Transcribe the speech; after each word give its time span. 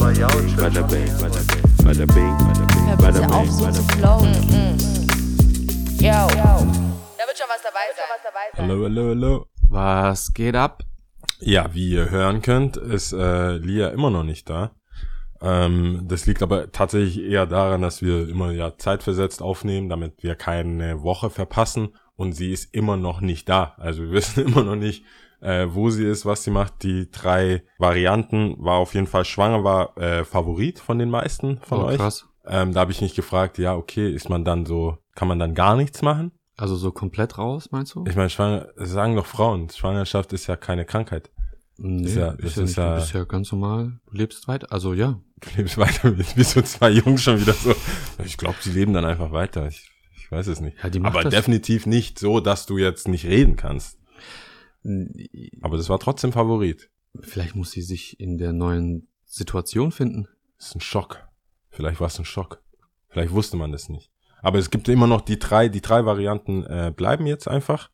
Bada 0.00 0.28
bing, 0.28 0.56
bada 0.56 0.82
bing, 0.88 1.12
bada 1.20 1.42
bing, 1.44 1.66
bada 1.84 2.06
bing, 2.06 2.36
Hör 2.88 2.96
bada 2.96 3.20
bitte 3.20 3.34
auf, 3.34 3.42
bing, 3.42 3.52
so 3.52 3.64
bada 3.64 3.72
zu 3.74 3.86
bing. 3.86 3.98
flowen. 3.98 4.32
Yo. 6.00 6.26
Da 7.18 7.26
wird 7.26 7.36
schon 7.36 7.48
was 7.50 7.62
dabei 7.62 7.86
sein. 7.94 8.56
Hallo, 8.56 8.84
hallo, 8.84 9.08
hallo. 9.10 9.46
Was 9.68 10.32
geht 10.32 10.56
ab? 10.56 10.82
Ja, 11.40 11.74
wie 11.74 11.90
ihr 11.90 12.08
hören 12.08 12.40
könnt, 12.40 12.78
ist 12.78 13.12
äh, 13.12 13.58
Lia 13.58 13.88
immer 13.88 14.08
noch 14.08 14.24
nicht 14.24 14.48
da. 14.48 14.70
Ähm, 15.42 16.06
das 16.08 16.24
liegt 16.24 16.42
aber 16.42 16.72
tatsächlich 16.72 17.22
eher 17.22 17.44
daran, 17.44 17.82
dass 17.82 18.00
wir 18.00 18.26
immer 18.26 18.52
ja 18.52 18.78
zeitversetzt 18.78 19.42
aufnehmen, 19.42 19.90
damit 19.90 20.22
wir 20.22 20.34
keine 20.34 21.02
Woche 21.02 21.28
verpassen. 21.28 21.94
Und 22.16 22.32
sie 22.32 22.52
ist 22.52 22.74
immer 22.74 22.96
noch 22.96 23.20
nicht 23.20 23.50
da. 23.50 23.74
Also 23.76 24.04
wir 24.04 24.12
wissen 24.12 24.46
immer 24.46 24.64
noch 24.64 24.76
nicht, 24.76 25.04
äh, 25.40 25.66
wo 25.70 25.90
sie 25.90 26.04
ist, 26.06 26.26
was 26.26 26.44
sie 26.44 26.50
macht. 26.50 26.82
Die 26.82 27.10
drei 27.10 27.62
Varianten 27.78 28.56
war 28.58 28.76
auf 28.78 28.94
jeden 28.94 29.06
Fall 29.06 29.24
schwanger, 29.24 29.64
war 29.64 29.96
äh, 29.98 30.24
Favorit 30.24 30.78
von 30.78 30.98
den 30.98 31.10
meisten 31.10 31.58
von 31.62 31.80
Oh, 31.82 31.84
euch. 31.86 31.96
krass. 31.98 32.26
Ähm, 32.46 32.72
da 32.72 32.80
habe 32.80 32.92
ich 32.92 33.00
nicht 33.00 33.16
gefragt, 33.16 33.58
ja, 33.58 33.74
okay, 33.76 34.10
ist 34.10 34.28
man 34.28 34.44
dann 34.44 34.66
so, 34.66 34.98
kann 35.14 35.28
man 35.28 35.38
dann 35.38 35.54
gar 35.54 35.76
nichts 35.76 36.02
machen? 36.02 36.32
Also 36.56 36.76
so 36.76 36.90
komplett 36.92 37.38
raus, 37.38 37.68
meinst 37.70 37.94
du? 37.94 38.04
Ich 38.08 38.16
meine, 38.16 38.28
Schwanger, 38.30 38.68
sagen 38.76 39.16
doch 39.16 39.26
Frauen, 39.26 39.68
Schwangerschaft 39.70 40.32
ist 40.32 40.46
ja 40.46 40.56
keine 40.56 40.84
Krankheit. 40.84 41.30
nee, 41.78 42.04
ist 42.06 42.16
ja- 42.16 42.32
das 42.34 42.56
ja 42.56 42.62
ist 42.64 42.76
ja- 42.76 42.94
du 42.94 43.00
bist 43.00 43.12
ja 43.14 43.24
ganz 43.24 43.50
normal, 43.52 43.92
du 44.10 44.16
lebst 44.16 44.46
weiter. 44.48 44.66
Also 44.70 44.92
ja, 44.94 45.18
Du 45.40 45.48
lebst 45.56 45.78
weiter 45.78 46.18
wie 46.18 46.42
so 46.44 46.60
zwei 46.60 46.90
Jungs 46.90 47.22
schon 47.22 47.40
wieder 47.40 47.54
so. 47.54 47.74
Ich 48.24 48.36
glaube, 48.36 48.56
sie 48.60 48.72
leben 48.72 48.92
dann 48.92 49.06
einfach 49.06 49.32
weiter. 49.32 49.68
Ich, 49.68 49.90
ich 50.18 50.30
weiß 50.30 50.48
es 50.48 50.60
nicht. 50.60 50.76
Ja, 50.82 50.90
die 50.90 51.00
Aber 51.02 51.24
definitiv 51.24 51.86
nicht 51.86 52.18
so, 52.18 52.40
dass 52.40 52.66
du 52.66 52.76
jetzt 52.76 53.08
nicht 53.08 53.24
reden 53.24 53.56
kannst. 53.56 53.98
Aber 55.60 55.76
das 55.76 55.88
war 55.88 55.98
trotzdem 55.98 56.32
Favorit. 56.32 56.90
vielleicht 57.20 57.54
muss 57.54 57.72
sie 57.72 57.82
sich 57.82 58.18
in 58.20 58.38
der 58.38 58.52
neuen 58.52 59.08
Situation 59.24 59.92
finden. 59.92 60.28
Das 60.58 60.68
ist 60.68 60.76
ein 60.76 60.80
Schock. 60.80 61.26
Vielleicht 61.70 62.00
war 62.00 62.08
es 62.08 62.18
ein 62.18 62.24
Schock. 62.24 62.62
Vielleicht 63.08 63.32
wusste 63.32 63.56
man 63.56 63.72
das 63.72 63.88
nicht. 63.88 64.10
Aber 64.42 64.58
es 64.58 64.70
gibt 64.70 64.88
immer 64.88 65.06
noch 65.06 65.20
die 65.20 65.38
drei, 65.38 65.68
die 65.68 65.80
drei 65.80 66.04
Varianten 66.04 66.64
äh, 66.64 66.92
bleiben 66.94 67.26
jetzt 67.26 67.48
einfach. 67.48 67.90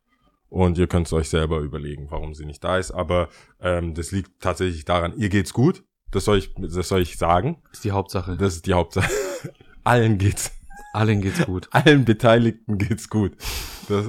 Und 0.49 0.79
ihr 0.79 0.87
könnt 0.87 1.07
es 1.07 1.13
euch 1.13 1.29
selber 1.29 1.59
überlegen, 1.59 2.07
warum 2.11 2.35
sie 2.35 2.47
nicht 2.47 2.63
da 2.63 2.79
ist. 2.79 2.93
Aber 2.93 3.29
ähm, 3.61 3.95
das 3.95 4.13
liegt 4.13 4.41
tatsächlich 4.41 4.85
daran, 4.85 5.17
ihr 5.17 5.29
geht's 5.29 5.53
gut. 5.53 5.85
Das 6.13 6.25
soll 6.25 6.39
ich, 6.39 6.55
das 6.57 6.89
soll 6.89 7.03
ich 7.03 7.19
sagen. 7.19 7.63
Ist 7.73 7.85
die 7.85 7.91
Hauptsache. 7.91 8.37
Das 8.37 8.55
ist 8.55 8.67
die 8.67 8.75
Hauptsache. 8.75 9.11
Allen 9.85 10.19
geht's, 10.19 10.53
Allen 10.93 11.21
geht's 11.21 11.45
gut. 11.45 11.69
allen 11.73 12.05
Beteiligten 12.05 12.79
geht's 12.79 13.11
gut. 13.11 13.33
Das, 13.89 14.07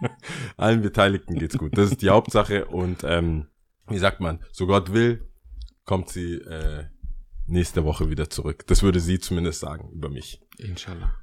allen 0.56 0.82
Beteiligten 0.82 1.34
geht's 1.34 1.58
gut. 1.58 1.76
Das 1.76 1.90
ist 1.90 2.02
die 2.02 2.10
Hauptsache. 2.10 2.66
Und 2.66 3.04
ähm, 3.04 3.46
wie 3.88 3.98
sagt 3.98 4.20
man, 4.20 4.40
so 4.52 4.66
Gott 4.66 4.92
will, 4.92 5.28
kommt 5.84 6.08
sie 6.08 6.34
äh, 6.34 6.84
nächste 7.46 7.84
Woche 7.84 8.10
wieder 8.10 8.30
zurück. 8.30 8.66
Das 8.66 8.82
würde 8.82 9.00
sie 9.00 9.18
zumindest 9.18 9.60
sagen 9.60 9.90
über 9.92 10.08
mich. 10.08 10.40
Inshallah. 10.58 11.14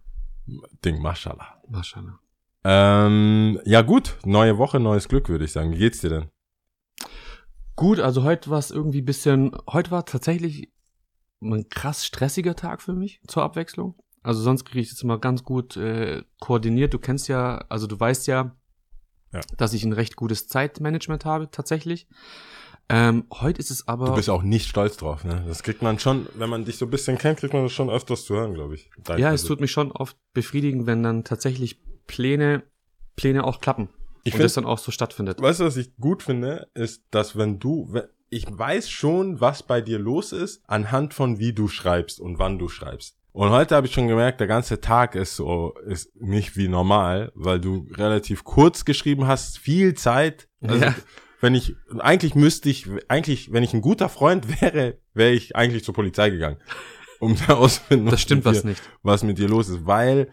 Ding, 0.83 1.02
mashallah. 1.02 1.61
Mashallah. 1.67 2.20
Ähm, 2.64 3.59
ja 3.66 3.81
gut, 3.81 4.17
neue 4.25 4.58
Woche, 4.58 4.80
neues 4.80 5.08
Glück, 5.08 5.30
würde 5.30 5.45
ich 5.45 5.52
sagen. 5.52 5.72
Wie 5.72 5.78
geht's 5.78 6.02
dir 6.02 6.09
denn? 6.09 6.30
Gut, 7.75 8.00
also 8.00 8.23
heute 8.23 8.50
war 8.50 8.59
es 8.59 8.72
irgendwie 8.72 9.02
bisschen, 9.02 9.55
heute 9.72 9.92
war 9.92 10.05
tatsächlich 10.05 10.73
ein 11.42 11.70
krass 11.70 12.05
stressiger 12.05 12.55
Tag 12.55 12.81
für 12.81 12.94
mich 12.94 13.22
zur 13.28 13.44
Abwechslung. 13.44 13.95
Also 14.23 14.42
sonst 14.42 14.66
kriege 14.66 14.81
ich 14.81 14.89
das 14.89 15.02
immer 15.02 15.20
ganz 15.20 15.44
gut 15.44 15.78
äh, 15.78 16.23
koordiniert. 16.42 16.94
Du 16.94 17.00
kennst 17.00 17.30
ja, 17.30 17.59
also 17.70 17.88
du 17.88 17.98
weißt 17.98 18.28
ja, 18.28 18.56
Ja. 19.33 19.42
dass 19.58 19.73
ich 19.73 19.83
ein 19.83 19.94
recht 19.94 20.16
gutes 20.16 20.47
Zeitmanagement 20.47 21.25
habe, 21.25 21.52
tatsächlich. 21.52 22.08
Ähm, 22.89 23.25
heute 23.33 23.59
ist 23.59 23.70
es 23.72 23.88
aber. 23.88 24.06
Du 24.06 24.16
bist 24.16 24.30
auch 24.30 24.44
nicht 24.44 24.70
stolz 24.70 24.95
drauf, 24.95 25.25
ne? 25.25 25.44
Das 25.47 25.61
kriegt 25.64 25.81
man 25.81 26.00
schon, 26.00 26.28
wenn 26.36 26.50
man 26.50 26.64
dich 26.64 26.78
so 26.78 26.86
ein 26.86 26.89
bisschen 26.89 27.17
kennt, 27.17 27.39
kriegt 27.39 27.53
man 27.53 27.64
das 27.64 27.73
schon 27.73 27.89
öfters 27.89 28.23
zu 28.23 28.36
hören, 28.36 28.53
glaube 28.53 28.75
ich. 28.75 28.89
Dein- 29.03 29.20
ja, 29.20 29.28
es 29.28 29.42
also, 29.42 29.50
tut 29.50 29.59
mich 29.61 29.72
schon 29.72 29.92
oft 29.92 30.16
befriedigen, 30.33 30.86
wenn 30.88 31.04
dann 31.04 31.26
tatsächlich 31.26 31.82
Pläne, 32.08 32.64
Pläne 33.17 33.43
auch 33.43 33.60
klappen. 33.60 33.89
Ich 34.23 34.33
und 34.33 34.38
find- 34.38 34.45
das 34.45 34.54
dann 34.54 34.65
auch 34.65 34.77
so 34.77 34.92
stattfindet. 34.92 35.42
Weißt 35.42 35.59
du, 35.59 35.65
was 35.65 35.76
ich 35.76 35.98
gut 35.98 36.23
finde, 36.23 36.70
ist, 36.73 37.04
dass 37.11 37.38
wenn 37.38 37.59
du, 37.59 37.88
wenn- 37.92 38.08
ich 38.30 38.45
weiß 38.49 38.89
schon, 38.89 39.42
was 39.42 39.64
bei 39.64 39.82
dir 39.82 39.99
los 39.99 40.32
ist, 40.32 40.61
anhand 40.70 41.14
von 41.14 41.39
wie 41.39 41.52
du 41.54 41.67
schreibst 41.67 42.20
und 42.21 42.39
wann 42.39 42.58
du 42.59 42.70
schreibst. 42.70 43.17
Und 43.37 43.52
heute 43.52 43.75
habe 43.75 43.86
ich 43.86 43.93
schon 43.93 44.08
gemerkt, 44.08 44.39
der 44.39 44.48
ganze 44.48 44.81
Tag 44.81 45.14
ist 45.14 45.36
so, 45.36 45.75
ist 45.86 46.09
nicht 46.20 46.58
wie 46.58 46.67
normal, 46.67 47.31
weil 47.36 47.59
du 47.61 47.87
relativ 47.92 48.43
kurz 48.43 48.83
geschrieben 48.83 49.27
hast, 49.27 49.59
viel 49.59 49.93
Zeit. 49.93 50.48
Also, 50.59 50.83
Ja. 50.86 50.95
wenn 51.39 51.53
ich, 51.53 51.76
eigentlich 51.99 52.33
müsste 52.33 52.67
ich, 52.67 52.87
eigentlich, 53.09 53.52
wenn 53.52 53.61
ich 53.61 53.76
ein 53.76 53.81
guter 53.81 54.09
Freund 54.09 54.59
wäre, 54.61 54.97
wäre 55.14 55.33
ich 55.33 55.55
eigentlich 55.55 55.83
zur 55.83 55.93
Polizei 55.93 56.31
gegangen. 56.31 56.58
Um 57.20 57.36
herauszufinden, 57.36 58.09
Das 58.09 58.21
stimmt 58.21 58.43
mit 58.43 58.55
was 58.55 58.61
dir, 58.64 58.70
nicht. 58.70 58.81
was 59.03 59.21
mit 59.21 59.37
dir 59.37 59.47
los 59.47 59.70
ist, 59.70 59.86
weil, 59.86 60.31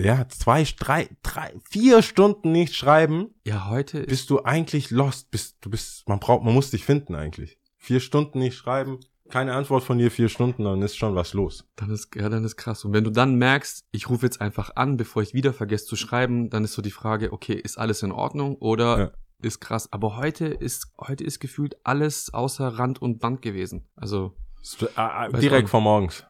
ja, 0.00 0.28
zwei, 0.28 0.64
drei, 0.78 1.08
drei, 1.24 1.54
vier 1.68 2.02
Stunden 2.02 2.52
nicht 2.52 2.76
schreiben, 2.76 3.34
Ja, 3.44 3.68
heute 3.68 3.98
ist 3.98 4.06
bist 4.10 4.30
du 4.30 4.44
eigentlich 4.44 4.92
lost. 4.92 5.32
Bist, 5.32 5.56
du 5.60 5.70
bist, 5.70 6.08
man 6.08 6.20
braucht, 6.20 6.44
man 6.44 6.54
muss 6.54 6.70
dich 6.70 6.84
finden 6.84 7.16
eigentlich. 7.16 7.58
Vier 7.78 7.98
Stunden 7.98 8.38
nicht 8.38 8.56
schreiben, 8.56 9.00
keine 9.30 9.54
Antwort 9.54 9.82
von 9.84 9.98
dir, 9.98 10.10
vier 10.10 10.28
Stunden, 10.28 10.64
dann 10.64 10.82
ist 10.82 10.96
schon 10.96 11.14
was 11.14 11.32
los. 11.34 11.64
Dann 11.76 11.90
ist, 11.90 12.14
ja, 12.14 12.28
dann 12.28 12.44
ist 12.44 12.56
krass. 12.56 12.84
Und 12.84 12.92
wenn 12.92 13.04
du 13.04 13.10
dann 13.10 13.36
merkst, 13.36 13.84
ich 13.90 14.08
rufe 14.10 14.26
jetzt 14.26 14.40
einfach 14.40 14.76
an, 14.76 14.96
bevor 14.96 15.22
ich 15.22 15.34
wieder 15.34 15.52
vergesse 15.52 15.86
zu 15.86 15.96
schreiben, 15.96 16.50
dann 16.50 16.64
ist 16.64 16.74
so 16.74 16.82
die 16.82 16.90
Frage, 16.90 17.32
okay, 17.32 17.54
ist 17.54 17.78
alles 17.78 18.02
in 18.02 18.12
Ordnung 18.12 18.56
oder 18.56 18.98
Ja. 18.98 19.10
ist 19.42 19.60
krass. 19.60 19.92
Aber 19.92 20.16
heute 20.16 20.46
ist, 20.46 20.92
heute 21.00 21.24
ist 21.24 21.40
gefühlt 21.40 21.76
alles 21.84 22.32
außer 22.34 22.68
Rand 22.68 23.00
und 23.00 23.18
Band 23.18 23.40
gewesen. 23.42 23.88
Also 23.96 24.34
äh, 24.80 24.84
Weiß 24.96 25.40
direkt 25.40 25.68
vor 25.70 25.80
morgens. 25.80 26.24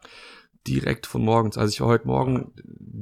direkt 0.67 1.05
von 1.05 1.23
morgens. 1.23 1.57
Also 1.57 1.71
ich 1.73 1.81
war 1.81 1.87
heute 1.89 2.07
Morgen 2.07 2.53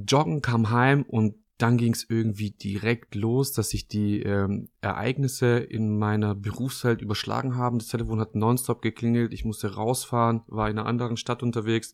joggen, 0.08 0.42
kam 0.42 0.70
heim 0.72 1.04
und 1.04 1.36
dann 1.58 1.78
ging 1.78 1.94
es 1.94 2.10
irgendwie 2.10 2.52
direkt 2.52 3.16
los, 3.16 3.52
dass 3.52 3.70
sich 3.70 3.88
die 3.88 4.22
ähm, 4.22 4.70
Ereignisse 4.82 5.58
in 5.60 5.98
meiner 5.98 6.36
Berufswelt 6.36 7.02
überschlagen 7.02 7.56
haben. 7.56 7.80
Das 7.80 7.90
Telefon 7.90 8.20
hat 8.20 8.36
nonstop 8.36 8.82
geklingelt, 8.82 9.34
ich 9.34 9.46
musste 9.46 9.76
rausfahren, 9.76 10.42
war 10.48 10.70
in 10.70 10.80
einer 10.80 10.88
anderen 10.88 11.18
Stadt 11.18 11.44
unterwegs 11.44 11.94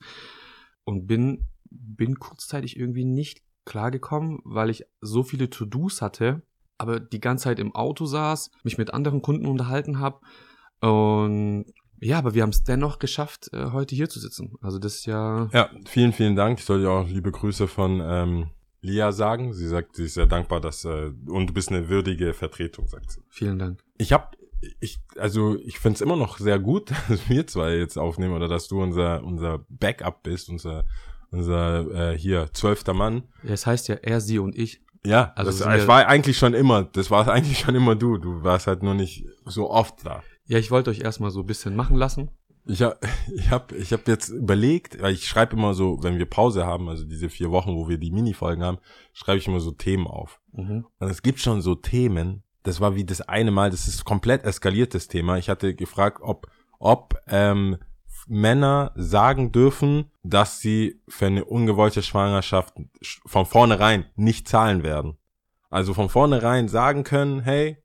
und 0.86 1.08
bin, 1.08 1.48
bin 1.70 2.20
kurzzeitig 2.20 2.78
irgendwie 2.78 3.06
nicht 3.06 3.42
klargekommen, 3.66 4.40
weil 4.44 4.70
ich 4.70 4.86
so 5.02 5.24
viele 5.24 5.50
To-Dos 5.50 6.02
hatte, 6.02 6.42
aber 6.78 7.00
die 7.00 7.20
ganze 7.20 7.44
Zeit 7.44 7.60
im 7.60 7.76
Auto 7.76 8.06
saß, 8.06 8.52
mich 8.64 8.78
mit 8.78 8.94
anderen 8.94 9.22
Kunden 9.22 9.46
unterhalten 9.46 10.00
habe 10.00 10.22
und 10.80 11.66
ja, 12.02 12.18
aber 12.18 12.34
wir 12.34 12.44
haben 12.44 12.52
es 12.52 12.64
dennoch 12.64 13.00
geschafft, 13.00 13.50
äh, 13.52 13.72
heute 13.72 13.94
hier 13.94 14.10
zu 14.10 14.22
sitzen. 14.22 14.54
Also 14.62 14.80
das 14.80 14.96
ist 14.96 15.06
ja 15.06 15.50
Ja, 15.52 15.70
vielen, 15.86 16.14
vielen 16.14 16.38
Dank. 16.38 16.60
Ich 16.60 16.66
soll 16.66 16.80
dir 16.80 16.90
auch 16.90 17.08
liebe 17.08 17.32
Grüße 17.32 17.68
von 17.68 18.02
ähm, 18.02 18.50
Lia 18.82 19.12
sagen. 19.12 19.54
Sie 19.54 19.68
sagt, 19.68 19.96
sie 19.96 20.06
ist 20.06 20.14
sehr 20.16 20.26
dankbar, 20.28 20.62
dass 20.62 20.86
äh, 20.86 21.12
und 21.28 21.48
du 21.48 21.54
bist 21.54 21.70
eine 21.70 21.90
würdige 21.90 22.34
Vertretung, 22.34 22.88
sagt 22.88 23.12
sie. 23.12 23.22
Vielen 23.30 23.60
Dank. 23.60 23.84
Ich 23.98 24.14
hab, 24.14 24.36
ich, 24.80 25.00
also 25.18 25.58
ich 25.58 25.80
find's 25.80 26.02
immer 26.02 26.16
noch 26.16 26.38
sehr 26.38 26.60
gut, 26.60 26.92
dass 27.10 27.30
wir 27.30 27.46
zwei 27.48 27.76
jetzt 27.76 27.98
aufnehmen 27.98 28.34
oder 28.34 28.48
dass 28.48 28.68
du 28.68 28.82
unser 28.82 29.24
unser 29.24 29.66
Backup 29.70 30.24
bist, 30.24 30.50
unser 30.50 30.86
unser 31.32 32.12
äh, 32.14 32.18
hier 32.18 32.50
zwölfter 32.54 32.94
Mann. 32.94 33.24
Ja, 33.44 33.52
Es 33.54 33.66
heißt 33.68 33.88
ja 33.88 33.96
er, 33.96 34.20
sie 34.22 34.40
und 34.40 34.58
ich. 34.58 34.82
Ja, 35.06 35.32
Also 35.36 35.52
das, 35.52 35.60
wir- 35.66 35.88
war 35.88 36.06
eigentlich 36.08 36.38
schon 36.38 36.54
immer, 36.54 36.84
das 36.84 37.10
war 37.12 37.28
eigentlich 37.32 37.60
schon 37.60 37.76
immer 37.76 37.96
du. 37.96 38.18
Du 38.18 38.44
warst 38.44 38.68
halt 38.68 38.84
nur 38.84 38.94
nicht 38.96 39.26
so 39.46 39.70
oft 39.70 40.06
da. 40.06 40.24
Ja, 40.46 40.58
ich 40.58 40.72
wollte 40.72 40.90
euch 40.90 41.02
erstmal 41.02 41.30
so 41.32 41.42
ein 41.42 41.46
bisschen 41.46 41.76
machen 41.76 41.96
lassen. 41.96 42.32
Ich 42.70 42.84
hab, 42.84 43.04
ich 43.36 43.50
hab, 43.50 43.72
ich 43.72 43.92
hab 43.92 44.08
jetzt 44.08 44.30
überlegt, 44.30 45.02
weil 45.02 45.14
ich 45.14 45.28
schreibe 45.28 45.56
immer 45.56 45.74
so, 45.74 46.04
wenn 46.04 46.18
wir 46.18 46.28
Pause 46.28 46.66
haben, 46.66 46.88
also 46.88 47.04
diese 47.04 47.30
vier 47.30 47.50
Wochen, 47.52 47.76
wo 47.76 47.90
wir 47.90 47.98
die 47.98 48.12
Mini-Folgen 48.12 48.64
haben, 48.64 48.78
schreibe 49.12 49.40
ich 49.40 49.48
immer 49.48 49.60
so 49.60 49.72
Themen 49.72 50.06
auf. 50.08 50.40
Mhm. 50.52 50.86
Und 51.00 51.10
es 51.10 51.22
gibt 51.24 51.40
schon 51.40 51.62
so 51.62 51.74
Themen, 51.76 52.44
das 52.64 52.80
war 52.80 52.96
wie 52.96 53.06
das 53.06 53.22
eine 53.22 53.52
Mal, 53.52 53.72
das 53.72 53.88
ist 53.88 54.06
komplett 54.06 54.44
eskaliertes 54.44 55.08
Thema. 55.08 55.38
Ich 55.38 55.50
hatte 55.50 55.74
gefragt, 55.74 56.20
ob, 56.22 56.48
ob 56.78 57.16
ähm, 57.28 57.78
Männer 58.28 58.92
sagen 58.96 59.52
dürfen, 59.52 60.12
dass 60.22 60.60
sie 60.60 61.02
für 61.08 61.26
eine 61.26 61.46
ungewollte 61.46 62.04
Schwangerschaft 62.04 62.76
sch- 63.02 63.20
von 63.26 63.48
vornherein 63.48 64.06
nicht 64.16 64.48
zahlen 64.48 64.84
werden. 64.84 65.18
Also 65.72 65.96
von 65.96 66.10
vornherein 66.10 66.68
sagen 66.68 67.04
können, 67.04 67.40
hey, 67.40 67.78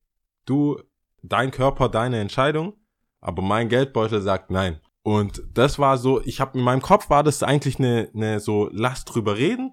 du, 0.45 0.79
dein 1.23 1.51
Körper, 1.51 1.89
deine 1.89 2.21
Entscheidung, 2.21 2.75
aber 3.25 3.43
mein 3.43 3.69
Geldbeutel 3.69 4.21
sagt 4.21 4.51
nein. 4.51 4.81
Und 5.03 5.43
das 5.53 5.79
war 5.79 5.99
so, 5.99 6.23
ich 6.25 6.41
habe 6.41 6.59
in 6.59 6.65
meinem 6.65 6.81
Kopf 6.81 7.11
war 7.11 7.23
das 7.23 7.43
eigentlich 7.43 7.79
eine, 7.79 8.09
eine 8.15 8.41
so, 8.41 8.71
lass 8.73 9.05
drüber 9.05 9.37
reden. 9.37 9.73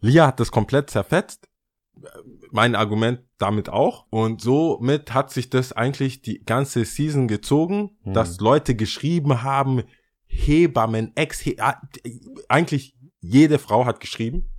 Lia 0.00 0.28
hat 0.28 0.38
das 0.38 0.52
komplett 0.52 0.90
zerfetzt 0.90 1.48
mein 2.50 2.74
Argument 2.74 3.20
damit 3.38 3.68
auch. 3.68 4.06
Und 4.10 4.40
somit 4.40 5.12
hat 5.14 5.30
sich 5.30 5.50
das 5.50 5.72
eigentlich 5.72 6.22
die 6.22 6.44
ganze 6.44 6.84
Season 6.84 7.28
gezogen, 7.28 7.96
Hm. 8.02 8.14
dass 8.14 8.40
Leute 8.40 8.74
geschrieben 8.74 9.42
haben, 9.42 9.82
Hebammen, 10.26 11.12
Ex, 11.14 11.40
-He 11.40 11.58
ah, 11.60 11.80
eigentlich 12.48 12.96
jede 13.20 13.58
Frau 13.58 13.86
hat 13.86 14.00
geschrieben. 14.00 14.50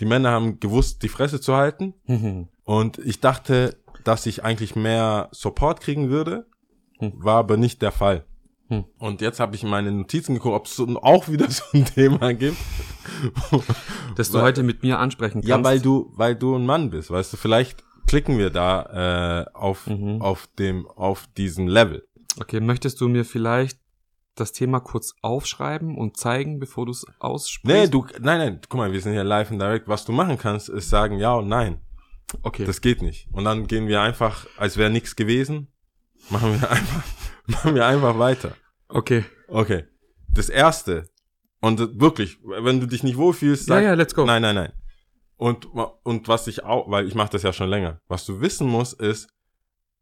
Die 0.00 0.06
Männer 0.06 0.30
haben 0.30 0.60
gewusst, 0.60 1.02
die 1.02 1.08
Fresse 1.08 1.40
zu 1.40 1.54
halten. 1.54 1.94
Mhm. 2.06 2.48
Und 2.62 2.96
ich 2.98 3.20
dachte, 3.20 3.76
dass 4.04 4.24
ich 4.24 4.44
eigentlich 4.44 4.74
mehr 4.74 5.28
Support 5.32 5.80
kriegen 5.80 6.08
würde, 6.08 6.46
Hm. 7.00 7.12
war 7.16 7.36
aber 7.38 7.56
nicht 7.56 7.82
der 7.82 7.92
Fall. 7.92 8.24
Hm. 8.68 8.84
Und 8.98 9.20
jetzt 9.20 9.40
habe 9.40 9.56
ich 9.56 9.64
in 9.64 9.68
meine 9.68 9.90
Notizen 9.90 10.34
geguckt, 10.34 10.54
ob 10.54 10.66
es 10.66 10.80
auch 11.02 11.28
wieder 11.28 11.50
so 11.50 11.64
ein 11.74 11.84
Thema 11.84 12.32
gibt. 12.34 12.56
Dass 14.16 14.30
du 14.30 14.38
Weil- 14.38 14.44
heute 14.44 14.62
mit 14.62 14.82
mir 14.82 14.98
ansprechen 14.98 15.34
kannst. 15.40 15.48
Ja, 15.48 15.62
weil 15.64 15.80
du, 15.80 16.12
weil 16.14 16.36
du 16.36 16.54
ein 16.56 16.66
Mann 16.66 16.90
bist, 16.90 17.10
weißt 17.10 17.32
du, 17.32 17.36
vielleicht 17.36 17.82
klicken 18.06 18.38
wir 18.38 18.50
da 18.50 19.44
äh, 19.46 19.56
auf, 19.56 19.86
Mhm. 19.86 20.20
auf 20.22 20.48
dem, 20.58 20.86
auf 20.86 21.26
diesem 21.36 21.66
Level. 21.68 22.06
Okay, 22.40 22.60
möchtest 22.60 23.00
du 23.00 23.08
mir 23.08 23.24
vielleicht 23.24 23.78
das 24.36 24.52
Thema 24.52 24.80
kurz 24.80 25.14
aufschreiben 25.22 25.96
und 25.98 26.16
zeigen, 26.16 26.58
bevor 26.60 26.86
du 26.86 26.92
es 26.92 27.04
aussprichst? 27.18 27.76
Nee, 27.76 27.88
du, 27.88 28.06
nein, 28.20 28.38
nein, 28.38 28.60
guck 28.68 28.78
mal, 28.78 28.92
wir 28.92 29.00
sind 29.00 29.12
hier 29.12 29.24
live 29.24 29.50
und 29.50 29.58
direct. 29.58 29.88
Was 29.88 30.04
du 30.04 30.12
machen 30.12 30.38
kannst, 30.38 30.68
ist 30.68 30.88
sagen 30.90 31.18
ja 31.18 31.34
und 31.34 31.48
nein. 31.48 31.80
Okay. 32.42 32.64
Das 32.64 32.80
geht 32.80 33.02
nicht. 33.02 33.28
Und 33.32 33.44
dann 33.44 33.66
gehen 33.66 33.88
wir 33.88 34.00
einfach, 34.00 34.46
als 34.56 34.76
wäre 34.76 34.90
nichts 34.90 35.16
gewesen, 35.16 35.66
machen 36.28 36.60
wir 36.60 36.70
einfach, 36.70 37.04
machen 37.46 37.74
wir 37.74 37.86
einfach 37.86 38.18
weiter. 38.18 38.56
okay. 38.88 39.24
Okay. 39.48 39.84
Das 40.28 40.48
erste. 40.48 41.08
Und 41.60 42.00
wirklich, 42.00 42.38
wenn 42.44 42.78
du 42.80 42.86
dich 42.86 43.02
nicht 43.02 43.16
wohlfühlst, 43.16 43.68
Ja, 43.68 43.74
sag, 43.74 43.82
ja, 43.84 43.94
let's 43.94 44.14
go. 44.14 44.24
nein, 44.24 44.42
nein, 44.42 44.54
nein. 44.54 44.72
Und, 45.36 45.66
und 46.04 46.28
was 46.28 46.46
ich 46.46 46.62
auch, 46.64 46.88
weil 46.90 47.06
ich 47.08 47.14
mache 47.16 47.30
das 47.32 47.42
ja 47.42 47.52
schon 47.52 47.68
länger, 47.68 48.00
was 48.06 48.24
du 48.26 48.40
wissen 48.40 48.68
musst, 48.68 49.00
ist, 49.00 49.28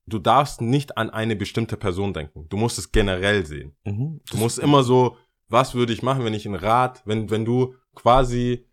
du 0.07 0.19
darfst 0.19 0.61
nicht 0.61 0.99
an 0.99 1.09
eine 1.11 1.35
bestimmte 1.37 1.77
Person 1.79 2.13
denken. 2.13 2.47
Du 2.51 2.57
musst 2.59 2.77
es 2.79 2.93
generell 2.93 3.47
sehen. 3.47 3.75
Mhm. 3.85 4.21
Du 4.31 4.37
musst 4.37 4.59
immer 4.59 4.83
so, 4.83 5.17
was 5.49 5.75
würde 5.75 5.93
ich 5.95 6.03
machen, 6.03 6.25
wenn 6.25 6.35
ich 6.35 6.45
einen 6.45 6.57
Rat, 6.57 7.03
wenn, 7.07 7.31
wenn 7.31 7.45
du 7.47 7.75
quasi 7.95 8.67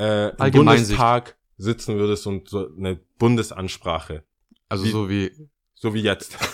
äh, 0.00 0.30
im. 0.44 0.52
Bundestag 0.52 1.36
sitzen 1.56 1.96
würdest 1.98 2.26
und 2.26 2.48
so 2.48 2.68
eine 2.76 2.96
Bundesansprache, 3.18 4.24
Also 4.68 4.84
wie- 4.84 4.90
so 4.90 5.08
wie, 5.08 5.48
so 5.74 5.94
wie 5.94 6.02
jetzt. 6.02 6.36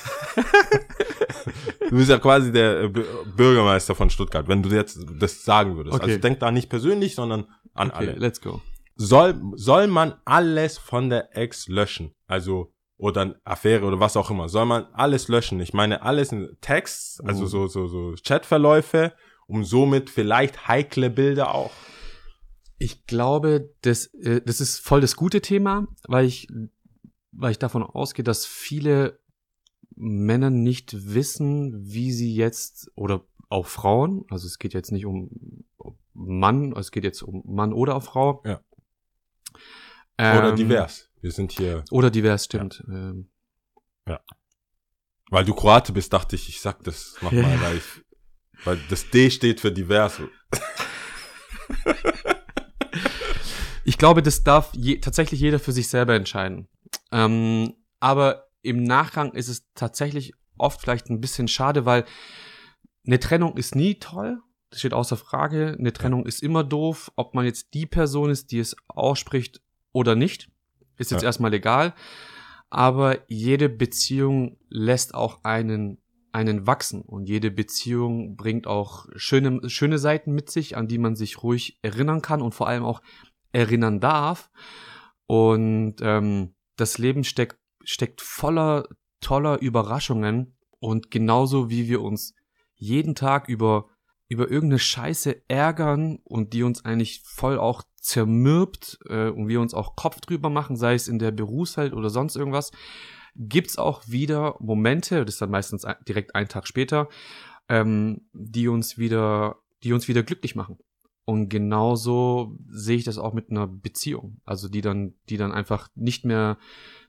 du 1.93 1.99
bist 1.99 2.09
ja 2.09 2.19
quasi 2.19 2.51
der 2.51 2.85
äh, 2.85 2.89
Bürgermeister 3.37 3.95
von 3.95 4.09
Stuttgart, 4.09 4.49
wenn 4.49 4.63
du 4.63 4.71
jetzt 4.71 4.99
das 5.19 5.45
sagen 5.45 5.77
würdest. 5.77 5.95
Okay. 5.95 6.07
Also 6.07 6.19
denk 6.19 6.41
da 6.41 6.51
nicht 6.51 6.71
persönlich, 6.71 7.15
sondern 7.15 7.47
an 7.75 7.91
okay, 7.91 8.09
alle. 8.09 8.13
let's 8.13 8.41
go. 8.41 8.63
Soll, 8.97 9.39
soll 9.57 9.89
man 9.89 10.15
alles 10.25 10.79
von 10.79 11.11
der 11.11 11.37
Ex 11.37 11.69
löschen? 11.69 12.15
Also, 12.27 12.73
oder 12.97 13.21
eine 13.23 13.41
Affäre 13.45 13.85
oder 13.85 14.01
was 14.01 14.17
auch 14.17 14.31
immer. 14.31 14.49
Soll 14.49 14.65
man 14.65 14.87
alles 14.95 15.29
löschen? 15.29 15.61
Ich 15.61 15.75
meine, 15.75 16.03
alles 16.03 16.33
in 16.33 16.57
Text, 16.63 17.23
also 17.27 17.45
Oh. 17.45 17.47
so, 17.47 17.67
so, 17.67 17.87
so 17.89 18.15
Chatverläufe, 18.23 19.13
um 19.47 19.63
somit 19.65 20.09
vielleicht 20.09 20.69
heikle 20.69 21.11
Bilder 21.11 21.55
auch. 21.55 21.73
Ich 22.79 23.05
glaube, 23.07 23.71
das, 23.83 24.07
äh, 24.15 24.41
das 24.41 24.63
ist 24.63 24.79
voll 24.79 25.03
das 25.03 25.15
gute 25.15 25.43
Thema, 25.43 25.89
weil 26.09 26.25
ich, 26.25 26.49
weil 27.33 27.51
ich 27.51 27.59
davon 27.59 27.83
ausgehe, 27.83 28.25
dass 28.25 28.47
viele 28.47 29.19
Männer 29.97 30.51
nicht 30.51 31.13
wissen, 31.15 31.85
wie 31.93 32.13
sie 32.13 32.35
jetzt, 32.35 32.91
oder 32.95 33.25
auch 33.49 33.67
Frauen, 33.67 34.25
also 34.31 34.47
es 34.47 34.59
geht 34.59 34.73
jetzt 34.75 34.93
nicht 34.93 35.05
um 35.07 35.65
Mann, 36.15 36.73
es 36.77 36.91
geht 36.91 37.05
jetzt 37.05 37.23
um 37.23 37.43
Mann 37.47 37.73
oder 37.73 37.97
auch 37.97 38.03
Frau. 38.03 38.43
Ja. 38.45 38.61
Oder 40.19 40.51
Ähm, 40.51 40.57
divers. 40.57 41.11
Wir 41.21 41.31
sind 41.33 41.53
hier, 41.53 41.85
Oder 41.91 42.11
divers, 42.11 42.45
stimmt. 42.47 42.83
Ähm, 42.89 43.29
weil 45.31 45.45
du 45.47 45.55
Kroate 45.55 45.93
bist, 45.93 46.13
dachte 46.13 46.37
ich, 46.37 46.49
ich 46.51 46.61
sag 46.61 46.85
das 46.85 47.17
nochmal, 47.23 47.43
Ja. 47.55 47.61
weil 47.63 47.77
ich, 47.79 47.85
weil 48.65 48.79
das 48.91 49.09
D 49.09 49.31
steht 49.31 49.61
für 49.61 49.73
divers. 49.73 50.21
Ich 53.85 53.99
glaube, 53.99 54.23
das 54.23 54.45
darf 54.45 54.73
je, 54.75 54.99
tatsächlich 54.99 55.41
jeder 55.41 55.59
für 55.59 55.73
sich 55.73 55.89
selber 55.89 56.15
entscheiden. 56.15 56.69
Ähm, 57.11 57.75
aber 57.99 58.49
im 58.63 58.83
Nachgang 58.83 59.33
ist 59.33 59.49
es 59.49 59.67
tatsächlich 59.75 60.33
oft 60.59 60.81
vielleicht 60.81 61.11
ein 61.11 61.21
bisschen 61.21 61.49
schade, 61.49 61.85
weil 61.87 62.05
eine 63.07 63.19
Trennung 63.19 63.57
ist 63.57 63.75
nie 63.75 63.97
toll. 63.97 64.41
Das 64.71 64.79
steht 64.79 64.95
außer 64.95 65.17
Frage. 65.17 65.77
Eine 65.79 65.93
Trennung 65.93 66.25
ist 66.25 66.43
immer 66.43 66.65
doof. 66.65 67.13
Ob 67.17 67.35
man 67.35 67.45
jetzt 67.45 67.75
die 67.75 67.87
Person 67.87 68.31
ist, 68.31 68.53
die 68.53 68.59
es 68.61 68.77
ausspricht 68.89 69.61
oder 69.93 70.15
nicht, 70.15 70.51
ist 70.97 71.11
jetzt 71.11 71.23
Ja. 71.23 71.27
erstmal 71.29 71.53
egal. 71.53 71.95
Aber 72.71 73.19
jede 73.29 73.69
Beziehung 73.69 74.59
lässt 74.71 75.15
auch 75.15 75.45
einen 75.45 75.99
einen 76.35 76.67
wachsen 76.67 77.03
und 77.03 77.29
jede 77.29 77.51
Beziehung 77.51 78.37
bringt 78.37 78.67
auch 78.67 79.07
schöne 79.17 79.69
schöne 79.69 79.99
Seiten 79.99 80.33
mit 80.33 80.49
sich, 80.51 80.79
an 80.79 80.89
die 80.89 80.97
man 80.97 81.15
sich 81.15 81.43
ruhig 81.43 81.79
erinnern 81.83 82.23
kann 82.23 82.41
und 82.41 82.55
vor 82.55 82.69
allem 82.69 82.85
auch 82.85 83.03
erinnern 83.53 84.01
darf. 84.01 84.51
Und 85.27 85.97
ähm, 86.01 86.55
das 86.77 86.97
Leben 86.97 87.25
steckt, 87.25 87.59
steckt 87.85 88.21
voller 88.21 88.85
toller 89.23 89.63
Überraschungen. 89.63 90.55
Und 90.79 91.11
genauso 91.11 91.71
wie 91.71 91.89
wir 91.89 92.03
uns 92.03 92.35
jeden 92.75 93.15
Tag 93.15 93.49
über, 93.49 93.87
über 94.29 94.51
irgendeine 94.51 94.81
Scheiße 94.81 95.49
ärgern 95.49 96.19
und 96.25 96.53
die 96.53 96.65
uns 96.65 96.85
eigentlich 96.85 97.23
voll 97.25 97.59
auch 97.59 97.83
zermürbt 97.97 98.99
äh, 99.09 99.29
und 99.29 99.49
wir 99.49 99.61
uns 99.61 99.73
auch 99.73 99.95
Kopf 99.95 100.21
drüber 100.21 100.51
machen, 100.51 100.77
sei 100.77 100.95
es 100.95 101.07
in 101.07 101.21
der 101.21 101.31
Berufswelt 101.31 101.93
oder 101.93 102.11
sonst 102.11 102.35
irgendwas, 102.35 102.73
gibt's 103.37 103.79
auch 103.79 104.03
wieder 104.09 104.57
Momente, 104.59 105.25
das 105.25 105.37
ist 105.37 105.43
dann 105.43 105.51
meistens 105.51 105.87
direkt 106.07 106.35
einen 106.35 106.49
Tag 106.49 106.67
später, 106.67 107.09
ähm, 107.69 108.29
die 108.33 108.67
uns 108.67 108.99
wieder, 108.99 109.61
die 109.85 109.93
uns 109.93 110.09
wieder 110.09 110.25
glücklich 110.25 110.57
machen. 110.57 110.79
Und 111.25 111.49
genauso 111.49 112.59
sehe 112.69 112.97
ich 112.97 113.05
das 113.05 113.19
auch 113.19 113.33
mit 113.33 113.51
einer 113.51 113.69
Beziehung, 113.69 114.41
also 114.45 114.69
die 114.69 114.81
dann, 114.81 115.15
die 115.29 115.37
dann 115.37 115.53
einfach 115.53 115.89
nicht 115.95 116.25
mehr, 116.25 116.59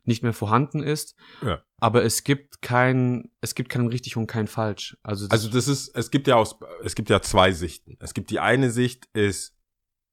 nicht 0.05 0.23
mehr 0.23 0.33
vorhanden 0.33 0.83
ist. 0.83 1.15
Ja. 1.41 1.63
Aber 1.79 2.03
es 2.03 2.23
gibt 2.23 2.61
kein, 2.61 3.31
es 3.41 3.55
gibt 3.55 3.69
kein 3.69 3.87
richtig 3.87 4.17
und 4.17 4.27
kein 4.27 4.47
falsch. 4.47 4.97
Also, 5.03 5.27
das, 5.27 5.31
Also 5.31 5.49
das 5.49 5.67
ist, 5.67 5.89
es 5.95 6.11
gibt 6.11 6.27
ja 6.27 6.35
aus, 6.35 6.57
es 6.83 6.95
gibt 6.95 7.09
ja 7.09 7.21
zwei 7.21 7.51
Sichten. 7.51 7.97
Es 7.99 8.13
gibt 8.13 8.29
die 8.29 8.39
eine 8.39 8.71
Sicht 8.71 9.07
ist, 9.13 9.55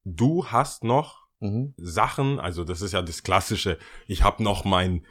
du 0.05 0.47
hast 0.47 0.85
noch 0.85 1.27
mhm. 1.41 1.75
Sachen, 1.77 2.39
also 2.41 2.65
das 2.65 2.83
ist 2.83 2.93
ja 2.93 3.03
das 3.03 3.23
klassische, 3.23 3.79
ich 4.07 4.23
habe 4.23 4.43
noch 4.43 4.65
mein 4.65 5.07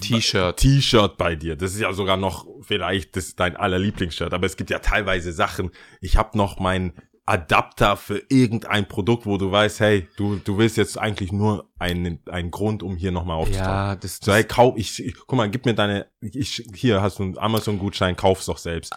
T-Shirt. 0.00 0.56
T-Shirt 0.56 1.16
bei 1.16 1.36
dir. 1.36 1.54
Das 1.54 1.72
ist 1.72 1.80
ja 1.80 1.92
sogar 1.92 2.16
noch 2.16 2.46
vielleicht 2.62 3.16
das 3.16 3.26
ist 3.26 3.40
dein 3.40 3.56
allerlieblingsshirt, 3.56 4.34
aber 4.34 4.46
es 4.46 4.56
gibt 4.56 4.70
ja 4.70 4.80
teilweise 4.80 5.32
Sachen, 5.32 5.70
ich 6.00 6.16
habe 6.16 6.36
noch 6.36 6.58
mein 6.58 6.94
Adapter 7.28 7.96
für 7.96 8.22
irgendein 8.28 8.88
Produkt, 8.88 9.26
wo 9.26 9.36
du 9.36 9.50
weißt, 9.50 9.80
hey, 9.80 10.08
du 10.16 10.36
du 10.36 10.56
willst 10.56 10.76
jetzt 10.76 10.98
eigentlich 10.98 11.30
nur 11.30 11.70
einen 11.78 12.20
einen 12.26 12.50
Grund, 12.50 12.82
um 12.82 12.96
hier 12.96 13.12
nochmal 13.12 13.36
aufzutauchen. 13.36 13.68
Ja, 13.68 13.96
das, 13.96 14.18
So, 14.22 14.32
hey, 14.32 14.44
das 14.44 14.54
kauf, 14.54 14.74
ich, 14.76 15.04
ich, 15.04 15.14
guck 15.14 15.36
mal, 15.36 15.50
gib 15.50 15.66
mir 15.66 15.74
deine, 15.74 16.06
ich, 16.20 16.66
hier 16.74 17.02
hast 17.02 17.18
du 17.18 17.24
einen 17.24 17.38
Amazon-Gutschein, 17.38 18.16
kauf's 18.16 18.46
doch 18.46 18.58
selbst. 18.58 18.94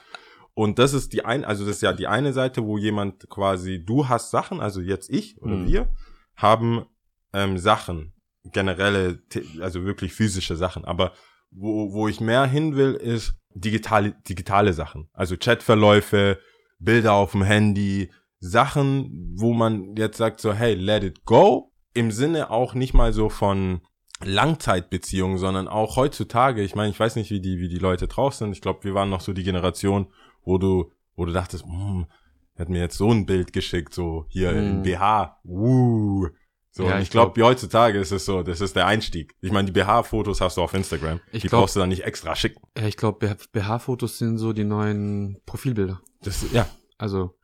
Und 0.53 0.79
das 0.79 0.93
ist 0.93 1.13
die 1.13 1.25
ein, 1.25 1.43
also 1.45 1.65
das 1.65 1.77
ist 1.77 1.81
ja 1.81 1.93
die 1.93 2.07
eine 2.07 2.33
Seite, 2.33 2.63
wo 2.65 2.77
jemand 2.77 3.29
quasi, 3.29 3.83
du 3.83 4.07
hast 4.09 4.31
Sachen, 4.31 4.61
also 4.61 4.81
jetzt 4.81 5.09
ich 5.09 5.41
oder 5.41 5.57
Mhm. 5.57 5.67
wir, 5.67 5.89
haben 6.35 6.85
ähm, 7.33 7.57
Sachen, 7.57 8.13
generelle, 8.45 9.21
also 9.61 9.83
wirklich 9.83 10.13
physische 10.13 10.55
Sachen. 10.55 10.85
Aber 10.85 11.13
wo, 11.51 11.93
wo 11.93 12.07
ich 12.07 12.21
mehr 12.21 12.45
hin 12.45 12.75
will, 12.75 12.93
ist 12.93 13.33
digitale, 13.53 14.13
digitale 14.27 14.73
Sachen. 14.73 15.09
Also 15.13 15.35
Chatverläufe, 15.37 16.39
Bilder 16.79 17.13
auf 17.13 17.33
dem 17.33 17.43
Handy, 17.43 18.09
Sachen, 18.41 19.33
wo 19.37 19.53
man 19.53 19.95
jetzt 19.95 20.17
sagt 20.17 20.41
so, 20.41 20.51
hey, 20.51 20.73
let 20.73 21.03
it 21.03 21.23
go. 21.25 21.71
Im 21.93 22.11
Sinne 22.11 22.49
auch 22.51 22.73
nicht 22.73 22.93
mal 22.93 23.13
so 23.13 23.29
von 23.29 23.81
Langzeitbeziehungen, 24.23 25.37
sondern 25.37 25.67
auch 25.67 25.95
heutzutage, 25.95 26.61
ich 26.63 26.75
meine, 26.75 26.89
ich 26.89 26.99
weiß 26.99 27.15
nicht, 27.15 27.29
wie 27.31 27.39
die, 27.39 27.59
wie 27.59 27.69
die 27.69 27.77
Leute 27.79 28.07
drauf 28.07 28.33
sind. 28.33 28.51
Ich 28.51 28.61
glaube, 28.61 28.83
wir 28.83 28.93
waren 28.93 29.09
noch 29.09 29.21
so 29.21 29.33
die 29.33 29.43
Generation, 29.43 30.07
wo 30.43 30.57
du, 30.57 30.91
wo 31.15 31.25
du 31.25 31.31
dachtest, 31.31 31.63
hm, 31.65 32.07
er 32.55 32.61
hat 32.61 32.69
mir 32.69 32.79
jetzt 32.81 32.97
so 32.97 33.11
ein 33.11 33.25
Bild 33.25 33.53
geschickt, 33.53 33.93
so 33.93 34.25
hier 34.29 34.49
Hm. 34.51 34.57
in 34.57 34.81
BH, 34.83 35.39
uh. 35.45 36.27
So, 36.73 36.83
Ja, 36.85 36.91
und 36.93 36.97
ich 36.99 37.03
ich 37.03 37.09
glaube, 37.11 37.35
wie 37.35 37.43
heutzutage 37.43 37.99
ist 37.99 38.11
es 38.13 38.25
so, 38.25 38.43
das 38.43 38.61
ist 38.61 38.75
der 38.77 38.87
Einstieg. 38.87 39.35
Ich 39.41 39.51
meine, 39.51 39.69
die 39.69 39.73
BH-Fotos 39.73 40.39
hast 40.39 40.55
du 40.55 40.61
auf 40.61 40.73
Instagram. 40.73 41.19
Ich 41.33 41.41
die 41.41 41.49
glaub- 41.49 41.61
brauchst 41.63 41.75
du 41.75 41.81
dann 41.81 41.89
nicht 41.89 42.03
extra 42.05 42.33
schicken. 42.35 42.61
ja, 42.77 42.87
ich 42.87 42.95
glaube, 42.95 43.35
BH-Fotos 43.51 44.17
sind 44.17 44.37
so 44.37 44.53
die 44.53 44.63
neuen 44.63 45.37
Profilbilder. 45.45 45.99
Das, 46.21 46.45
ja. 46.53 46.65
Also, 46.97 47.35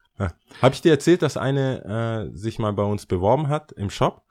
Habe 0.61 0.73
ich 0.75 0.81
dir 0.81 0.91
erzählt, 0.91 1.21
dass 1.21 1.37
eine 1.37 2.29
äh, 2.31 2.35
sich 2.35 2.59
mal 2.59 2.73
bei 2.73 2.83
uns 2.83 3.05
beworben 3.05 3.49
hat 3.49 3.71
im 3.73 3.89
Shop 3.89 4.23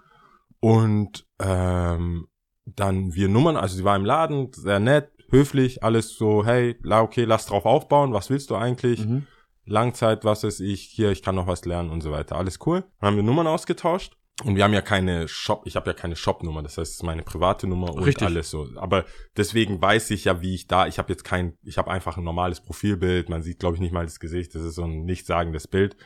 und 0.61 1.27
ähm, 1.39 2.29
dann 2.65 3.15
wir 3.15 3.29
Nummern, 3.29 3.57
also 3.57 3.77
sie 3.77 3.85
war 3.85 3.97
im 3.97 4.05
Laden, 4.05 4.53
sehr 4.53 4.81
nett, 4.81 5.11
höflich, 5.31 5.83
alles 5.85 6.17
so, 6.17 6.45
hey, 6.45 6.77
okay, 6.85 7.25
lass 7.25 7.47
drauf 7.47 7.65
aufbauen, 7.65 8.13
was 8.13 8.31
willst 8.31 8.51
du 8.51 8.57
eigentlich? 8.57 9.07
mhm. 9.07 9.27
Langzeit, 9.65 10.25
was 10.25 10.45
ist 10.45 10.61
ich, 10.61 10.83
hier, 10.83 11.11
ich 11.11 11.23
kann 11.23 11.35
noch 11.35 11.49
was 11.49 11.65
lernen 11.65 11.91
und 11.91 12.01
so 12.01 12.13
weiter. 12.13 12.37
Alles 12.37 12.59
cool. 12.67 12.85
Dann 13.01 13.09
haben 13.09 13.17
wir 13.17 13.25
Nummern 13.25 13.49
ausgetauscht 13.49 14.17
und 14.45 14.57
wir 14.57 14.65
haben 14.65 14.75
ja 14.75 14.83
keine 14.83 15.29
Shop, 15.29 15.63
ich 15.65 15.77
habe 15.77 15.91
ja 15.91 15.95
keine 15.95 16.15
Shop-Nummer, 16.15 16.63
das 16.63 16.77
heißt, 16.77 16.91
es 16.91 16.97
ist 16.97 17.03
meine 17.03 17.23
private 17.23 17.67
Nummer 17.67 17.95
und 17.95 18.05
Richtig. 18.05 18.27
alles 18.27 18.51
so. 18.51 18.69
Aber 18.77 19.07
deswegen 19.37 19.81
weiß 19.81 20.11
ich 20.11 20.25
ja, 20.25 20.43
wie 20.43 20.55
ich 20.55 20.67
da, 20.67 20.87
ich 20.87 20.99
habe 20.99 21.11
jetzt 21.13 21.25
kein, 21.25 21.57
ich 21.63 21.79
habe 21.79 21.91
einfach 21.91 22.19
ein 22.19 22.25
normales 22.25 22.61
Profilbild, 22.61 23.31
man 23.31 23.43
sieht, 23.43 23.59
glaube 23.59 23.77
ich, 23.77 23.81
nicht 23.81 23.93
mal 23.93 24.05
das 24.05 24.21
Gesicht, 24.21 24.55
das 24.55 24.63
ist 24.63 24.75
so 24.75 24.85
ein 24.85 25.05
nichtssagendes 25.05 25.69
Bild. 25.69 25.97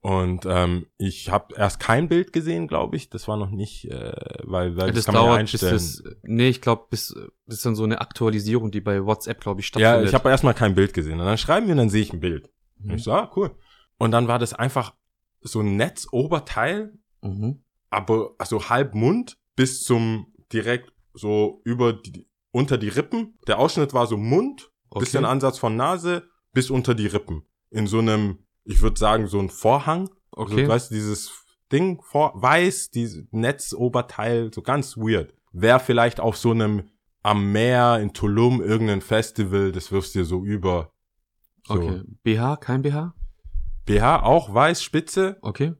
Und 0.00 0.44
ähm, 0.44 0.84
ich 0.98 1.30
habe 1.30 1.54
erst 1.56 1.80
kein 1.80 2.10
Bild 2.10 2.34
gesehen, 2.34 2.68
glaube 2.68 2.94
ich. 2.94 3.08
Das 3.08 3.26
war 3.26 3.38
noch 3.38 3.48
nicht, 3.48 3.90
äh, 3.90 4.12
weil, 4.42 4.76
weil 4.76 4.92
das 4.92 5.06
kann 5.06 5.14
man 5.14 5.22
ja 5.24 5.28
dauert, 5.30 5.50
bis 5.50 5.64
einstellen. 5.64 5.72
das, 5.72 6.02
nee, 6.22 6.48
ich 6.50 6.60
glaube, 6.60 6.84
bis, 6.90 7.16
das 7.46 7.56
ist 7.56 7.64
dann 7.64 7.74
so 7.74 7.84
eine 7.84 8.02
Aktualisierung, 8.02 8.70
die 8.70 8.82
bei 8.82 9.02
WhatsApp, 9.02 9.40
glaube 9.40 9.62
ich, 9.62 9.68
Ja, 9.68 9.70
stattfindet. 9.78 10.08
ich 10.10 10.14
habe 10.14 10.28
erstmal 10.28 10.52
kein 10.52 10.74
Bild 10.74 10.92
gesehen. 10.92 11.18
Und 11.20 11.24
dann 11.24 11.38
schreiben 11.38 11.68
wir 11.68 11.72
und 11.72 11.78
dann 11.78 11.88
sehe 11.88 12.02
ich 12.02 12.12
ein 12.12 12.20
Bild. 12.20 12.50
Und 12.82 12.96
ich 12.96 13.02
so, 13.02 13.12
ah, 13.12 13.32
cool. 13.34 13.52
Und 13.96 14.10
dann 14.10 14.28
war 14.28 14.38
das 14.38 14.52
einfach 14.52 14.92
so 15.40 15.60
ein 15.60 15.78
Netzoberteil, 15.78 16.92
Mhm. 17.24 17.62
aber 17.90 18.34
also 18.38 18.68
halb 18.68 18.94
Mund 18.94 19.38
bis 19.56 19.82
zum 19.82 20.26
direkt 20.52 20.92
so 21.14 21.60
über 21.64 21.92
die, 21.92 22.28
unter 22.50 22.76
die 22.78 22.88
Rippen. 22.88 23.38
Der 23.46 23.58
Ausschnitt 23.58 23.94
war 23.94 24.06
so 24.06 24.16
Mund, 24.16 24.70
Okay. 24.90 25.00
bisschen 25.00 25.24
Ansatz 25.24 25.58
von 25.58 25.74
Nase 25.76 26.28
bis 26.52 26.70
unter 26.70 26.94
die 26.94 27.06
Rippen. 27.08 27.42
In 27.70 27.88
so 27.88 27.98
einem, 27.98 28.38
ich 28.64 28.80
würde 28.80 28.98
sagen, 28.98 29.26
so 29.26 29.40
ein 29.40 29.48
Vorhang. 29.48 30.08
Okay. 30.30 30.60
Also, 30.60 30.68
weißt 30.68 30.90
du, 30.90 30.94
dieses 30.94 31.32
Ding 31.72 32.00
vor, 32.02 32.32
weiß, 32.36 32.90
dieses 32.90 33.24
Netzoberteil, 33.32 34.52
so 34.54 34.62
ganz 34.62 34.96
weird. 34.96 35.34
Wäre 35.52 35.80
vielleicht 35.80 36.20
auf 36.20 36.36
so 36.36 36.52
einem 36.52 36.90
am 37.22 37.50
Meer 37.52 37.98
in 38.00 38.12
Tulum 38.12 38.60
irgendein 38.62 39.00
Festival, 39.00 39.72
das 39.72 39.90
wirfst 39.90 40.14
dir 40.14 40.24
so 40.24 40.44
über. 40.44 40.92
So. 41.66 41.74
Okay. 41.74 42.02
BH, 42.22 42.56
kein 42.58 42.82
BH? 42.82 43.14
BH 43.86 44.22
auch 44.22 44.52
weiß, 44.52 44.82
Spitze. 44.82 45.38
Okay. 45.40 45.72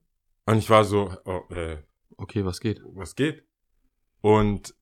Und 0.46 0.58
ich 0.58 0.68
war 0.70 0.84
so, 0.84 1.12
oh, 1.24 1.42
äh, 1.54 1.78
Okay, 2.16 2.44
was 2.44 2.60
geht? 2.60 2.80
was 2.94 3.16
geht? 3.16 3.44
Und 4.20 4.74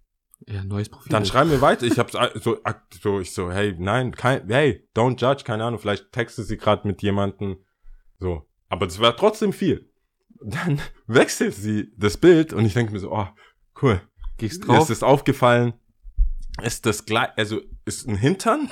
Ja, 0.47 0.63
neues 0.65 0.89
Profil. 0.89 1.11
dann 1.11 1.25
schreiben 1.25 1.51
wir 1.51 1.61
weiter. 1.61 1.87
Ich 1.87 1.99
hab's 1.99 2.13
so, 2.35 2.59
so 3.01 3.21
ich 3.21 3.33
so, 3.33 3.51
hey, 3.51 3.75
nein, 3.79 4.13
kein, 4.13 4.47
hey, 4.49 4.87
don't 4.95 5.19
judge, 5.21 5.45
keine 5.45 5.65
Ahnung, 5.65 5.81
vielleicht 5.81 6.13
textet 6.13 6.47
sie 6.47 6.57
gerade 6.59 6.87
mit 6.87 7.01
jemandem. 7.03 7.57
So. 8.19 8.47
Aber 8.69 8.87
das 8.87 9.01
war 9.01 9.17
trotzdem 9.17 9.53
viel. 9.53 9.91
Dann 10.41 10.81
wechselt 11.07 11.55
sie 11.55 11.93
das 11.97 12.17
Bild 12.17 12.53
und 12.53 12.65
ich 12.67 12.75
denke 12.75 12.93
mir 12.93 12.99
so, 12.99 13.13
oh, 13.13 13.29
cool. 13.81 14.01
Gehst 14.39 14.67
drauf. 14.67 14.83
ist 14.85 14.91
es 14.91 15.03
aufgefallen, 15.03 15.75
ist 16.63 16.85
das 16.87 17.05
gleich, 17.07 17.31
also 17.37 17.61
ist 17.85 18.07
ein 18.09 18.17
Hintern. 18.17 18.71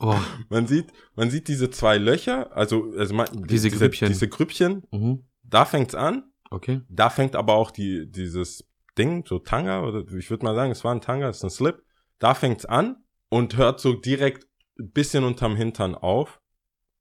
oh, 0.00 0.18
Man 0.50 0.66
sieht, 0.66 0.92
man 1.14 1.30
sieht 1.30 1.48
diese 1.48 1.70
zwei 1.70 1.96
Löcher, 1.98 2.54
also, 2.54 2.92
also 2.96 3.14
man, 3.14 3.26
Diese 3.46 3.70
Grüppchen. 3.70 4.08
Diese 4.08 4.28
Grüppchen. 4.28 4.82
mhm. 4.92 5.24
Da 5.48 5.64
fängt's 5.64 5.94
an. 5.94 6.32
Okay. 6.50 6.82
Da 6.88 7.10
fängt 7.10 7.36
aber 7.36 7.54
auch 7.54 7.70
die, 7.70 8.10
dieses 8.10 8.68
Ding, 8.96 9.24
so 9.26 9.38
Tanga, 9.38 9.82
oder 9.82 10.04
ich 10.16 10.30
würde 10.30 10.44
mal 10.44 10.54
sagen, 10.54 10.72
es 10.72 10.84
war 10.84 10.94
ein 10.94 11.00
Tanga, 11.00 11.28
es 11.28 11.38
ist 11.38 11.44
ein 11.44 11.50
Slip. 11.50 11.82
Da 12.18 12.34
fängt's 12.34 12.64
an 12.64 13.04
und 13.28 13.56
hört 13.56 13.80
so 13.80 13.94
direkt 13.94 14.46
ein 14.78 14.90
bisschen 14.90 15.24
unterm 15.24 15.56
Hintern 15.56 15.94
auf 15.94 16.40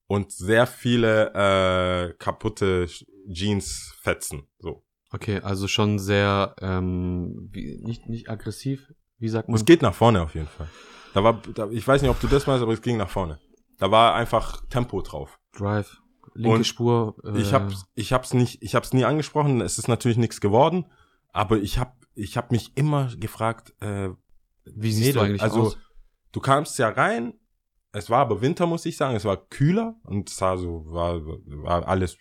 und 0.08 0.32
sehr 0.32 0.68
viele 0.68 1.34
äh, 1.34 2.14
kaputte 2.18 2.88
Jeans-Fetzen. 3.30 4.48
So. 4.60 4.84
Okay, 5.12 5.40
also 5.40 5.68
schon 5.68 6.00
sehr, 6.00 6.56
ähm, 6.60 7.50
wie, 7.52 7.80
nicht, 7.82 8.10
nicht 8.10 8.30
aggressiv, 8.30 8.94
wie 9.18 9.30
sagt 9.30 9.48
man? 9.48 9.56
Es 9.56 9.66
geht 9.66 9.82
nach 9.82 9.94
vorne 9.94 10.22
auf 10.22 10.36
jeden 10.36 10.48
Fall. 10.48 10.70
Da 11.14 11.24
war, 11.24 11.42
da, 11.54 11.70
ich 11.70 11.88
weiß 11.88 12.02
nicht, 12.02 12.12
ob 12.12 12.20
du 12.20 12.28
das 12.28 12.48
meinst, 12.48 12.62
aber 12.62 12.74
es 12.74 12.82
ging 12.82 12.98
nach 12.98 13.10
vorne. 13.10 13.40
Da 13.78 13.92
war 13.92 14.16
einfach 14.16 14.66
Tempo 14.70 15.02
drauf. 15.02 15.40
Drive, 15.54 16.02
linke 16.36 16.58
Und 16.58 16.68
Spur. 16.68 17.16
Äh, 17.24 17.40
Ich 17.40 17.54
hab's, 17.54 17.86
ich 17.96 18.14
hab's 18.14 18.34
nicht, 18.34 18.62
ich 18.62 18.76
hab's 18.76 18.94
nie 18.94 19.06
angesprochen. 19.06 19.62
Es 19.62 19.80
ist 19.80 19.88
natürlich 19.88 20.18
nichts 20.18 20.40
geworden, 20.42 20.86
aber 21.32 21.58
ich 21.58 21.80
hab, 21.80 21.98
ich 22.14 22.38
hab 22.38 22.52
mich 22.52 22.74
immer 22.76 23.10
gefragt, 23.18 23.74
äh, 23.82 24.10
Wie 24.66 24.92
siehst 24.92 25.16
du 25.16 25.20
Nee, 25.20 25.26
eigentlich 25.26 25.42
also, 25.42 25.62
aus? 25.62 25.78
Du 26.32 26.40
kamst 26.42 26.78
ja 26.78 26.90
rein, 26.90 27.34
es 27.94 28.10
war 28.10 28.20
aber 28.20 28.42
Winter, 28.42 28.68
muss 28.68 28.86
ich 28.86 28.98
sagen, 28.98 29.16
es 29.16 29.26
war 29.26 29.38
kühler 29.38 29.96
und 30.04 30.30
es 30.30 30.40
war 30.42 30.58
so, 30.58 30.86
war, 30.88 31.22
war 31.26 31.88
alles 31.88 32.18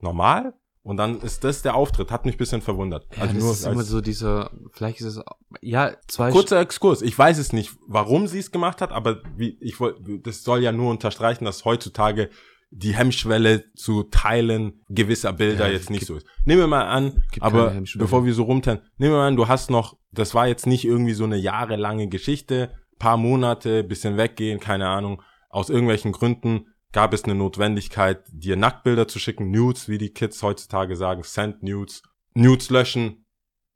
normal. 0.00 0.54
Und 0.82 0.96
dann 0.96 1.20
ist 1.20 1.44
das 1.44 1.60
der 1.60 1.74
Auftritt, 1.74 2.10
hat 2.10 2.24
mich 2.24 2.36
ein 2.36 2.38
bisschen 2.38 2.62
verwundert. 2.62 3.06
Ja, 3.14 3.22
also 3.22 3.34
das 3.34 3.42
nur 3.42 3.52
ist 3.52 3.66
immer 3.66 3.82
so 3.82 4.00
dieser, 4.00 4.50
vielleicht 4.72 5.00
ist 5.00 5.16
es, 5.16 5.20
ja, 5.60 5.94
zwei, 6.06 6.30
kurzer 6.30 6.60
Exkurs. 6.60 7.02
Ich 7.02 7.18
weiß 7.18 7.36
es 7.38 7.52
nicht, 7.52 7.76
warum 7.86 8.26
sie 8.26 8.38
es 8.38 8.50
gemacht 8.50 8.80
hat, 8.80 8.92
aber 8.92 9.22
wie, 9.36 9.58
ich 9.60 9.80
wollte, 9.80 10.18
das 10.20 10.44
soll 10.44 10.62
ja 10.62 10.72
nur 10.72 10.90
unterstreichen, 10.90 11.44
dass 11.44 11.66
heutzutage 11.66 12.30
die 12.70 12.94
Hemmschwelle 12.94 13.72
zu 13.74 14.02
teilen 14.04 14.82
gewisser 14.88 15.32
Bilder 15.32 15.66
Ja, 15.68 15.72
jetzt 15.72 15.90
nicht 15.90 16.00
gibt- 16.00 16.08
so 16.08 16.16
ist. 16.16 16.26
Nehmen 16.44 16.60
wir 16.60 16.66
mal 16.66 16.84
an, 16.86 17.22
aber 17.40 17.80
bevor 17.96 18.24
wir 18.26 18.34
so 18.34 18.42
rumteilen, 18.44 18.80
nehmen 18.98 19.12
wir 19.14 19.18
mal 19.18 19.28
an, 19.28 19.36
du 19.36 19.48
hast 19.48 19.70
noch, 19.70 19.96
das 20.12 20.34
war 20.34 20.46
jetzt 20.48 20.66
nicht 20.66 20.84
irgendwie 20.84 21.14
so 21.14 21.24
eine 21.24 21.36
jahrelange 21.38 22.08
Geschichte, 22.08 22.70
paar 22.98 23.16
Monate, 23.16 23.84
bisschen 23.84 24.16
weggehen, 24.16 24.60
keine 24.60 24.88
Ahnung. 24.88 25.22
Aus 25.50 25.70
irgendwelchen 25.70 26.12
Gründen 26.12 26.66
gab 26.92 27.14
es 27.14 27.24
eine 27.24 27.34
Notwendigkeit, 27.34 28.22
dir 28.32 28.56
Nacktbilder 28.56 29.08
zu 29.08 29.18
schicken, 29.18 29.50
Nudes, 29.50 29.88
wie 29.88 29.98
die 29.98 30.10
Kids 30.10 30.42
heutzutage 30.42 30.94
sagen, 30.96 31.22
Send 31.22 31.62
Nudes, 31.62 32.02
Nudes 32.34 32.68
löschen, 32.70 33.24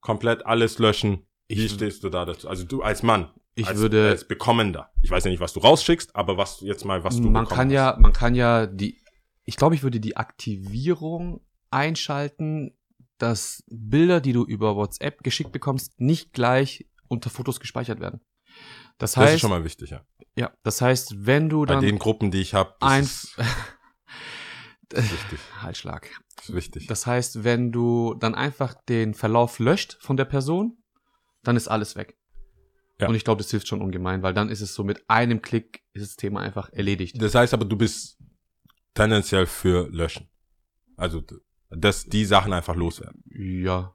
komplett 0.01 0.45
alles 0.45 0.79
löschen. 0.79 1.27
Wie 1.49 1.65
Ich- 1.67 1.73
stehst 1.73 2.03
du 2.05 2.09
da 2.11 2.25
dazu? 2.27 2.49
Also 2.49 2.65
du 2.65 2.83
als 2.83 3.03
Mann, 3.03 3.31
ich 3.55 3.69
als, 3.69 3.79
würde, 3.79 4.09
als 4.09 4.27
Bekommender. 4.27 4.91
Ich 5.03 5.11
weiß 5.11 5.25
ja 5.25 5.31
nicht, 5.31 5.41
was 5.41 5.53
du 5.53 5.61
rausschickst, 5.61 6.17
aber 6.17 6.37
was 6.37 6.59
du 6.59 6.67
jetzt 6.67 6.85
mal, 6.85 7.05
was 7.05 7.17
du 7.21 7.29
man 7.31 7.47
kann 7.47 7.67
hast. 7.69 7.75
ja, 7.75 7.97
man 7.99 8.13
kann 8.13 8.35
ja 8.35 8.67
die, 8.67 8.99
ich 9.45 9.57
glaube, 9.57 9.75
ich 9.75 9.83
würde 9.83 10.01
die 10.01 10.17
Aktivierung 10.17 11.41
einschalten, 11.71 12.77
dass 13.19 13.63
Bilder, 13.69 14.21
die 14.21 14.33
du 14.33 14.45
über 14.45 14.77
WhatsApp 14.77 15.23
geschickt 15.23 15.53
bekommst, 15.53 16.01
nicht 16.01 16.33
gleich 16.33 16.87
unter 17.09 17.31
Fotos 17.31 17.61
gespeichert 17.61 18.01
werden. 18.01 18.21
Das 18.99 19.13
Das 19.13 19.17
heißt, 19.17 19.35
ist 19.35 19.41
schon 19.41 19.51
mal 19.51 19.65
wichtig, 19.65 19.91
ja. 19.91 20.05
ja, 20.37 20.53
das 20.63 20.81
heißt, 20.81 21.27
wenn 21.27 21.49
du 21.49 21.61
Bei 21.65 21.75
dann 21.75 21.85
den 21.85 21.99
Gruppen, 21.99 22.31
die 22.31 22.41
ich 22.41 22.55
habe, 22.55 22.75
ein, 22.81 23.03
ist 24.93 25.13
wichtig. 25.13 25.41
Halsschlag. 25.61 26.09
Ist 26.41 26.55
wichtig. 26.55 26.87
Das 26.87 27.07
heißt, 27.07 27.45
wenn 27.45 27.73
du 27.73 28.15
dann 28.15 28.35
einfach 28.35 28.75
den 28.89 29.15
Verlauf 29.15 29.59
löscht 29.59 29.99
von 30.01 30.17
der 30.17 30.25
Person, 30.25 30.79
dann 31.43 31.57
ist 31.57 31.69
alles 31.69 31.97
weg. 31.97 32.17
Ja. 33.03 33.09
Und 33.09 33.17
ich 33.17 33.25
glaube, 33.25 33.43
das 33.43 33.51
hilft 33.51 33.67
schon 33.67 33.83
ungemein, 33.83 34.23
weil 34.23 34.33
dann 34.33 34.49
ist 34.49 34.61
es 34.61 34.75
so 34.75 34.85
mit 34.85 35.03
einem 35.09 35.43
Klick 35.43 35.83
ist 35.93 36.03
das 36.03 36.17
Thema 36.17 36.41
einfach 36.41 36.73
erledigt. 36.73 37.21
Das 37.21 37.35
heißt 37.35 37.53
aber, 37.53 37.65
du 37.65 37.77
bist 37.77 38.17
tendenziell 38.95 39.47
für 39.47 39.89
Löschen. 39.91 40.29
Also, 40.97 41.21
dass 41.71 42.05
die 42.05 42.25
Sachen 42.25 42.53
einfach 42.53 42.77
loswerden. 42.77 43.25
Ja. 43.27 43.93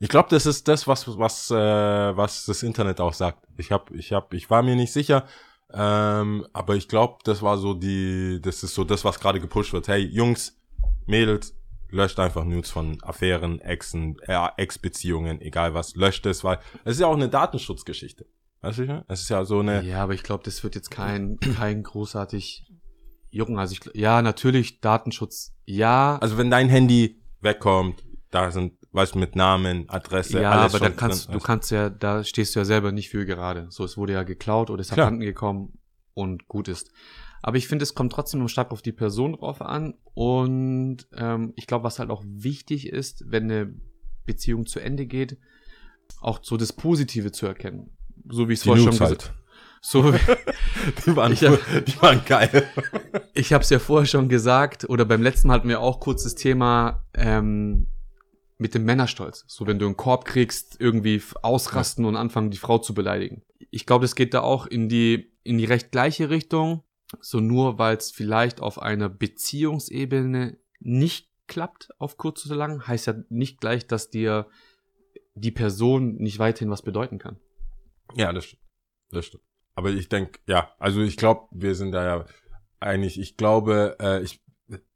Ich 0.00 0.08
glaube, 0.08 0.30
das 0.30 0.46
ist 0.46 0.66
das, 0.66 0.88
was 0.88 1.06
was 1.06 1.50
äh, 1.50 1.54
was 1.54 2.46
das 2.46 2.64
Internet 2.64 3.00
auch 3.00 3.12
sagt. 3.12 3.46
Ich 3.56 3.70
hab, 3.70 3.92
ich 3.92 4.12
hab, 4.12 4.34
ich 4.34 4.50
war 4.50 4.62
mir 4.62 4.74
nicht 4.74 4.92
sicher, 4.92 5.26
ähm, 5.72 6.44
aber 6.52 6.74
ich 6.74 6.88
glaube, 6.88 7.18
das 7.22 7.42
war 7.42 7.56
so 7.56 7.74
die, 7.74 8.40
das 8.42 8.64
ist 8.64 8.74
so 8.74 8.82
das, 8.82 9.04
was 9.04 9.20
gerade 9.20 9.38
gepusht 9.38 9.72
wird. 9.72 9.86
Hey, 9.86 10.00
Jungs, 10.00 10.58
Mädels, 11.06 11.54
löscht 11.90 12.18
einfach 12.18 12.44
News 12.44 12.70
von 12.70 12.98
Affären, 13.02 13.60
Exen, 13.60 14.18
äh, 14.26 14.48
Ex-Beziehungen, 14.56 15.40
egal 15.40 15.74
was, 15.74 15.94
löscht 15.94 16.26
es, 16.26 16.42
weil 16.42 16.58
es 16.84 16.94
ist 16.94 17.00
ja 17.00 17.06
auch 17.06 17.14
eine 17.14 17.28
Datenschutzgeschichte. 17.28 18.26
Weißt 18.62 18.78
du, 18.78 18.82
wie 18.82 18.84
ich 18.84 18.90
meine? 18.90 19.04
es 19.08 19.22
ist 19.22 19.28
ja 19.30 19.44
so 19.44 19.60
eine, 19.60 19.82
Ja, 19.82 20.02
aber 20.02 20.14
ich 20.14 20.22
glaube, 20.22 20.44
das 20.44 20.62
wird 20.62 20.74
jetzt 20.74 20.90
kein, 20.90 21.38
kein 21.56 21.82
großartig 21.82 22.64
jucken. 23.30 23.58
Also 23.58 23.72
ich, 23.74 23.94
ja, 23.94 24.22
natürlich 24.22 24.80
Datenschutz. 24.80 25.54
Ja, 25.64 26.18
Also 26.20 26.36
wenn 26.36 26.50
dein 26.50 26.68
Handy 26.68 27.22
wegkommt, 27.40 28.02
da 28.30 28.50
sind, 28.50 28.74
weißt 28.92 29.14
du, 29.14 29.18
mit 29.18 29.34
Namen, 29.34 29.88
Adresse, 29.88 30.40
ja, 30.40 30.50
alles 30.52 30.74
aber 30.74 30.80
da 30.80 30.86
schon 30.86 30.96
kannst 30.96 31.28
drin. 31.28 31.32
du 31.34 31.40
kannst 31.40 31.70
ja, 31.70 31.90
da 31.90 32.22
stehst 32.24 32.54
du 32.54 32.60
ja 32.60 32.64
selber 32.64 32.92
nicht 32.92 33.08
für 33.08 33.24
gerade. 33.24 33.66
So, 33.70 33.84
es 33.84 33.96
wurde 33.96 34.12
ja 34.12 34.22
geklaut 34.22 34.70
oder 34.70 34.80
ist 34.80 34.92
Klar. 34.92 35.06
abhanden 35.06 35.24
gekommen 35.24 35.78
und 36.14 36.48
gut 36.48 36.68
ist. 36.68 36.90
Aber 37.42 37.56
ich 37.56 37.66
finde, 37.68 37.84
es 37.84 37.94
kommt 37.94 38.12
trotzdem 38.12 38.46
stark 38.48 38.70
auf 38.70 38.82
die 38.82 38.92
Person 38.92 39.32
drauf 39.32 39.62
an. 39.62 39.94
Und 40.14 41.08
ähm, 41.14 41.52
ich 41.56 41.66
glaube, 41.66 41.84
was 41.84 41.98
halt 41.98 42.10
auch 42.10 42.22
wichtig 42.26 42.88
ist, 42.88 43.24
wenn 43.26 43.44
eine 43.44 43.74
Beziehung 44.26 44.66
zu 44.66 44.78
Ende 44.80 45.06
geht, 45.06 45.38
auch 46.20 46.40
so 46.42 46.56
das 46.56 46.72
Positive 46.72 47.32
zu 47.32 47.46
erkennen. 47.46 47.96
So 48.28 48.48
wie 48.48 48.54
ich 48.54 48.60
es 48.60 48.64
vorher 48.64 48.82
schon 48.82 48.92
gesagt 48.92 49.24
halt. 49.28 49.32
So, 49.82 50.12
Die 51.06 51.16
waren, 51.16 51.32
Ich 51.32 51.40
die 51.40 52.02
waren 52.02 52.22
geil. 52.26 52.68
ich 53.34 53.52
habe 53.52 53.62
es 53.62 53.70
ja 53.70 53.78
vorher 53.78 54.06
schon 54.06 54.28
gesagt, 54.28 54.88
oder 54.88 55.04
beim 55.04 55.22
letzten 55.22 55.48
Mal 55.48 55.54
hatten 55.54 55.68
wir 55.68 55.80
auch 55.80 56.00
kurz 56.00 56.24
das 56.24 56.34
Thema 56.34 57.06
ähm, 57.14 57.86
mit 58.58 58.74
dem 58.74 58.84
Männerstolz. 58.84 59.44
So, 59.48 59.66
wenn 59.66 59.78
du 59.78 59.86
einen 59.86 59.96
Korb 59.96 60.26
kriegst, 60.26 60.76
irgendwie 60.78 61.22
ausrasten 61.42 62.04
und 62.04 62.16
anfangen, 62.16 62.50
die 62.50 62.58
Frau 62.58 62.78
zu 62.78 62.92
beleidigen. 62.94 63.42
Ich 63.70 63.86
glaube, 63.86 64.04
das 64.04 64.14
geht 64.14 64.34
da 64.34 64.40
auch 64.40 64.66
in 64.66 64.88
die, 64.88 65.32
in 65.44 65.56
die 65.56 65.64
recht 65.64 65.92
gleiche 65.92 66.28
Richtung. 66.28 66.84
So 67.20 67.40
nur, 67.40 67.78
weil 67.78 67.96
es 67.96 68.10
vielleicht 68.10 68.60
auf 68.60 68.80
einer 68.80 69.08
Beziehungsebene 69.08 70.58
nicht 70.78 71.28
klappt, 71.48 71.90
auf 71.98 72.16
kurz 72.16 72.46
oder 72.46 72.56
lang, 72.56 72.86
heißt 72.86 73.06
ja 73.08 73.14
nicht 73.28 73.60
gleich, 73.60 73.86
dass 73.86 74.10
dir 74.10 74.46
die 75.34 75.50
Person 75.50 76.16
nicht 76.16 76.38
weiterhin 76.38 76.70
was 76.70 76.82
bedeuten 76.82 77.18
kann. 77.18 77.38
Ja, 78.14 78.32
das 78.32 78.46
stimmt. 78.46 78.62
Das 79.10 79.26
stimmt. 79.26 79.44
Aber 79.74 79.90
ich 79.90 80.08
denke, 80.08 80.40
ja, 80.46 80.72
also 80.78 81.00
ich 81.00 81.16
glaube, 81.16 81.48
wir 81.52 81.74
sind 81.74 81.92
da 81.92 82.04
ja 82.04 82.24
einig. 82.80 83.18
Ich 83.18 83.36
glaube, 83.36 83.96
äh, 84.00 84.22
ich, 84.22 84.42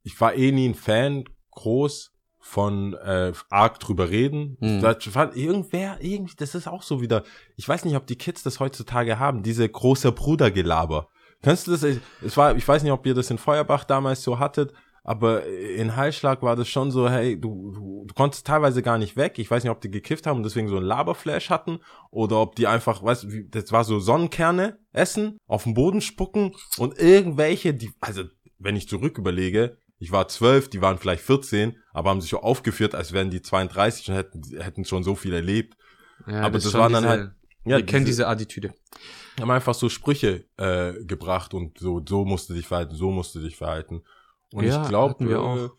ich 0.02 0.20
war 0.20 0.34
eh 0.34 0.52
nie 0.52 0.68
ein 0.68 0.74
Fan 0.74 1.24
groß 1.52 2.12
von 2.38 2.92
äh, 2.94 3.32
arg 3.48 3.80
drüber 3.80 4.10
reden. 4.10 4.58
Mhm. 4.60 4.82
Da 4.82 4.94
fand 5.00 5.36
irgendwer, 5.36 5.96
irgendwie, 6.00 6.36
das 6.36 6.54
ist 6.54 6.68
auch 6.68 6.82
so 6.82 7.00
wieder, 7.00 7.24
ich 7.56 7.66
weiß 7.66 7.86
nicht, 7.86 7.96
ob 7.96 8.06
die 8.06 8.16
Kids 8.16 8.42
das 8.42 8.60
heutzutage 8.60 9.18
haben, 9.18 9.42
diese 9.42 9.66
große 9.66 10.12
Brudergelaber. 10.12 11.08
Kennst 11.42 11.66
du 11.66 11.72
das? 11.72 11.82
Es 11.82 12.36
war, 12.36 12.54
ich 12.54 12.66
weiß 12.66 12.82
nicht, 12.82 12.92
ob 12.92 13.06
ihr 13.06 13.14
das 13.14 13.30
in 13.30 13.38
Feuerbach 13.38 13.84
damals 13.84 14.22
so 14.22 14.38
hattet, 14.38 14.72
aber 15.04 15.46
in 15.46 15.94
Heilschlag 15.96 16.42
war 16.42 16.56
das 16.56 16.66
schon 16.68 16.90
so, 16.90 17.08
hey, 17.08 17.38
du, 17.40 17.70
du, 17.72 18.04
du 18.08 18.14
konntest 18.14 18.46
teilweise 18.46 18.82
gar 18.82 18.98
nicht 18.98 19.16
weg. 19.16 19.38
Ich 19.38 19.50
weiß 19.50 19.62
nicht, 19.62 19.70
ob 19.70 19.80
die 19.80 19.90
gekifft 19.90 20.26
haben 20.26 20.38
und 20.38 20.42
deswegen 20.42 20.68
so 20.68 20.76
ein 20.78 20.82
Laberflash 20.82 21.50
hatten 21.50 21.78
oder 22.10 22.40
ob 22.40 22.56
die 22.56 22.66
einfach, 22.66 23.02
weißt 23.02 23.24
du, 23.24 23.32
wie- 23.32 23.48
das 23.48 23.70
war 23.70 23.84
so 23.84 24.00
Sonnenkerne 24.00 24.78
essen, 24.92 25.36
auf 25.46 25.64
den 25.64 25.74
Boden 25.74 26.00
spucken 26.00 26.54
und 26.78 26.98
irgendwelche, 26.98 27.74
die, 27.74 27.92
also 28.00 28.24
wenn 28.58 28.76
ich 28.76 28.88
zurück 28.88 29.18
überlege, 29.18 29.76
ich 29.98 30.10
war 30.10 30.26
zwölf, 30.28 30.68
die 30.70 30.80
waren 30.82 30.98
vielleicht 30.98 31.22
14, 31.22 31.76
aber 31.92 32.10
haben 32.10 32.20
sich 32.20 32.30
so 32.30 32.40
aufgeführt, 32.40 32.94
als 32.94 33.12
wären 33.12 33.30
die 33.30 33.42
32 33.42 34.08
und 34.08 34.14
hätten, 34.16 34.42
hätten 34.60 34.84
schon 34.84 35.02
so 35.04 35.14
viel 35.14 35.32
erlebt. 35.34 35.76
Ja, 36.26 36.40
aber 36.42 36.58
das 36.58 36.70
schon 36.72 36.80
waren 36.80 36.92
dann 36.92 37.04
halt, 37.06 37.30
ja, 37.66 37.76
wir 37.76 37.86
kennen 37.86 38.04
diese 38.06 38.26
Attitüde. 38.26 38.72
haben 39.40 39.50
einfach 39.50 39.74
so 39.74 39.88
Sprüche 39.88 40.44
äh, 40.56 40.92
gebracht 41.04 41.54
und 41.54 41.78
so, 41.78 42.02
so 42.06 42.24
musst 42.24 42.48
du 42.50 42.54
dich 42.54 42.66
verhalten, 42.66 42.94
so 42.94 43.10
musst 43.10 43.34
du 43.34 43.40
dich 43.40 43.56
verhalten. 43.56 44.02
Und 44.54 44.64
Ja, 44.64 44.82
ich 44.82 44.88
glaube, 44.88 45.16
wir 45.28 45.36
äh, 45.36 45.38
auch. 45.40 45.70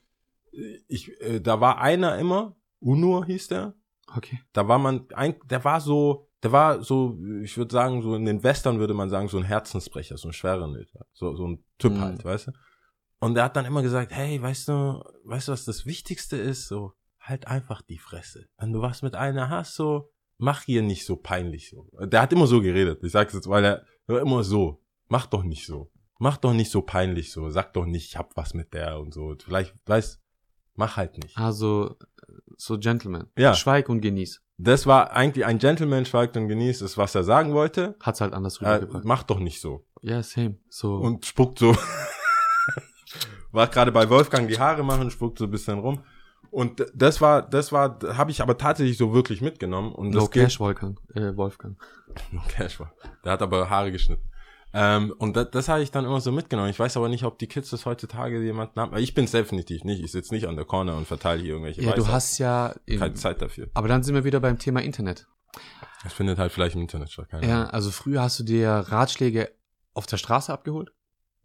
ich, 0.87 1.21
äh, 1.21 1.39
da 1.39 1.61
war 1.61 1.79
einer 1.79 2.17
immer, 2.17 2.55
Unur 2.79 3.25
hieß 3.25 3.47
der, 3.47 3.73
Okay. 4.15 4.39
da 4.53 4.67
war 4.67 4.77
man, 4.77 5.07
ein, 5.13 5.35
der 5.45 5.63
war 5.63 5.81
so, 5.81 6.29
der 6.43 6.51
war 6.51 6.81
so, 6.83 7.17
ich 7.41 7.57
würde 7.57 7.73
sagen, 7.73 8.01
so 8.03 8.15
in 8.15 8.25
den 8.25 8.43
Western 8.43 8.77
würde 8.79 8.93
man 8.93 9.09
sagen, 9.09 9.27
so 9.29 9.37
ein 9.37 9.43
Herzensbrecher, 9.43 10.17
so 10.17 10.27
ein 10.29 10.33
schwerer 10.33 10.67
Nöter, 10.67 11.05
so, 11.13 11.35
so 11.35 11.47
ein 11.47 11.63
Typ 11.79 11.93
Mhm. 11.93 12.01
halt, 12.01 12.23
weißt 12.25 12.47
du? 12.47 12.51
Und 13.19 13.37
er 13.37 13.45
hat 13.45 13.55
dann 13.55 13.65
immer 13.65 13.81
gesagt, 13.81 14.11
hey, 14.11 14.39
weißt 14.41 14.67
du, 14.67 15.03
weißt 15.23 15.47
du, 15.47 15.51
was 15.53 15.65
das 15.65 15.85
Wichtigste 15.85 16.35
ist? 16.37 16.67
So, 16.67 16.93
halt 17.19 17.47
einfach 17.47 17.81
die 17.81 17.97
Fresse. 17.97 18.47
Wenn 18.57 18.73
du 18.73 18.81
was 18.81 19.01
mit 19.01 19.15
einer 19.15 19.49
hast, 19.49 19.75
so, 19.75 20.11
mach 20.37 20.63
hier 20.63 20.81
nicht 20.83 21.05
so 21.05 21.15
peinlich 21.15 21.69
so. 21.69 21.89
Der 22.05 22.21
hat 22.21 22.33
immer 22.33 22.45
so 22.45 22.61
geredet. 22.61 23.01
Ich 23.03 23.13
sag's 23.13 23.33
jetzt, 23.33 23.47
weil 23.49 23.63
er 23.63 23.85
immer 24.21 24.43
so. 24.43 24.83
Mach 25.07 25.25
doch 25.27 25.43
nicht 25.43 25.65
so. 25.65 25.89
Mach 26.17 26.37
doch 26.37 26.53
nicht 26.53 26.71
so 26.71 26.81
peinlich 26.81 27.31
so. 27.31 27.49
Sag 27.49 27.73
doch 27.73 27.85
nicht, 27.85 28.05
ich 28.09 28.17
hab 28.17 28.35
was 28.37 28.53
mit 28.53 28.73
der 28.73 28.99
und 28.99 29.13
so. 29.13 29.35
Vielleicht, 29.43 29.73
weißt, 29.85 30.21
mach 30.75 30.95
halt 30.97 31.17
nicht. 31.17 31.37
Also, 31.37 31.95
so 32.57 32.77
Gentleman. 32.79 33.27
Ja. 33.37 33.53
Schweig 33.53 33.89
und 33.89 34.01
genieß. 34.01 34.41
Das 34.57 34.85
war 34.87 35.11
eigentlich 35.11 35.45
ein 35.45 35.59
Gentleman, 35.59 36.05
schweigt 36.05 36.37
und 36.37 36.47
genießt, 36.47 36.81
ist, 36.81 36.97
was 36.97 37.13
er 37.15 37.25
sagen 37.25 37.53
wollte. 37.53 37.95
Hat's 38.01 38.21
halt 38.21 38.33
anders 38.33 38.61
Äh, 38.61 38.65
rübergebracht. 38.69 39.03
mach 39.03 39.23
doch 39.23 39.39
nicht 39.39 39.59
so. 39.59 39.85
ja, 40.01 40.23
same. 40.23 40.57
So. 40.69 40.95
Und 40.95 41.25
spuckt 41.25 41.59
so. 41.59 41.75
war 43.51 43.67
gerade 43.67 43.91
bei 43.91 44.09
Wolfgang 44.09 44.47
die 44.47 44.59
Haare 44.59 44.83
machen, 44.83 45.11
spuckt 45.11 45.39
so 45.39 45.45
ein 45.45 45.51
bisschen 45.51 45.79
rum. 45.79 46.03
Und 46.51 46.85
das 46.93 47.19
war, 47.19 47.41
das 47.41 47.71
war, 47.73 47.99
habe 48.17 48.31
ich 48.31 48.41
aber 48.41 48.57
tatsächlich 48.57 48.97
so 48.97 49.13
wirklich 49.13 49.41
mitgenommen. 49.41 49.91
Und 49.93 50.13
das 50.13 50.23
no 50.23 50.29
Cash, 50.29 50.59
Wolfgang. 50.59 50.97
Äh, 51.13 51.35
Wolfgang. 51.35 51.77
No 52.31 52.41
Cash 52.47 52.79
war. 52.79 52.93
Der 53.25 53.33
hat 53.33 53.41
aber 53.41 53.69
Haare 53.69 53.91
geschnitten. 53.91 54.23
Ähm, 54.77 55.13
und 55.17 55.37
das, 55.37 55.51
das 55.51 55.69
habe 55.69 55.81
ich 55.81 55.89
dann 55.91 56.03
immer 56.03 56.19
so 56.19 56.31
mitgenommen. 56.33 56.69
Ich 56.69 56.77
weiß 56.77 56.97
aber 56.97 57.07
nicht, 57.07 57.23
ob 57.23 57.39
die 57.39 57.47
Kids 57.47 57.69
das 57.69 57.85
heutzutage 57.85 58.41
jemanden 58.43 58.77
haben. 58.79 58.97
Ich 58.97 59.13
bin 59.13 59.25
definitiv 59.25 59.85
nicht. 59.85 60.03
Ich 60.03 60.11
sitze 60.11 60.33
nicht 60.33 60.47
an 60.47 60.57
der 60.57 60.65
Corner 60.65 60.97
und 60.97 61.07
verteile 61.07 61.41
hier 61.41 61.51
irgendwelche 61.51 61.81
Ja, 61.81 61.91
du 61.93 62.01
Weisheiten. 62.01 62.13
hast 62.13 62.37
ja. 62.39 62.75
keine 62.99 63.13
Zeit 63.13 63.41
dafür. 63.41 63.69
aber 63.73 63.87
dann 63.87 64.03
sind 64.03 64.15
wir 64.15 64.25
wieder 64.25 64.41
beim 64.41 64.59
Thema 64.59 64.81
Internet. 64.81 65.27
Das 66.03 66.11
findet 66.13 66.37
halt 66.37 66.51
vielleicht 66.51 66.75
im 66.75 66.81
Internet 66.81 67.09
statt. 67.11 67.29
Keine 67.29 67.47
Ja, 67.47 67.59
Ahnung. 67.61 67.69
also 67.71 67.89
früher 67.91 68.21
hast 68.21 68.37
du 68.39 68.43
dir 68.43 68.69
Ratschläge 68.69 69.49
auf 69.93 70.05
der 70.07 70.17
Straße 70.17 70.51
abgeholt. 70.51 70.91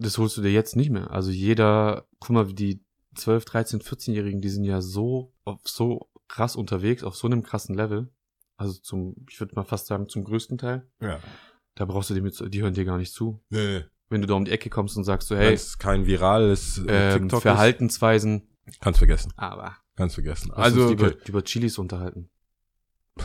Das 0.01 0.19
holst 0.19 0.37
du 0.37 0.43
dir 0.43 0.51
jetzt 0.51 0.75
nicht 0.75 0.91
mehr. 0.91 1.11
Also 1.13 1.31
jeder, 1.31 2.07
guck 2.19 2.31
mal, 2.31 2.53
die 2.53 2.83
12, 3.15 3.45
13, 3.45 3.81
14-Jährigen, 3.81 4.41
die 4.41 4.49
sind 4.49 4.65
ja 4.65 4.81
so, 4.81 5.33
auf 5.45 5.61
so 5.65 6.11
krass 6.27 6.57
unterwegs, 6.57 7.05
auf 7.05 7.17
so 7.17 7.27
einem 7.29 7.43
krassen 7.43 7.75
Level. 7.77 8.09
Also 8.57 8.81
zum, 8.81 9.15
ich 9.31 9.39
würde 9.41 9.55
mal 9.55 9.65
fast 9.65 9.87
sagen, 9.87 10.09
zum 10.09 10.25
größten 10.25 10.59
Teil. 10.59 10.87
Ja. 11.01 11.21
Da 11.81 11.87
brauchst 11.87 12.11
du 12.11 12.15
die 12.15 12.21
mit, 12.21 12.39
die 12.53 12.61
hören 12.61 12.75
dir 12.75 12.85
gar 12.85 12.99
nicht 12.99 13.11
zu. 13.11 13.43
Nee. 13.49 13.85
Wenn 14.11 14.21
du 14.21 14.27
da 14.27 14.35
um 14.35 14.45
die 14.45 14.51
Ecke 14.51 14.69
kommst 14.69 14.99
und 14.99 15.05
sagst 15.05 15.29
so, 15.29 15.35
hey, 15.35 15.55
es 15.55 15.79
kein 15.79 16.05
virales 16.05 16.77
äh, 16.87 17.15
ähm, 17.15 17.23
TikTok 17.23 17.41
Verhaltensweisen, 17.41 18.49
ist, 18.67 18.83
kannst 18.83 18.99
vergessen. 18.99 19.33
aber 19.37 19.79
Kannst 19.97 20.17
vergessen. 20.17 20.51
Also, 20.53 20.89
okay. 20.89 21.15
über 21.27 21.43
Chilis 21.43 21.79
unterhalten. 21.79 22.29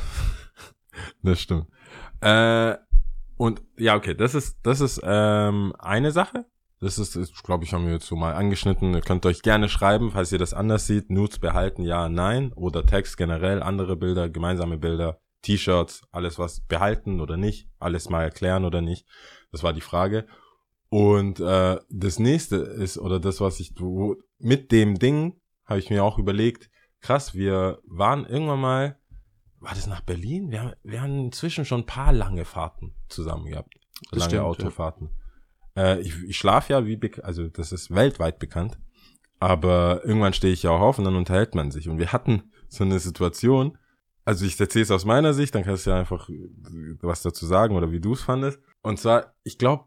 Das 1.21 1.41
stimmt. 1.41 1.67
Äh, 2.21 2.75
und 3.35 3.61
ja, 3.75 3.97
okay, 3.97 4.15
das 4.15 4.33
ist, 4.33 4.57
das 4.63 4.79
ist 4.79 5.01
ähm, 5.03 5.73
eine 5.77 6.11
Sache. 6.13 6.45
Das 6.79 6.97
ist, 6.97 7.17
ist 7.17 7.43
glaube 7.43 7.65
ich, 7.65 7.73
haben 7.73 7.85
wir 7.85 7.93
jetzt 7.93 8.05
so 8.05 8.15
mal 8.15 8.35
angeschnitten. 8.35 8.93
Ihr 8.93 9.01
könnt 9.01 9.25
euch 9.25 9.41
gerne 9.41 9.67
schreiben, 9.67 10.11
falls 10.11 10.31
ihr 10.31 10.39
das 10.39 10.53
anders 10.53 10.87
seht. 10.87 11.09
Nudes 11.09 11.39
behalten, 11.39 11.83
ja, 11.83 12.07
nein. 12.07 12.53
Oder 12.53 12.85
Text 12.85 13.17
generell, 13.17 13.61
andere 13.61 13.97
Bilder, 13.97 14.29
gemeinsame 14.29 14.77
Bilder, 14.77 15.19
T-Shirts, 15.45 16.01
alles 16.11 16.39
was 16.39 16.61
behalten 16.61 17.21
oder 17.21 17.37
nicht, 17.37 17.69
alles 17.79 18.09
mal 18.09 18.23
erklären 18.23 18.65
oder 18.65 18.81
nicht. 18.81 19.05
Das 19.51 19.63
war 19.63 19.73
die 19.73 19.81
Frage. 19.81 20.25
Und 20.89 21.39
äh, 21.39 21.77
das 21.89 22.19
nächste 22.19 22.55
ist, 22.57 22.97
oder 22.97 23.19
das, 23.19 23.41
was 23.41 23.59
ich 23.59 23.73
wo- 23.79 24.15
mit 24.39 24.71
dem 24.71 24.97
Ding, 24.97 25.39
habe 25.65 25.79
ich 25.79 25.89
mir 25.89 26.03
auch 26.03 26.17
überlegt, 26.17 26.69
krass, 27.01 27.33
wir 27.33 27.79
waren 27.85 28.25
irgendwann 28.25 28.61
mal, 28.61 28.99
war 29.59 29.73
das 29.73 29.87
nach 29.87 30.01
Berlin? 30.01 30.51
Wir 30.51 30.61
haben, 30.61 30.73
wir 30.83 31.01
haben 31.01 31.25
inzwischen 31.25 31.65
schon 31.65 31.81
ein 31.81 31.85
paar 31.85 32.13
lange 32.13 32.45
Fahrten 32.45 32.93
zusammen 33.09 33.45
gehabt. 33.45 33.73
Das 34.11 34.19
lange 34.19 34.29
stimmt, 34.29 34.33
ja. 34.33 34.43
Autofahrten. 34.43 35.09
Äh, 35.75 36.01
ich 36.01 36.13
ich 36.23 36.37
schlafe 36.37 36.73
ja, 36.73 36.85
wie 36.85 36.99
also 37.23 37.47
das 37.47 37.71
ist 37.71 37.93
weltweit 37.93 38.39
bekannt. 38.39 38.77
Aber 39.39 40.01
irgendwann 40.05 40.33
stehe 40.33 40.53
ich 40.53 40.63
ja 40.63 40.71
auch 40.71 40.81
auf 40.81 40.97
und 40.97 41.05
dann 41.05 41.15
unterhält 41.15 41.55
man 41.55 41.71
sich. 41.71 41.89
Und 41.89 41.97
wir 41.97 42.13
hatten 42.13 42.51
so 42.69 42.83
eine 42.83 42.99
Situation, 42.99 43.77
also 44.25 44.43
ich 44.45 44.59
erzähle 44.59 44.83
es 44.83 44.91
aus 44.91 45.05
meiner 45.05 45.33
Sicht, 45.33 45.53
dann 45.55 45.63
kannst 45.63 45.85
du 45.85 45.91
ja 45.91 45.99
einfach 45.99 46.27
äh, 46.29 46.49
was 47.01 47.21
dazu 47.21 47.45
sagen 47.45 47.75
oder 47.75 47.91
wie 47.91 47.99
du 48.01 48.13
es 48.13 48.21
fandest. 48.21 48.59
Und 48.81 48.99
zwar, 48.99 49.33
ich 49.43 49.57
glaube, 49.57 49.85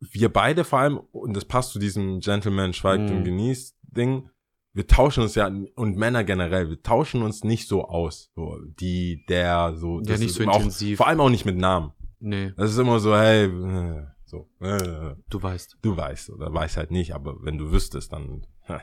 wir 0.00 0.30
beide 0.32 0.64
vor 0.64 0.80
allem, 0.80 0.98
und 0.98 1.34
das 1.34 1.44
passt 1.46 1.70
zu 1.72 1.78
diesem 1.78 2.20
Gentleman 2.20 2.72
schweigt 2.74 3.08
Mhm. 3.10 3.16
und 3.18 3.24
genießt 3.24 3.76
Ding, 3.82 4.28
wir 4.74 4.86
tauschen 4.86 5.22
uns 5.22 5.34
ja, 5.34 5.46
und 5.46 5.96
Männer 5.96 6.22
generell, 6.22 6.68
wir 6.68 6.82
tauschen 6.82 7.22
uns 7.22 7.44
nicht 7.44 7.66
so 7.66 7.84
aus. 7.86 8.30
So, 8.34 8.58
die, 8.78 9.24
der, 9.26 9.74
so. 9.76 10.00
Ja, 10.02 10.18
nicht 10.18 10.26
ist 10.26 10.34
so 10.34 10.44
auch, 10.44 10.56
intensiv. 10.56 10.98
Vor 10.98 11.06
allem 11.06 11.20
auch 11.20 11.30
nicht 11.30 11.46
mit 11.46 11.56
Namen. 11.56 11.92
Nee, 12.18 12.52
Das 12.56 12.70
ist 12.72 12.78
immer 12.78 12.98
so, 13.00 13.16
hey, 13.16 13.44
äh, 13.46 14.06
so, 14.26 14.50
äh, 14.60 15.14
du 15.30 15.42
weißt. 15.42 15.78
du 15.80 15.96
weißt 15.96 16.28
oder 16.30 16.52
weißt 16.52 16.76
halt 16.76 16.90
nicht, 16.90 17.14
aber 17.14 17.36
wenn 17.42 17.56
du 17.56 17.72
wüsstest, 17.72 18.12
dann. 18.12 18.46
hä. 18.62 18.80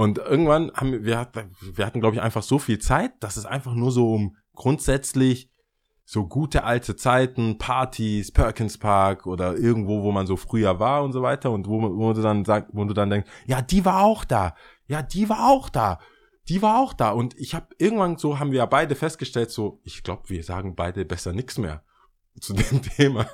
Und 0.00 0.16
irgendwann 0.16 0.72
haben 0.72 1.04
wir, 1.04 1.04
wir 1.04 1.86
hatten, 1.86 2.00
glaube 2.00 2.16
ich 2.16 2.22
einfach 2.22 2.42
so 2.42 2.58
viel 2.58 2.78
Zeit, 2.78 3.12
dass 3.20 3.36
es 3.36 3.44
einfach 3.44 3.74
nur 3.74 3.92
so 3.92 4.14
um 4.14 4.34
grundsätzlich 4.54 5.50
so 6.06 6.26
gute 6.26 6.64
alte 6.64 6.96
Zeiten, 6.96 7.58
Partys, 7.58 8.32
Perkins 8.32 8.78
Park 8.78 9.26
oder 9.26 9.58
irgendwo, 9.58 10.02
wo 10.02 10.10
man 10.10 10.26
so 10.26 10.38
früher 10.38 10.80
war 10.80 11.04
und 11.04 11.12
so 11.12 11.20
weiter 11.20 11.50
und 11.50 11.68
wo, 11.68 11.82
wo 11.82 12.14
du 12.14 12.22
dann 12.22 12.46
sagst, 12.46 12.70
wo 12.72 12.82
du 12.86 12.94
dann 12.94 13.10
denkst, 13.10 13.28
ja, 13.44 13.60
die 13.60 13.84
war 13.84 14.02
auch 14.02 14.24
da, 14.24 14.54
ja, 14.86 15.02
die 15.02 15.28
war 15.28 15.50
auch 15.50 15.68
da, 15.68 15.98
die 16.48 16.62
war 16.62 16.80
auch 16.80 16.94
da. 16.94 17.10
Und 17.10 17.38
ich 17.38 17.54
habe 17.54 17.66
irgendwann 17.76 18.16
so 18.16 18.38
haben 18.38 18.52
wir 18.52 18.58
ja 18.60 18.66
beide 18.66 18.94
festgestellt, 18.94 19.50
so, 19.50 19.82
ich 19.84 20.02
glaube, 20.02 20.30
wir 20.30 20.42
sagen 20.42 20.76
beide 20.76 21.04
besser 21.04 21.34
nix 21.34 21.58
mehr 21.58 21.84
zu 22.40 22.54
dem 22.54 22.80
Thema, 22.80 23.26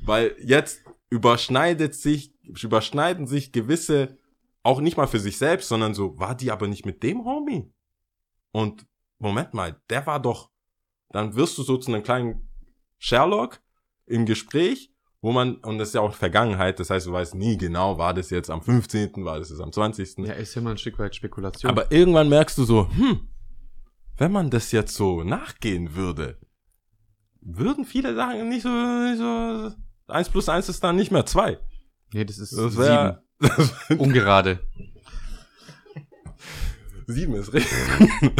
weil 0.00 0.34
jetzt 0.42 0.80
überschneidet 1.10 1.94
sich, 1.94 2.32
überschneiden 2.62 3.26
sich 3.26 3.52
gewisse, 3.52 4.16
auch 4.64 4.80
nicht 4.80 4.96
mal 4.96 5.06
für 5.06 5.20
sich 5.20 5.38
selbst, 5.38 5.68
sondern 5.68 5.94
so, 5.94 6.18
war 6.18 6.34
die 6.34 6.50
aber 6.50 6.66
nicht 6.66 6.84
mit 6.84 7.02
dem 7.02 7.24
Homie? 7.24 7.72
Und 8.50 8.86
Moment 9.18 9.54
mal, 9.54 9.80
der 9.90 10.06
war 10.06 10.20
doch, 10.20 10.50
dann 11.10 11.36
wirst 11.36 11.56
du 11.58 11.62
so 11.62 11.76
zu 11.76 11.92
einem 11.92 12.02
kleinen 12.02 12.48
Sherlock 12.98 13.60
im 14.06 14.26
Gespräch, 14.26 14.90
wo 15.20 15.32
man, 15.32 15.56
und 15.56 15.78
das 15.78 15.88
ist 15.88 15.94
ja 15.94 16.00
auch 16.00 16.14
Vergangenheit, 16.14 16.80
das 16.80 16.90
heißt, 16.90 17.06
du 17.06 17.12
weißt 17.12 17.34
nie 17.34 17.56
genau, 17.56 17.98
war 17.98 18.14
das 18.14 18.30
jetzt 18.30 18.50
am 18.50 18.62
15., 18.62 19.24
war 19.24 19.38
das 19.38 19.50
jetzt 19.50 19.60
am 19.60 19.72
20. 19.72 20.18
Ja, 20.18 20.32
ist 20.32 20.54
ja 20.54 20.62
mal 20.62 20.72
ein 20.72 20.78
Stück 20.78 20.98
weit 20.98 21.14
Spekulation. 21.14 21.70
Aber 21.70 21.92
irgendwann 21.92 22.28
merkst 22.28 22.56
du 22.58 22.64
so, 22.64 22.88
hm, 22.90 23.28
wenn 24.16 24.32
man 24.32 24.50
das 24.50 24.72
jetzt 24.72 24.94
so 24.94 25.22
nachgehen 25.24 25.94
würde, 25.94 26.38
würden 27.40 27.84
viele 27.84 28.14
Sachen 28.14 28.48
nicht 28.48 28.62
so, 28.62 28.68
nicht 28.70 29.18
so, 29.18 29.72
eins 30.06 30.30
plus 30.30 30.48
eins 30.48 30.68
ist 30.70 30.82
dann 30.82 30.96
nicht 30.96 31.10
mehr 31.10 31.26
zwei. 31.26 31.58
nee, 32.12 32.24
das 32.24 32.38
ist 32.38 32.52
Das 32.52 32.72
sieben. 32.72 33.18
Ungerade. 33.98 34.60
sieben 37.06 37.34
ist 37.34 37.52
richtig. 37.52 37.72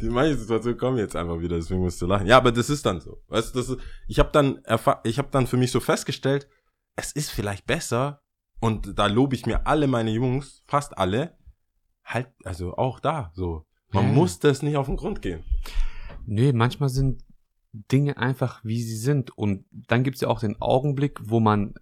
Die 0.00 0.08
manche 0.08 0.36
Situationen 0.36 0.78
kommen 0.78 0.96
jetzt 0.98 1.14
einfach 1.16 1.40
wieder, 1.40 1.56
deswegen 1.56 1.80
musst 1.80 2.00
du 2.00 2.06
lachen. 2.06 2.26
Ja, 2.26 2.38
aber 2.38 2.52
das 2.52 2.70
ist 2.70 2.86
dann 2.86 3.00
so. 3.00 3.22
Weißt 3.28 3.54
das 3.54 3.68
ist, 3.68 3.80
ich 4.08 4.18
habe 4.18 4.30
dann 4.32 4.60
ich 5.04 5.18
habe 5.18 5.28
dann 5.30 5.46
für 5.46 5.56
mich 5.58 5.70
so 5.72 5.80
festgestellt, 5.80 6.48
es 6.96 7.12
ist 7.12 7.30
vielleicht 7.30 7.66
besser 7.66 8.22
und 8.60 8.98
da 8.98 9.06
lobe 9.06 9.34
ich 9.34 9.44
mir 9.46 9.66
alle 9.66 9.86
meine 9.88 10.10
Jungs, 10.10 10.62
fast 10.66 10.96
alle, 10.96 11.36
halt 12.04 12.28
also 12.44 12.74
auch 12.76 12.98
da 13.00 13.30
so. 13.34 13.66
Man 13.92 14.06
Ja. 14.06 14.12
muss 14.12 14.38
das 14.38 14.62
nicht 14.62 14.76
auf 14.76 14.86
den 14.86 14.96
Grund 14.96 15.20
gehen. 15.20 15.44
Nee, 16.26 16.52
manchmal 16.52 16.88
sind 16.88 17.22
Dinge 17.72 18.16
einfach, 18.16 18.64
wie 18.64 18.82
sie 18.82 18.96
sind. 18.96 19.36
Und 19.36 19.64
dann 19.70 20.02
gibt's 20.04 20.20
ja 20.20 20.28
auch 20.28 20.40
den 20.40 20.60
Augenblick, 20.60 21.18
wo 21.24 21.40
man 21.40 21.74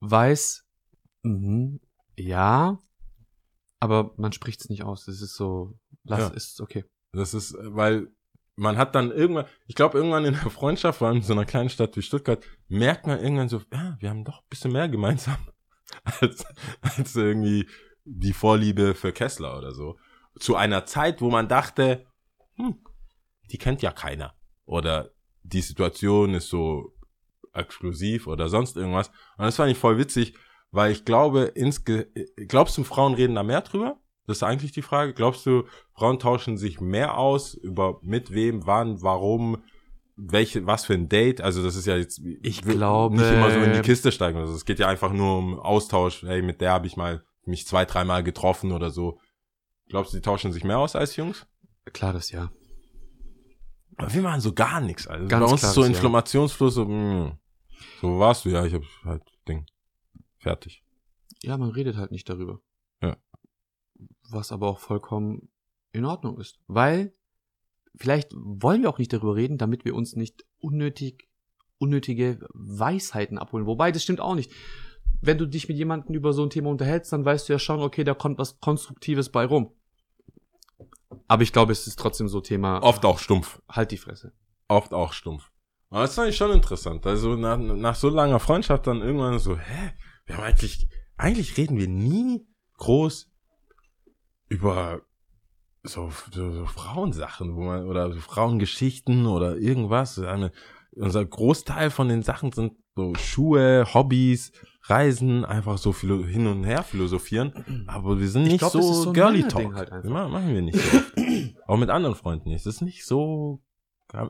weiß, 0.00 0.64
mhm, 1.22 1.80
ja, 2.16 2.78
aber 3.80 4.12
man 4.16 4.32
spricht's 4.32 4.68
nicht 4.68 4.82
aus. 4.82 5.08
Es 5.08 5.20
ist 5.22 5.34
so, 5.36 5.78
lass, 6.04 6.20
Ja. 6.20 6.34
ist 6.34 6.60
okay. 6.60 6.84
Das 7.12 7.34
ist, 7.34 7.54
äh, 7.54 7.74
weil 7.74 8.08
man 8.56 8.76
hat 8.76 8.94
dann 8.94 9.12
irgendwann, 9.12 9.46
ich 9.66 9.76
glaube, 9.76 9.98
irgendwann 9.98 10.24
in 10.24 10.34
der 10.34 10.50
Freundschaft, 10.50 10.98
vor 10.98 11.08
allem 11.08 11.18
in 11.18 11.22
so 11.22 11.32
einer 11.32 11.44
kleinen 11.44 11.70
Stadt 11.70 11.96
wie 11.96 12.02
Stuttgart, 12.02 12.44
merkt 12.66 13.06
man 13.06 13.20
irgendwann 13.20 13.48
so, 13.48 13.62
ja, 13.72 13.96
wir 14.00 14.10
haben 14.10 14.24
doch 14.24 14.38
ein 14.40 14.48
bisschen 14.50 14.72
mehr 14.72 14.88
gemeinsam 14.88 15.36
als, 16.20 16.44
als 16.80 17.14
irgendwie 17.14 17.68
die 18.04 18.32
Vorliebe 18.32 18.94
für 18.94 19.12
Kessler 19.12 19.56
oder 19.56 19.72
so. 19.72 19.96
Zu 20.40 20.56
einer 20.56 20.86
Zeit, 20.86 21.20
wo 21.20 21.30
man 21.30 21.46
dachte, 21.48 22.06
hm, 22.56 22.78
die 23.50 23.58
kennt 23.58 23.82
ja 23.82 23.92
keiner. 23.92 24.34
Oder 24.64 25.10
die 25.42 25.60
Situation 25.62 26.34
ist 26.34 26.48
so 26.48 26.94
exklusiv 27.54 28.26
oder 28.26 28.48
sonst 28.48 28.76
irgendwas. 28.76 29.08
Und 29.36 29.44
das 29.44 29.56
fand 29.56 29.70
ich 29.70 29.78
voll 29.78 29.98
witzig, 29.98 30.34
weil 30.70 30.92
ich 30.92 31.04
glaube, 31.04 31.42
insge 31.54 32.08
glaubst 32.48 32.76
du, 32.78 32.84
Frauen 32.84 33.14
reden 33.14 33.34
da 33.34 33.42
mehr 33.42 33.62
drüber? 33.62 33.98
Das 34.26 34.38
ist 34.38 34.42
eigentlich 34.42 34.72
die 34.72 34.82
Frage. 34.82 35.14
Glaubst 35.14 35.46
du, 35.46 35.64
Frauen 35.94 36.18
tauschen 36.18 36.58
sich 36.58 36.80
mehr 36.80 37.16
aus 37.16 37.54
über 37.54 37.98
mit 38.02 38.30
wem, 38.32 38.66
wann, 38.66 39.00
warum, 39.00 39.62
welche, 40.16 40.66
was 40.66 40.84
für 40.84 40.92
ein 40.94 41.08
Date? 41.08 41.40
Also 41.40 41.62
das 41.62 41.76
ist 41.76 41.86
ja 41.86 41.96
jetzt 41.96 42.20
Ich 42.42 42.60
glaube- 42.62 43.16
nicht 43.16 43.32
immer 43.32 43.50
so 43.50 43.58
in 43.60 43.72
die 43.72 43.80
Kiste 43.80 44.12
steigen. 44.12 44.38
Also 44.38 44.52
es 44.52 44.66
geht 44.66 44.78
ja 44.80 44.88
einfach 44.88 45.12
nur 45.12 45.38
um 45.38 45.58
Austausch. 45.58 46.22
Hey, 46.22 46.42
mit 46.42 46.60
der 46.60 46.72
habe 46.72 46.86
ich 46.86 46.96
mal 46.96 47.22
mich 47.46 47.66
zwei, 47.66 47.86
dreimal 47.86 48.22
getroffen 48.22 48.72
oder 48.72 48.90
so. 48.90 49.18
Glaubst 49.88 50.12
du, 50.12 50.18
die 50.18 50.22
tauschen 50.22 50.52
sich 50.52 50.64
mehr 50.64 50.78
aus 50.78 50.94
als 50.94 51.16
Jungs? 51.16 51.46
Klares 51.94 52.30
Ja. 52.30 52.50
Aber 53.96 54.12
wir 54.12 54.20
machen 54.22 54.40
so 54.42 54.52
gar 54.52 54.80
nichts. 54.82 55.06
Also 55.06 55.26
Ganz 55.26 55.44
bei 55.46 55.50
uns 55.52 55.62
ist 55.62 55.72
so 55.72 55.80
klares 55.80 55.96
Ja. 55.96 55.96
Informationsfluss, 55.96 56.74
so, 56.74 56.84
mh, 56.84 57.38
so 58.02 58.18
warst 58.18 58.44
du 58.44 58.50
ja, 58.50 58.64
ich 58.66 58.74
hab 58.74 58.82
halt 59.04 59.22
Ding. 59.48 59.64
Fertig. 60.38 60.84
Ja, 61.42 61.56
man 61.56 61.70
redet 61.70 61.96
halt 61.96 62.10
nicht 62.10 62.28
darüber. 62.28 62.60
Ja. 63.02 63.16
Was 64.30 64.52
aber 64.52 64.68
auch 64.68 64.78
vollkommen 64.78 65.50
in 65.92 66.04
Ordnung 66.04 66.38
ist. 66.38 66.58
Weil 66.66 67.12
vielleicht 67.96 68.32
wollen 68.34 68.82
wir 68.82 68.90
auch 68.90 68.98
nicht 68.98 69.12
darüber 69.12 69.34
reden, 69.36 69.58
damit 69.58 69.84
wir 69.84 69.94
uns 69.94 70.14
nicht 70.16 70.44
unnötig, 70.58 71.28
unnötige 71.78 72.40
Weisheiten 72.54 73.38
abholen. 73.38 73.66
Wobei, 73.66 73.92
das 73.92 74.02
stimmt 74.02 74.20
auch 74.20 74.34
nicht. 74.34 74.52
Wenn 75.20 75.38
du 75.38 75.46
dich 75.46 75.68
mit 75.68 75.78
jemandem 75.78 76.14
über 76.14 76.32
so 76.32 76.42
ein 76.44 76.50
Thema 76.50 76.70
unterhältst, 76.70 77.12
dann 77.12 77.24
weißt 77.24 77.48
du 77.48 77.52
ja 77.54 77.58
schon, 77.58 77.80
okay, 77.80 78.04
da 78.04 78.14
kommt 78.14 78.38
was 78.38 78.60
Konstruktives 78.60 79.30
bei 79.30 79.44
rum. 79.44 79.72
Aber 81.26 81.42
ich 81.42 81.52
glaube, 81.52 81.72
es 81.72 81.86
ist 81.86 81.98
trotzdem 81.98 82.28
so 82.28 82.40
Thema, 82.40 82.82
Oft 82.82 83.04
auch 83.04 83.18
stumpf. 83.18 83.60
halt 83.68 83.90
die 83.90 83.96
Fresse. 83.96 84.32
Oft 84.68 84.92
auch 84.94 85.12
stumpf. 85.12 85.50
Aber 85.90 86.02
das 86.02 86.14
fand 86.14 86.28
ich 86.28 86.36
schon 86.36 86.52
interessant. 86.52 87.06
Also 87.06 87.34
nach, 87.36 87.56
nach 87.58 87.94
so 87.94 88.08
langer 88.10 88.38
Freundschaft 88.38 88.86
dann 88.86 89.00
irgendwann 89.00 89.38
so, 89.38 89.56
hä? 89.58 89.92
Wir 90.28 90.36
haben 90.36 90.44
eigentlich, 90.44 90.86
eigentlich 91.16 91.56
reden 91.56 91.78
wir 91.78 91.88
nie 91.88 92.46
groß 92.76 93.30
über 94.48 95.00
so, 95.82 96.12
so, 96.32 96.52
so 96.52 96.66
Frauensachen, 96.66 97.56
wo 97.56 97.62
man, 97.62 97.86
oder 97.86 98.12
so 98.12 98.20
Frauengeschichten 98.20 99.26
oder 99.26 99.56
irgendwas. 99.56 100.18
Eine, 100.18 100.52
unser 100.92 101.24
Großteil 101.24 101.90
von 101.90 102.08
den 102.08 102.22
Sachen 102.22 102.52
sind 102.52 102.74
so 102.94 103.14
Schuhe, 103.14 103.86
Hobbys, 103.94 104.52
Reisen, 104.82 105.44
einfach 105.46 105.78
so 105.78 105.94
hin 105.94 106.46
und 106.46 106.64
her 106.64 106.82
philosophieren. 106.82 107.84
Aber 107.86 108.20
wir 108.20 108.28
sind 108.28 108.42
Ich 108.42 108.52
nicht 108.52 108.58
glaub, 108.58 108.72
so, 108.72 108.80
so 108.92 109.12
girly 109.12 109.44
talk. 109.48 109.74
halt 109.74 110.04
machen 110.04 110.52
wir 110.54 110.62
nicht 110.62 110.78
so. 110.78 110.98
Auch 111.66 111.78
mit 111.78 111.88
anderen 111.88 112.16
Freunden 112.16 112.50
nicht. 112.50 112.66
Es 112.66 112.74
ist 112.74 112.82
nicht 112.82 113.06
so, 113.06 113.62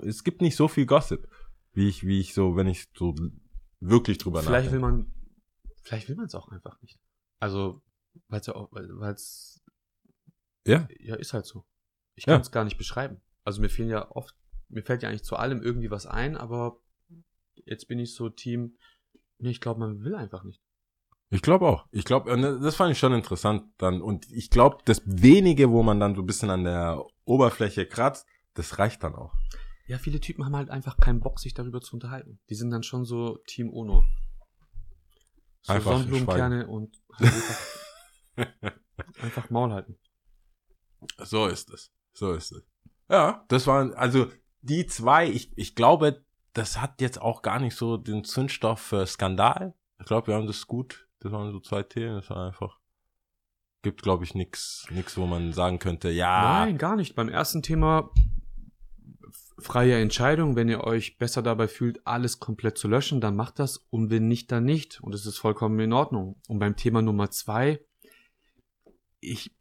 es 0.03 0.23
gibt 0.23 0.43
nicht 0.43 0.55
so 0.55 0.69
viel 0.69 0.87
Gossip, 0.87 1.27
wie 1.73 1.89
ich, 1.89 2.07
wie 2.07 2.21
ich 2.21 2.35
so, 2.35 2.55
wenn 2.55 2.69
ich 2.69 2.87
so 2.97 3.15
wirklich 3.81 4.19
drüber 4.19 4.43
Vielleicht 4.43 4.71
will 4.71 4.81
nachdenke. 4.81 5.05
man, 5.05 5.18
vielleicht 5.83 6.09
will 6.09 6.17
man 6.17 6.27
es 6.27 6.35
auch 6.35 6.49
einfach 6.49 6.81
nicht. 6.83 6.99
Also, 7.41 7.83
weil 8.29 8.41
es 8.41 8.47
ja 8.47 8.55
auch, 8.55 8.69
weil 8.73 8.91
es, 9.13 9.63
Ja. 10.67 10.89
ja, 10.99 11.15
ist 11.17 11.33
halt 11.33 11.47
so. 11.47 11.65
Ich 12.15 12.27
Ja. 12.27 12.35
kann 12.35 12.41
es 12.43 12.51
gar 12.51 12.65
nicht 12.65 12.79
beschreiben. 12.79 13.21
Also 13.45 13.61
mir 13.61 13.71
fehlen 13.71 13.89
ja 13.89 14.11
oft, 14.11 14.35
mir 14.69 14.83
fällt 14.83 15.03
ja 15.03 15.09
eigentlich 15.09 15.25
zu 15.25 15.37
allem 15.37 15.63
irgendwie 15.63 15.91
was 15.91 16.07
ein, 16.07 16.37
aber 16.37 16.81
jetzt 17.65 17.89
bin 17.89 17.99
ich 17.99 18.15
so 18.15 18.29
Team, 18.29 18.77
nee, 19.39 19.51
ich 19.51 19.61
glaube, 19.61 19.81
man 19.81 20.03
will 20.03 20.15
einfach 20.15 20.45
nicht. 20.45 20.61
Ich 21.31 21.43
glaube 21.43 21.67
auch. 21.67 21.87
Ich 21.91 22.05
glaube, 22.05 22.31
das 22.61 22.75
fand 22.75 22.91
ich 22.93 22.99
schon 22.99 23.13
interessant 23.13 23.71
dann. 23.77 24.01
Und 24.01 24.31
ich 24.33 24.49
glaube, 24.51 24.79
das 24.87 25.03
wenige, 25.05 25.71
wo 25.71 25.83
man 25.83 26.01
dann 26.01 26.15
so 26.15 26.23
ein 26.23 26.27
bisschen 26.27 26.49
an 26.49 26.65
der 26.65 27.05
Oberfläche 27.25 27.87
kratzt, 27.87 28.27
das 28.55 28.79
reicht 28.79 29.03
dann 29.03 29.15
auch. 29.15 29.35
Ja, 29.87 29.99
viele 29.99 30.21
Typen 30.21 30.45
haben 30.45 30.57
halt 30.57 30.71
einfach 30.71 30.97
keinen 30.97 31.21
Bock, 31.21 31.39
sich 31.39 31.53
darüber 31.55 31.81
zu 31.83 31.97
unterhalten. 31.97 32.41
Die 32.49 32.55
sind 32.55 32.71
dann 32.71 32.83
schon 32.83 33.05
so 33.05 33.39
Team 33.47 33.71
Ono. 33.73 34.05
So 35.63 35.73
Einfach 35.73 35.93
Sonnenblumenkerne 35.93 36.67
und 36.67 36.97
halt 37.15 37.33
einfach, 38.37 38.73
einfach 39.23 39.51
Maul 39.51 39.73
halten. 39.73 39.99
So 41.19 41.47
ist 41.47 41.71
es. 41.71 41.93
So 42.13 42.33
ist 42.33 42.53
es. 42.53 42.65
Ja, 43.09 43.45
das 43.49 43.67
waren, 43.67 43.95
also 43.95 44.31
die 44.61 44.87
zwei, 44.87 45.29
ich, 45.29 45.57
ich 45.57 45.75
glaube, 45.75 46.25
das 46.53 46.81
hat 46.81 47.01
jetzt 47.01 47.21
auch 47.21 47.43
gar 47.43 47.61
nicht 47.61 47.77
so 47.77 47.97
den 47.97 48.25
Zündstoff 48.25 48.81
für 48.81 49.07
Skandal. 49.07 49.75
Ich 50.01 50.07
glaube, 50.07 50.29
wir 50.29 50.35
haben 50.35 50.47
das 50.47 50.67
gut. 50.67 51.09
Das 51.21 51.33
waren 51.33 51.53
so 51.53 51.61
zwei 51.61 51.83
Themen, 51.83 52.17
das 52.17 52.31
war 52.31 52.47
einfach. 52.47 52.79
Gibt, 53.83 54.03
glaube 54.03 54.25
ich, 54.25 54.35
nix, 54.35 54.87
nix, 54.91 55.17
wo 55.17 55.27
man 55.27 55.53
sagen 55.53 55.79
könnte, 55.79 56.11
ja. 56.11 56.65
Nein, 56.65 56.79
gar 56.79 56.97
nicht. 56.97 57.15
Beim 57.15 57.29
ersten 57.29 57.63
Thema 57.63 58.11
freie 59.59 60.01
Entscheidung. 60.01 60.57
Wenn 60.57 60.69
ihr 60.69 60.85
euch 60.85 61.19
besser 61.19 61.43
dabei 61.43 61.69
fühlt, 61.69 62.07
alles 62.07 62.39
komplett 62.39 62.79
zu 62.79 62.89
löschen, 62.89 63.21
dann 63.21 63.37
macht 63.37 63.59
das 63.59 63.79
und 63.91 64.11
wenn 64.11 64.29
nicht, 64.29 64.51
dann 64.53 64.65
nicht. 64.65 65.01
Und 65.01 65.15
es 65.15 65.27
ist 65.27 65.39
vollkommen 65.39 65.79
in 65.81 65.93
Ordnung. 65.93 66.41
Und 66.49 66.59
beim 66.59 66.77
Thema 66.77 67.03
Nummer 67.03 67.31
zwei, 67.31 67.81
ich, 69.21 69.55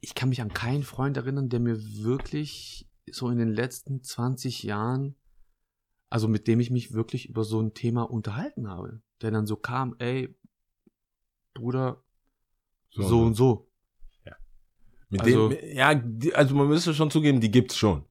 ich 0.00 0.14
kann 0.14 0.28
mich 0.28 0.40
an 0.40 0.52
keinen 0.52 0.82
Freund 0.82 1.16
erinnern, 1.16 1.48
der 1.48 1.60
mir 1.60 1.78
wirklich 1.78 2.88
so 3.10 3.28
in 3.28 3.38
den 3.38 3.52
letzten 3.52 4.02
20 4.02 4.62
Jahren, 4.62 5.16
also 6.10 6.28
mit 6.28 6.46
dem 6.48 6.60
ich 6.60 6.70
mich 6.70 6.92
wirklich 6.92 7.28
über 7.28 7.44
so 7.44 7.60
ein 7.60 7.74
Thema 7.74 8.02
unterhalten 8.02 8.68
habe. 8.68 9.02
Der 9.22 9.30
dann 9.30 9.46
so 9.46 9.56
kam, 9.56 9.94
ey, 9.98 10.36
Bruder, 11.54 12.02
so, 12.90 13.22
und 13.22 13.34
so. 13.34 13.68
Mit 15.14 15.22
also- 15.22 15.48
dem, 15.48 15.76
ja, 15.76 16.02
also 16.34 16.54
man 16.56 16.68
müsste 16.68 16.92
schon 16.92 17.10
zugeben, 17.10 17.40
die 17.40 17.50
gibt's 17.50 17.76
schon. 17.76 18.04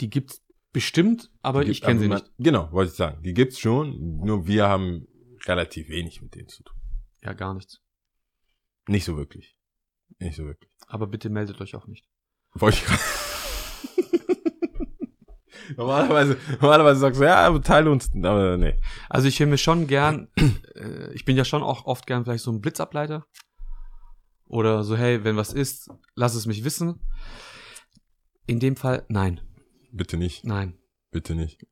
Die 0.00 0.08
gibt's 0.10 0.42
bestimmt, 0.72 1.30
aber 1.42 1.64
Die 1.64 1.72
ich 1.72 1.78
gibt- 1.78 1.86
kenne 1.86 2.00
sie 2.00 2.08
man- 2.08 2.18
nicht. 2.18 2.30
Genau, 2.38 2.70
wollte 2.72 2.90
ich 2.92 2.96
sagen. 2.96 3.22
Die 3.22 3.34
gibt's 3.34 3.58
schon, 3.58 4.16
nur 4.18 4.46
wir 4.46 4.68
haben 4.68 5.06
relativ 5.46 5.88
wenig 5.88 6.22
mit 6.22 6.34
denen 6.34 6.48
zu 6.48 6.62
tun. 6.62 6.76
Ja, 7.22 7.32
gar 7.34 7.54
nichts. 7.54 7.80
Nicht 8.88 9.04
so 9.04 9.16
wirklich. 9.16 9.56
Nicht 10.18 10.36
so 10.36 10.44
wirklich. 10.44 10.70
Aber 10.86 11.06
bitte 11.06 11.28
meldet 11.30 11.60
euch 11.60 11.74
auch 11.74 11.86
nicht. 11.86 12.06
Wollte 12.54 12.78
ich 12.78 12.84
gerade. 12.84 13.00
normalerweise, 15.76 16.36
normalerweise 16.60 17.00
sagst 17.00 17.20
du, 17.20 17.24
ja, 17.24 17.46
aber 17.46 17.62
teile 17.62 17.90
uns, 17.90 18.10
aber 18.14 18.56
nee. 18.56 18.78
Also 19.08 19.28
ich 19.28 19.38
höre 19.38 19.46
mir 19.46 19.58
schon 19.58 19.86
gern, 19.86 20.28
äh, 20.74 21.12
ich 21.14 21.24
bin 21.24 21.36
ja 21.36 21.44
schon 21.44 21.62
auch 21.62 21.84
oft 21.84 22.06
gern 22.06 22.24
vielleicht 22.24 22.44
so 22.44 22.50
ein 22.52 22.60
Blitzableiter. 22.60 23.26
Oder 24.46 24.82
so, 24.82 24.96
hey, 24.96 25.22
wenn 25.22 25.36
was 25.36 25.52
ist, 25.52 25.88
lass 26.16 26.34
es 26.34 26.46
mich 26.46 26.64
wissen. 26.64 27.00
In 28.46 28.58
dem 28.58 28.74
Fall, 28.74 29.06
nein, 29.08 29.40
Bitte 29.92 30.16
nicht, 30.16 30.44
nein. 30.44 30.78
bitte 31.10 31.34
nicht. 31.34 31.66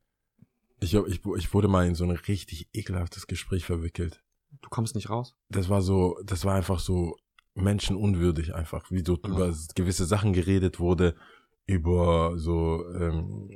Ich, 0.81 0.93
ich, 0.93 1.21
ich 1.37 1.53
wurde 1.53 1.67
mal 1.67 1.85
in 1.87 1.95
so 1.95 2.03
ein 2.05 2.11
richtig 2.11 2.69
ekelhaftes 2.73 3.27
Gespräch 3.27 3.65
verwickelt. 3.65 4.23
Du 4.61 4.69
kommst 4.69 4.95
nicht 4.95 5.09
raus. 5.09 5.35
Das 5.49 5.69
war 5.69 5.81
so, 5.81 6.17
das 6.23 6.45
war 6.45 6.55
einfach 6.55 6.79
so 6.79 7.17
menschenunwürdig 7.55 8.55
einfach, 8.55 8.89
wie 8.89 9.03
so 9.05 9.17
Ja. 9.23 9.29
über 9.29 9.53
gewisse 9.75 10.05
Sachen 10.05 10.33
geredet 10.33 10.79
wurde, 10.79 11.15
über 11.65 12.33
so, 12.37 12.85
ähm, 12.95 13.49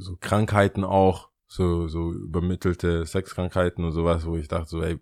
so 0.00 0.16
Krankheiten 0.18 0.84
auch, 0.84 1.30
so, 1.46 1.88
so 1.88 2.12
übermittelte 2.12 3.04
Sexkrankheiten 3.06 3.84
und 3.84 3.92
sowas, 3.92 4.24
wo 4.24 4.36
ich 4.36 4.48
dachte 4.48 4.68
so, 4.70 4.82
ey, 4.82 4.98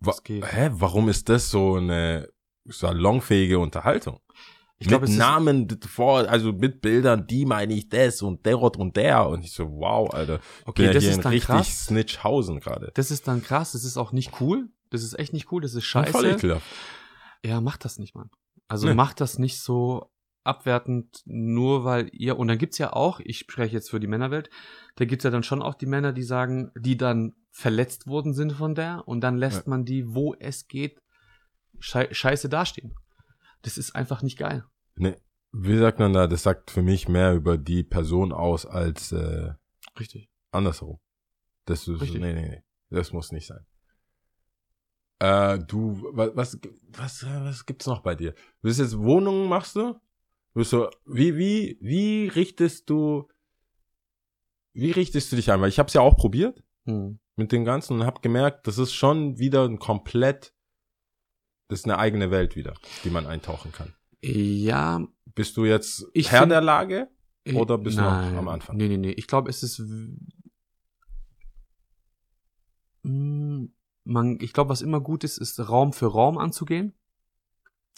wa 0.00 0.14
hä, 0.26 0.70
warum 0.72 1.08
ist 1.08 1.28
das 1.28 1.50
so 1.50 1.74
eine 1.76 2.28
salonfähige 2.64 3.58
Unterhaltung? 3.58 4.20
Ich 4.80 4.88
mit 5.00 5.10
ist, 5.10 5.16
Namen 5.16 5.68
vor, 5.88 6.28
also 6.28 6.52
mit 6.52 6.80
Bildern, 6.80 7.26
die 7.26 7.44
meine 7.46 7.74
ich 7.74 7.88
das 7.88 8.22
und 8.22 8.46
der 8.46 8.60
und 8.60 8.96
der. 8.96 9.28
Und 9.28 9.44
ich 9.44 9.52
so, 9.52 9.66
wow, 9.72 10.12
Alter. 10.14 10.40
Okay, 10.66 10.84
ja 10.84 10.92
das 10.92 11.04
ist 11.04 11.24
dann 11.24 11.32
richtig 11.32 11.46
krass. 11.48 11.86
Snitchhausen 11.86 12.60
gerade. 12.60 12.92
Das 12.94 13.10
ist 13.10 13.26
dann 13.26 13.42
krass, 13.42 13.72
das 13.72 13.82
ist 13.84 13.96
auch 13.96 14.12
nicht 14.12 14.40
cool. 14.40 14.68
Das 14.90 15.02
ist 15.02 15.18
echt 15.18 15.32
nicht 15.32 15.50
cool, 15.52 15.60
das 15.60 15.74
ist 15.74 15.84
Voll 15.86 16.04
scheiße. 16.06 16.30
ekelhaft. 16.30 16.66
Ja, 17.44 17.60
macht 17.60 17.84
das 17.84 17.98
nicht, 17.98 18.14
Mann. 18.14 18.30
Also 18.68 18.86
Nee. 18.88 18.94
macht 18.94 19.20
das 19.20 19.38
nicht 19.38 19.60
so 19.60 20.10
abwertend, 20.44 21.22
nur 21.26 21.84
weil 21.84 22.08
ihr, 22.12 22.38
und 22.38 22.48
dann 22.48 22.56
gibt's 22.58 22.78
ja 22.78 22.92
auch, 22.92 23.20
ich 23.20 23.38
spreche 23.40 23.74
jetzt 23.74 23.90
für 23.90 24.00
die 24.00 24.06
Männerwelt, 24.06 24.48
da 24.96 25.04
gibt's 25.04 25.24
ja 25.24 25.30
dann 25.30 25.42
schon 25.42 25.60
auch 25.60 25.74
die 25.74 25.86
Männer, 25.86 26.12
die 26.12 26.22
sagen, 26.22 26.70
die 26.78 26.96
dann 26.96 27.34
verletzt 27.50 28.06
worden 28.06 28.32
sind 28.32 28.52
von 28.52 28.74
der, 28.74 29.02
und 29.06 29.20
dann 29.20 29.36
lässt 29.36 29.66
Ja. 29.66 29.70
man 29.70 29.84
die, 29.84 30.14
wo 30.14 30.34
es 30.38 30.68
geht, 30.68 31.02
schei 31.80 32.08
scheiße 32.12 32.48
dastehen. 32.48 32.94
Das 33.62 33.78
ist 33.78 33.94
einfach 33.94 34.22
nicht 34.22 34.38
geil. 34.38 34.64
Nee. 34.96 35.16
Wie 35.52 35.78
sagt 35.78 35.98
man 35.98 36.12
da? 36.12 36.26
Das 36.26 36.42
sagt 36.42 36.70
für 36.70 36.82
mich 36.82 37.08
mehr 37.08 37.34
über 37.34 37.56
die 37.56 37.82
Person 37.82 38.32
aus 38.32 38.66
als 38.66 39.12
äh, 39.12 39.54
Richtig. 39.98 40.28
andersherum. 40.50 41.00
Das 41.64 41.88
ist, 41.88 42.00
Richtig. 42.00 42.20
nee, 42.20 42.34
nee, 42.34 42.48
nee. 42.48 42.62
Das 42.90 43.12
muss 43.12 43.32
nicht 43.32 43.46
sein. 43.46 43.66
Äh, 45.20 45.58
du, 45.58 46.00
was, 46.12 46.30
was, 46.36 46.58
was, 46.92 47.22
äh, 47.22 47.44
was 47.44 47.66
gibt's 47.66 47.86
noch 47.86 48.02
bei 48.02 48.14
dir? 48.14 48.32
Du 48.32 48.38
bist 48.62 48.78
jetzt 48.78 48.96
Wohnungen 48.98 49.48
machst 49.48 49.74
du? 49.76 49.94
Bist 50.54 50.72
du, 50.72 50.88
wie, 51.06 51.36
wie, 51.36 51.78
wie 51.80 52.28
richtest 52.28 52.88
du, 52.90 53.28
wie 54.72 54.90
richtest 54.90 55.32
du 55.32 55.36
dich 55.36 55.50
ein? 55.50 55.60
Weil 55.60 55.68
ich 55.70 55.78
habe 55.78 55.88
es 55.88 55.94
ja 55.94 56.00
auch 56.00 56.16
probiert 56.16 56.62
Hm. 56.86 57.18
mit 57.36 57.52
dem 57.52 57.64
Ganzen 57.64 58.00
und 58.00 58.06
habe 58.06 58.20
gemerkt, 58.20 58.66
das 58.66 58.78
ist 58.78 58.94
schon 58.94 59.38
wieder 59.38 59.64
ein 59.64 59.78
komplett, 59.78 60.54
ist 61.68 61.84
eine 61.84 61.98
eigene 61.98 62.30
Welt 62.30 62.56
wieder, 62.56 62.74
die 63.04 63.10
man 63.10 63.26
eintauchen 63.26 63.72
kann. 63.72 63.92
Ja, 64.22 65.06
Bist 65.34 65.56
du 65.56 65.64
jetzt 65.64 66.06
Ich 66.14 66.30
Herr 66.32 66.40
find- 66.40 66.52
der 66.52 66.60
Lage? 66.62 67.08
äh, 67.44 67.54
Oder 67.54 67.78
bist 67.78 67.98
du 67.98 68.02
noch 68.02 68.10
nein. 68.10 68.36
am 68.36 68.48
Anfang? 68.48 68.76
Nee, 68.76 68.88
nee, 68.88 68.96
nee. 68.96 69.10
Ich 69.12 69.26
glaube, 69.28 69.50
es 69.50 69.62
ist 69.62 69.80
Mm, 73.02 73.66
man, 74.04 74.38
ich 74.40 74.52
glaube, 74.52 74.70
was 74.70 74.82
immer 74.82 75.00
gut 75.00 75.24
ist, 75.24 75.38
ist 75.38 75.58
Raum 75.68 75.92
für 75.92 76.06
Raum 76.06 76.38
anzugehen. 76.38 76.94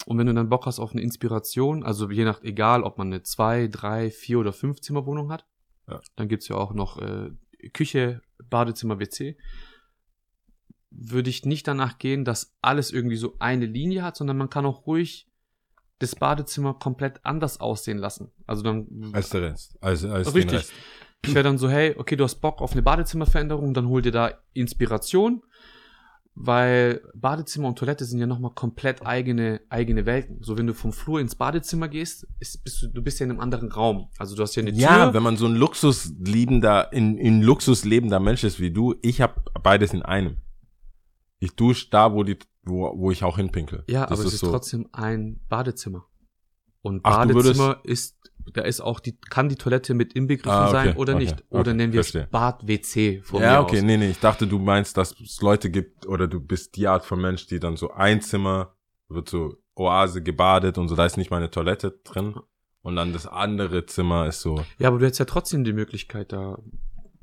Und 0.05 0.17
wenn 0.17 0.27
du 0.27 0.33
dann 0.33 0.49
Bock 0.49 0.65
hast 0.65 0.79
auf 0.79 0.91
eine 0.91 1.01
Inspiration, 1.01 1.83
also 1.83 2.09
je 2.09 2.23
nach, 2.23 2.41
egal, 2.43 2.83
ob 2.83 2.97
man 2.97 3.07
eine 3.07 3.23
zwei, 3.23 3.67
drei, 3.67 4.09
vier 4.11 4.39
oder 4.39 4.53
fünf 4.53 4.81
Zimmerwohnung 4.81 5.31
hat, 5.31 5.45
Ja. 5.87 6.01
dann 6.15 6.27
gibt's 6.27 6.47
ja 6.47 6.55
auch 6.55 6.73
noch 6.73 6.97
äh, 6.99 7.31
Küche, 7.73 8.21
Badezimmer, 8.49 8.99
WC, 8.99 9.37
würde 10.91 11.29
ich 11.29 11.45
nicht 11.45 11.67
danach 11.67 11.97
gehen, 11.97 12.25
dass 12.25 12.53
alles 12.61 12.91
irgendwie 12.91 13.15
so 13.15 13.35
eine 13.39 13.65
Linie 13.65 14.03
hat, 14.03 14.17
sondern 14.17 14.37
man 14.37 14.49
kann 14.49 14.65
auch 14.65 14.85
ruhig 14.85 15.27
das 15.99 16.15
Badezimmer 16.15 16.73
komplett 16.73 17.19
anders 17.23 17.59
aussehen 17.59 17.97
lassen. 17.97 18.31
Also 18.47 18.61
dann 18.63 19.09
Als 19.13 19.29
der 19.29 19.41
Rest. 19.43 19.77
Als, 19.81 20.03
als 20.03 20.33
Richtig. 20.33 20.59
Rest. 20.59 20.73
ich 21.25 21.33
wäre 21.33 21.43
dann 21.43 21.57
so, 21.57 21.69
hey, 21.69 21.95
okay, 21.97 22.15
du 22.15 22.23
hast 22.23 22.35
Bock 22.41 22.61
auf 22.61 22.73
eine 22.73 22.81
Badezimmerveränderung, 22.81 23.73
dann 23.73 23.87
hol 23.87 24.01
dir 24.01 24.11
da 24.11 24.33
Inspiration, 24.53 25.43
weil 26.33 27.01
Badezimmer 27.13 27.67
und 27.67 27.77
Toilette 27.77 28.05
sind 28.05 28.19
ja 28.19 28.25
nochmal 28.25 28.51
komplett 28.55 29.05
eigene, 29.05 29.61
eigene 29.69 30.05
Welten. 30.05 30.37
So, 30.41 30.57
wenn 30.57 30.65
du 30.65 30.73
vom 30.73 30.91
Flur 30.93 31.19
ins 31.19 31.35
Badezimmer 31.35 31.87
gehst, 31.87 32.25
ist, 32.39 32.63
bist 32.63 32.81
du, 32.81 32.87
du 32.87 33.01
bist 33.03 33.19
ja 33.19 33.25
in 33.25 33.31
einem 33.31 33.39
anderen 33.41 33.71
Raum. 33.71 34.09
Also 34.17 34.35
du 34.35 34.41
hast 34.41 34.55
ja 34.55 34.61
eine 34.63 34.71
Ja, 34.71 35.05
Tür. 35.05 35.13
wenn 35.13 35.23
man 35.23 35.37
so 35.37 35.45
ein 35.45 35.55
luxusliebender, 35.55 36.91
in, 36.93 37.17
in 37.17 37.41
Luxus 37.41 37.85
lebender 37.85 38.19
Mensch 38.19 38.43
ist 38.43 38.59
wie 38.59 38.71
du, 38.71 38.95
ich 39.01 39.21
habe 39.21 39.41
beides 39.61 39.93
in 39.93 40.01
einem. 40.01 40.37
Ich 41.43 41.55
dusche 41.55 41.89
da, 41.89 42.13
wo 42.13 42.23
die, 42.23 42.37
wo, 42.63 42.93
wo 42.97 43.11
ich 43.11 43.23
auch 43.23 43.35
hinpinkel. 43.37 43.83
ja, 43.87 44.05
Das 44.05 44.19
aber 44.19 44.27
es 44.27 44.35
ist 44.35 44.39
so. 44.41 44.51
trotzdem 44.51 44.87
ein 44.93 45.41
Badezimmer. 45.49 46.05
Und 46.83 47.01
Ach, 47.03 47.25
Badezimmer 47.25 47.79
ist, 47.83 48.15
da 48.53 48.61
ist 48.61 48.79
auch 48.79 48.99
die, 48.99 49.17
kann 49.17 49.49
die 49.49 49.55
Toilette 49.55 49.93
mit 49.95 50.13
inbegriffen 50.13 50.51
Ah, 50.51 50.69
okay, 50.69 50.71
sein 50.71 50.95
oder 50.97 51.15
okay, 51.15 51.23
nicht. 51.23 51.43
Oder 51.49 51.59
okay, 51.61 51.73
nennen 51.73 51.93
wir 51.93 52.03
verstehe. 52.03 52.23
es 52.23 52.29
Bad-WC 52.29 53.21
von 53.23 53.41
Ja, 53.41 53.59
okay, 53.59 53.77
aus. 53.77 53.83
nee, 53.83 53.97
nee, 53.97 54.09
ich 54.11 54.19
dachte, 54.19 54.45
du 54.47 54.59
meinst, 54.59 54.97
dass 54.97 55.19
es 55.19 55.41
Leute 55.41 55.69
gibt 55.71 56.05
oder 56.07 56.27
du 56.27 56.39
bist 56.39 56.75
die 56.75 56.87
Art 56.87 57.05
von 57.05 57.19
Mensch, 57.19 57.47
die 57.47 57.59
dann 57.59 57.75
so 57.75 57.91
ein 57.91 58.21
Zimmer 58.21 58.75
wird 59.09 59.27
so 59.27 59.55
Oase 59.75 60.21
gebadet 60.21 60.77
und 60.77 60.89
so, 60.89 60.95
da 60.95 61.05
ist 61.05 61.17
nicht 61.17 61.31
mal 61.31 61.37
eine 61.37 61.49
Toilette 61.49 61.99
drin 62.03 62.35
und 62.83 62.95
dann 62.95 63.13
das 63.13 63.25
andere 63.25 63.85
Zimmer 63.87 64.27
ist 64.27 64.41
so, 64.41 64.63
Ja, 64.79 64.89
aber 64.89 64.99
du 64.99 65.05
hättest 65.05 65.19
ja 65.19 65.25
trotzdem 65.25 65.63
die 65.63 65.73
Möglichkeit, 65.73 66.31
da 66.33 66.57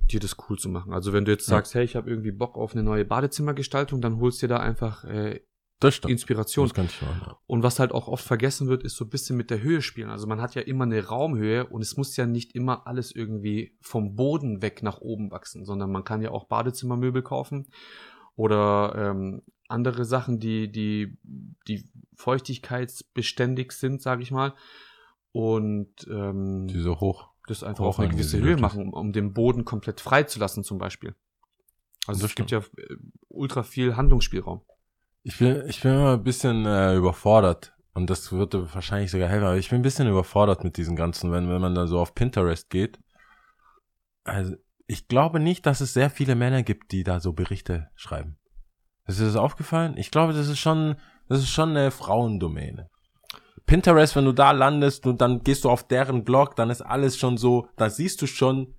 dir 0.09 0.21
das 0.21 0.37
cool 0.49 0.59
zu 0.59 0.68
machen. 0.68 0.92
Also 0.92 1.12
wenn 1.12 1.25
du 1.25 1.31
jetzt 1.33 1.49
Ja. 1.49 1.57
sagst, 1.57 1.75
hey, 1.75 1.85
ich 1.85 1.97
habe 1.97 2.09
irgendwie 2.11 2.33
Bock 2.33 2.57
auf 2.57 2.73
eine 2.73 2.83
neue 2.83 3.05
Badezimmergestaltung, 3.05 4.01
dann 4.01 4.21
holst 4.21 4.42
dir 4.42 4.49
da 4.49 4.59
einfach 4.59 5.05
äh, 5.05 5.40
das 5.81 5.94
stimmt. 5.94 6.11
Inspiration. 6.11 6.66
Das 6.66 6.75
kann 6.75 6.87
ich 6.87 7.01
machen. 7.03 7.35
Und 7.47 7.62
was 7.62 7.79
halt 7.79 7.92
auch 7.92 8.09
oft 8.09 8.25
vergessen 8.25 8.66
wird, 8.68 8.83
ist 8.83 8.97
so 8.97 9.05
ein 9.05 9.11
bisschen 9.11 9.37
mit 9.37 9.49
der 9.51 9.62
Höhe 9.62 9.81
spielen. 9.81 10.11
Also 10.11 10.27
man 10.27 10.40
hat 10.40 10.57
ja 10.57 10.62
immer 10.62 10.83
eine 10.85 11.05
Raumhöhe 11.07 11.66
und 11.66 11.83
es 11.83 11.97
muss 11.97 12.16
ja 12.16 12.27
nicht 12.27 12.55
immer 12.57 12.87
alles 12.88 13.14
irgendwie 13.14 13.77
vom 13.81 14.16
Boden 14.16 14.61
weg 14.61 14.83
nach 14.83 15.01
oben 15.01 15.31
wachsen, 15.31 15.64
sondern 15.64 15.92
man 15.92 16.03
kann 16.03 16.21
ja 16.21 16.33
auch 16.33 16.49
Badezimmermöbel 16.49 17.23
kaufen 17.23 17.68
oder 18.35 18.94
ähm, 18.97 19.42
andere 19.68 20.05
Sachen, 20.05 20.40
die, 20.40 20.73
die, 20.73 21.18
die 21.68 21.85
feuchtigkeitsbeständig 22.16 23.73
sind, 23.73 24.03
sage 24.03 24.23
ich 24.23 24.31
mal. 24.31 24.55
Und 25.33 26.07
ähm, 26.11 26.66
Die 26.68 26.81
so 26.81 26.99
hoch. 27.01 27.29
Das 27.50 27.62
einfach 27.62 27.84
auf 27.84 27.98
eine 27.98 28.08
gewisse 28.08 28.38
Höhe 28.40 28.56
machen, 28.56 28.82
um, 28.82 28.92
um 28.92 29.12
den 29.12 29.32
Boden 29.32 29.64
komplett 29.64 30.00
frei 30.00 30.22
zu 30.22 30.38
lassen 30.38 30.64
zum 30.64 30.78
Beispiel. 30.78 31.14
Also 32.06 32.24
es 32.24 32.34
gibt 32.34 32.50
ja 32.50 32.58
äh, 32.58 32.96
ultra 33.28 33.62
viel 33.62 33.96
Handlungsspielraum. 33.96 34.62
Ich 35.22 35.38
bin, 35.38 35.62
ich 35.68 35.82
bin 35.82 35.92
immer 35.92 36.14
ein 36.14 36.24
bisschen 36.24 36.64
äh, 36.64 36.94
überfordert. 36.94 37.74
Und 37.92 38.08
das 38.08 38.30
würde 38.30 38.72
wahrscheinlich 38.72 39.11
sogar 39.11 39.28
helfen, 39.28 39.46
aber 39.46 39.56
ich 39.56 39.70
bin 39.70 39.80
ein 39.80 39.82
bisschen 39.82 40.08
überfordert 40.08 40.62
mit 40.62 40.76
diesen 40.76 40.94
ganzen, 40.94 41.32
wenn, 41.32 41.48
wenn 41.50 41.61
man 41.61 41.74
da 41.74 41.87
so 41.87 41.98
auf 41.98 42.14
Pinterest 42.14 42.70
geht. 42.70 42.98
Also, 44.22 44.54
ich 44.87 45.08
glaube 45.08 45.40
nicht, 45.40 45.66
dass 45.66 45.80
es 45.80 45.94
sehr 45.94 46.08
viele 46.08 46.37
Männer 46.37 46.62
gibt, 46.62 46.92
die 46.92 47.02
da 47.02 47.18
so 47.18 47.32
Berichte 47.32 47.88
schreiben. 47.96 48.38
Ist 49.06 49.18
dir 49.18 49.24
das 49.24 49.37
aufgefallen? 49.37 49.96
Ich 49.96 50.11
glaube, 50.11 50.32
das 50.32 50.46
ist 50.48 50.61
schon, 50.61 50.96
das 51.28 51.40
ist 51.40 51.50
schon 51.50 51.70
eine 51.70 51.90
Frauendomäne. 51.90 52.88
Pinterest, 53.68 54.16
wenn 54.16 54.24
du 54.24 54.33
da 54.33 54.50
landest 54.50 55.07
und 55.07 55.20
dann 55.20 55.44
gehst 55.44 55.64
du 55.64 55.70
auf 55.70 55.87
deren 55.87 56.24
Blog, 56.24 56.57
dann 56.57 56.70
ist 56.70 56.81
alles 56.81 57.16
schon 57.16 57.37
so, 57.37 57.68
da 57.76 57.90
siehst 57.90 58.20
du 58.20 58.26
schon, 58.26 58.74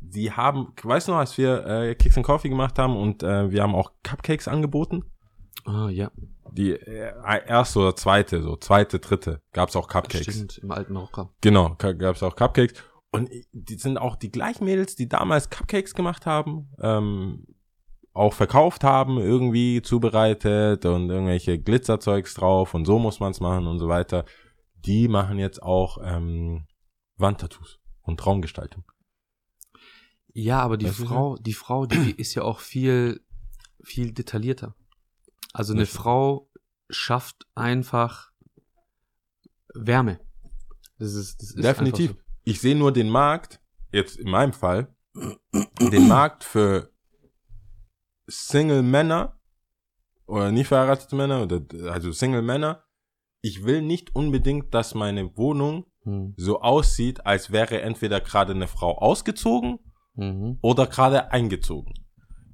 die 0.00 0.32
haben, 0.32 0.72
weißt 0.82 1.08
du 1.08 1.12
noch, 1.12 1.18
als 1.18 1.36
wir 1.36 1.66
äh, 1.66 1.94
Kicks 1.96 2.16
and 2.16 2.24
Coffee 2.24 2.48
gemacht 2.48 2.78
haben 2.78 2.96
und 2.96 3.22
äh, 3.22 3.50
wir 3.50 3.62
haben 3.62 3.74
auch 3.74 3.92
Cupcakes 4.02 4.48
angeboten? 4.48 5.04
Ah, 5.66 5.90
ja. 5.90 6.10
die 6.52 6.70
äh, 6.70 7.12
erste 7.46 7.80
oder 7.80 7.96
zweite, 7.96 8.40
so 8.40 8.56
zweite, 8.56 9.00
dritte, 9.00 9.42
gab's 9.52 9.76
auch 9.76 9.88
Cupcakes. 9.88 10.34
Stimmt, 10.34 10.58
im 10.58 10.70
alten 10.70 10.96
Rocker. 10.96 11.30
Genau, 11.40 11.76
gab's 11.76 12.22
auch 12.22 12.36
Cupcakes. 12.36 12.74
Und 13.10 13.28
die 13.52 13.74
sind 13.74 13.98
auch 13.98 14.14
die 14.14 14.30
gleichen 14.30 14.64
Mädels, 14.64 14.94
die 14.94 15.08
damals 15.08 15.50
Cupcakes 15.50 15.94
gemacht 15.94 16.24
haben, 16.24 16.70
ähm, 16.80 17.44
auch 18.12 18.34
verkauft 18.34 18.84
haben, 18.84 19.18
irgendwie 19.18 19.82
zubereitet 19.82 20.84
und 20.84 21.10
irgendwelche 21.10 21.58
Glitzerzeugs 21.58 22.34
drauf 22.34 22.74
und 22.74 22.84
so 22.84 22.98
muss 22.98 23.20
man's 23.20 23.40
machen 23.40 23.66
und 23.66 23.78
so 23.78 23.88
weiter. 23.88 24.24
Die 24.84 25.08
machen 25.08 25.38
jetzt 25.38 25.62
auch 25.62 25.98
ähm, 26.02 26.66
Wandtattoos 27.16 27.78
und 28.02 28.18
Traumgestaltung. 28.18 28.84
Ja, 30.32 30.60
aber 30.60 30.76
die 30.76 30.86
Weißt 30.86 31.00
Frau, 31.00 31.36
die 31.36 31.52
Frau, 31.52 31.86
die 31.86 32.10
ist 32.16 32.34
ja 32.34 32.42
auch 32.42 32.60
viel, 32.60 33.24
viel 33.82 34.12
detaillierter. 34.12 34.74
Also 35.52 35.72
eine. 35.72 35.86
Frau 35.86 36.50
schafft 36.88 37.46
einfach 37.54 38.30
Wärme. 39.74 40.20
Das 40.98 41.14
ist, 41.14 41.40
das 41.40 41.50
ist 41.52 41.64
Definitiv. 41.64 42.10
einfach 42.10 42.22
Ich 42.44 42.60
sehe 42.60 42.76
nur 42.76 42.92
den 42.92 43.08
Markt, 43.08 43.60
jetzt 43.92 44.16
in 44.16 44.30
meinem 44.30 44.52
Fall, 44.52 44.94
den 45.80 46.08
Markt 46.08 46.44
für 46.44 46.92
Single-Männer 48.30 49.38
oder 50.26 50.52
nie 50.52 50.64
verheiratete 50.64 51.16
Männer, 51.16 51.42
oder, 51.42 51.60
also 51.90 52.12
Single-Männer. 52.12 52.84
Ich 53.42 53.64
will 53.64 53.82
nicht 53.82 54.14
unbedingt, 54.14 54.72
dass 54.74 54.94
meine 54.94 55.36
Wohnung 55.36 55.86
So. 56.04 56.10
Hm. 56.10 56.34
so 56.36 56.60
aussieht, 56.62 57.26
als 57.26 57.50
wäre 57.52 57.82
entweder 57.82 58.20
gerade 58.20 58.52
eine 58.54 58.68
Frau 58.68 58.96
ausgezogen 58.98 59.78
Mhm. 60.14 60.58
oder 60.60 60.86
gerade 60.86 61.30
eingezogen. 61.30 61.94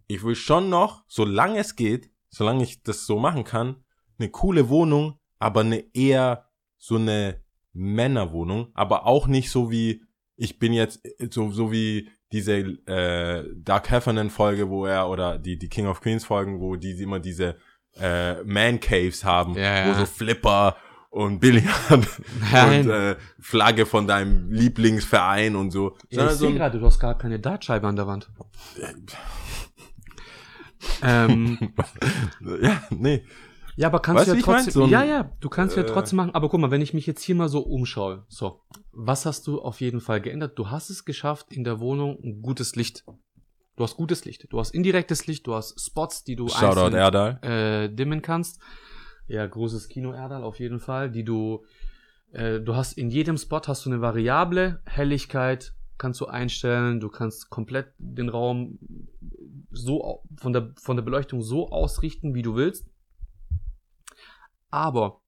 Ich 0.08 0.22
will 0.22 0.34
schon 0.36 0.68
noch, 0.68 1.04
solange 1.08 1.58
es 1.58 1.74
geht, 1.74 2.10
solange 2.28 2.62
ich 2.62 2.82
das 2.82 3.06
so 3.06 3.18
machen 3.18 3.44
kann, 3.44 3.84
eine 4.18 4.30
coole 4.30 4.68
Wohnung, 4.68 5.18
aber 5.38 5.60
eine 5.60 5.84
eher 5.94 6.48
so 6.76 6.96
eine 6.96 7.42
Männerwohnung, 7.72 8.68
aber 8.74 9.06
auch 9.06 9.26
nicht 9.26 9.50
so 9.50 9.70
wie 9.70 10.02
ich 10.36 10.58
bin 10.58 10.72
jetzt 10.74 11.00
so 11.30 11.50
so 11.50 11.72
wie 11.72 12.10
diese 12.32 12.56
äh, 12.86 13.44
Dark 13.56 13.90
Heffernan 13.90 14.30
Folge, 14.30 14.68
wo 14.68 14.86
er 14.86 15.08
oder 15.08 15.38
die 15.38 15.58
die 15.58 15.68
King 15.68 15.86
of 15.86 16.00
Queens 16.00 16.24
Folgen, 16.24 16.60
wo 16.60 16.76
die 16.76 16.90
immer 17.02 17.20
diese 17.20 17.56
äh, 17.98 18.42
Man 18.44 18.80
Caves 18.80 19.24
haben, 19.24 19.54
Ja, 19.54 19.88
wo 19.88 19.94
so 19.94 20.06
Flipper 20.06 20.76
und 21.10 21.38
Billard 21.40 21.64
Nein. 22.52 22.80
und 22.82 22.90
äh, 22.90 23.16
Flagge 23.40 23.86
von 23.86 24.06
deinem 24.06 24.50
Lieblingsverein 24.50 25.56
und 25.56 25.70
so. 25.70 25.96
Ich 26.10 26.18
so 26.18 26.28
sehe 26.28 26.48
ein- 26.50 26.54
gerade, 26.56 26.78
du 26.78 26.84
hast 26.86 26.98
gar 26.98 27.16
keine 27.16 27.38
Dartscheibe 27.40 27.86
an 27.86 27.96
der 27.96 28.06
Wand. 28.06 28.28
ähm, 31.02 31.58
ja, 32.62 32.82
nee. 32.90 33.24
Ja, 33.76 33.88
aber 33.88 34.00
kannst 34.00 34.20
Weißt 34.22 34.32
du 34.32 34.36
ja 34.36 34.42
trotzdem. 34.42 34.72
So 34.72 34.84
ein- 34.84 34.90
ja, 34.90 35.04
ja, 35.04 35.32
du 35.40 35.48
kannst 35.48 35.76
ja 35.76 35.82
äh, 35.82 35.86
trotzdem 35.86 36.16
machen. 36.16 36.34
Aber 36.34 36.48
guck 36.48 36.60
mal, 36.60 36.70
wenn 36.70 36.80
ich 36.82 36.94
mich 36.94 37.06
jetzt 37.06 37.22
hier 37.22 37.34
mal 37.34 37.48
so 37.48 37.60
umschaue, 37.60 38.24
so, 38.28 38.60
was 38.92 39.26
hast 39.26 39.46
du 39.46 39.60
auf 39.60 39.80
jeden 39.80 40.00
Fall 40.00 40.20
geändert? 40.20 40.58
Du 40.58 40.70
hast 40.70 40.90
es 40.90 41.04
geschafft, 41.04 41.52
in 41.52 41.64
der 41.64 41.78
Wohnung 41.80 42.18
ein 42.22 42.42
gutes 42.42 42.74
Licht. 42.76 43.04
Du 43.76 43.84
hast 43.84 43.96
gutes 43.96 44.24
Licht. 44.24 44.46
Du 44.50 44.58
hast 44.58 44.70
indirektes 44.74 45.26
Licht. 45.26 45.46
Du 45.46 45.54
hast 45.54 45.78
Spots, 45.80 46.24
die 46.24 46.34
du 46.36 46.48
Shoutout 46.48 46.80
einzeln, 46.80 46.94
Erdal. 46.94 47.38
äh, 47.42 47.88
dimmen 47.94 48.22
kannst. 48.22 48.60
Ja, 49.28 49.44
großes 49.46 49.88
Kino 49.88 50.12
Erdal 50.12 50.42
auf 50.44 50.58
jeden 50.60 50.80
Fall, 50.80 51.10
die 51.10 51.24
du, 51.24 51.64
äh, 52.32 52.60
du 52.60 52.74
hast 52.76 52.92
in 52.96 53.10
jedem 53.10 53.36
Spot 53.36 53.60
hast 53.66 53.84
du 53.84 53.90
eine 53.90 54.00
Variable, 54.00 54.80
Helligkeit 54.86 55.74
kannst 55.98 56.20
du 56.20 56.26
einstellen, 56.26 57.00
du 57.00 57.08
kannst 57.08 57.50
komplett 57.50 57.88
den 57.98 58.28
Raum 58.28 58.78
so 59.70 60.22
von 60.36 60.52
der, 60.52 60.72
von 60.80 60.96
der 60.96 61.02
Beleuchtung 61.02 61.42
so 61.42 61.68
ausrichten, 61.70 62.34
wie 62.34 62.42
du 62.42 62.54
willst. 62.54 62.86
Aber, 64.70 65.20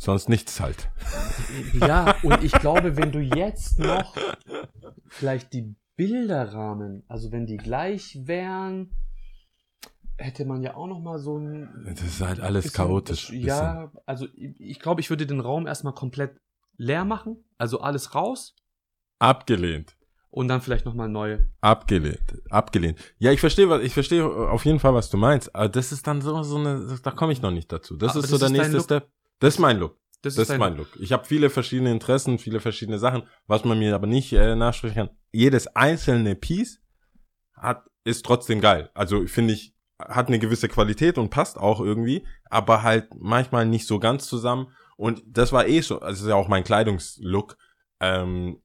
Sonst 0.00 0.28
nichts 0.28 0.60
halt. 0.60 0.88
ja, 1.74 2.14
und 2.22 2.44
ich 2.44 2.52
glaube, 2.52 2.96
wenn 2.96 3.10
du 3.10 3.18
jetzt 3.18 3.80
noch 3.80 4.16
vielleicht 5.08 5.52
die 5.52 5.74
Bilderrahmen, 5.96 7.02
also 7.08 7.32
wenn 7.32 7.46
die 7.46 7.56
gleich 7.56 8.16
wären, 8.22 8.92
hätte 10.16 10.44
man 10.44 10.62
ja 10.62 10.76
auch 10.76 10.86
noch 10.86 11.00
mal 11.00 11.18
so 11.18 11.38
ein 11.38 11.68
Das 11.84 12.00
ist 12.02 12.20
halt 12.20 12.38
alles 12.38 12.66
bisschen- 12.66 12.76
chaotisch. 12.76 13.30
Ja, 13.30 13.90
also 14.06 14.28
ich, 14.36 14.54
ich 14.60 14.78
glaube, 14.78 15.00
ich 15.00 15.10
würde 15.10 15.26
den 15.26 15.40
Raum 15.40 15.66
erstmal 15.66 15.94
komplett 15.94 16.40
leer 16.76 17.04
machen, 17.04 17.44
also 17.58 17.80
alles 17.80 18.14
raus 18.14 18.54
Abgelehnt. 19.18 19.96
Und 20.30 20.48
dann 20.48 20.60
vielleicht 20.60 20.84
nochmal 20.84 21.08
neue. 21.08 21.48
Abgelehnt. 21.60 22.42
Abgelehnt. 22.50 22.98
Ja, 23.18 23.32
ich 23.32 23.40
verstehe, 23.40 23.68
was, 23.68 23.82
ich 23.82 23.94
verstehe 23.94 24.24
auf 24.26 24.64
jeden 24.64 24.80
Fall, 24.80 24.94
was 24.94 25.10
du 25.10 25.16
meinst. 25.16 25.54
Aber 25.54 25.68
das 25.68 25.92
ist 25.92 26.06
dann 26.06 26.20
so, 26.20 26.42
so 26.42 26.56
eine, 26.56 26.98
da 27.02 27.10
komme 27.10 27.32
ich 27.32 27.42
noch 27.42 27.50
nicht 27.50 27.72
dazu. 27.72 27.96
Das 27.96 28.10
Aber 28.10 28.18
ist 28.20 28.24
das 28.24 28.30
so 28.30 28.38
der 28.38 28.46
ist 28.62 28.72
nächste? 28.72 28.80
Step. 28.80 29.08
Das 29.40 29.54
ist 29.54 29.60
mein 29.60 29.78
Look. 29.78 29.96
Das, 30.22 30.34
Das 30.34 30.42
ist 30.42 30.50
dein- 30.50 30.60
mein 30.60 30.76
Look. 30.76 30.88
Ich 31.00 31.12
habe 31.12 31.24
viele 31.24 31.48
verschiedene 31.48 31.92
Interessen, 31.92 32.38
viele 32.38 32.60
verschiedene 32.60 32.98
Sachen, 32.98 33.22
was 33.46 33.64
man 33.64 33.78
mir 33.78 33.94
aber 33.94 34.06
nicht 34.08 34.32
äh, 34.32 34.54
nachsprechen 34.56 34.96
kann. 34.96 35.10
Jedes 35.32 35.68
einzelne 35.76 36.34
Piece 36.34 36.80
hat 37.54 37.84
ist 38.04 38.24
trotzdem 38.24 38.60
geil. 38.60 38.90
Also 38.94 39.26
finde 39.26 39.52
ich, 39.54 39.74
hat 40.00 40.28
eine 40.28 40.38
gewisse 40.38 40.68
Qualität 40.68 41.18
und 41.18 41.30
passt 41.30 41.58
auch 41.58 41.80
irgendwie, 41.80 42.26
aber 42.50 42.82
halt 42.82 43.08
manchmal 43.18 43.66
nicht 43.66 43.86
so 43.86 43.98
ganz 43.98 44.26
zusammen. 44.26 44.68
Und 44.96 45.22
das 45.26 45.52
war 45.52 45.66
eh 45.66 45.80
so, 45.82 46.00
also 46.00 46.06
das 46.10 46.20
ist 46.22 46.28
ja 46.28 46.34
auch 46.34 46.48
mein 46.48 46.64
Kleidungslook. 46.64 47.56
Ähm, 48.00 48.60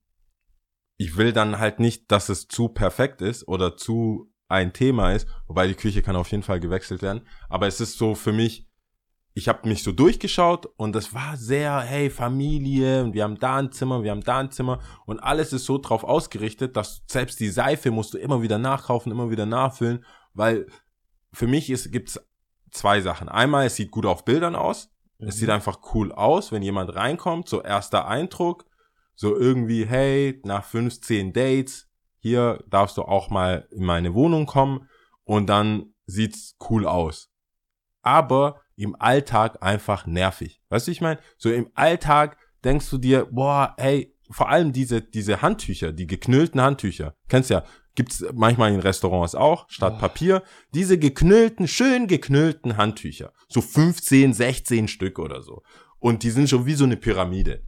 ich 1.03 1.17
will 1.17 1.33
dann 1.33 1.59
halt 1.59 1.81
nicht, 1.81 2.09
dass 2.11 2.29
es 2.29 2.47
zu 2.47 2.69
perfekt 2.69 3.21
ist 3.21 3.45
oder 3.45 3.75
zu 3.75 4.31
ein 4.47 4.71
Thema 4.71 5.11
ist, 5.11 5.27
wobei 5.47 5.67
die 5.67 5.73
Küche 5.73 6.01
kann 6.01 6.15
auf 6.15 6.31
jeden 6.31 6.43
Fall 6.43 6.61
gewechselt 6.61 7.01
werden. 7.01 7.27
Aber 7.49 7.67
es 7.67 7.81
ist 7.81 7.97
so 7.97 8.15
für 8.15 8.31
mich, 8.31 8.69
ich 9.33 9.49
habe 9.49 9.67
mich 9.67 9.83
so 9.83 9.91
durchgeschaut 9.91 10.65
und 10.77 10.95
das 10.95 11.13
war 11.13 11.35
sehr, 11.35 11.81
hey, 11.81 12.09
Familie 12.09 13.03
und 13.03 13.13
wir 13.13 13.23
haben 13.23 13.37
da 13.37 13.57
ein 13.57 13.73
Zimmer, 13.73 14.03
wir 14.03 14.11
haben 14.11 14.23
da 14.23 14.37
ein 14.37 14.51
Zimmer 14.51 14.79
und 15.05 15.19
alles 15.19 15.51
ist 15.51 15.65
so 15.65 15.77
drauf 15.77 16.05
ausgerichtet, 16.05 16.77
dass 16.77 17.03
selbst 17.07 17.41
die 17.41 17.49
Seife 17.49 17.91
musst 17.91 18.13
du 18.13 18.17
immer 18.17 18.41
wieder 18.41 18.57
nachkaufen, 18.57 19.11
immer 19.11 19.29
wieder 19.29 19.45
nachfüllen, 19.45 20.05
weil 20.33 20.67
für 21.33 21.47
mich 21.47 21.69
ist, 21.69 21.91
gibt's 21.91 22.17
zwei 22.71 23.01
Sachen. 23.01 23.27
Einmal, 23.27 23.65
es 23.65 23.75
sieht 23.75 23.91
gut 23.91 24.05
auf 24.05 24.23
Bildern 24.23 24.55
aus. 24.55 24.89
Es 25.17 25.35
sieht 25.35 25.49
einfach 25.49 25.79
cool 25.93 26.11
aus, 26.11 26.51
wenn 26.51 26.63
jemand 26.63 26.95
reinkommt, 26.95 27.49
so 27.49 27.61
erster 27.61 28.07
Eindruck, 28.07 28.65
so 29.15 29.35
irgendwie, 29.35 29.85
hey, 29.85 30.41
nach 30.43 30.63
15 30.65 31.33
Dates, 31.33 31.89
hier 32.19 32.63
darfst 32.69 32.97
du 32.97 33.03
auch 33.03 33.29
mal 33.29 33.67
in 33.71 33.83
meine 33.83 34.13
Wohnung 34.13 34.45
kommen 34.45 34.87
und 35.23 35.47
dann 35.47 35.93
sieht's 36.05 36.55
cool 36.69 36.87
aus. 36.87 37.29
Aber 38.01 38.61
im 38.75 38.95
Alltag 38.99 39.61
einfach 39.61 40.05
nervig. 40.05 40.61
Weißt 40.69 40.87
du, 40.87 40.91
ich 40.91 41.01
meine? 41.01 41.19
So 41.37 41.51
im 41.51 41.69
Alltag 41.75 42.37
denkst 42.63 42.89
du 42.89 42.97
dir, 42.97 43.25
boah, 43.25 43.75
hey, 43.77 44.15
vor 44.29 44.49
allem 44.49 44.73
diese, 44.73 45.01
diese 45.01 45.41
Handtücher, 45.41 45.91
die 45.91 46.07
geknüllten 46.07 46.61
Handtücher, 46.61 47.15
kennst 47.27 47.49
ja, 47.49 47.63
gibt's 47.95 48.23
manchmal 48.33 48.73
in 48.73 48.79
Restaurants 48.79 49.35
auch, 49.35 49.69
statt 49.69 49.95
Oh. 49.97 49.99
Papier, 49.99 50.43
diese 50.73 50.97
geknüllten, 50.97 51.67
schön 51.67 52.07
geknüllten 52.07 52.77
Handtücher. 52.77 53.33
So 53.47 53.61
15, 53.61 54.33
16 54.33 54.87
Stück 54.87 55.19
oder 55.19 55.41
so. 55.43 55.61
Und 55.99 56.23
die 56.23 56.31
sind 56.31 56.49
schon 56.49 56.65
wie 56.65 56.73
so 56.73 56.85
eine 56.85 56.97
Pyramide. 56.97 57.63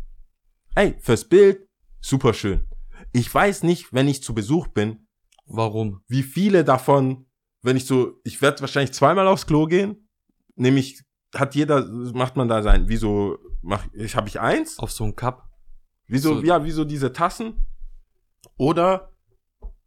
Hey, 0.78 0.98
fürs 1.00 1.24
Bild, 1.24 1.70
super 2.02 2.34
schön. 2.34 2.68
Ich 3.14 3.34
weiß 3.34 3.64
nicht, 3.64 3.94
wenn 3.94 4.10
ich 4.10 4.22
zu 4.22 4.36
Besuch 4.36 4.68
bin, 4.68 5.08
Warum? 5.46 6.02
wie 6.10 6.22
viele 6.22 6.66
davon, 6.66 7.28
wenn 7.62 7.78
ich 7.78 7.86
so, 7.86 8.20
ich 8.26 8.42
werde 8.42 8.60
wahrscheinlich 8.60 8.92
zweimal 8.92 9.26
aufs 9.30 9.48
Klo 9.48 9.68
gehen, 9.68 10.10
nämlich 10.56 11.02
hat 11.34 11.56
jeder, 11.56 11.86
macht 12.14 12.36
man 12.36 12.50
da 12.50 12.62
sein, 12.62 12.90
wie 12.90 12.98
so, 12.98 13.38
mach, 13.62 13.88
ich 13.94 14.18
habe 14.18 14.28
ich 14.28 14.42
eins, 14.42 14.78
Auf 14.78 14.92
so 14.92 15.06
einen 15.06 15.16
Cup? 15.16 15.50
wie 16.08 16.18
so, 16.20 16.44
ja, 16.44 16.66
wie 16.66 16.72
so 16.72 16.84
diese 16.84 17.14
Tassen, 17.14 17.68
oder, 18.58 19.14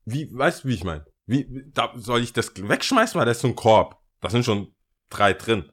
wie, 0.07 0.35
weißt 0.35 0.65
du, 0.65 0.69
wie 0.69 0.75
ich 0.75 0.85
meine? 0.85 1.05
Wie, 1.27 1.71
da 1.75 1.93
soll 1.97 2.23
ich 2.23 2.33
das 2.33 2.51
wegschmeißen, 2.57 3.19
weil 3.19 3.27
das 3.27 3.37
ist 3.37 3.43
so 3.43 3.49
ein 3.49 3.57
Korb, 3.57 4.01
da 4.23 4.31
sind 4.31 4.47
schon 4.47 4.75
drei 5.11 5.35
drin. 5.35 5.71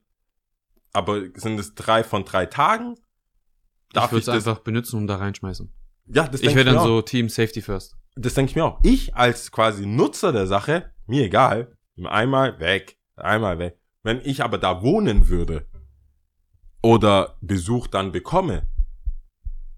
Aber 0.92 1.22
sind 1.36 1.58
es 1.58 1.74
drei 1.74 2.04
von 2.04 2.26
drei 2.26 2.46
Tagen? 2.48 2.96
Darf 3.94 4.06
ich 4.06 4.12
würde 4.12 4.20
ich, 4.22 4.28
es 4.28 4.44
das? 4.44 4.48
einfach 4.48 4.64
benutzen 4.64 4.98
und 4.98 5.08
da 5.08 5.16
reinschmeißen. 5.18 5.72
ja, 6.08 6.28
das 6.28 6.42
Ich 6.42 6.56
wäre 6.56 6.66
dann 6.66 6.78
auch. 6.78 6.86
so 6.86 7.02
Team 7.02 7.30
Safety 7.30 7.62
First. 7.62 7.98
das 8.16 8.34
denke 8.34 8.50
ich 8.52 8.56
mir 8.56 8.66
auch. 8.66 8.80
Ich 8.84 9.16
als 9.16 9.52
quasi 9.52 9.86
Nutzer 9.86 10.32
der 10.32 10.48
Sache, 10.48 10.92
mir 11.08 11.24
egal, 11.26 11.78
einmal 12.04 12.60
weg, 12.60 12.98
einmal 13.16 13.60
weg. 13.60 13.80
Wenn 14.04 14.22
ich 14.24 14.44
aber 14.44 14.58
da 14.58 14.82
wohnen 14.84 15.30
würde 15.30 15.66
oder 16.82 17.38
Besuch 17.42 17.88
dann 17.88 18.12
bekomme, 18.12 18.68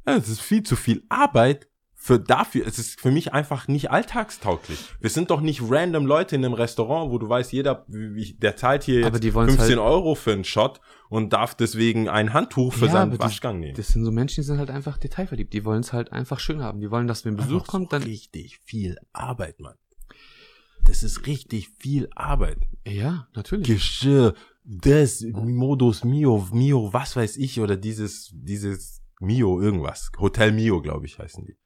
ja, 0.06 0.16
es 0.16 0.30
ist 0.30 0.42
viel 0.42 0.64
zu 0.64 0.76
viel 0.76 1.04
Arbeit 1.10 1.68
für 2.08 2.20
dafür. 2.20 2.66
Es 2.66 2.80
ist 2.80 3.02
für 3.02 3.12
mich 3.12 3.34
einfach 3.34 3.68
nicht 3.68 3.92
alltagstauglich. 3.92 4.80
Wir 5.02 5.10
sind 5.10 5.30
doch 5.30 5.42
nicht 5.42 5.62
random 5.70 6.06
Leute 6.06 6.36
in 6.38 6.46
einem 6.46 6.54
Restaurant, 6.54 7.12
wo 7.12 7.18
du 7.18 7.28
weißt, 7.28 7.52
jeder, 7.52 7.86
der 7.90 8.56
zahlt 8.56 8.84
hier 8.84 9.02
jetzt 9.02 9.22
die 9.24 9.34
wollen's 9.34 9.56
15 9.56 9.78
halt- 9.78 9.86
Euro 9.88 10.16
für 10.16 10.32
einen 10.32 10.46
Shot 10.46 10.80
und 11.10 11.34
darf 11.34 11.54
deswegen 11.54 12.08
ein 12.08 12.34
Handtuch 12.34 12.74
für 12.74 12.86
Ja, 12.86 12.92
seinen 12.94 13.12
die- 13.12 13.20
Waschgang 13.20 13.60
nehmen. 13.60 13.76
Das 13.76 13.90
sind 13.90 14.06
so 14.06 14.12
Menschen, 14.12 14.42
die 14.42 14.46
sind 14.48 14.58
halt 14.58 14.70
einfach 14.70 14.98
detailverliebt. 14.98 15.52
Die 15.54 15.66
wollen 15.66 15.82
es 15.82 15.92
halt 15.92 16.14
einfach 16.14 16.40
schön 16.40 16.62
haben. 16.64 16.80
Die 16.80 16.90
wollen, 16.90 17.08
dass 17.08 17.26
wenn 17.26 17.36
Besuch 17.36 17.56
Einfach 17.56 17.68
kommt, 17.68 17.92
so 17.92 17.98
dann. 18.00 18.04
richtig 18.04 18.58
viel 18.64 18.96
Arbeit, 19.12 19.60
Mann. 19.60 19.76
Das 20.86 21.04
ist 21.04 21.28
richtig 21.28 21.68
viel 21.80 22.08
Arbeit. 22.16 22.60
Ja, 22.88 23.28
natürlich. 23.36 23.68
Geschirr, 23.68 24.34
das, 24.64 25.22
Modus 25.34 26.06
Mio, 26.06 26.48
Mio, 26.54 26.94
was 26.94 27.18
weiß 27.18 27.36
ich, 27.38 27.60
oder 27.60 27.76
dieses, 27.76 28.32
dieses 28.34 29.02
Mio 29.20 29.60
irgendwas. 29.60 30.10
Hotel 30.20 30.54
Mio, 30.54 30.82
glaube 30.82 31.06
ich, 31.06 31.20
heißen 31.20 31.46
die. 31.46 31.58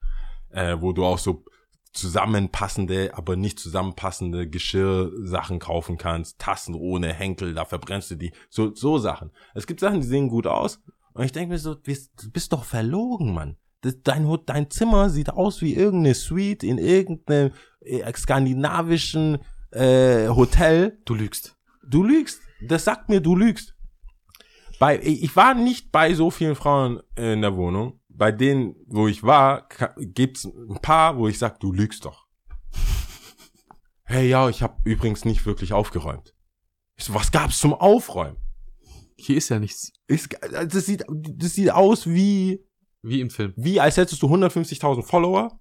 Äh, 0.51 0.81
wo 0.81 0.91
du 0.91 1.05
auch 1.05 1.17
so 1.17 1.45
zusammenpassende, 1.93 3.11
aber 3.15 3.35
nicht 3.35 3.59
zusammenpassende 3.59 4.49
Geschirrsachen 4.49 5.59
kaufen 5.59 5.97
kannst. 5.97 6.39
Tassen 6.39 6.75
ohne 6.75 7.13
Henkel, 7.13 7.53
da 7.53 7.65
verbrennst 7.65 8.11
du 8.11 8.15
die. 8.15 8.31
So, 8.49 8.73
so 8.73 8.97
Sachen. 8.97 9.31
Es 9.53 9.67
gibt 9.67 9.79
Sachen, 9.79 10.01
die 10.01 10.07
sehen 10.07 10.29
gut 10.29 10.47
aus. 10.47 10.81
Und 11.13 11.25
ich 11.25 11.31
denke 11.31 11.53
mir 11.53 11.59
so, 11.59 11.75
du 11.75 11.81
bist, 11.81 12.53
doch 12.53 12.63
verlogen, 12.63 13.33
Mann. 13.33 13.57
Dein, 13.81 14.27
dein 14.45 14.69
Zimmer 14.69 15.09
sieht 15.09 15.29
aus 15.29 15.61
wie 15.61 15.73
irgendeine 15.73 16.13
Suite 16.13 16.63
in 16.63 16.77
irgendeinem 16.77 17.51
äh, 17.81 18.13
skandinavischen 18.13 19.39
äh, 19.71 20.27
Hotel. 20.27 20.99
Du 21.05 21.15
lügst. 21.15 21.57
Du 21.85 22.03
lügst. 22.03 22.41
Das 22.61 22.85
sagt 22.85 23.09
mir, 23.09 23.21
du 23.21 23.35
lügst. 23.35 23.75
Bei, 24.79 24.99
ich 24.99 25.35
war 25.35 25.55
nicht 25.55 25.91
bei 25.91 26.13
so 26.13 26.31
vielen 26.31 26.55
Frauen 26.55 27.01
in 27.15 27.41
der 27.41 27.55
Wohnung. 27.55 28.00
Bei 28.21 28.31
denen, 28.31 28.75
wo 28.85 29.07
ich 29.07 29.23
war, 29.23 29.67
ka- 29.67 29.95
gibt's 29.97 30.45
ein 30.45 30.77
paar, 30.79 31.17
wo 31.17 31.27
ich 31.27 31.39
sag, 31.39 31.59
du 31.59 31.71
lügst 31.71 32.05
doch. 32.05 32.27
Hey, 34.03 34.29
ja, 34.29 34.47
ich 34.47 34.61
habe 34.61 34.77
übrigens 34.83 35.25
nicht 35.25 35.43
wirklich 35.47 35.73
aufgeräumt. 35.73 36.35
Ich 36.97 37.05
so, 37.05 37.15
was 37.15 37.31
gab's 37.31 37.57
zum 37.57 37.73
Aufräumen? 37.73 38.37
Hier 39.17 39.37
ist 39.37 39.49
ja 39.49 39.57
nichts. 39.57 39.91
Ich, 40.05 40.27
das, 40.29 40.85
sieht, 40.85 41.03
das 41.09 41.53
sieht 41.55 41.71
aus 41.71 42.05
wie, 42.05 42.63
Wie 43.01 43.21
im 43.21 43.31
Film. 43.31 43.53
wie 43.57 43.79
als 43.79 43.97
hättest 43.97 44.21
du 44.21 44.27
150.000 44.27 45.01
Follower, 45.01 45.59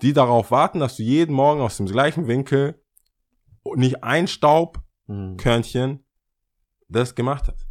die 0.00 0.14
darauf 0.14 0.50
warten, 0.50 0.78
dass 0.80 0.96
du 0.96 1.02
jeden 1.02 1.34
Morgen 1.34 1.60
aus 1.60 1.76
dem 1.76 1.84
gleichen 1.84 2.26
Winkel 2.26 2.82
nicht 3.74 4.02
ein 4.02 4.28
Staubkörnchen 4.28 5.90
Hm. 5.90 6.04
das 6.88 7.14
gemacht 7.14 7.48
hast. 7.48 7.66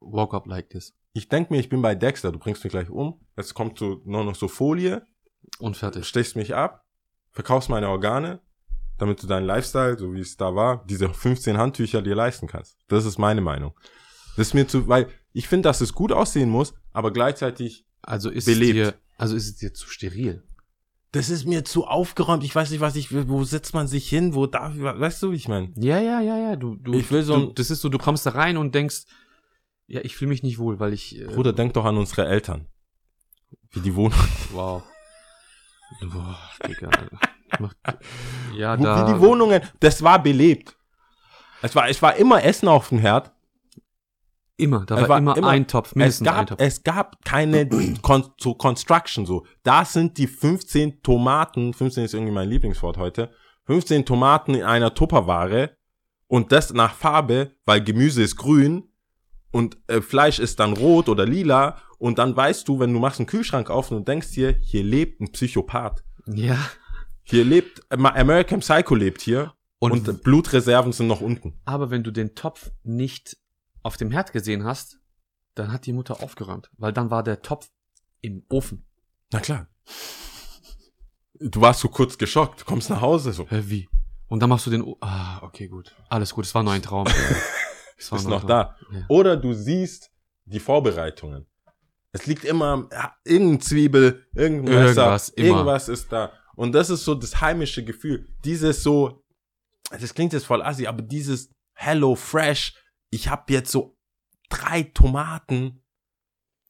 Walk 0.00 0.32
up 0.32 0.46
like 0.46 0.70
this. 0.70 0.94
Ich 1.16 1.28
denk 1.28 1.50
mir, 1.50 1.58
ich 1.60 1.68
bin 1.68 1.80
bei 1.80 1.94
Dexter, 1.94 2.32
du 2.32 2.38
bringst 2.38 2.64
mich 2.64 2.72
gleich 2.72 2.90
um. 2.90 3.20
Jetzt 3.36 3.54
kommt 3.54 3.78
so 3.78 4.02
nur 4.04 4.24
noch 4.24 4.34
so 4.34 4.48
Folie, 4.48 5.06
Und 5.58 5.76
fertig. 5.76 6.06
stichst 6.06 6.34
mich 6.36 6.54
ab, 6.54 6.84
verkaufst 7.30 7.68
meine 7.70 7.88
Organe, 7.88 8.40
damit 8.98 9.22
du 9.22 9.26
deinen 9.28 9.46
Lifestyle, 9.46 9.96
so 9.96 10.12
wie 10.12 10.20
es 10.20 10.36
da 10.36 10.54
war, 10.54 10.84
diese 10.88 11.08
15 11.08 11.56
Handtücher 11.56 12.02
dir 12.02 12.14
leisten 12.16 12.48
kannst. 12.48 12.76
Das 12.88 13.04
ist 13.04 13.18
meine 13.18 13.40
Meinung. 13.40 13.74
Das 14.36 14.48
ist 14.48 14.54
mir 14.54 14.66
zu, 14.66 14.88
weil 14.88 15.08
ich 15.32 15.46
finde, 15.48 15.68
dass 15.68 15.80
es 15.80 15.92
gut 15.94 16.10
aussehen 16.12 16.50
muss, 16.50 16.74
aber 16.92 17.12
gleichzeitig, 17.12 17.86
Also 18.02 18.28
ist 18.30 18.46
Belebt. 18.46 18.76
es 18.78 18.88
dir, 18.92 18.94
also 19.16 19.36
ist 19.36 19.46
es 19.46 19.56
dir 19.56 19.72
zu 19.72 19.88
steril. 19.88 20.42
das 21.12 21.30
ist 21.30 21.46
mir 21.46 21.64
zu 21.64 21.86
aufgeräumt. 21.86 22.42
Ich 22.42 22.54
weiß 22.54 22.70
nicht, 22.72 22.80
was 22.80 22.96
ich 22.96 23.12
will. 23.12 23.28
Wo 23.28 23.44
setzt 23.44 23.72
man 23.72 23.86
sich 23.86 24.08
hin? 24.08 24.34
Wo 24.34 24.46
darf, 24.48 24.74
weißt 24.76 25.22
du, 25.22 25.30
wie 25.30 25.36
ich 25.36 25.46
meine? 25.46 25.72
Ja, 25.76 26.00
ja, 26.00 26.20
ja, 26.20 26.36
ja. 26.36 26.56
Du, 26.56 26.74
du, 26.74 26.92
Ich 26.94 27.08
will 27.12 27.22
so 27.22 27.36
du, 27.46 27.52
das 27.52 27.70
ist 27.70 27.80
so, 27.82 27.88
du 27.88 27.98
kommst 27.98 28.26
da 28.26 28.30
rein 28.30 28.56
und 28.56 28.74
denkst, 28.74 29.04
ja, 29.86 30.00
ich 30.02 30.16
fühle 30.16 30.30
mich 30.30 30.42
nicht 30.42 30.58
wohl, 30.58 30.80
weil 30.80 30.92
ich. 30.92 31.18
Äh, 31.20 31.26
Bruder, 31.26 31.52
denk 31.52 31.74
doch 31.74 31.84
an 31.84 31.96
unsere 31.96 32.26
Eltern. 32.26 32.66
Wie 33.70 33.80
die 33.80 33.94
wohnen. 33.94 34.14
Wow. 34.52 34.82
Boah, 36.12 36.38
Digga. 36.66 36.90
Ja, 38.56 38.78
Wo, 38.78 38.82
da. 38.84 39.06
wie 39.08 39.12
die 39.14 39.20
Wohnungen, 39.20 39.60
das 39.80 40.02
war 40.02 40.22
belebt. 40.22 40.76
Es 41.62 41.74
war, 41.74 41.88
es 41.88 42.00
war 42.02 42.16
immer 42.16 42.42
Essen 42.42 42.68
auf 42.68 42.88
dem 42.88 42.98
Herd. 42.98 43.32
Immer, 44.56 44.84
da 44.86 44.96
war, 45.00 45.08
war 45.08 45.18
immer, 45.18 45.36
immer- 45.36 45.48
ein 45.48 45.66
Topf, 45.66 45.90
Es 45.90 45.94
mindestens 45.96 46.28
ein 46.28 46.34
gab, 46.34 46.46
Topf. 46.46 46.60
es 46.60 46.82
gab 46.84 47.24
keine 47.24 47.68
Con 48.02 48.28
so 48.38 48.54
Construction 48.54 49.26
so. 49.26 49.44
Da 49.64 49.84
sind 49.84 50.16
die 50.18 50.26
15 50.28 51.02
Tomaten, 51.02 51.74
15 51.74 52.04
ist 52.04 52.14
irgendwie 52.14 52.32
mein 52.32 52.48
Lieblingswort 52.48 52.96
heute, 52.96 53.32
15 53.66 54.04
Tomaten 54.06 54.54
in 54.54 54.62
einer 54.62 54.94
Tupperware 54.94 55.76
und 56.28 56.52
das 56.52 56.72
nach 56.72 56.94
Farbe, 56.94 57.52
weil 57.64 57.82
Gemüse 57.82 58.22
ist 58.22 58.36
grün 58.36 58.92
und 59.54 59.78
äh, 59.86 60.00
Fleisch 60.00 60.40
ist 60.40 60.58
dann 60.58 60.72
rot 60.72 61.08
oder 61.08 61.24
lila 61.24 61.78
und 61.98 62.18
dann 62.18 62.36
weißt 62.36 62.66
du, 62.66 62.80
wenn 62.80 62.92
du 62.92 62.98
machst 62.98 63.20
einen 63.20 63.28
Kühlschrank 63.28 63.70
auf 63.70 63.92
und 63.92 64.08
denkst 64.08 64.32
dir, 64.32 64.58
hier 64.60 64.82
lebt 64.82 65.20
ein 65.20 65.30
Psychopath. 65.30 66.02
Ja. 66.26 66.58
Hier 67.22 67.44
lebt, 67.44 67.80
American 67.90 68.58
Psycho 68.58 68.96
lebt 68.96 69.22
hier 69.22 69.54
Und, 69.78 70.08
und, 70.08 70.22
Blutreserven 70.24 70.92
sind 70.92 71.06
noch 71.06 71.20
unten. 71.20 71.54
aber 71.66 71.90
wenn 71.90 72.02
du 72.02 72.10
den 72.10 72.34
Topf 72.34 72.72
nicht 72.82 73.36
auf 73.84 73.96
dem 73.96 74.10
Herd 74.10 74.32
gesehen 74.32 74.64
hast, 74.64 74.98
dann 75.54 75.72
hat 75.72 75.86
die 75.86 75.92
Mutter 75.92 76.20
aufgeräumt, 76.20 76.68
weil 76.76 76.92
dann 76.92 77.12
war 77.12 77.22
der 77.22 77.40
Topf 77.40 77.70
im 78.22 78.44
Ofen. 78.48 78.84
Na 79.32 79.38
klar. 79.38 79.68
Du 81.38 81.60
warst 81.60 81.78
so 81.78 81.88
kurz 81.88 82.18
geschockt, 82.18 82.64
kommst 82.64 82.90
nach 82.90 83.00
Hause 83.00 83.32
so. 83.32 83.46
Hä, 83.48 83.62
wie? 83.66 83.88
Und 84.26 84.40
dann 84.40 84.48
machst 84.48 84.66
du 84.66 84.70
den. 84.70 84.82
O 84.82 84.96
ah, 85.00 85.40
okay, 85.42 85.68
gut. 85.68 85.94
Alles 86.08 86.34
gut, 86.34 86.44
es 86.44 86.54
war 86.56 86.64
nur 86.64 86.72
ein 86.72 86.82
Traum. 86.82 87.06
Es 87.96 88.10
ist 88.10 88.28
noch 88.28 88.44
da. 88.44 88.76
Ja. 88.92 89.04
Oder 89.08 89.36
du 89.36 89.52
siehst 89.52 90.10
die 90.44 90.60
Vorbereitungen. 90.60 91.46
Es 92.12 92.26
liegt 92.26 92.44
immer 92.44 92.88
ja, 92.92 93.14
irgendein 93.24 93.60
Zwiebel, 93.60 94.26
irgendein 94.34 94.74
Messer, 94.74 95.02
Irgendwas, 95.02 95.28
irgendwas 95.30 95.88
ist 95.88 96.12
da. 96.12 96.32
Und 96.54 96.72
das 96.72 96.90
ist 96.90 97.04
so 97.04 97.14
das 97.14 97.40
heimische 97.40 97.84
Gefühl. 97.84 98.28
Dieses 98.44 98.82
so, 98.82 99.24
das 99.90 100.14
klingt 100.14 100.32
jetzt 100.32 100.46
voll 100.46 100.62
assi, 100.62 100.86
aber 100.86 101.02
dieses 101.02 101.50
Hello 101.72 102.14
Fresh, 102.14 102.74
ich 103.10 103.28
habe 103.28 103.52
jetzt 103.52 103.72
so 103.72 103.96
drei 104.48 104.84
Tomaten. 104.84 105.82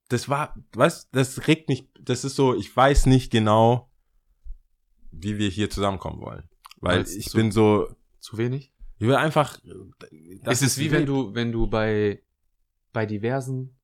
Das 0.08 0.28
war, 0.28 0.54
weißt, 0.74 1.08
das 1.12 1.46
regt 1.46 1.68
mich, 1.68 1.90
das 2.00 2.24
ist 2.24 2.36
so, 2.36 2.54
ich 2.54 2.74
weiß 2.74 3.06
nicht 3.06 3.30
genau, 3.30 3.90
wie 5.10 5.38
wir 5.38 5.48
hier 5.48 5.68
zusammenkommen 5.70 6.20
wollen. 6.20 6.48
Weil 6.80 6.98
Weil's 6.98 7.14
ich 7.14 7.28
zu- 7.30 7.36
bin 7.36 7.50
so, 7.52 7.88
Zu 8.20 8.38
wenig? 8.38 8.73
Will 9.06 9.16
einfach. 9.16 9.58
das 10.42 10.62
ist 10.62 10.72
es 10.72 10.78
wie 10.78 10.90
wenn 10.90 11.06
du, 11.06 11.34
wenn 11.34 11.52
du 11.52 11.66
bei, 11.66 12.22
bei 12.92 13.06
diversen 13.06 13.76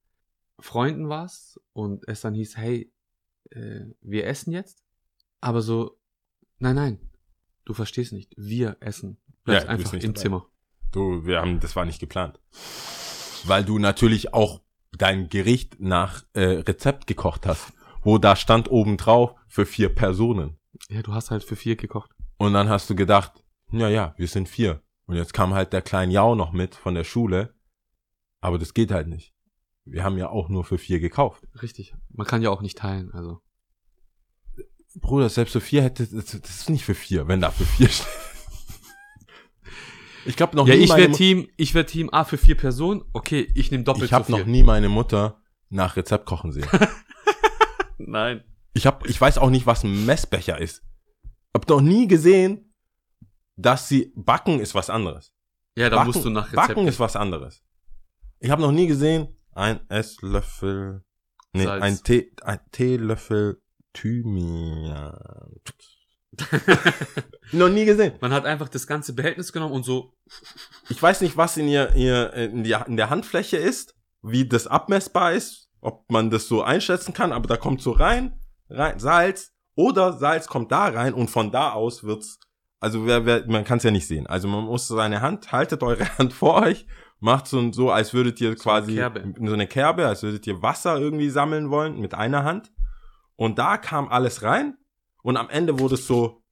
Freunden 0.58 1.08
warst 1.08 1.60
und 1.72 2.06
es 2.08 2.20
dann 2.20 2.34
hieß, 2.34 2.56
hey, 2.56 2.92
äh, 3.50 3.86
wir 4.00 4.26
essen 4.26 4.52
jetzt, 4.52 4.84
aber 5.40 5.62
so, 5.62 5.98
nein, 6.58 6.76
nein, 6.76 7.10
du 7.64 7.74
verstehst 7.74 8.12
nicht, 8.12 8.32
wir 8.36 8.76
essen. 8.80 9.18
Bleibst 9.44 9.64
Ja, 9.66 9.70
einfach 9.70 9.92
im 9.94 10.00
dabei. 10.00 10.12
Zimmer. 10.20 10.46
Du, 10.92 11.24
wir 11.24 11.40
haben, 11.40 11.60
das 11.60 11.76
war 11.76 11.84
nicht 11.84 12.00
geplant. 12.00 12.40
Weil 13.44 13.64
du 13.64 13.78
natürlich 13.78 14.34
auch 14.34 14.60
dein 14.92 15.28
Gericht 15.28 15.80
nach 15.80 16.24
äh, 16.34 16.42
Rezept 16.42 17.06
gekocht 17.06 17.46
hast, 17.46 17.72
wo 18.02 18.18
da 18.18 18.36
stand 18.36 18.70
oben 18.70 18.96
drauf 18.96 19.34
für 19.48 19.66
vier 19.66 19.88
Personen. 19.88 20.58
Ja, 20.88 21.02
du 21.02 21.14
hast 21.14 21.30
halt 21.30 21.44
für 21.44 21.56
vier 21.56 21.76
gekocht. 21.76 22.10
Und 22.36 22.54
dann 22.54 22.68
hast 22.68 22.90
du 22.90 22.94
gedacht, 22.94 23.44
ja, 23.70 23.88
ja, 23.88 24.14
wir 24.16 24.26
sind 24.26 24.48
vier. 24.48 24.82
Und 25.10 25.16
jetzt 25.16 25.34
kam 25.34 25.54
halt 25.54 25.72
der 25.72 25.82
kleine 25.82 26.12
Jau 26.12 26.36
noch 26.36 26.52
mit 26.52 26.76
von 26.76 26.94
der 26.94 27.02
Schule. 27.02 27.52
Aber 28.40 28.60
das 28.60 28.74
geht 28.74 28.92
halt 28.92 29.08
nicht. 29.08 29.34
Wir 29.84 30.04
haben 30.04 30.16
ja 30.16 30.28
auch 30.28 30.48
nur 30.48 30.62
für 30.62 30.78
vier 30.78 31.00
gekauft. 31.00 31.48
Richtig. 31.60 31.96
Man 32.10 32.28
kann 32.28 32.42
ja 32.42 32.50
auch 32.50 32.62
nicht 32.62 32.78
teilen, 32.78 33.10
also. 33.12 33.40
Bruder, 34.94 35.28
selbst 35.28 35.50
für 35.50 35.60
vier 35.60 35.82
hätte, 35.82 36.06
das, 36.06 36.26
das 36.26 36.48
ist 36.48 36.70
nicht 36.70 36.84
für 36.84 36.94
vier, 36.94 37.26
wenn 37.26 37.40
da 37.40 37.50
für 37.50 37.64
vier 37.64 37.88
steht. 37.88 38.06
Ich 40.26 40.36
glaube 40.36 40.54
noch 40.54 40.68
ja, 40.68 40.76
nie 40.76 40.82
ich 40.82 40.90
meine 40.90 41.02
wäre 41.02 41.12
Team, 41.12 41.48
ich 41.56 41.74
wäre 41.74 41.86
Team 41.86 42.10
A 42.10 42.22
für 42.22 42.38
vier 42.38 42.56
Personen. 42.56 43.02
Okay, 43.12 43.50
ich 43.56 43.72
nehme 43.72 43.82
doppelt 43.82 44.04
ich 44.04 44.12
habe 44.12 44.30
noch 44.30 44.46
nie 44.46 44.62
meine 44.62 44.88
Mutter 44.88 45.42
nach 45.70 45.96
Rezept 45.96 46.24
kochen 46.24 46.52
sehen. 46.52 46.68
Nein. 47.98 48.44
Ich 48.74 48.86
hab, 48.86 49.08
ich 49.08 49.20
weiß 49.20 49.38
auch 49.38 49.50
nicht, 49.50 49.66
was 49.66 49.82
ein 49.82 50.06
Messbecher 50.06 50.60
ist. 50.60 50.84
Hab 51.52 51.68
noch 51.68 51.80
nie 51.80 52.06
gesehen, 52.06 52.69
dass 53.60 53.88
sie 53.88 54.12
backen 54.14 54.60
ist 54.60 54.74
was 54.74 54.90
anderes. 54.90 55.32
Ja, 55.76 55.88
da 55.88 55.96
backen, 55.96 56.06
musst 56.08 56.24
du 56.24 56.30
nach 56.30 56.52
Rezept. 56.52 56.68
Backen 56.68 56.88
ist 56.88 57.00
was 57.00 57.16
anderes. 57.16 57.62
Ich 58.38 58.50
habe 58.50 58.62
noch 58.62 58.72
nie 58.72 58.86
gesehen, 58.86 59.28
ein 59.52 59.80
Esslöffel, 59.88 61.04
nee, 61.52 61.64
Salz. 61.64 61.82
ein, 61.82 62.02
Tee, 62.02 62.32
ein 62.42 62.60
Teelöffel 62.72 63.62
Thymian. 63.92 65.60
noch 67.52 67.68
nie 67.68 67.84
gesehen. 67.84 68.14
Man 68.20 68.32
hat 68.32 68.46
einfach 68.46 68.68
das 68.68 68.86
ganze 68.86 69.12
Behältnis 69.12 69.52
genommen 69.52 69.74
und 69.74 69.84
so, 69.84 70.14
Ich 70.88 71.02
weiß 71.02 71.20
nicht, 71.20 71.36
was 71.36 71.56
in 71.56 71.68
ihr, 71.68 71.94
ihr 71.94 72.32
in, 72.32 72.64
die, 72.64 72.76
in 72.86 72.96
der 72.96 73.10
Handfläche 73.10 73.56
ist, 73.56 73.94
wie 74.22 74.46
das 74.48 74.66
abmessbar 74.66 75.32
ist, 75.32 75.68
ob 75.80 76.10
man 76.10 76.30
das 76.30 76.46
so 76.46 76.62
einschätzen 76.62 77.12
kann, 77.12 77.32
aber 77.32 77.48
da 77.48 77.56
kommt 77.56 77.82
so 77.82 77.90
rein, 77.90 78.38
rein 78.68 78.98
Salz 78.98 79.52
oder 79.74 80.12
Salz 80.12 80.46
kommt 80.46 80.72
da 80.72 80.86
rein 80.86 81.14
und 81.14 81.30
von 81.30 81.50
da 81.50 81.72
aus 81.72 82.04
wird's, 82.04 82.38
also 82.80 83.06
wer, 83.06 83.26
wer, 83.26 83.46
man 83.46 83.64
kann 83.64 83.78
es 83.78 83.84
ja 83.84 83.90
nicht 83.90 84.06
sehen. 84.06 84.26
Also 84.26 84.48
man 84.48 84.64
muss 84.64 84.88
seine 84.88 85.20
Hand, 85.20 85.52
haltet 85.52 85.82
eure 85.82 86.06
Hand 86.18 86.32
vor 86.32 86.62
euch, 86.62 86.86
macht 87.20 87.46
so, 87.46 87.72
so 87.72 87.90
als 87.90 88.14
würdet 88.14 88.40
ihr 88.40 88.56
quasi 88.56 88.94
Kerbe. 88.94 89.34
so 89.44 89.52
eine 89.52 89.66
Kerbe, 89.66 90.06
als 90.06 90.22
würdet 90.22 90.46
ihr 90.46 90.62
Wasser 90.62 90.98
irgendwie 90.98 91.28
sammeln 91.28 91.70
wollen 91.70 92.00
mit 92.00 92.14
einer 92.14 92.44
Hand. 92.44 92.72
Und 93.36 93.58
da 93.58 93.76
kam 93.76 94.08
alles 94.08 94.42
rein 94.42 94.76
und 95.22 95.36
am 95.36 95.48
Ende 95.50 95.78
wurde 95.78 95.94
es 95.94 96.06
so 96.06 96.42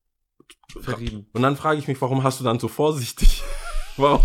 verrieben. 0.80 1.26
und 1.32 1.42
dann 1.42 1.56
frage 1.56 1.78
ich 1.78 1.88
mich, 1.88 2.00
warum 2.00 2.22
hast 2.22 2.40
du 2.40 2.44
dann 2.44 2.58
so 2.58 2.68
vorsichtig? 2.68 3.42
warum? 3.96 4.24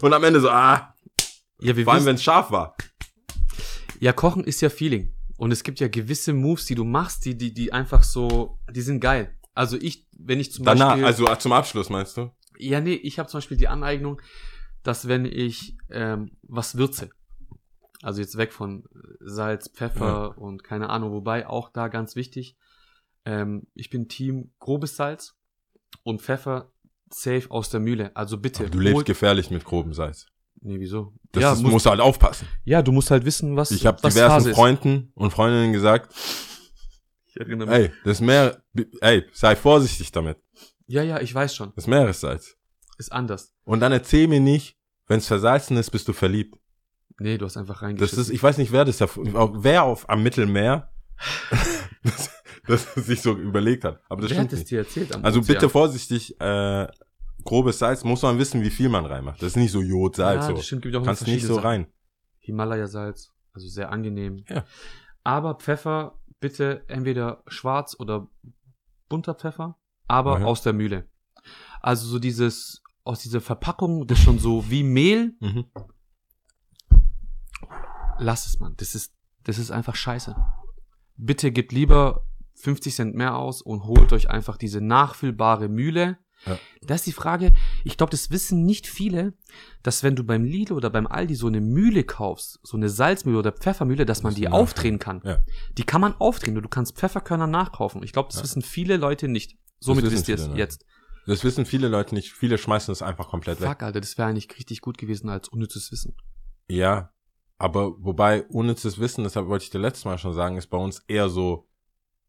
Und 0.00 0.12
am 0.12 0.24
Ende 0.24 0.40
so, 0.40 0.50
ah, 0.50 0.94
Ja, 1.60 1.76
wir 1.76 1.84
vor 1.84 1.94
allem 1.94 2.04
wenn 2.04 2.16
es 2.16 2.22
scharf 2.22 2.50
war. 2.50 2.76
ja, 4.00 4.12
Kochen 4.12 4.44
ist 4.44 4.60
ja 4.60 4.70
Feeling. 4.70 5.14
Und 5.36 5.50
es 5.50 5.64
gibt 5.64 5.80
ja 5.80 5.88
gewisse 5.88 6.32
Moves, 6.32 6.66
die 6.66 6.76
du 6.76 6.84
machst, 6.84 7.24
die, 7.24 7.36
die, 7.36 7.52
die 7.52 7.72
einfach 7.72 8.04
so, 8.04 8.58
die 8.70 8.82
sind 8.82 9.00
geil. 9.00 9.36
Also 9.52 9.76
ich, 9.76 10.03
wenn 10.16 10.40
ich 10.40 10.52
zum 10.52 10.64
Danach, 10.64 10.90
Beispiel, 10.90 11.04
also 11.04 11.26
ah, 11.26 11.38
zum 11.38 11.52
Abschluss 11.52 11.90
meinst 11.90 12.16
du? 12.16 12.30
ja, 12.58 12.80
nee, 12.80 12.94
ich 12.94 13.18
habe 13.18 13.28
zum 13.28 13.38
Beispiel 13.38 13.56
die 13.56 13.68
Aneignung, 13.68 14.20
dass 14.82 15.08
wenn 15.08 15.24
ich 15.24 15.76
ähm, 15.90 16.32
was 16.42 16.76
würze, 16.76 17.10
also 18.02 18.20
jetzt 18.20 18.36
weg 18.36 18.52
von 18.52 18.84
Salz, 19.20 19.68
Pfeffer 19.68 20.36
und 20.36 20.62
keine 20.62 20.90
Ahnung, 20.90 21.12
wobei 21.12 21.46
auch 21.46 21.70
da 21.70 21.88
ganz 21.88 22.16
wichtig, 22.16 22.56
ähm, 23.24 23.66
ich 23.74 23.90
bin 23.90 24.08
Team 24.08 24.52
grobes 24.58 24.96
Salz 24.96 25.34
und 26.02 26.20
Pfeffer 26.20 26.70
safe 27.10 27.50
aus 27.50 27.70
der 27.70 27.80
Mühle. 27.80 28.14
Also 28.14 28.36
bitte. 28.38 28.64
Aber 28.64 28.70
du 28.70 28.80
lebst 28.80 29.06
gefährlich 29.06 29.50
mit 29.50 29.64
grobem 29.64 29.94
Salz. 29.94 30.26
Nee, 30.60 30.80
wieso? 30.80 31.14
Das 31.32 31.42
ja, 31.42 31.52
ist, 31.52 31.62
muss, 31.62 31.72
musst 31.72 31.86
du 31.86 31.90
halt 31.90 32.00
aufpassen. 32.00 32.48
ja, 32.64 32.82
du 32.82 32.92
musst 32.92 33.10
halt 33.10 33.24
wissen, 33.24 33.56
was 33.56 33.70
Ich 33.70 33.86
habe 33.86 34.00
diversen. 34.00 34.54
Freunden 34.54 35.12
und 35.14 35.30
Freundinnen 35.30 35.72
gesagt, 35.72 36.14
Ich 37.34 37.40
erinnere 37.40 37.66
mich. 37.68 37.76
ey, 37.76 37.92
das 38.04 38.20
Meer, 38.20 38.62
ey, 39.00 39.24
sei 39.32 39.56
vorsichtig 39.56 40.12
damit. 40.12 40.38
Ja, 40.86 41.02
ja, 41.02 41.20
ich 41.20 41.34
weiß 41.34 41.54
schon. 41.54 41.72
Das 41.74 41.86
Meeressalz. 41.86 42.56
Ist 42.98 43.10
anders. 43.12 43.52
Und 43.64 43.80
dann 43.80 43.90
erzähl 43.92 44.28
mir 44.28 44.40
nicht, 44.40 44.76
wenn 45.08 45.18
es 45.18 45.26
versalzen 45.26 45.76
ist, 45.76 45.90
bist 45.90 46.06
du 46.08 46.12
verliebt. 46.12 46.56
Nee, 47.18 47.38
du 47.38 47.44
hast 47.46 47.56
einfach 47.56 47.74
Das 47.76 47.82
reingeschissen. 47.82 48.20
ist, 48.22 48.30
ich 48.30 48.42
weiß 48.42 48.58
nicht, 48.58 48.70
wer 48.72 48.84
das 48.84 48.98
da, 48.98 49.08
wer 49.14 49.82
auf 49.84 50.08
am 50.08 50.22
Mittelmeer 50.22 50.90
das, 52.02 52.30
das 52.66 52.94
sich 52.94 53.20
so 53.22 53.32
überlegt 53.36 53.84
hat. 53.84 54.00
Aber 54.08 54.22
das 54.22 54.30
Wer 54.30 54.36
stimmt 54.36 54.52
hat 54.52 54.58
es 54.58 54.64
dir 54.64 54.78
erzählt? 54.80 55.14
Am 55.14 55.24
Also 55.24 55.40
Ozean? 55.40 55.54
bitte 55.54 55.68
vorsichtig, 55.68 56.40
äh, 56.40 56.86
grobes 57.44 57.78
Salz, 57.78 58.04
muss 58.04 58.22
man 58.22 58.38
wissen, 58.38 58.62
wie 58.62 58.70
viel 58.70 58.88
man 58.88 59.06
reinmacht. 59.06 59.40
Das 59.42 59.48
ist 59.50 59.56
nicht 59.56 59.72
so 59.72 59.80
Jod, 59.80 60.16
Salz, 60.16 60.42
ja, 60.42 60.48
so. 60.48 60.56
das 60.56 60.66
stimmt, 60.66 60.82
gibt 60.82 60.94
auch 60.96 61.04
Kannst 61.04 61.26
nicht 61.26 61.44
so 61.46 61.56
rein. 61.56 61.86
Himalaya-Salz, 62.40 63.32
also 63.52 63.68
sehr 63.68 63.90
angenehm. 63.90 64.44
Ja. 64.48 64.64
Aber 65.22 65.54
Pfeffer, 65.54 66.18
bitte 66.44 66.84
entweder 66.88 67.42
schwarz 67.46 67.96
oder 67.98 68.28
bunter 69.08 69.34
Pfeffer, 69.34 69.78
aber 70.08 70.40
Mhm. 70.40 70.44
aus 70.44 70.60
der 70.60 70.74
Mühle. 70.74 71.08
Also 71.80 72.06
so 72.06 72.18
dieses, 72.18 72.82
aus 73.02 73.20
dieser 73.20 73.40
Verpackung, 73.40 74.06
das 74.06 74.18
schon 74.18 74.38
so 74.38 74.68
wie 74.70 74.82
Mehl, 74.82 75.32
Mhm. 75.40 75.64
lass 78.18 78.44
es 78.46 78.60
man. 78.60 78.74
Das 78.76 78.94
ist, 78.94 79.14
das 79.44 79.56
ist 79.58 79.70
einfach 79.70 79.94
scheiße. 79.94 80.36
Bitte 81.16 81.50
gebt 81.50 81.72
lieber 81.72 82.26
50 82.56 82.94
Cent 82.94 83.14
mehr 83.14 83.36
aus 83.36 83.62
und 83.62 83.84
holt 83.84 84.12
euch 84.12 84.28
einfach 84.28 84.58
diese 84.58 84.82
nachfüllbare 84.82 85.68
Mühle. 85.68 86.18
Ja. 86.46 86.58
Da 86.82 86.94
ist 86.94 87.06
die 87.06 87.12
Frage, 87.12 87.52
ich 87.84 87.96
glaube, 87.96 88.10
das 88.10 88.30
wissen 88.30 88.64
nicht 88.64 88.86
viele, 88.86 89.32
dass 89.82 90.02
wenn 90.02 90.16
du 90.16 90.24
beim 90.24 90.44
Lidl 90.44 90.74
oder 90.74 90.90
beim 90.90 91.06
Aldi 91.06 91.34
so 91.34 91.46
eine 91.46 91.60
Mühle 91.60 92.04
kaufst, 92.04 92.60
so 92.62 92.76
eine 92.76 92.88
Salzmühle 92.88 93.38
oder 93.38 93.52
Pfeffermühle, 93.52 94.04
dass 94.04 94.22
man 94.22 94.34
die 94.34 94.48
aufdrehen 94.48 94.98
kann. 94.98 95.22
Ja. 95.24 95.38
Die 95.78 95.84
kann 95.84 96.00
man 96.00 96.14
aufdrehen 96.14 96.56
und 96.56 96.62
du 96.62 96.68
kannst 96.68 96.96
Pfefferkörner 96.96 97.46
nachkaufen. 97.46 98.02
Ich 98.02 98.12
glaube, 98.12 98.28
das 98.28 98.36
Ja. 98.38 98.42
wissen 98.44 98.62
viele 98.62 98.96
Leute 98.96 99.28
nicht. 99.28 99.56
Somit 99.80 100.04
wissen 100.04 100.14
wisst 100.14 100.28
ihr 100.28 100.34
es 100.36 100.50
jetzt. 100.54 100.84
Das 101.26 101.42
wissen 101.44 101.64
viele 101.64 101.88
Leute 101.88 102.14
nicht. 102.14 102.32
Viele 102.32 102.58
schmeißen 102.58 102.92
das 102.92 103.00
einfach 103.00 103.28
komplett 103.28 103.60
weg. 103.60 103.68
Fuck, 103.68 103.82
Alter, 103.82 104.00
das 104.00 104.18
wäre 104.18 104.28
eigentlich 104.28 104.54
richtig 104.58 104.82
gut 104.82 104.98
gewesen 104.98 105.30
als 105.30 105.48
unnützes 105.48 105.90
Wissen. 105.90 106.14
Ja, 106.68 107.12
aber 107.56 107.94
wobei 107.98 108.42
unnützes 108.44 108.98
Wissen, 108.98 109.24
deshalb 109.24 109.46
wollte 109.48 109.64
ich 109.64 109.70
dir 109.70 109.78
letztes 109.78 110.04
Mal 110.04 110.18
schon 110.18 110.34
sagen, 110.34 110.58
ist 110.58 110.66
bei 110.68 110.76
uns 110.76 111.02
eher 111.06 111.28
so, 111.30 111.66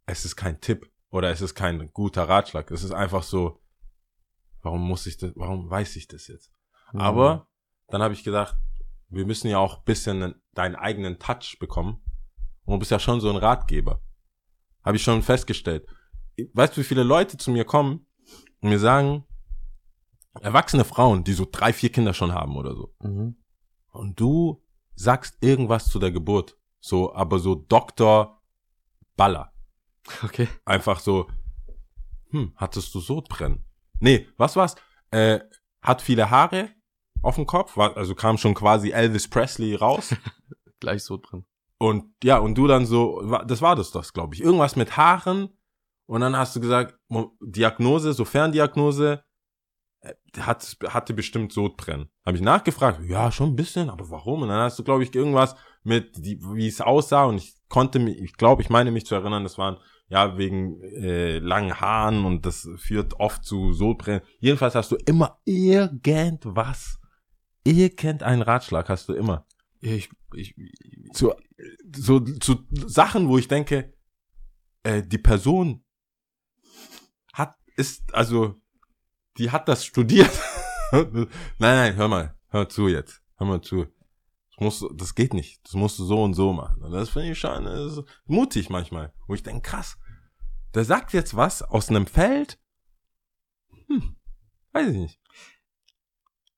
es 0.06 0.24
ist 0.24 0.36
kein 0.36 0.62
Tipp 0.62 0.90
oder 1.10 1.30
es 1.30 1.42
ist 1.42 1.56
kein 1.56 1.90
guter 1.94 2.24
Ratschlag. 2.30 2.72
Es 2.72 2.84
ist 2.84 2.92
einfach 2.92 3.24
so, 3.24 3.60
warum 4.66 4.82
muss 4.82 5.06
ich 5.06 5.18
das, 5.18 5.32
warum 5.36 5.70
weiß 5.70 5.96
ich 5.96 6.08
das 6.08 6.28
jetzt? 6.28 6.52
Mhm. 6.92 7.00
Aber 7.00 7.48
dann 7.88 8.02
habe 8.02 8.14
ich 8.14 8.24
gedacht, 8.24 8.58
wir 9.10 9.26
müssen 9.26 9.48
ja 9.48 9.60
auch 9.60 9.78
ein 9.78 9.86
bisschen 9.86 10.36
deinen 10.54 10.76
eigenen 10.76 11.20
Touch 11.20 11.58
bekommen. 11.60 12.02
Und 12.66 12.74
du 12.74 12.80
bist 12.80 12.92
ja 12.92 13.00
schon 13.00 13.22
so 13.22 13.30
ein 13.30 13.38
Ratgeber. 13.38 14.02
Habe 14.84 14.98
ich 14.98 15.04
schon 15.04 15.22
festgestellt. 15.22 15.88
Weißt 16.54 16.76
du, 16.76 16.82
wie 16.82 16.86
viele 16.86 17.04
Leute 17.04 17.38
zu 17.38 17.52
mir 17.52 17.64
kommen 17.64 18.08
und 18.60 18.70
mir 18.70 18.80
sagen, 18.80 19.24
erwachsene 20.42 20.84
Frauen, 20.84 21.24
die 21.24 21.34
so 21.34 21.48
drei, 21.50 21.72
vier 21.72 21.92
Kinder 21.92 22.14
schon 22.14 22.34
haben 22.34 22.58
oder 22.58 22.76
so. 22.76 22.94
Mhm. 23.02 23.38
Und 23.92 24.20
du 24.20 24.64
sagst 24.96 25.38
irgendwas 25.42 25.88
zu 25.88 26.00
der 26.00 26.12
Geburt. 26.12 26.58
So, 26.80 27.14
aber 27.14 27.40
so 27.40 27.56
Doktor 27.56 28.42
Baller. 29.16 29.54
Okay. 30.24 30.48
Einfach 30.66 31.00
so, 31.00 31.28
hm, 32.30 32.54
hattest 32.56 32.94
du 32.94 33.00
Sodbrennen? 33.00 33.65
Nee, 34.00 34.28
was 34.38 34.56
war's? 34.56 34.76
Äh, 35.12 35.40
hat 35.82 36.02
viele 36.02 36.30
Haare 36.30 36.70
auf 37.22 37.36
dem 37.36 37.46
Kopf, 37.46 37.78
war, 37.78 37.96
also 37.98 38.16
kam 38.16 38.38
schon 38.38 38.54
quasi 38.54 38.92
Elvis 38.92 39.28
Presley 39.28 39.76
raus. 39.76 40.16
Gleich 40.80 41.04
so 41.04 41.18
drin. 41.18 41.46
und 41.78 42.14
ja, 42.24 42.38
und 42.38 42.56
du 42.56 42.68
dann 42.68 42.86
so, 42.86 43.22
das 43.46 43.62
war 43.62 43.76
das 43.76 43.92
das, 43.92 44.14
glaube 44.14 44.36
ich. 44.36 44.42
Irgendwas 44.42 44.76
mit 44.76 44.98
Haaren. 44.98 45.50
Und 46.08 46.22
dann 46.22 46.38
hast 46.38 46.56
du 46.56 46.60
gesagt, 46.60 47.00
Diagnose, 47.42 48.14
so 48.14 48.26
Ferndiagnose, 48.26 49.24
äh, 50.02 50.14
hat, 50.40 50.78
hatte 50.88 51.14
bestimmt 51.16 51.52
Sodbrennen. 51.52 52.10
Habe 52.26 52.38
ich 52.38 52.44
nachgefragt, 52.44 53.02
ja, 53.04 53.32
schon 53.32 53.50
ein 53.50 53.56
bisschen, 53.56 53.90
aber 53.90 54.10
warum? 54.12 54.44
Und 54.44 54.50
dann 54.50 54.60
hast 54.60 54.78
du, 54.78 54.84
glaube 54.84 55.04
ich, 55.04 55.16
irgendwas 55.16 55.56
mit, 55.84 56.24
die, 56.24 56.40
wie 56.42 56.68
es 56.68 56.82
aussah 56.82 57.26
und 57.26 57.38
ich 57.38 57.56
konnte 57.70 57.98
mich, 57.98 58.20
ich 58.20 58.34
glaube, 58.34 58.62
ich 58.62 58.70
meine 58.70 58.92
mich 58.92 59.08
zu 59.08 59.16
erinnern, 59.16 59.44
das 59.44 59.58
waren 59.58 59.78
ja 60.08 60.38
wegen 60.38 60.82
äh, 60.82 61.40
langen 61.40 61.80
Haaren 61.80 62.26
und 62.26 62.46
das 62.46 62.68
führt 62.78 63.20
oft 63.20 63.44
zu 63.44 63.74
Sodbrennen. 63.74 64.22
Jedenfalls 64.40 64.76
hast 64.76 64.92
du 64.92 64.98
immer 65.06 65.40
irgendwas, 65.46 67.00
irgendeinen 67.64 68.42
Ratschlag 68.42 68.90
hast 68.90 69.10
du 69.10 69.14
immer. 69.14 69.46
Ja, 69.82 69.92
ich, 69.92 70.10
ich, 70.34 70.56
Zu, 71.14 71.34
so, 71.96 72.20
zu 72.20 72.66
Sachen, 72.72 73.28
wo 73.28 73.38
ich 73.38 73.48
denke, 73.48 73.94
äh, 74.84 75.04
die 75.04 75.18
Person 75.18 75.84
hat, 77.34 77.56
ist, 77.76 78.14
also, 78.14 78.62
die 79.38 79.52
hat 79.52 79.68
das 79.68 79.86
studiert. 79.86 80.32
nein, 80.92 81.28
nein, 81.60 81.96
hör 81.96 82.08
mal, 82.08 82.36
hör 82.50 82.70
zu 82.70 82.88
jetzt, 82.88 83.22
hör 83.38 83.48
mal 83.48 83.62
zu. 83.62 83.88
Das, 84.58 84.64
musst, 84.82 84.86
das 84.96 85.16
geht 85.16 85.34
nicht. 85.34 85.60
Das 85.66 85.74
musst 85.74 86.00
du 86.00 86.06
so 86.06 86.24
und 86.24 86.34
so 86.34 86.54
machen. 86.54 86.82
Und 86.84 86.92
das 86.92 87.10
finde 87.10 87.32
ich 87.32 87.40
schon 87.40 87.66
das 87.66 87.98
ist 87.98 88.04
mutig 88.26 88.70
manchmal. 88.70 89.14
Wo 89.28 89.34
ich 89.34 89.44
denke, 89.44 89.62
krass, 89.70 89.98
der 90.74 90.86
sagt 90.86 91.14
jetzt 91.14 91.36
was 91.36 91.62
aus 91.62 91.90
einem 91.90 92.06
Feld. 92.08 92.60
Hm, 93.88 94.16
weiß 94.72 94.90
ich 94.92 94.98
nicht. 94.98 95.20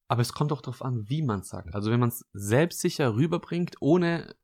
aber 0.07 0.21
es 0.21 0.31
kommt 0.33 0.51
auch 0.51 0.61
darauf 0.61 0.81
an, 0.83 1.09
wie 1.09 1.21
man 1.21 1.39
es 1.41 1.49
sagt. 1.49 1.73
Also 1.75 1.91
wenn 1.91 1.99
man 1.99 2.09
es 2.09 2.25
selbstsicher 2.33 3.15
rüberbringt, 3.15 3.75
ohne 3.81 4.35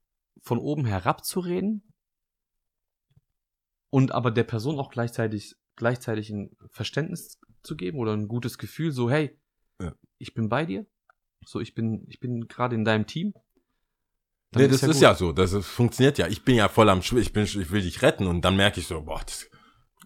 von 0.42 0.58
oben 0.60 0.86
herab 0.86 1.24
zu 1.24 1.40
reden 1.40 1.94
und 3.90 4.12
aber 4.12 4.32
der 4.32 4.44
Person 4.44 4.80
auch 4.80 4.90
gleichzeitig, 4.90 5.56
gleichzeitig 5.76 6.30
ein 6.32 6.56
Verständnis 6.70 7.40
zu 7.62 7.76
geben 7.78 8.00
oder 8.00 8.14
ein 8.14 8.28
gutes 8.28 8.58
Gefühl, 8.58 8.92
so 8.92 9.10
hey, 9.10 9.40
Ja. 9.80 9.96
ich 10.18 10.34
bin 10.34 10.50
bei 10.50 10.66
dir, 10.66 10.86
so 11.46 11.60
ich 11.60 11.74
bin, 11.74 12.06
ich 12.10 12.20
bin 12.20 12.48
gerade 12.48 12.76
in 12.76 12.86
deinem 12.86 13.08
Team. 13.08 13.34
Nee, 14.56 14.68
das 14.68 14.84
ist 14.84 14.94
gut. 14.94 15.02
ja 15.02 15.16
so. 15.16 15.32
Das 15.32 15.52
ist, 15.54 15.66
funktioniert 15.66 16.18
ja. 16.18 16.28
Ich 16.28 16.44
bin 16.44 16.56
ja 16.56 16.70
voll 16.70 16.90
am 16.90 17.02
Schw 17.02 17.20
ich 17.20 17.34
bin, 17.34 17.44
ich 17.44 17.72
will 17.72 17.82
dich 17.82 18.02
retten 18.02 18.28
und 18.28 18.42
dann 18.42 18.56
merke 18.56 18.80
ich 18.80 18.88
so, 18.88 19.02
boah, 19.02 19.22
das, 19.26 19.50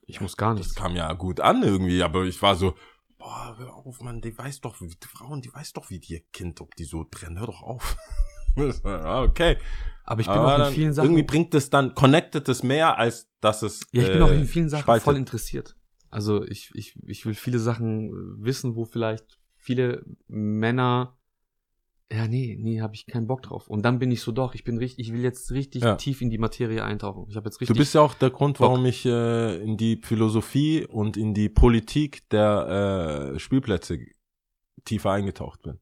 Ich 0.05 0.21
muss 0.21 0.37
gar 0.37 0.51
das 0.51 0.59
nichts. 0.67 0.75
kam 0.75 0.95
ja 0.95 1.11
gut 1.13 1.39
an 1.41 1.63
irgendwie, 1.63 2.01
aber 2.01 2.23
ich 2.23 2.41
war 2.41 2.55
so, 2.55 2.75
boah, 3.17 3.55
hör 3.57 3.73
auf, 3.73 3.99
Mann, 4.01 4.21
die 4.21 4.37
weiß 4.37 4.61
doch, 4.61 4.79
wie, 4.79 4.87
die 4.87 5.07
Frauen, 5.07 5.41
die 5.41 5.53
weiß 5.53 5.73
doch, 5.73 5.89
wie 5.89 5.99
die 5.99 6.13
ihr 6.13 6.21
Kind, 6.31 6.61
ob 6.61 6.75
die 6.75 6.85
so 6.85 7.03
trennen, 7.03 7.39
hör 7.39 7.47
doch 7.47 7.61
auf. 7.61 7.97
Ja, 8.83 9.21
okay. 9.21 9.57
Aber 10.03 10.21
ich 10.21 10.25
bin 10.25 10.35
aber 10.35 10.63
auch 10.63 10.67
in 10.69 10.73
vielen 10.73 10.91
Sachen. 10.93 11.05
Irgendwie 11.09 11.23
bringt 11.23 11.53
es 11.53 11.69
dann, 11.69 11.93
connectet 11.93 12.49
es 12.49 12.63
mehr, 12.63 12.97
als 12.97 13.29
dass 13.39 13.61
es. 13.61 13.81
Ja, 13.91 14.01
ich 14.01 14.07
bin 14.07 14.17
äh, 14.17 14.23
auch 14.23 14.31
in 14.31 14.45
vielen 14.45 14.69
Sachen 14.69 14.81
spaltet. 14.81 15.03
voll 15.03 15.15
interessiert. 15.15 15.75
Also 16.09 16.43
ich, 16.43 16.71
ich, 16.73 16.95
ich 17.05 17.25
will 17.27 17.35
viele 17.35 17.59
Sachen 17.59 18.07
äh, 18.07 18.43
wissen, 18.45 18.75
wo 18.75 18.85
vielleicht 18.85 19.39
viele 19.57 20.05
Männer, 20.27 21.16
ja, 22.11 22.27
nee, 22.27 22.57
nee, 22.59 22.79
habe 22.81 22.95
ich 22.95 23.05
keinen 23.05 23.27
Bock 23.27 23.41
drauf. 23.41 23.67
Und 23.67 23.83
dann 23.83 23.99
bin 23.99 24.11
ich 24.11 24.21
so, 24.21 24.31
doch, 24.31 24.53
ich 24.55 24.63
bin 24.63 24.77
richtig, 24.77 25.07
ich 25.07 25.13
will 25.13 25.21
jetzt 25.21 25.51
richtig 25.51 25.83
Ja. 25.83 25.95
tief 25.95 26.21
in 26.21 26.29
die 26.29 26.37
Materie 26.37 26.83
eintauchen. 26.83 27.25
Ich 27.29 27.35
habe 27.35 27.45
jetzt 27.47 27.57
Du 27.57 27.63
richtig. 27.63 27.77
bist 27.77 27.93
ja 27.95 28.01
auch 28.01 28.13
der 28.13 28.29
Grund, 28.29 28.57
Bock. 28.57 28.69
warum 28.69 28.85
ich 28.85 29.05
äh, 29.05 29.57
in 29.61 29.75
die 29.77 29.99
Philosophie 30.03 30.85
und 30.85 31.17
in 31.17 31.33
die 31.33 31.49
Politik 31.49 32.27
der 32.29 33.33
äh, 33.35 33.39
Spielplätze 33.39 33.99
tiefer 34.85 35.11
eingetaucht 35.11 35.61
bin. 35.63 35.79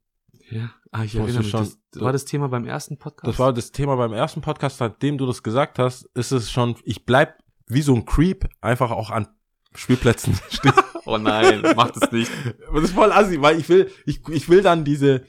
ja, 0.50 0.72
ah, 0.90 1.04
ich 1.04 1.14
erinnere 1.14 1.38
mich. 1.38 1.50
schon- 1.50 1.68
das 1.92 2.02
war 2.02 2.12
das 2.12 2.24
Thema 2.24 2.48
beim 2.48 2.64
ersten 2.66 2.98
Podcast. 2.98 3.28
Das 3.28 3.38
war 3.38 3.52
das 3.52 3.70
Thema 3.72 3.96
beim 3.96 4.12
ersten 4.12 4.40
Podcast, 4.40 4.78
seitdem 4.78 5.18
du 5.18 5.26
das 5.26 5.42
gesagt 5.42 5.78
hast, 5.78 6.04
ist 6.14 6.32
es 6.32 6.50
schon, 6.50 6.74
ich 6.84 7.04
bleib 7.06 7.38
wie 7.68 7.82
so 7.82 7.94
ein 7.94 8.04
Creep 8.04 8.48
einfach 8.60 8.90
auch 8.90 9.10
an 9.10 9.28
Spielplätzen 9.74 10.34
stehen. 10.50 10.72
oh 11.04 11.18
nein, 11.18 11.62
mach 11.76 11.90
das 11.92 12.10
nicht. 12.10 12.30
Das 12.74 12.84
ist 12.84 12.92
voll 12.94 13.12
assi, 13.12 13.40
weil 13.40 13.58
ich 13.60 13.68
will, 13.68 13.90
ich, 14.06 14.20
ich 14.28 14.48
will 14.48 14.62
dann 14.62 14.84
diese, 14.84 15.22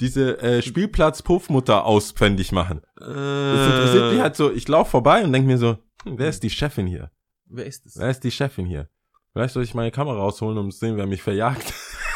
diese 0.00 0.40
äh, 0.40 0.62
Spielplatz-Puffmutter 0.62 1.84
ausfindig 1.84 2.52
machen. 2.52 2.82
Das 2.96 3.06
interessiert 3.08 4.12
mich 4.12 4.20
halt 4.20 4.36
so, 4.36 4.50
ich 4.52 4.68
laufe 4.68 4.90
vorbei 4.92 5.24
und 5.24 5.32
denk 5.32 5.46
mir 5.46 5.58
so, 5.58 5.78
hm, 6.04 6.18
wer 6.18 6.28
ist 6.28 6.42
die 6.42 6.50
Chefin 6.50 6.86
hier? 6.86 7.10
Wer 7.46 7.66
ist 7.66 7.84
das? 7.86 7.96
Wer 7.96 8.10
ist 8.10 8.22
die 8.24 8.30
Chefin 8.30 8.66
hier? 8.66 8.88
Vielleicht 9.32 9.54
soll 9.54 9.62
ich 9.62 9.74
meine 9.74 9.90
Kamera 9.90 10.18
rausholen, 10.18 10.58
um 10.58 10.70
zu 10.70 10.78
sehen, 10.78 10.96
wer 10.96 11.06
mich 11.06 11.22
verjagt. 11.22 11.72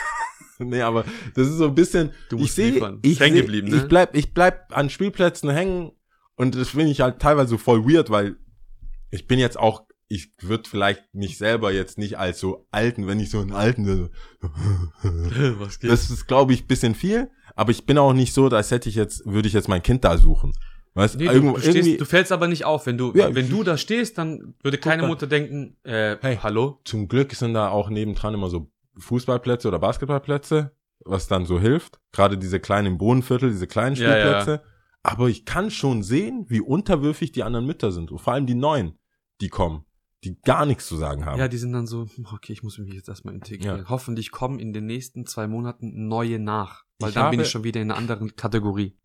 nee, 0.58 0.82
aber 0.82 1.04
das 1.34 1.48
ist 1.48 1.56
so 1.56 1.66
ein 1.66 1.74
bisschen, 1.74 2.10
Du 2.28 2.36
ich 2.36 2.42
musst 2.42 2.56
sehe, 2.56 2.72
liefern. 2.72 2.98
ich, 3.02 3.20
hängen 3.20 3.36
seh, 3.36 3.42
geblieben, 3.42 3.68
ne? 3.68 3.76
ich 3.76 3.88
bleib, 3.88 4.14
ich 4.14 4.34
bleib 4.34 4.76
an 4.76 4.90
Spielplätzen 4.90 5.50
hängen 5.50 5.92
und 6.36 6.54
das 6.54 6.70
finde 6.70 6.90
ich 6.90 7.00
halt 7.00 7.20
teilweise 7.20 7.50
so 7.50 7.58
voll 7.58 7.84
weird, 7.84 8.10
weil 8.10 8.36
ich 9.10 9.26
bin 9.26 9.38
jetzt 9.38 9.58
auch, 9.58 9.84
ich 10.08 10.32
würde 10.40 10.68
vielleicht 10.68 11.14
mich 11.14 11.38
selber 11.38 11.72
jetzt 11.72 11.96
nicht 11.98 12.18
als 12.18 12.38
so 12.40 12.66
alten, 12.70 13.06
wenn 13.06 13.20
ich 13.20 13.30
so 13.30 13.40
einen 13.40 13.52
alten, 13.52 13.84
so, 13.84 14.08
Was 15.58 15.78
geht? 15.80 15.90
das 15.90 16.10
ist 16.10 16.26
glaube 16.26 16.52
ich 16.52 16.66
bisschen 16.66 16.94
viel, 16.94 17.30
aber 17.54 17.70
ich 17.70 17.84
bin 17.86 17.98
auch 17.98 18.12
nicht 18.12 18.32
so, 18.32 18.46
als 18.48 18.70
hätte 18.70 18.88
ich 18.88 18.94
jetzt, 18.94 19.24
würde 19.26 19.48
ich 19.48 19.54
jetzt 19.54 19.68
mein 19.68 19.82
Kind 19.82 20.04
da 20.04 20.16
suchen. 20.18 20.52
Weißt 20.94 21.16
Nee, 21.16 21.24
du, 21.26 21.32
irgendwo, 21.32 21.54
du, 21.56 21.60
stehst, 21.62 22.00
du 22.00 22.04
fällst 22.04 22.32
aber 22.32 22.48
nicht 22.48 22.64
auf. 22.66 22.84
Wenn 22.86 22.98
du, 22.98 23.12
Ja, 23.14 23.34
wenn 23.34 23.48
du 23.48 23.62
da 23.62 23.78
stehst, 23.78 24.18
dann 24.18 24.54
würde 24.62 24.76
keine. 24.76 25.06
Mutter 25.06 25.26
denken, 25.26 25.76
äh, 25.84 26.16
Hey. 26.20 26.38
hallo? 26.42 26.80
zum 26.84 27.08
Glück 27.08 27.32
sind 27.32 27.54
da 27.54 27.68
auch 27.70 27.88
nebendran 27.88 28.34
immer 28.34 28.50
so 28.50 28.70
Fußballplätze 28.98 29.68
oder 29.68 29.78
Basketballplätze, 29.78 30.72
was 31.04 31.28
dann 31.28 31.46
so 31.46 31.58
hilft. 31.58 31.98
Gerade 32.12 32.36
diese 32.36 32.60
kleinen 32.60 32.98
Bodenviertel, 32.98 33.50
diese 33.50 33.66
kleinen 33.66 33.96
Ja, 33.96 34.02
ja. 34.02 34.10
Spielplätze. 34.42 34.62
Aber 35.02 35.28
ich 35.28 35.44
kann 35.46 35.70
schon 35.70 36.02
sehen, 36.02 36.44
wie 36.48 36.60
unterwürfig 36.60 37.32
die 37.32 37.42
anderen 37.42 37.66
Mütter 37.66 37.90
sind. 37.90 38.12
Und 38.12 38.18
vor 38.18 38.34
allem 38.34 38.46
die 38.46 38.54
Neuen, 38.54 38.98
die 39.40 39.48
kommen, 39.48 39.84
die 40.24 40.38
gar 40.42 40.66
nichts 40.66 40.86
zu 40.86 40.96
sagen 40.96 41.24
haben. 41.24 41.38
Ja, 41.38 41.48
die 41.48 41.56
sind 41.56 41.72
dann 41.72 41.86
so, 41.86 42.06
okay, 42.32 42.52
ich 42.52 42.62
muss 42.62 42.78
mich 42.78 42.92
jetzt 42.94 43.08
erstmal 43.08 43.34
integrieren. 43.34 43.78
Ja. 43.80 43.88
Hoffentlich 43.88 44.30
kommen 44.30 44.58
in 44.60 44.72
den 44.74 44.84
nächsten 44.86 45.24
zwei 45.26 45.48
Monaten 45.48 46.06
neue 46.06 46.38
nach. 46.38 46.84
Weil 47.02 47.08
Ich 47.10 47.14
dann 47.14 47.30
bin 47.30 47.38
habe- 47.38 47.46
ich 47.46 47.50
schon 47.50 47.64
wieder 47.64 47.80
in 47.80 47.90
einer 47.90 47.98
anderen 47.98 48.34
Kategorie. 48.36 48.96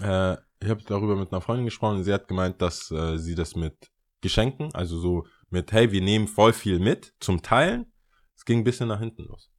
Äh, 0.00 0.34
ich 0.60 0.68
habe 0.70 0.82
darüber 0.86 1.16
mit 1.16 1.32
einer 1.32 1.40
Freundin 1.42 1.66
gesprochen 1.66 2.02
sie 2.02 2.12
hat 2.12 2.28
gemeint, 2.28 2.62
dass 2.62 2.90
äh, 2.90 3.18
sie 3.18 3.34
das 3.34 3.56
mit 3.56 3.90
Geschenken, 4.22 4.74
also 4.74 4.98
so 4.98 5.26
mit, 5.50 5.70
hey, 5.72 5.92
wir 5.92 6.00
nehmen 6.00 6.26
voll 6.28 6.52
viel 6.52 6.78
mit 6.78 7.14
zum 7.20 7.42
Teilen. 7.42 7.92
Es 8.34 8.44
ging 8.44 8.60
ein 8.60 8.64
bisschen 8.64 8.88
nach 8.88 9.00
hinten 9.00 9.24
los. 9.24 9.50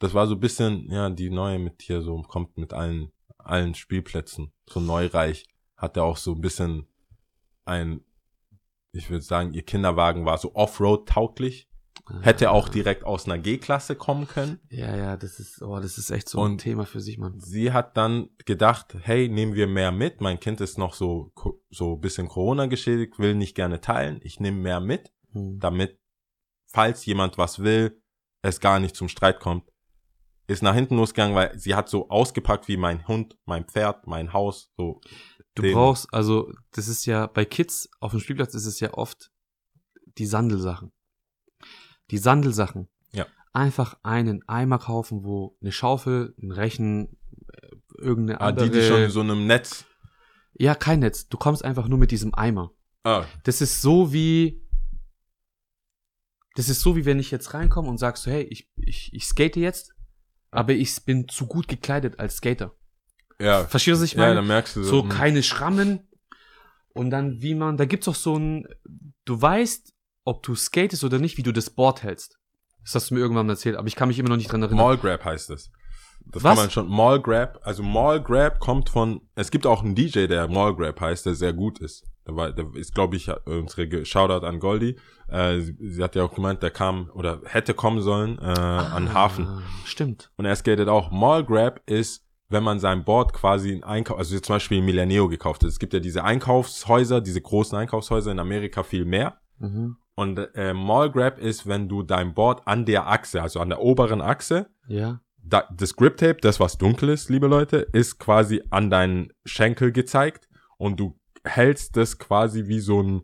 Das 0.00 0.14
war 0.14 0.26
so 0.26 0.34
ein 0.34 0.40
bisschen, 0.40 0.90
ja, 0.90 1.08
die 1.10 1.30
neue 1.30 1.58
mit 1.58 1.82
hier 1.82 2.02
so, 2.02 2.20
kommt 2.22 2.56
mit 2.58 2.72
allen, 2.72 3.12
allen 3.38 3.74
Spielplätzen. 3.74 4.52
So 4.68 4.80
Neureich 4.80 5.44
hat 5.76 5.96
er 5.96 6.04
auch 6.04 6.16
so 6.16 6.32
ein 6.32 6.40
bisschen 6.40 6.88
ein, 7.64 8.00
ich 8.92 9.10
würde 9.10 9.22
sagen, 9.24 9.52
ihr 9.52 9.62
Kinderwagen 9.62 10.24
war 10.24 10.38
so 10.38 10.54
Offroad-tauglich. 10.54 11.67
Hätte 12.22 12.50
auch 12.50 12.68
direkt 12.68 13.04
aus 13.04 13.26
einer 13.26 13.38
G-Klasse 13.38 13.94
kommen 13.96 14.26
können. 14.26 14.58
Ja, 14.70 14.96
ja, 14.96 15.16
das 15.16 15.38
ist, 15.40 15.62
oh, 15.62 15.78
das 15.80 15.98
ist 15.98 16.10
echt 16.10 16.28
so 16.28 16.40
Und- 16.40 16.52
ein 16.52 16.58
Thema 16.58 16.86
für 16.86 17.00
sich, 17.00 17.18
Mann. 17.18 17.38
Sie 17.40 17.72
hat 17.72 17.96
dann 17.96 18.30
gedacht, 18.46 18.94
hey, 19.00 19.28
nehmen 19.28 19.54
wir 19.54 19.66
mehr 19.66 19.92
mit. 19.92 20.20
Mein 20.20 20.40
Kind 20.40 20.60
ist 20.60 20.78
noch 20.78 20.94
so, 20.94 21.32
so 21.70 21.94
ein 21.94 22.00
bisschen 22.00 22.28
Corona 22.28 22.66
geschädigt, 22.66 23.18
will 23.18 23.34
nicht 23.34 23.54
gerne 23.54 23.80
teilen. 23.80 24.20
Ich 24.22 24.40
nehme 24.40 24.58
mehr 24.58 24.80
mit, 24.80 25.12
Hm. 25.32 25.58
damit, 25.60 25.98
falls 26.70 27.04
jemand 27.06 27.36
was 27.38 27.58
will, 27.58 28.00
es 28.42 28.60
gar 28.60 28.80
nicht 28.80 28.96
zum 28.96 29.08
Streit 29.08 29.40
kommt. 29.40 29.64
Ist 30.46 30.62
nach 30.62 30.74
hinten 30.74 30.96
losgegangen, 30.96 31.34
weil 31.36 31.58
sie 31.58 31.74
hat 31.74 31.90
so 31.90 32.08
ausgepackt 32.08 32.68
wie 32.68 32.78
mein 32.78 33.06
Hund, 33.06 33.36
mein 33.44 33.64
Pferd, 33.66 34.06
mein 34.06 34.32
Haus, 34.32 34.70
so. 34.78 35.00
Du 35.54 35.62
den- 35.62 35.74
brauchst, 35.74 36.06
also, 36.14 36.50
das 36.70 36.88
ist 36.88 37.04
ja, 37.04 37.26
bei 37.26 37.44
Kids 37.44 37.90
auf 38.00 38.12
dem 38.12 38.20
Spielplatz 38.20 38.54
ist 38.54 38.64
es 38.64 38.80
ja 38.80 38.94
oft 38.94 39.30
die 40.16 40.24
Sandelsachen. 40.26 40.92
Die 42.10 42.18
Sandelsachen. 42.18 42.88
Ja. 43.12 43.26
Einfach 43.52 43.98
einen 44.02 44.46
Eimer 44.48 44.78
kaufen, 44.78 45.24
wo 45.24 45.56
eine 45.60 45.72
Schaufel, 45.72 46.34
ein 46.42 46.50
Rechen, 46.52 47.16
äh, 47.52 47.68
irgendeine 47.98 48.40
Ah, 48.40 48.46
andere. 48.48 48.70
die, 48.70 48.78
die 48.80 48.86
schon 48.86 49.02
in 49.02 49.10
so 49.10 49.20
einem 49.20 49.46
Netz. 49.46 49.84
ja, 50.54 50.74
kein 50.74 51.00
Netz. 51.00 51.28
Du 51.28 51.36
kommst 51.36 51.64
einfach 51.64 51.88
nur 51.88 51.98
mit 51.98 52.10
diesem 52.10 52.34
Eimer. 52.34 52.72
Ah, 53.04 53.24
Das 53.44 53.60
ist 53.60 53.80
so 53.82 54.12
wie. 54.12 54.62
Das 56.54 56.68
ist 56.68 56.80
so 56.80 56.96
wie 56.96 57.04
wenn 57.04 57.18
ich 57.20 57.30
jetzt 57.30 57.54
reinkomme 57.54 57.88
und 57.88 57.98
sagst 57.98 58.24
so, 58.24 58.30
hey, 58.30 58.42
ich, 58.42 58.68
ich, 58.76 59.12
ich 59.14 59.24
skate 59.26 59.56
jetzt, 59.56 59.94
aber 60.50 60.72
ich 60.72 61.04
bin 61.04 61.28
zu 61.28 61.46
gut 61.46 61.68
gekleidet 61.68 62.18
als 62.18 62.36
Skater. 62.38 62.74
ja. 63.38 63.64
Verstehst 63.64 63.98
du, 63.98 64.02
was 64.02 64.08
ich 64.08 64.14
Ja, 64.14 64.22
meine? 64.22 64.34
dann 64.36 64.46
merkst 64.48 64.74
du 64.76 64.82
so 64.82 65.02
hm. 65.02 65.08
keine 65.08 65.42
Schrammen. 65.42 66.00
Und 66.94 67.10
dann, 67.10 67.40
wie 67.42 67.54
man, 67.54 67.76
da 67.76 67.84
gibt's 67.84 68.08
auch 68.08 68.14
so 68.16 68.36
ein, 68.36 68.66
du 69.24 69.40
weißt, 69.40 69.94
ob 70.28 70.42
du 70.42 70.54
skatest 70.54 71.04
oder 71.04 71.18
nicht, 71.18 71.38
wie 71.38 71.42
du 71.42 71.52
das 71.52 71.70
Board 71.70 72.02
hältst. 72.02 72.38
Das 72.84 72.94
hast 72.94 73.10
du 73.10 73.14
mir 73.14 73.20
irgendwann 73.20 73.48
erzählt, 73.48 73.76
aber 73.76 73.88
ich 73.88 73.96
kann 73.96 74.08
mich 74.08 74.18
immer 74.18 74.28
noch 74.28 74.36
nicht 74.36 74.52
dran 74.52 74.62
erinnern. 74.62 74.84
Mall 74.84 74.98
Grab 74.98 75.24
heißt 75.24 75.50
es. 75.50 75.70
Das 76.26 76.44
Was? 76.44 76.54
kann 76.54 76.64
man 76.64 76.70
schon. 76.70 76.88
Mall 76.88 77.20
Grab, 77.20 77.60
also 77.62 77.82
Mall 77.82 78.22
Grab 78.22 78.60
kommt 78.60 78.90
von, 78.90 79.22
es 79.34 79.50
gibt 79.50 79.66
auch 79.66 79.82
einen 79.82 79.94
DJ, 79.94 80.26
der 80.26 80.48
Mall 80.48 80.74
Grab 80.74 81.00
heißt, 81.00 81.24
der 81.26 81.34
sehr 81.34 81.52
gut 81.52 81.78
ist. 81.78 82.04
Der, 82.26 82.36
war, 82.36 82.52
der 82.52 82.66
ist, 82.74 82.94
glaube 82.94 83.16
ich, 83.16 83.30
unsere 83.46 84.04
Shoutout 84.04 84.46
an 84.46 84.60
Goldie. 84.60 84.98
Äh, 85.28 85.60
sie, 85.60 86.02
hat 86.02 86.14
ja 86.14 86.24
auch 86.24 86.34
gemeint, 86.34 86.62
der 86.62 86.70
kam 86.70 87.10
oder 87.14 87.40
hätte 87.46 87.72
kommen 87.72 88.02
sollen 88.02 88.38
äh, 88.38 88.42
an 88.42 89.14
Hafen. 89.14 89.46
Ah, 89.46 89.62
Stimmt. 89.84 90.30
Und 90.36 90.44
er 90.44 90.54
skatet 90.56 90.88
auch. 90.88 91.10
Mall 91.10 91.44
Grab 91.44 91.80
ist, 91.86 92.26
wenn 92.50 92.62
man 92.62 92.80
sein 92.80 93.04
Board 93.04 93.32
quasi 93.32 93.72
in 93.72 93.82
Einkauf, 93.84 94.18
also 94.18 94.38
zum 94.38 94.54
Beispiel 94.56 94.78
in 94.78 94.84
Milaneo 94.84 95.28
gekauft 95.28 95.62
hat. 95.62 95.70
Es 95.70 95.78
gibt 95.78 95.94
ja 95.94 96.00
diese 96.00 96.24
Einkaufshäuser, 96.24 97.22
diese 97.22 97.40
großen 97.40 97.76
Einkaufshäuser 97.78 98.32
in 98.32 98.38
Amerika 98.38 98.82
viel 98.82 99.04
mehr. 99.04 99.40
Mhm. 99.58 99.96
Und 100.18 100.36
äh, 100.56 100.74
Mall 100.74 101.10
Grab 101.12 101.38
ist, 101.38 101.66
wenn 101.68 101.88
du 101.88 102.02
dein 102.02 102.34
Board 102.34 102.66
an 102.66 102.84
der 102.84 103.06
Achse, 103.06 103.40
also 103.40 103.60
an 103.60 103.68
der 103.68 103.80
oberen 103.80 104.20
Achse, 104.20 104.66
Ja. 104.88 105.20
da, 105.40 105.62
das 105.72 105.94
Grip 105.94 106.16
Tape, 106.16 106.38
das 106.40 106.58
was 106.58 106.76
dunkel 106.76 107.10
ist, 107.10 107.28
liebe 107.30 107.46
Leute, 107.46 107.76
ist 107.92 108.18
quasi 108.18 108.62
an 108.70 108.90
deinen 108.90 109.32
Schenkel 109.44 109.92
gezeigt 109.92 110.48
und 110.76 110.98
du 110.98 111.16
hältst 111.44 111.96
das 111.96 112.18
quasi 112.18 112.66
wie 112.66 112.80
so 112.80 113.00
ein, 113.00 113.22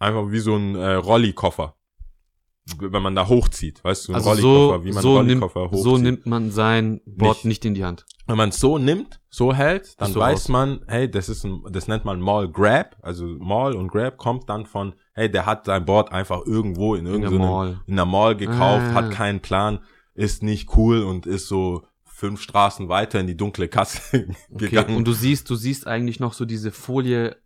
einfach 0.00 0.32
wie 0.32 0.40
so 0.40 0.56
ein 0.56 0.74
äh, 0.74 0.94
Rollikoffer. 0.94 1.76
Wenn 2.78 3.02
man 3.02 3.14
da 3.14 3.28
hochzieht, 3.28 3.82
weißt 3.84 4.08
du, 4.08 4.14
Also 4.14 4.34
so, 4.34 4.84
wie 4.84 4.92
man 4.92 5.02
so, 5.02 5.22
nimmt, 5.22 5.42
Rollikoffer 5.42 5.70
hochzieht. 5.70 5.82
so 5.84 5.96
nimmt 5.98 6.26
man 6.26 6.50
sein 6.50 7.00
Board 7.06 7.36
Nicht. 7.38 7.44
nicht, 7.44 7.64
in 7.64 7.74
die 7.74 7.84
Hand. 7.84 8.04
Wenn 8.26 8.36
man 8.36 8.48
es 8.50 8.58
so 8.60 8.78
nimmt, 8.78 9.20
so 9.28 9.52
hält, 9.54 10.00
dann 10.00 10.12
du 10.12 10.18
weiß 10.20 10.42
raus. 10.42 10.48
man, 10.48 10.80
hey, 10.88 11.08
das 11.10 11.28
ist 11.28 11.44
ein, 11.44 11.62
das 11.70 11.86
nennt 11.88 12.04
man 12.04 12.20
Mall 12.20 12.48
Grab, 12.50 12.96
also 13.02 13.24
Mall 13.26 13.74
und 13.76 13.88
Grab 13.88 14.18
kommt 14.18 14.48
dann 14.48 14.66
von, 14.66 14.94
hey, 15.12 15.30
der 15.30 15.46
hat 15.46 15.64
sein 15.66 15.84
Board 15.84 16.12
einfach 16.12 16.46
irgendwo 16.46 16.94
in 16.94 17.06
irgendeiner 17.06 17.38
Mall. 17.86 18.06
Mall 18.06 18.36
gekauft, 18.36 18.86
Ah. 18.90 18.94
hat 18.94 19.10
keinen 19.10 19.40
Plan, 19.40 19.80
ist 20.14 20.42
nicht 20.42 20.76
cool 20.76 21.02
und 21.02 21.26
ist 21.26 21.48
so 21.48 21.84
fünf 22.04 22.40
Straßen 22.42 22.88
weiter 22.88 23.18
in 23.20 23.26
die 23.26 23.36
dunkle 23.36 23.68
Kasse 23.68 24.00
Okay. 24.52 24.68
gegangen. 24.68 24.96
Und 24.96 25.06
du 25.06 25.12
siehst, 25.12 25.48
du 25.50 25.54
siehst 25.54 25.86
eigentlich 25.86 26.20
noch 26.20 26.32
so 26.34 26.44
diese 26.44 26.70
Folie. 26.70 27.36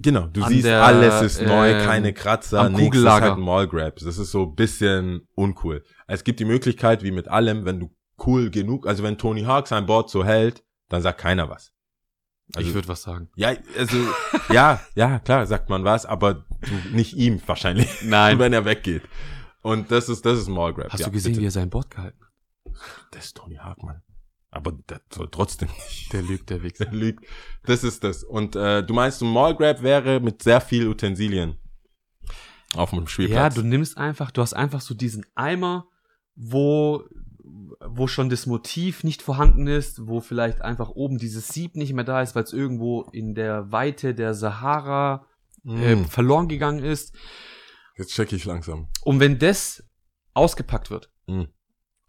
Genau, 0.00 0.26
du 0.26 0.44
siehst, 0.46 0.64
der, 0.66 0.84
alles 0.84 1.22
ist 1.22 1.42
neu, 1.42 1.70
ähm, 1.72 1.84
keine 1.84 2.12
Kratzer, 2.12 2.68
nichts, 2.68 2.98
ist 2.98 3.04
halt 3.08 3.32
ein 3.32 3.40
Mall 3.40 3.66
Grabs. 3.66 4.04
Das 4.04 4.16
ist 4.18 4.30
so 4.30 4.44
ein 4.44 4.54
bisschen 4.54 5.26
uncool. 5.34 5.82
Es 6.06 6.22
gibt 6.22 6.38
die 6.38 6.44
Möglichkeit, 6.44 7.02
wie 7.02 7.10
mit 7.10 7.26
allem, 7.26 7.64
wenn 7.64 7.80
du 7.80 7.90
cool 8.24 8.50
genug, 8.50 8.86
also 8.86 9.02
wenn 9.02 9.18
Tony 9.18 9.42
Hawk 9.42 9.66
sein 9.66 9.86
Board 9.86 10.08
so 10.10 10.24
hält, 10.24 10.62
dann 10.88 11.02
sagt 11.02 11.20
keiner 11.20 11.48
was. 11.50 11.72
Also- 12.54 12.68
ich 12.68 12.74
würde 12.74 12.86
was 12.88 13.02
sagen. 13.02 13.28
Ja, 13.34 13.52
also, 13.76 13.96
ja, 14.52 14.80
ja, 14.94 15.18
klar, 15.18 15.46
sagt 15.46 15.68
man 15.68 15.84
was, 15.84 16.06
aber 16.06 16.44
du, 16.62 16.96
nicht 16.96 17.14
ihm 17.16 17.40
wahrscheinlich, 17.46 17.88
Nein. 18.02 18.38
wenn 18.38 18.52
er 18.52 18.64
weggeht. 18.64 19.02
Und 19.62 19.90
das 19.90 20.08
ist, 20.08 20.24
das 20.24 20.38
ist 20.38 20.48
Mall 20.48 20.72
Grab. 20.74 20.92
Hast 20.92 21.00
ja, 21.00 21.06
du 21.06 21.12
gesehen, 21.12 21.32
bitte. 21.32 21.42
wie 21.42 21.46
er 21.46 21.50
sein 21.50 21.70
Board 21.70 21.90
gehalten 21.90 22.18
hat? 22.20 22.76
Das 23.10 23.26
ist 23.26 23.36
Tony 23.36 23.56
Hawk, 23.56 23.82
Mann. 23.82 24.02
Aber 24.50 24.72
das 24.86 25.00
soll 25.12 25.28
trotzdem 25.30 25.68
nicht. 25.68 26.12
Der 26.12 26.22
lügt, 26.22 26.48
der 26.50 26.62
Wichser. 26.62 26.86
Der 26.86 26.94
liegt. 26.94 27.24
Das 27.64 27.84
ist 27.84 28.02
das. 28.04 28.24
Und 28.24 28.56
äh, 28.56 28.82
du 28.84 28.94
meinst, 28.94 29.20
ein 29.22 29.30
Mall 29.32 29.54
Grab 29.54 29.82
wäre 29.82 30.20
mit 30.20 30.42
sehr 30.42 30.60
viel 30.60 30.88
Utensilien 30.88 31.58
auf 32.74 32.90
dem 32.90 33.00
Ja, 33.00 33.06
Spielplatz. 33.08 33.54
du 33.54 33.62
nimmst 33.62 33.98
einfach, 33.98 34.30
du 34.30 34.40
hast 34.42 34.54
einfach 34.54 34.80
so 34.80 34.94
diesen 34.94 35.24
Eimer, 35.34 35.86
wo, 36.34 37.04
wo 37.80 38.06
schon 38.06 38.28
das 38.30 38.46
Motiv 38.46 39.04
nicht 39.04 39.22
vorhanden 39.22 39.66
ist, 39.66 40.06
wo 40.06 40.20
vielleicht 40.20 40.62
einfach 40.62 40.90
oben 40.90 41.18
dieses 41.18 41.48
Sieb 41.48 41.76
nicht 41.76 41.92
mehr 41.94 42.04
da 42.04 42.22
ist, 42.22 42.34
weil 42.34 42.44
es 42.44 42.52
irgendwo 42.52 43.02
in 43.12 43.34
der 43.34 43.72
Weite 43.72 44.14
der 44.14 44.34
Sahara 44.34 45.26
äh, 45.64 45.96
Mm, 45.96 46.04
verloren 46.06 46.48
gegangen 46.48 46.84
ist. 46.84 47.14
jetzt 47.96 48.12
check 48.12 48.32
ich 48.32 48.44
langsam. 48.44 48.88
Und 49.02 49.20
wenn 49.20 49.38
das 49.38 49.82
ausgepackt 50.34 50.90
wird, 50.90 51.10
Mm. 51.26 51.44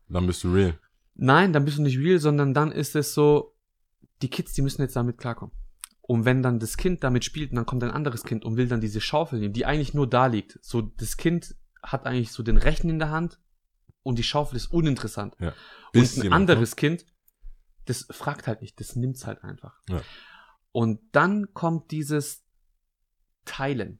Dann 0.07 0.25
bist 0.27 0.43
du 0.45 0.53
real. 0.53 0.79
nein, 1.15 1.51
dann 1.53 1.65
bist 1.65 1.77
du 1.77 1.81
nicht 1.81 1.97
real, 1.97 2.19
sondern 2.19 2.53
dann 2.53 2.71
ist 2.71 2.95
es 2.95 3.13
so, 3.13 3.55
die 4.21 4.29
Kids, 4.29 4.53
die 4.53 4.61
müssen 4.61 4.81
jetzt 4.81 4.95
damit 4.95 5.17
klarkommen. 5.17 5.53
Und 6.01 6.25
wenn 6.25 6.41
dann 6.41 6.57
das 6.59 6.77
Kind 6.77 7.03
damit 7.03 7.23
spielt 7.25 7.55
dann 7.55 7.65
kommt 7.65 7.83
ein 7.83 7.91
anderes 7.91 8.23
Kind 8.23 8.43
und 8.45 8.55
will 8.57 8.67
dann 8.67 8.81
diese 8.81 9.01
Schaufel 9.01 9.39
nehmen, 9.39 9.53
die 9.53 9.65
eigentlich 9.65 9.93
nur 9.93 10.07
da 10.09 10.25
liegt. 10.27 10.57
So, 10.63 10.81
das 10.81 11.17
Kind 11.17 11.55
hat 11.83 12.05
eigentlich 12.07 12.31
so 12.31 12.41
den 12.43 12.57
Rechen 12.57 12.89
in 12.89 12.97
der 12.97 13.11
Hand 13.11 13.39
und 14.03 14.17
die 14.17 14.23
Schaufel 14.23 14.55
ist 14.55 14.67
uninteressant. 14.71 15.35
Ja. 15.39 15.53
Und 15.93 16.17
ein 16.17 16.25
noch, 16.29 16.35
anderes 16.35 16.75
Kind, 16.77 17.05
das 17.85 18.07
fragt 18.09 18.47
halt 18.47 18.61
nicht, 18.61 18.79
das 18.79 18.95
nimmt's 18.95 19.27
halt 19.27 19.43
einfach. 19.43 19.75
Ja. 19.89 20.01
Und 20.71 20.99
dann 21.11 21.53
kommt 21.53 21.91
dieses 21.91 22.43
Teilen. 23.49 23.99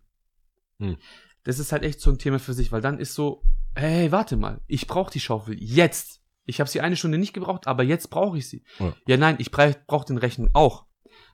Hm. 0.80 0.98
Das 1.44 1.58
ist 1.60 1.72
halt 1.72 1.84
echt 1.84 2.00
so 2.00 2.10
ein 2.12 2.20
Thema 2.20 2.40
für 2.40 2.54
sich, 2.54 2.72
weil 2.72 2.82
dann 2.82 3.00
ist 3.00 3.16
so, 3.16 3.44
hey, 3.76 4.12
warte 4.12 4.38
mal, 4.38 4.62
ich 4.68 4.88
brauche 4.88 5.12
die 5.12 5.20
Schaufel 5.20 5.56
jetzt. 5.62 6.22
Ich 6.46 6.60
habe 6.60 6.70
sie 6.70 6.82
eine 6.82 6.96
Stunde 6.96 7.18
nicht 7.18 7.34
gebraucht, 7.34 7.68
aber 7.68 7.84
jetzt 7.84 8.10
brauche 8.10 8.38
ich 8.38 8.48
sie. 8.50 8.64
Ja. 8.80 8.94
Ja, 9.08 9.18
nein, 9.18 9.36
ich 9.40 9.52
brauche 9.52 10.06
den 10.06 10.18
Rechen 10.18 10.50
auch. 10.54 10.86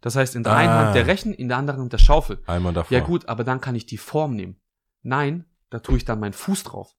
Das 0.01 0.15
heißt, 0.15 0.35
in 0.35 0.43
der 0.43 0.53
Ah. 0.53 0.57
einen 0.57 0.69
Hand 0.71 0.95
der 0.95 1.07
Rechen, 1.07 1.33
in 1.33 1.47
der 1.47 1.57
anderen 1.57 1.79
Hand 1.81 1.93
der 1.93 1.97
Schaufel. 1.97 2.41
Einmal 2.47 2.73
davor. 2.73 2.95
Ja 2.97 3.03
gut, 3.03 3.27
aber 3.27 3.43
dann 3.43 3.61
kann 3.61 3.75
ich 3.75 3.85
die 3.85 3.97
Form 3.97 4.35
nehmen. 4.35 4.59
Nein, 5.03 5.45
da 5.69 5.79
tue 5.79 5.97
ich 5.97 6.05
dann 6.05 6.19
meinen 6.19 6.33
Fuß 6.33 6.63
drauf. 6.63 6.93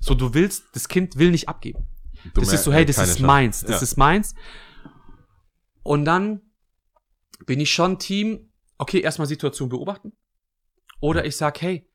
So, 0.00 0.14
du 0.14 0.34
willst, 0.34 0.64
das 0.74 0.88
Kind 0.88 1.16
will 1.16 1.30
nicht 1.30 1.48
abgeben. 1.48 1.86
Du 2.34 2.40
das 2.40 2.52
ist 2.52 2.64
so, 2.64 2.72
hey, 2.72 2.84
das 2.84 2.96
keine 2.96 3.08
ist 3.08 3.14
Chance. 3.16 3.26
meins, 3.26 3.60
das 3.62 3.70
Ja. 3.70 3.82
ist 3.82 3.96
meins. 3.96 4.34
Und 5.82 6.04
dann 6.04 6.42
bin 7.46 7.60
ich 7.60 7.72
schon 7.72 7.98
Team, 7.98 8.52
okay, 8.78 9.00
erstmal 9.00 9.26
Situation 9.26 9.68
beobachten. 9.68 10.12
Oder 11.00 11.24
ich 11.24 11.36
sag, 11.36 11.60
hey, 11.60 11.88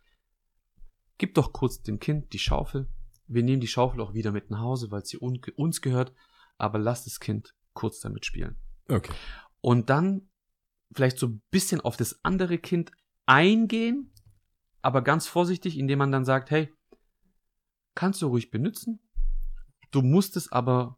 gib 1.18 1.36
doch 1.36 1.54
kurz 1.54 1.82
dem 1.82 2.00
Kind 2.00 2.34
die 2.34 2.40
Schaufel. 2.40 2.88
Wir 3.28 3.44
nehmen 3.44 3.62
die 3.62 3.68
Schaufel 3.68 4.02
auch 4.02 4.14
wieder 4.14 4.32
mit 4.32 4.50
nach 4.50 4.60
Hause, 4.60 4.92
weil 4.92 5.06
sie 5.06 5.18
un 5.20 5.40
uns 5.56 5.82
gehört. 5.82 6.14
Aber 6.58 6.80
lass 6.80 7.04
das 7.06 7.20
Kind 7.20 7.54
kurz 7.74 8.00
damit 8.00 8.26
spielen. 8.26 8.56
Okay. 8.88 9.14
Und 9.62 9.90
dann 9.90 10.30
vielleicht 10.94 11.18
so 11.18 11.28
ein 11.28 11.42
bisschen 11.52 11.82
auf 11.82 11.98
das 11.98 12.24
andere 12.24 12.58
Kind 12.58 12.92
eingehen, 13.26 14.12
aber 14.82 15.02
ganz 15.02 15.28
vorsichtig, 15.28 15.78
indem 15.78 16.00
man 16.00 16.12
dann 16.12 16.26
sagt, 16.26 16.52
hey, 16.52 16.72
kannst 17.96 18.22
du 18.22 18.28
ruhig 18.28 18.52
benutzen, 18.52 19.00
du 19.92 20.02
musst 20.02 20.38
es 20.38 20.52
aber 20.52 20.98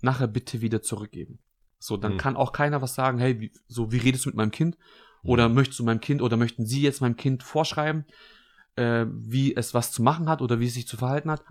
nachher 0.00 0.28
bitte 0.28 0.60
wieder 0.60 0.82
zurückgeben. 0.82 1.40
So, 1.78 1.96
dann 1.96 2.12
Hm. 2.12 2.18
kann 2.18 2.36
auch 2.36 2.52
keiner 2.52 2.80
was 2.80 2.94
sagen, 2.94 3.18
hey, 3.18 3.40
wie, 3.40 3.52
so, 3.66 3.92
wie 3.92 3.98
redest 3.98 4.24
du 4.24 4.28
mit 4.30 4.36
meinem 4.36 4.52
Kind? 4.52 4.78
Oder 5.24 5.48
möchtest 5.48 5.78
du 5.80 5.84
meinem 5.84 6.00
Kind 6.00 6.22
oder 6.22 6.36
möchten 6.36 6.66
Sie 6.66 6.82
jetzt 6.82 7.00
meinem 7.00 7.16
Kind 7.16 7.42
vorschreiben, 7.42 8.04
äh, 8.76 9.06
wie 9.08 9.56
es 9.56 9.74
was 9.74 9.90
zu 9.90 10.02
machen 10.02 10.28
hat 10.28 10.42
oder 10.42 10.60
wie 10.60 10.66
es 10.66 10.74
sich 10.74 10.86
zu 10.86 10.96
verhalten 10.96 11.30
hat? 11.30 11.42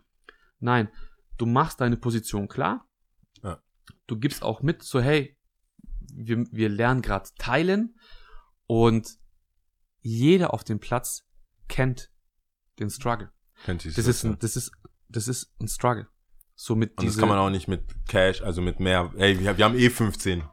Nein, 0.60 0.90
du 1.38 1.46
machst 1.46 1.82
deine 1.82 1.98
Position 1.98 2.48
klar. 2.48 2.88
Ja. 3.42 3.62
Du 4.08 4.18
gibst 4.18 4.44
auch 4.44 4.62
mit, 4.62 4.84
so 4.84 5.02
hey, 5.02 5.36
wir, 6.14 6.46
wir 6.52 6.70
lernen 6.70 7.02
gerade 7.02 7.30
teilen 7.38 7.96
und 8.68 9.18
jeder 10.02 10.54
auf 10.54 10.64
dem 10.64 10.80
Platz 10.80 11.26
kennt 11.68 12.12
den 12.80 12.90
Struggle. 12.90 13.32
Kennt 13.66 13.82
sich 13.82 13.96
Das 13.96 14.06
ist 14.06 14.24
ein, 14.24 14.38
das 14.40 14.56
ist, 14.56 14.72
das 15.10 15.28
ist 15.28 15.52
ein 15.60 15.68
Struggle. 15.68 16.08
So 16.56 16.76
mit 16.76 16.92
Und 16.92 16.98
das 16.98 17.06
diese, 17.06 17.20
kann 17.20 17.30
man 17.30 17.40
auch 17.40 17.50
nicht 17.50 17.68
mit 17.68 17.82
Cash, 18.08 18.42
also 18.42 18.62
mit 18.62 18.80
mehr. 18.80 19.12
Ey, 19.18 19.40
wir, 19.40 19.58
wir 19.58 19.66
haben 19.66 19.78
eh 19.78 19.90
15. 19.90 20.44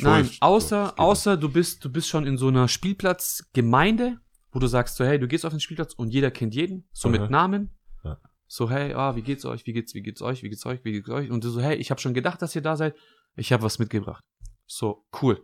Nein, 0.00 0.30
außer, 0.40 0.98
außer 0.98 1.36
du 1.36 1.48
bist, 1.50 1.84
du 1.84 1.90
bist 1.90 2.08
schon 2.08 2.26
in 2.26 2.36
so 2.38 2.48
einer 2.48 2.68
Spielplatzgemeinde, 2.68 4.20
wo 4.52 4.58
du 4.58 4.66
sagst 4.66 4.96
so, 4.96 5.04
hey, 5.04 5.18
du 5.18 5.26
gehst 5.28 5.44
auf 5.44 5.52
den 5.52 5.60
Spielplatz 5.60 5.94
und 5.94 6.10
jeder 6.10 6.30
kennt 6.30 6.54
jeden, 6.54 6.88
so 6.92 7.08
Mhm. 7.08 7.12
mit 7.12 7.30
Namen. 7.30 7.70
Ja. 8.04 8.18
So, 8.46 8.70
hey, 8.70 8.92
ah, 8.94 9.16
wie 9.16 9.22
geht's 9.22 9.44
euch, 9.44 9.66
wie 9.66 9.72
geht's, 9.72 9.94
wie 9.94 10.02
geht's 10.02 10.22
euch, 10.22 10.42
wie 10.42 10.48
geht's 10.48 10.64
euch, 10.66 10.84
wie 10.84 10.92
geht's 10.92 11.08
euch? 11.08 11.30
Und 11.30 11.42
du 11.44 11.50
so, 11.50 11.60
hey, 11.60 11.76
ich 11.76 11.90
habe 11.90 12.00
schon 12.00 12.14
gedacht, 12.14 12.40
dass 12.42 12.54
ihr 12.54 12.62
da 12.62 12.76
seid, 12.76 12.94
ich 13.36 13.52
habe 13.52 13.62
was 13.62 13.78
mitgebracht. 13.78 14.22
So, 14.66 15.04
cool. 15.22 15.42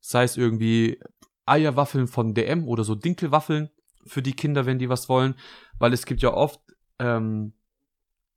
Sei 0.00 0.24
es 0.24 0.36
irgendwie 0.36 1.00
Eierwaffeln 1.46 2.08
von 2.08 2.34
DM 2.34 2.66
oder 2.66 2.84
so 2.84 2.94
Dinkelwaffeln 2.94 3.70
für 4.06 4.22
die 4.22 4.32
Kinder, 4.32 4.66
wenn 4.66 4.78
die 4.78 4.88
was 4.88 5.08
wollen, 5.08 5.34
weil 5.78 5.92
es 5.92 6.04
gibt 6.06 6.22
ja 6.22 6.32
oft, 6.32 6.60
ähm, 6.98 7.52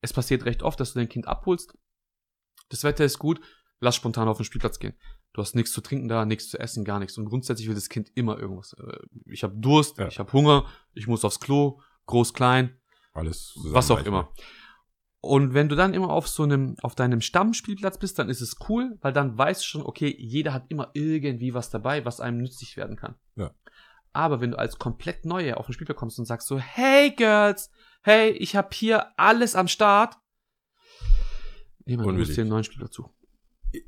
es 0.02 0.14
passiert 0.14 0.46
recht 0.46 0.64
oft, 0.64 0.80
dass 0.80 0.94
du 0.94 1.00
dein 1.00 1.10
Kind 1.10 1.28
abholst. 1.28 1.74
Das 2.70 2.84
Wetter 2.84 3.06
ist 3.06 3.20
gut, 3.20 3.42
lass 3.80 3.96
spontan 3.96 4.28
auf 4.28 4.38
den 4.38 4.46
Spielplatz 4.46 4.80
gehen. 4.80 4.94
Du 5.34 5.42
hast 5.42 5.56
nichts 5.56 5.72
zu 5.72 5.82
trinken 5.82 6.08
da, 6.10 6.26
nichts 6.26 6.50
zu 6.50 6.60
essen, 6.60 6.84
gar 6.84 7.00
nichts. 7.00 7.18
Und 7.18 7.26
grundsätzlich 7.26 7.68
will 7.68 7.76
das 7.76 7.88
Kind 7.90 8.12
immer 8.16 8.38
irgendwas. 8.38 8.74
Äh, 8.74 8.98
Ich 9.26 9.44
habe 9.44 9.56
Durst, 9.56 9.98
Ja. 9.98 10.08
ich 10.08 10.20
habe 10.20 10.32
Hunger, 10.34 10.66
ich 10.94 11.08
muss 11.08 11.24
aufs 11.24 11.40
Klo, 11.40 11.80
groß, 12.08 12.34
klein, 12.34 12.78
Alles 13.14 13.54
was 13.64 13.90
auch 13.92 14.04
immer. 14.06 14.32
Und 15.24 15.54
wenn 15.54 15.70
du 15.70 15.76
dann 15.76 15.94
immer 15.94 16.10
auf 16.10 16.28
so 16.28 16.42
einem, 16.44 16.76
auf 16.82 16.96
deinem 16.96 17.22
Stammspielplatz 17.22 18.00
bist, 18.00 18.18
dann 18.18 18.28
ist 18.30 18.42
es 18.42 18.56
cool, 18.68 18.98
weil 19.02 19.14
dann 19.14 19.38
weißt 19.38 19.62
du 19.62 19.66
schon, 19.68 19.82
okay, 19.84 20.14
jeder 20.18 20.52
hat 20.52 20.66
immer 20.70 20.90
irgendwie 20.94 21.54
was 21.54 21.70
dabei, 21.70 22.04
was 22.06 22.20
einem 22.20 22.40
nützlich 22.40 22.76
werden 22.76 22.96
kann. 22.98 23.14
Ja. 23.36 23.52
Aber 24.14 24.42
wenn 24.42 24.52
du 24.52 24.58
als 24.60 24.80
komplett 24.80 25.24
Neue 25.26 25.58
auf 25.58 25.68
den 25.68 25.74
Spielplatz 25.74 25.98
kommst 26.00 26.18
und 26.20 26.26
sagst 26.26 26.48
so, 26.48 26.58
hey 26.58 27.12
Girls, 27.12 27.70
hey, 28.02 28.32
ich 28.32 28.56
habe 28.56 28.70
hier 28.74 29.18
alles 29.18 29.56
am 29.56 29.68
Start, 29.68 30.18
wir 31.86 32.00
Unbeliebt. 32.00 32.36
dir 32.36 32.42
einen 32.42 32.50
neuen 32.50 32.64
Spielplatz 32.64 32.94
zu. 32.94 33.10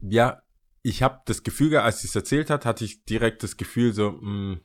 Ja, 0.02 0.43
ich 0.84 1.02
habe 1.02 1.22
das 1.26 1.44
Gefühl, 1.44 1.76
als 1.78 2.02
sie 2.02 2.08
es 2.08 2.16
erzählt 2.16 2.50
hat, 2.50 2.66
hatte 2.66 2.86
ich 2.86 3.06
direkt 3.06 3.42
das 3.42 3.58
Gefühl 3.58 3.94
so, 3.94 4.12
mh, 4.12 4.58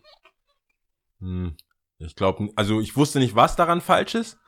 mh, 1.21 1.53
ich 1.99 2.15
glaube, 2.15 2.51
also 2.57 2.81
ich 2.81 2.97
wusste 2.97 3.19
nicht, 3.19 3.35
was 3.35 3.57
daran 3.57 3.81
falsch 3.81 4.15
ist, 4.15 4.39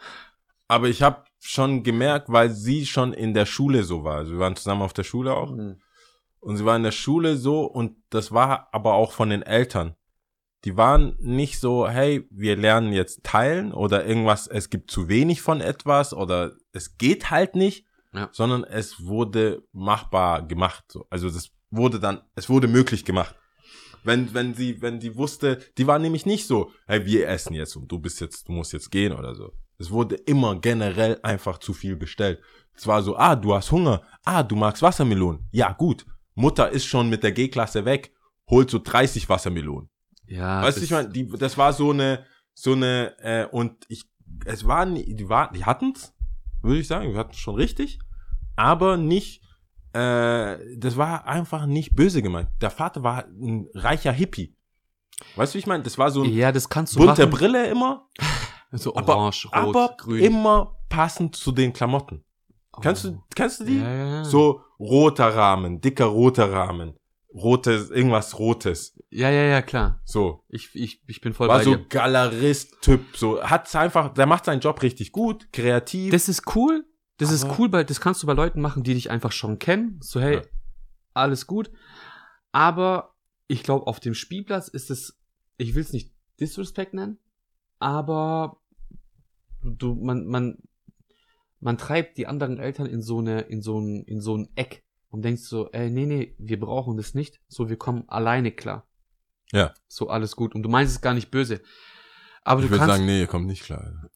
aber 0.69 0.89
ich 0.89 1.03
habe 1.03 1.25
schon 1.41 1.83
gemerkt, 1.83 2.29
weil 2.31 2.51
sie 2.51 2.87
schon 2.87 3.13
in 3.13 3.35
der 3.35 3.47
Schule 3.47 3.83
so 3.83 4.05
war. 4.05 4.19
Also 4.19 4.33
wir 4.33 4.39
waren 4.41 4.57
zusammen 4.57 4.83
auf 4.83 4.93
der 4.93 5.05
Schule 5.05 5.35
auch. 5.35 5.51
Und 6.41 6.57
sie 6.57 6.65
war 6.65 6.77
in 6.77 6.83
der 6.85 6.93
Schule 6.93 7.37
so 7.37 7.65
und 7.65 7.97
das 8.11 8.31
war 8.33 8.69
aber 8.73 8.95
auch 8.95 9.13
von 9.13 9.31
den 9.31 9.43
Eltern. 9.43 9.95
Die 10.65 10.77
waren 10.77 11.17
nicht 11.19 11.59
so, 11.59 11.89
hey, 11.89 12.27
wir 12.31 12.57
lernen 12.57 12.93
jetzt 12.93 13.25
teilen 13.25 13.73
oder 13.73 14.05
irgendwas, 14.07 14.47
es 14.47 14.71
gibt 14.71 14.91
zu 14.91 15.09
wenig 15.09 15.41
von 15.43 15.61
etwas 15.61 16.13
oder 16.15 16.53
es 16.73 16.99
geht 16.99 17.31
halt 17.31 17.57
nicht, 17.57 17.87
Ja. 18.13 18.29
sondern 18.33 18.65
es 18.65 19.05
wurde 19.07 19.63
machbar 19.73 20.47
gemacht. 20.47 20.85
So. 20.89 21.07
Also 21.11 21.31
das 21.31 21.51
wurde 21.71 22.01
dann, 22.01 22.21
es 22.35 22.49
wurde 22.49 22.69
möglich 22.69 23.05
gemacht. 23.05 23.35
Wenn, 24.03 24.33
wenn 24.33 24.55
sie, 24.55 24.81
wenn 24.81 24.99
die 24.99 25.15
wusste, 25.17 25.59
die 25.77 25.87
war 25.87 25.99
nämlich 25.99 26.25
nicht 26.25 26.47
so, 26.47 26.71
hey, 26.87 27.05
wir 27.05 27.29
essen 27.29 27.53
jetzt 27.55 27.77
und 27.77 27.91
du 27.93 27.99
bist 27.99 28.21
jetzt, 28.21 28.49
du 28.49 28.53
musst 28.53 28.73
jetzt 28.73 28.91
gehen 28.91 29.13
oder 29.13 29.35
so. 29.35 29.53
Es 29.79 29.91
wurde 29.91 30.15
immer 30.15 30.59
generell 30.61 31.19
einfach 31.23 31.59
zu 31.59 31.73
viel 31.75 31.97
bestellt. 31.97 32.41
Es 32.75 32.87
war 32.87 33.03
so, 33.03 33.17
ah, 33.17 33.37
du 33.37 33.55
hast 33.55 33.71
Hunger, 33.73 34.03
ah, 34.25 34.43
du 34.43 34.57
magst 34.57 34.83
Wassermelonen. 34.83 35.47
Ja, 35.53 35.73
gut. 35.73 36.07
Mutter 36.35 36.71
ist 36.71 36.87
schon 36.87 37.11
mit 37.11 37.23
der 37.23 37.33
G-Klasse 37.33 37.85
weg, 37.85 38.15
holt 38.49 38.71
so 38.71 38.79
30 38.83 39.29
Wassermelonen. 39.29 39.91
Ja, 40.27 40.63
weißt 40.63 40.79
du, 40.79 40.85
ich 40.85 40.91
meine, 40.91 41.09
die, 41.11 41.29
das 41.29 41.59
war 41.59 41.73
so 41.75 41.91
eine, 41.91 42.25
so 42.55 42.73
eine, 42.73 43.15
äh, 43.21 43.47
und 43.51 43.85
ich, 43.89 44.05
es 44.47 44.67
war, 44.67 44.87
nie- 44.87 45.15
die 45.15 45.29
war, 45.29 45.53
die 45.53 45.65
hatten's, 45.65 46.15
würde 46.63 46.81
ich 46.81 46.87
sagen, 46.87 47.13
wir 47.13 47.19
hatten 47.19 47.35
schon 47.35 47.57
richtig, 47.57 47.99
aber 48.57 48.97
nicht, 48.97 49.43
äh, 49.93 50.59
das 50.77 50.97
war 50.97 51.27
einfach 51.27 51.67
nicht 51.67 51.95
böse 51.95 52.23
gemeint. 52.23 52.49
Der 52.61 52.71
Vater 52.71 53.03
war 53.03 53.25
ein 53.27 53.69
reicher 53.75 54.13
Hippie. 54.13 54.55
Weißt 55.37 55.53
du, 55.53 55.57
wie 55.57 55.61
ich 55.61 55.67
meine? 55.67 55.83
Das 55.83 55.99
war 55.99 56.11
so 56.11 56.23
ein 56.23 56.33
ja, 56.33 56.51
das 56.53 56.69
kannst 56.69 56.95
du 56.95 56.99
bunte 57.01 57.23
machen. 57.27 57.31
Brille 57.31 57.67
immer, 57.69 58.09
So 58.73 58.95
aber, 58.95 59.17
orange, 59.17 59.47
rot, 59.47 59.55
aber 59.55 59.95
grün. 59.99 60.23
immer 60.23 60.77
passend 60.89 61.35
zu 61.37 61.51
den 61.53 61.73
Klamotten. 61.73 62.25
Kennst 62.81 63.05
Oh. 63.05 63.09
du, 63.11 63.23
kennst 63.35 63.61
du 63.61 63.65
die? 63.65 63.79
Ja, 63.81 63.93
ja. 63.95 64.25
So 64.25 64.63
roter 64.79 65.35
Rahmen, 65.35 65.81
dicker 65.81 66.05
roter 66.07 66.51
Rahmen, 66.53 66.95
rotes, 67.35 67.91
irgendwas 67.91 68.39
rotes, 68.39 68.97
Ja, 69.11 69.29
ja, 69.29 69.43
ja, 69.43 69.61
klar. 69.61 70.01
so. 70.05 70.45
Ich, 70.49 70.71
ich, 70.75 71.03
ich 71.07 71.21
bin 71.21 71.35
voll 71.35 71.49
War 71.49 71.59
bei 71.59 71.65
so. 71.65 71.77
Galerist-Typ, 71.89 73.17
so 73.17 73.43
hat's 73.43 73.75
einfach, 73.75 74.15
der 74.15 74.27
macht 74.27 74.45
seinen 74.47 74.61
Job 74.61 74.81
richtig 74.83 75.13
gut, 75.13 75.49
kreativ. 75.53 76.13
Das 76.13 76.29
ist 76.29 76.55
cool. 76.55 76.87
Das 77.21 77.31
ist 77.31 77.45
Aber- 77.45 77.59
cool, 77.59 77.73
weil 77.73 77.85
das 77.85 78.01
kannst 78.01 78.23
du 78.23 78.27
bei 78.27 78.33
Leuten 78.33 78.61
machen, 78.61 78.83
die 78.83 78.95
dich 78.95 79.11
einfach 79.11 79.33
schon 79.33 79.59
kennen. 79.59 79.99
So, 80.03 80.21
hey, 80.21 80.37
Ja. 80.37 80.43
alles 81.15 81.47
gut. 81.47 81.71
Aber 82.53 83.15
ich 83.47 83.63
glaube, 83.63 83.87
auf 83.87 84.01
dem 84.01 84.15
Spielplatz 84.15 84.69
ist 84.69 84.91
es, 84.91 85.19
ich 85.57 85.75
will 85.75 85.83
es 85.83 85.93
nicht 85.93 86.13
Disrespect 86.41 86.95
nennen, 86.95 87.19
aber 87.79 88.61
du, 89.63 89.95
man, 89.95 90.27
man, 90.27 90.59
man 91.61 91.77
treibt 91.79 92.17
die 92.19 92.27
anderen 92.27 92.59
Eltern 92.59 92.87
in 92.87 93.03
so 93.03 93.19
eine, 93.19 93.43
in 93.43 93.61
so 93.63 93.79
ein, 93.81 94.03
in 94.05 94.21
so 94.21 94.37
ein 94.37 94.49
Eck 94.57 94.83
und 95.11 95.23
denkst 95.23 95.43
so, 95.43 95.71
ey, 95.73 95.91
nee, 95.91 96.07
nee, 96.07 96.35
wir 96.39 96.59
brauchen 96.59 96.97
das 96.97 97.15
nicht. 97.15 97.41
So, 97.49 97.69
wir 97.69 97.77
kommen 97.77 98.09
alleine 98.09 98.53
klar. 98.53 98.87
Ja. 99.53 99.75
So, 99.89 100.09
alles 100.09 100.37
gut. 100.37 100.55
Und 100.55 100.63
du 100.63 100.69
meinst 100.69 100.95
es 100.95 101.01
gar 101.01 101.13
nicht 101.15 101.31
böse. 101.31 101.61
Aber 102.45 102.61
ich 102.61 102.67
du 102.67 102.71
würde 102.71 102.79
kannst, 102.79 102.95
sagen, 102.97 103.07
nee, 103.07 103.21
ihr 103.21 103.27
kommt 103.27 103.47
nicht 103.47 103.63
klar. 103.65 104.09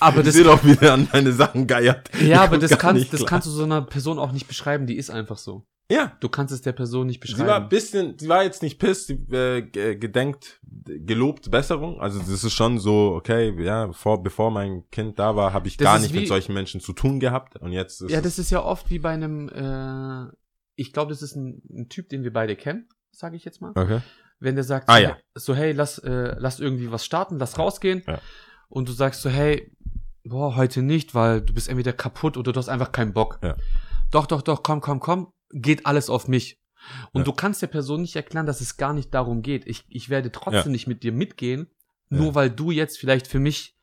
Aber 0.00 0.18
ich 0.20 0.26
das- 0.26 0.34
sehe 0.34 0.44
doch, 0.44 0.64
wie 0.64 0.74
der 0.76 0.94
an 0.94 1.08
meine 1.12 1.32
Sachen 1.32 1.66
geiert. 1.66 2.08
Ja, 2.20 2.42
aber 2.44 2.58
das 2.58 2.76
kannst, 2.78 3.12
das 3.12 3.20
klar. 3.20 3.28
kannst 3.28 3.46
du 3.46 3.50
so 3.50 3.64
einer 3.64 3.82
Person 3.82 4.18
auch 4.18 4.32
nicht 4.32 4.48
beschreiben, 4.48 4.86
die 4.86 4.96
ist 4.96 5.10
einfach 5.10 5.38
so. 5.38 5.66
Ja, 5.90 6.16
Du 6.20 6.28
kannst 6.30 6.54
es 6.54 6.62
der 6.62 6.72
Person 6.72 7.06
nicht 7.08 7.22
sie 7.26 7.32
war 7.32 7.38
ein 7.40 7.44
beschreiben. 7.46 7.68
bisschen, 7.68 8.18
sie 8.18 8.28
war 8.28 8.42
jetzt 8.44 8.62
nicht 8.62 8.78
piss, 8.78 9.06
sie 9.06 9.14
äh, 9.30 9.60
ge- 9.62 9.96
gedenkt, 9.96 10.60
gelobt 10.86 11.50
Besserung. 11.50 12.00
Also 12.00 12.18
das 12.18 12.28
ist 12.44 12.52
schon 12.52 12.78
so, 12.78 13.12
okay, 13.14 13.52
ja, 13.62 13.86
bevor, 13.88 14.22
bevor 14.22 14.50
mein 14.50 14.84
Kind 14.90 15.18
da 15.18 15.36
war, 15.36 15.52
habe 15.52 15.68
ich 15.68 15.76
Das 15.76 15.84
gar 15.84 15.98
nicht 15.98 16.14
wie- 16.14 16.20
mit 16.20 16.28
solchen 16.28 16.54
Menschen 16.54 16.80
zu 16.80 16.92
tun 16.94 17.20
gehabt. 17.20 17.56
Und 17.56 17.72
jetzt 17.72 18.00
ist 18.00 18.10
ja, 18.10 18.20
das 18.22 18.38
ist 18.38 18.50
ja 18.50 18.62
oft 18.62 18.88
wie 18.90 19.00
bei 19.00 19.10
einem, 19.10 19.48
äh, 19.50 20.32
ich 20.76 20.92
glaube, 20.94 21.10
das 21.10 21.20
ist 21.20 21.36
ein, 21.36 21.60
ein 21.70 21.88
Typ, 21.90 22.08
den 22.08 22.22
wir 22.22 22.32
beide 22.32 22.56
kennen, 22.56 22.88
sage 23.10 23.36
ich 23.36 23.44
jetzt 23.44 23.60
mal. 23.60 23.72
okay. 23.74 24.00
Wenn 24.40 24.54
der 24.54 24.64
sagt, 24.64 24.88
Ah, 24.88 24.96
so, 24.96 25.02
ja. 25.02 25.08
hey, 25.10 25.16
so 25.34 25.54
hey, 25.54 25.72
lass, 25.72 25.98
äh, 25.98 26.34
lass 26.38 26.58
irgendwie 26.58 26.90
was 26.90 27.04
starten, 27.04 27.38
lass 27.38 27.58
rausgehen. 27.58 28.02
Ja. 28.08 28.18
Und 28.72 28.88
du 28.88 28.92
sagst 28.92 29.20
so, 29.20 29.28
hey, 29.28 29.70
boah, 30.24 30.56
heute 30.56 30.80
nicht, 30.80 31.14
weil 31.14 31.42
du 31.42 31.52
bist 31.52 31.68
entweder 31.68 31.92
kaputt 31.92 32.38
oder 32.38 32.52
du 32.52 32.58
hast 32.58 32.70
einfach 32.70 32.90
keinen 32.90 33.12
Bock. 33.12 33.38
Ja. 33.42 33.54
Doch, 34.10 34.24
doch, 34.26 34.40
doch, 34.40 34.62
komm, 34.62 34.80
komm, 34.80 34.98
komm, 34.98 35.32
geht 35.50 35.84
alles 35.84 36.08
auf 36.08 36.26
mich. 36.26 36.58
Und 37.12 37.20
Ja. 37.20 37.24
du 37.26 37.32
kannst 37.34 37.60
der 37.60 37.66
Person 37.66 38.00
nicht 38.00 38.16
erklären, 38.16 38.46
dass 38.46 38.62
es 38.62 38.78
gar 38.78 38.94
nicht 38.94 39.12
darum 39.12 39.42
geht. 39.42 39.66
Ich, 39.66 39.84
ich 39.88 40.08
werde 40.08 40.32
trotzdem 40.32 40.62
Ja. 40.64 40.70
nicht 40.70 40.86
mit 40.86 41.02
dir 41.02 41.12
mitgehen, 41.12 41.66
nur 42.08 42.34
weil 42.34 42.48
du 42.48 42.70
jetzt 42.70 42.98
vielleicht 42.98 43.26
für 43.26 43.40
mich 43.40 43.76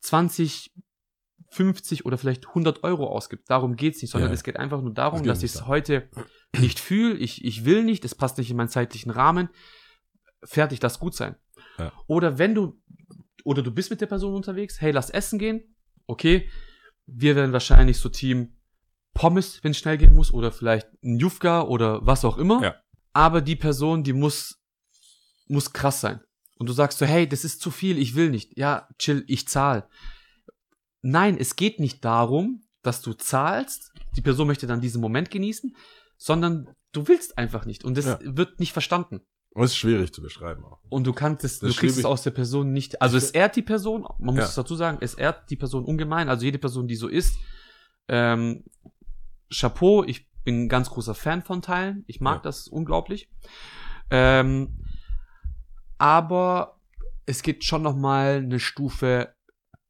20, 0.00 0.72
50 1.50 2.04
oder 2.04 2.18
vielleicht 2.18 2.48
100 2.48 2.82
Euro 2.82 3.06
ausgibst. 3.06 3.48
Darum 3.48 3.76
geht's 3.76 4.02
nicht, 4.02 4.10
sondern 4.10 4.32
es 4.32 4.42
geht 4.42 4.56
einfach 4.56 4.80
nur 4.82 4.92
darum, 4.94 5.22
dass 5.22 5.42
ich 5.44 5.54
es 5.54 5.66
heute 5.68 6.08
nicht 6.58 6.80
fühle, 6.80 7.14
ich, 7.14 7.44
ich 7.44 7.64
will 7.64 7.84
nicht, 7.84 8.04
es 8.04 8.14
passt 8.16 8.38
nicht 8.38 8.50
in 8.50 8.56
meinen 8.56 8.68
zeitlichen 8.70 9.10
Rahmen. 9.12 9.50
Fertig, 10.42 10.80
das 10.80 10.98
gut 10.98 11.14
sein. 11.14 11.36
Oder 12.08 12.38
wenn 12.38 12.54
du, 12.54 12.80
oder 13.44 13.62
du 13.62 13.70
bist 13.70 13.90
mit 13.90 14.00
der 14.00 14.06
Person 14.06 14.34
unterwegs, 14.34 14.80
hey, 14.80 14.92
lass 14.92 15.10
essen 15.10 15.38
gehen. 15.38 15.74
Okay, 16.06 16.48
wir 17.06 17.36
werden 17.36 17.52
wahrscheinlich 17.52 17.98
so 17.98 18.08
Team 18.08 18.56
Pommes, 19.14 19.62
wenn 19.62 19.72
es 19.72 19.78
schnell 19.78 19.98
gehen 19.98 20.14
muss, 20.14 20.32
oder 20.32 20.52
vielleicht 20.52 20.88
ein 21.02 21.18
Jufka 21.18 21.62
oder 21.62 22.04
was 22.06 22.24
auch 22.24 22.38
immer. 22.38 22.62
Ja. 22.62 22.74
Aber 23.12 23.40
die 23.42 23.56
Person, 23.56 24.04
die 24.04 24.14
muss, 24.14 24.58
muss 25.48 25.72
krass 25.72 26.00
sein. 26.00 26.20
Und 26.56 26.68
du 26.68 26.72
sagst 26.72 26.98
so, 26.98 27.06
hey, 27.06 27.28
das 27.28 27.44
ist 27.44 27.60
zu 27.60 27.70
viel, 27.70 27.98
ich 27.98 28.14
will 28.14 28.30
nicht. 28.30 28.56
Ja, 28.56 28.88
chill, 28.98 29.24
ich 29.26 29.48
zahl. 29.48 29.88
Nein, 31.02 31.36
es 31.38 31.56
geht 31.56 31.80
nicht 31.80 32.04
darum, 32.04 32.62
dass 32.82 33.02
du 33.02 33.12
zahlst, 33.12 33.92
die 34.16 34.22
Person 34.22 34.46
möchte 34.46 34.66
dann 34.66 34.80
diesen 34.80 35.00
Moment 35.00 35.30
genießen, 35.30 35.76
sondern 36.16 36.68
du 36.92 37.08
willst 37.08 37.36
einfach 37.36 37.66
nicht. 37.66 37.84
Und 37.84 37.96
das 37.96 38.06
Ja. 38.06 38.18
wird 38.22 38.60
nicht 38.60 38.72
verstanden. 38.72 39.20
Und 39.54 39.64
es 39.64 39.72
ist 39.72 39.76
schwierig 39.76 40.12
zu 40.14 40.22
beschreiben 40.22 40.64
auch. 40.64 40.78
Und 40.88 41.06
du 41.06 41.12
kannst 41.12 41.44
es, 41.44 41.58
Das 41.58 41.70
du 41.72 41.76
kriegst 41.78 41.98
es 41.98 42.04
aus 42.06 42.22
der 42.22 42.30
Person 42.30 42.72
nicht. 42.72 43.02
Also 43.02 43.16
es 43.18 43.30
ehrt 43.32 43.54
die 43.56 43.62
Person, 43.62 44.02
man 44.18 44.34
muss 44.34 44.36
Ja. 44.38 44.44
es 44.44 44.54
dazu 44.54 44.74
sagen, 44.76 44.98
es 45.02 45.14
ehrt 45.14 45.50
die 45.50 45.56
Person 45.56 45.84
ungemein. 45.84 46.28
Also 46.30 46.44
jede 46.46 46.58
Person, 46.58 46.88
die 46.88 46.96
so 46.96 47.06
ist, 47.08 47.36
ähm, 48.08 48.64
Chapeau, 49.50 50.04
ich 50.04 50.26
bin 50.44 50.62
ein 50.64 50.68
ganz 50.68 50.88
großer 50.90 51.14
Fan 51.14 51.42
von 51.42 51.60
Teilen. 51.60 52.04
Ich 52.06 52.20
mag 52.20 52.36
Ja. 52.38 52.42
das 52.44 52.66
unglaublich. 52.66 53.28
Ähm, 54.10 54.78
aber 55.98 56.78
es 57.26 57.42
geht 57.42 57.64
schon 57.64 57.82
noch 57.82 57.94
mal 57.96 58.36
eine 58.36 58.58
Stufe 58.58 59.34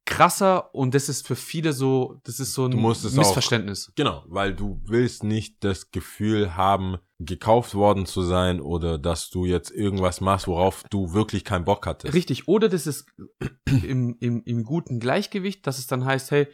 krasser 0.05 0.74
und 0.74 0.94
das 0.94 1.09
ist 1.09 1.26
für 1.26 1.36
viele 1.36 1.72
so, 1.72 2.20
das 2.24 2.40
ist 2.40 2.55
so 2.55 2.66
ein 2.66 2.72
es 2.86 3.07
auch- 3.07 3.12
Missverständnis. 3.12 3.92
Genau, 3.94 4.24
weil 4.26 4.55
du 4.55 4.80
willst 4.84 5.22
nicht 5.24 5.62
das 5.64 5.90
Gefühl 5.90 6.57
haben, 6.57 6.98
gekauft 7.18 7.74
worden 7.74 8.05
zu 8.05 8.22
sein 8.22 8.61
oder 8.61 8.98
dass 8.98 9.30
du 9.30 9.44
jetzt 9.44 9.70
irgendwas 9.70 10.20
machst, 10.20 10.48
worauf 10.48 10.82
du 10.90 11.12
wirklich 11.12 11.44
keinen 11.44 11.64
Bock 11.64 11.86
hattest. 11.86 12.14
Richtig. 12.14 12.48
Oder 12.48 12.68
das 12.68 12.86
ist 12.88 13.07
im, 13.66 14.16
im, 14.18 14.42
im 14.44 14.64
guten 14.64 14.98
Gleichgewicht, 14.98 15.66
dass 15.66 15.78
es 15.78 15.86
dann 15.86 16.05
heißt, 16.05 16.32
hey, 16.32 16.48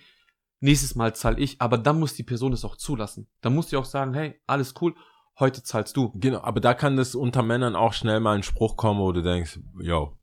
nächstes 0.61 0.95
Mal 0.95 1.15
zahl 1.15 1.41
ich, 1.41 1.61
aber 1.61 1.79
dann 1.79 1.99
muss 1.99 2.15
die 2.15 2.23
Person 2.23 2.53
es 2.53 2.65
auch 2.67 2.77
zulassen. 2.77 3.29
Dann 3.41 3.55
muss 3.55 3.69
die 3.69 3.77
auch 3.77 3.85
sagen, 3.87 4.13
hey, 4.13 4.41
alles 4.47 4.75
cool, 4.83 4.95
heute 5.39 5.63
zahlst 5.63 5.97
du. 5.97 6.13
Genau, 6.17 6.41
aber 6.43 6.61
da 6.61 6.75
kann 6.75 6.97
das 6.97 7.15
unter 7.15 7.43
Männern 7.43 7.75
auch 7.77 7.95
schnell 7.95 8.21
mal 8.21 8.37
ein 8.37 8.43
Spruch 8.43 8.77
kommen, 8.77 9.01
wo 9.01 9.13
du 9.13 9.23
denkst, 9.23 9.59
yo, 9.81 10.19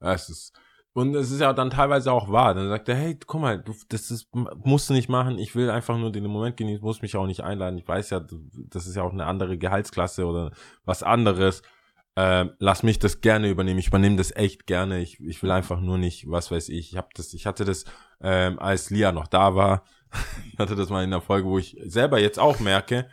es 0.00 0.28
ist, 0.28 0.52
und 0.94 1.14
es 1.14 1.30
ist 1.30 1.40
ja 1.40 1.52
dann 1.52 1.70
teilweise 1.70 2.12
auch 2.12 2.30
wahr. 2.30 2.54
Dann 2.54 2.68
sagt 2.68 2.88
er, 2.88 2.96
hey, 2.96 3.18
guck 3.26 3.40
mal, 3.40 3.58
du, 3.60 3.74
das 3.88 4.10
ist, 4.10 4.28
musst 4.32 4.90
du 4.90 4.94
nicht 4.94 5.08
machen, 5.08 5.38
ich 5.38 5.54
will 5.54 5.70
einfach 5.70 5.96
nur 5.96 6.10
den 6.10 6.24
Moment 6.24 6.56
genießen, 6.56 6.84
muss 6.84 7.02
mich 7.02 7.16
auch 7.16 7.26
nicht 7.26 7.42
einladen. 7.42 7.78
Ich 7.78 7.86
weiß 7.86 8.10
ja, 8.10 8.20
das 8.20 8.86
ist 8.86 8.96
ja 8.96 9.02
auch 9.02 9.12
eine 9.12 9.26
andere 9.26 9.58
Gehaltsklasse 9.58 10.26
oder 10.26 10.50
was 10.84 11.02
anderes. 11.02 11.62
Ähm, 12.16 12.50
lass 12.58 12.82
mich 12.82 12.98
das 12.98 13.20
gerne 13.20 13.48
übernehmen. 13.48 13.78
Ich 13.78 13.86
übernehme 13.86 14.16
das 14.16 14.34
echt 14.34 14.66
gerne. 14.66 14.98
Ich, 14.98 15.20
ich 15.20 15.40
will 15.42 15.52
einfach 15.52 15.80
nur 15.80 15.98
nicht, 15.98 16.28
was 16.28 16.50
weiß 16.50 16.68
ich. 16.70 16.90
Ich 16.90 16.96
habe 16.96 17.08
das, 17.14 17.32
ich 17.32 17.46
hatte 17.46 17.64
das, 17.64 17.84
ähm, 18.20 18.58
als 18.58 18.90
Lia 18.90 19.12
noch 19.12 19.28
da 19.28 19.54
war. 19.54 19.84
ich 20.52 20.58
hatte 20.58 20.74
das 20.74 20.88
mal 20.88 21.04
in 21.04 21.12
der 21.12 21.20
Folge, 21.20 21.48
wo 21.48 21.58
ich 21.58 21.76
selber 21.84 22.18
jetzt 22.18 22.40
auch 22.40 22.58
merke, 22.58 23.08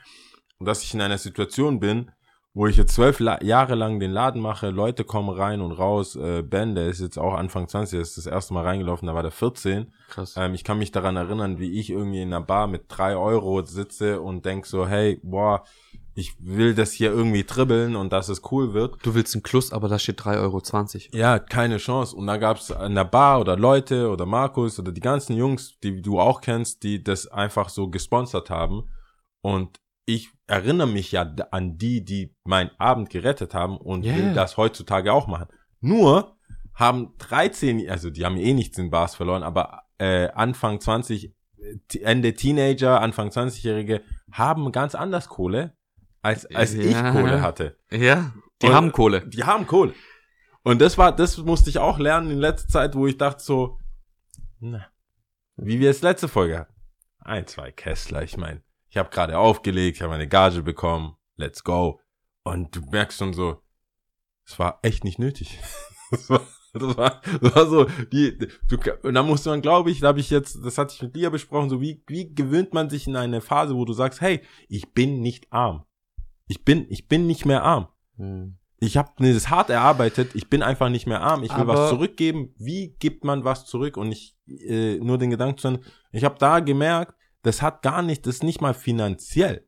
dass 0.60 0.82
ich 0.82 0.94
in 0.96 1.02
einer 1.02 1.20
Situation 1.20 1.80
bin, 1.80 2.10
wo 2.56 2.68
ich 2.68 2.78
jetzt 2.78 2.96
zwölf 2.96 3.20
La 3.20 3.44
Jahre 3.44 3.76
lang 3.76 4.00
den 4.00 4.12
Laden 4.12 4.42
mache, 4.42 4.70
Leute 4.70 5.04
kommen 5.04 5.30
rein 5.30 5.60
und 5.60 5.74
raus. 5.74 6.16
Äh, 6.16 6.42
ben, 6.42 6.74
der 6.74 6.88
ist 6.88 7.02
jetzt 7.02 7.20
auch 7.20 7.34
Anfang 7.34 7.68
20, 7.68 7.98
der 7.98 8.02
ist 8.02 8.18
das 8.18 8.26
erste 8.26 8.54
Mal 8.54 8.64
reingelaufen, 8.64 9.08
da 9.08 9.14
war 9.14 9.24
der 9.24 9.32
14. 9.32 9.94
Krass. 10.08 10.36
Ähm, 10.38 10.54
ich 10.54 10.64
kann 10.64 10.80
mich 10.80 10.94
daran 10.94 11.18
erinnern, 11.18 11.60
wie 11.60 11.78
ich 11.78 11.90
irgendwie 11.90 12.22
in 12.22 12.34
einer 12.34 12.44
Bar 12.44 12.68
mit 12.68 12.86
drei 12.88 13.18
Euro 13.18 13.62
sitze 13.66 14.22
und 14.22 14.46
denk 14.46 14.66
so, 14.66 14.88
hey, 14.88 15.20
boah, 15.22 15.66
ich 16.14 16.34
will 16.40 16.74
das 16.74 16.94
hier 16.94 17.12
irgendwie 17.12 17.44
tribbeln 17.44 17.98
und 17.98 18.14
dass 18.14 18.30
es 18.30 18.42
cool 18.50 18.74
wird. 18.74 19.06
Du 19.06 19.14
willst 19.16 19.36
einen 19.36 19.44
Klus, 19.44 19.74
aber 19.74 19.90
da 19.90 20.00
steht 20.00 20.22
3,20 20.22 20.40
Euro. 20.40 20.62
Ja, 21.12 21.40
keine 21.40 21.76
Chance. 21.76 22.16
Und 22.16 22.26
da 22.26 22.38
gab's 22.38 22.72
an 22.72 22.96
der 22.96 23.04
Bar 23.04 23.42
oder 23.42 23.58
Leute 23.58 24.10
oder 24.10 24.26
Markus 24.26 24.80
oder 24.80 24.94
die 24.94 25.02
ganzen 25.02 25.36
Jungs, 25.36 25.78
die 25.82 26.02
du 26.02 26.22
auch 26.22 26.40
kennst, 26.40 26.84
die 26.84 27.04
das 27.04 27.28
einfach 27.28 27.68
so 27.68 27.90
gesponsert 27.90 28.50
haben. 28.50 28.84
Und 29.42 29.82
ich 30.06 30.30
erinnere 30.48 30.88
mich 30.88 31.12
ja 31.12 31.24
an 31.52 31.78
die, 31.78 32.04
die 32.06 32.36
meinen 32.44 32.70
Abend 32.78 33.10
gerettet 33.10 33.54
haben 33.54 33.78
und 33.78 34.04
Ja, 34.06 34.16
will 34.16 34.34
das 34.34 34.58
heutzutage 34.58 35.12
auch 35.14 35.28
machen. 35.28 35.48
Nur 35.82 36.38
haben 36.74 37.14
13, 37.18 37.90
also 37.90 38.10
die 38.10 38.26
haben 38.26 38.38
eh 38.38 38.54
nichts 38.54 38.78
in 38.78 38.90
Bars 38.92 39.16
verloren, 39.16 39.44
aber 39.44 39.84
äh, 39.98 40.28
Anfang 40.30 40.80
20, 40.82 41.34
äh, 41.58 41.78
t- 41.88 42.02
Ende 42.02 42.34
Teenager, 42.34 43.02
Anfang 43.02 43.30
20-Jährige 43.30 44.02
haben 44.32 44.72
ganz 44.72 44.94
anders 44.94 45.30
Kohle, 45.30 45.76
als, 46.22 46.46
als 46.54 46.74
ich 46.74 46.92
Ja. 46.92 47.12
Kohle 47.12 47.42
hatte. 47.42 47.78
Ja, 47.92 48.34
die 48.62 48.68
Und- 48.68 48.74
haben 48.74 48.92
Kohle. 48.92 49.26
Die 49.28 49.44
haben 49.46 49.66
Kohle. 49.68 49.94
Und 50.64 50.82
das 50.82 50.98
war, 50.98 51.16
das 51.16 51.38
musste 51.38 51.70
ich 51.70 51.78
auch 51.80 51.98
lernen 52.00 52.30
in 52.32 52.40
letzter 52.40 52.68
Zeit, 52.68 52.96
wo 52.96 53.08
ich 53.08 53.18
dachte 53.18 53.42
so, 53.44 53.80
na, 54.60 54.86
wie 55.58 55.80
wir 55.80 55.90
es 55.92 56.02
letzte 56.02 56.28
Folge 56.28 56.60
hatten. 56.60 56.74
Ein, 57.20 57.48
zwei 57.48 57.72
Kessler, 57.72 58.24
ich 58.24 58.36
meine, 58.38 58.62
ich 58.96 58.98
habe 58.98 59.10
gerade 59.10 59.38
aufgelegt, 59.38 59.98
ich 59.98 60.02
habe 60.02 60.14
meine 60.14 60.30
Gage 60.30 60.64
bekommen, 60.64 61.18
let's 61.36 61.66
go. 61.66 62.00
Und 62.44 62.74
du 62.74 62.80
merkst 62.80 63.20
schon 63.20 63.34
so, 63.34 63.62
es 64.46 64.58
war 64.58 64.80
echt 64.84 65.04
nicht 65.04 65.20
nötig. 65.20 65.60
Das 66.12 66.30
war, 66.30 66.42
das 66.72 66.98
war, 66.98 67.22
das 67.42 67.56
war 67.56 67.66
so, 67.66 67.86
die, 68.14 68.38
du, 68.38 68.78
und 69.02 69.16
da 69.16 69.24
musste 69.24 69.50
man, 69.50 69.64
glaube 69.64 69.90
ich, 69.90 70.02
da 70.02 70.10
habe 70.10 70.20
ich 70.20 70.30
jetzt, 70.30 70.60
das 70.64 70.78
hatte 70.78 70.94
ich 70.94 71.02
mit 71.02 71.16
dir 71.16 71.32
besprochen, 71.32 71.68
so 71.68 71.82
wie, 71.82 72.04
wie 72.06 72.32
gewöhnt 72.32 72.76
man 72.76 72.92
sich 72.92 73.08
in 73.08 73.16
eine 73.16 73.42
Phase, 73.42 73.76
wo 73.76 73.86
du 73.86 73.94
sagst, 73.94 74.22
hey, 74.22 74.42
ich 74.70 74.94
bin 74.94 75.22
nicht 75.22 75.52
arm. 75.52 75.84
Ich 76.48 76.64
bin, 76.64 76.86
ich 76.90 77.08
bin 77.08 77.26
nicht 77.26 77.44
mehr 77.44 77.64
arm. 77.64 77.88
Hm. 78.18 78.60
Ich 78.80 78.98
habe 78.98 79.12
mir 79.18 79.34
das 79.34 79.50
hart 79.50 79.72
erarbeitet. 79.72 80.36
Ich 80.36 80.48
bin 80.48 80.62
einfach 80.62 80.90
nicht 80.90 81.08
mehr 81.08 81.22
arm. 81.22 81.44
Ich 81.44 81.50
will 81.50 81.62
Aber- 81.62 81.74
was 81.74 81.90
zurückgeben. 81.90 82.54
Wie 82.60 82.96
gibt 83.00 83.24
man 83.24 83.44
was 83.44 83.66
zurück? 83.66 83.98
Und 83.98 84.12
ich 84.12 84.38
äh, 84.48 85.00
nur 85.00 85.18
den 85.18 85.32
Gedanken 85.32 85.58
zu 85.58 85.80
ich 86.12 86.24
habe 86.24 86.38
da 86.38 86.60
gemerkt, 86.60 87.16
das 87.46 87.62
hat 87.62 87.84
gar 87.84 88.02
nicht, 88.02 88.26
das 88.26 88.38
ist 88.38 88.44
nicht 88.44 88.60
mal 88.60 88.74
finanziell. 88.74 89.68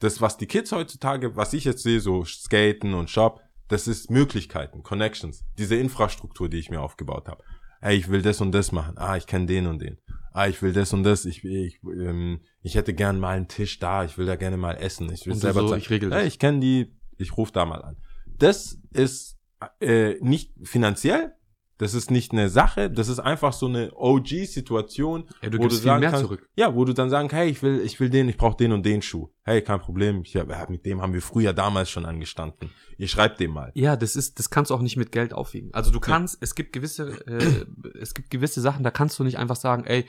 Das, 0.00 0.20
was 0.20 0.38
die 0.38 0.46
Kids 0.46 0.72
heutzutage, 0.72 1.36
was 1.36 1.52
ich 1.52 1.64
jetzt 1.64 1.82
sehe, 1.82 2.00
so 2.00 2.24
Skaten 2.24 2.94
und 2.94 3.10
Shop, 3.10 3.40
das 3.68 3.86
ist 3.86 4.10
Möglichkeiten, 4.10 4.82
Connections, 4.82 5.44
diese 5.58 5.76
Infrastruktur, 5.76 6.48
die 6.48 6.58
ich 6.58 6.70
mir 6.70 6.80
aufgebaut 6.80 7.28
habe. 7.28 7.44
Hey, 7.82 7.96
ich 7.96 8.08
will 8.08 8.22
das 8.22 8.40
und 8.40 8.52
das 8.52 8.72
machen. 8.72 8.96
Ah, 8.96 9.16
ich 9.16 9.26
kenne 9.26 9.46
den 9.46 9.66
und 9.66 9.80
den. 9.80 9.98
Ah, 10.32 10.46
ich 10.46 10.62
will 10.62 10.72
das 10.72 10.92
und 10.94 11.02
das. 11.02 11.26
Ich, 11.26 11.44
ich, 11.44 11.80
ähm, 11.84 12.40
ich 12.62 12.76
hätte 12.76 12.94
gern 12.94 13.20
mal 13.20 13.36
einen 13.36 13.48
Tisch 13.48 13.78
da. 13.78 14.04
Ich 14.04 14.16
will 14.16 14.24
da 14.24 14.36
gerne 14.36 14.56
mal 14.56 14.76
essen. 14.76 15.12
Ich 15.12 15.26
will 15.26 15.34
Und 15.34 15.40
selber 15.40 15.60
so, 15.60 15.68
sagen, 15.68 15.80
ich 15.80 15.90
regel 15.90 16.08
das. 16.08 16.20
Hey, 16.20 16.28
ich 16.28 16.38
kenne 16.38 16.60
die. 16.60 16.96
Ich 17.18 17.36
rufe 17.36 17.52
da 17.52 17.66
mal 17.66 17.82
an. 17.82 17.96
Das 18.38 18.78
ist 18.92 19.38
äh, 19.80 20.14
nicht 20.20 20.54
finanziell. 20.62 21.34
Das 21.82 21.94
ist 21.94 22.12
nicht 22.12 22.30
eine 22.30 22.48
Sache. 22.48 22.90
Das 22.90 23.08
ist 23.08 23.18
einfach 23.18 23.52
so 23.52 23.66
eine 23.66 23.90
OG-Situation, 23.94 25.28
Ja, 25.42 25.50
du 25.50 25.58
wo 25.58 25.64
du 25.64 25.70
viel 25.70 25.78
sagen 25.78 26.00
mehr 26.00 26.10
kannst, 26.10 26.24
zurück. 26.26 26.48
ja, 26.54 26.74
wo 26.76 26.84
du 26.84 26.92
dann 26.92 27.10
sagen, 27.10 27.28
hey, 27.30 27.50
ich 27.50 27.60
will, 27.62 27.80
ich 27.80 27.98
will 27.98 28.08
den, 28.08 28.28
ich 28.28 28.36
brauche 28.36 28.56
den 28.56 28.70
und 28.70 28.86
den 28.86 29.02
Schuh. 29.02 29.28
Hey, 29.42 29.62
kein 29.62 29.80
Problem. 29.80 30.22
Ich, 30.22 30.32
ja, 30.34 30.44
mit 30.68 30.86
dem 30.86 31.02
haben 31.02 31.12
wir 31.12 31.22
früher 31.22 31.52
damals 31.52 31.90
schon 31.90 32.06
angestanden. 32.06 32.70
Ihr 32.98 33.08
schreibt 33.08 33.40
dem 33.40 33.50
mal. 33.50 33.72
Ja, 33.74 33.96
das 33.96 34.14
ist, 34.14 34.38
das 34.38 34.48
kannst 34.48 34.70
du 34.70 34.74
auch 34.76 34.80
nicht 34.80 34.96
mit 34.96 35.10
Geld 35.10 35.32
aufwiegen. 35.32 35.74
Also 35.74 35.90
du 35.90 35.98
kannst, 35.98 36.38
es 36.40 36.54
gibt 36.54 36.72
gewisse, 36.72 37.08
äh, 37.26 37.66
es 37.98 38.14
gibt 38.14 38.30
gewisse 38.30 38.60
Sachen, 38.60 38.84
da 38.84 38.92
kannst 38.92 39.18
du 39.18 39.24
nicht 39.24 39.38
einfach 39.38 39.56
sagen, 39.56 39.84
ey, 39.84 40.06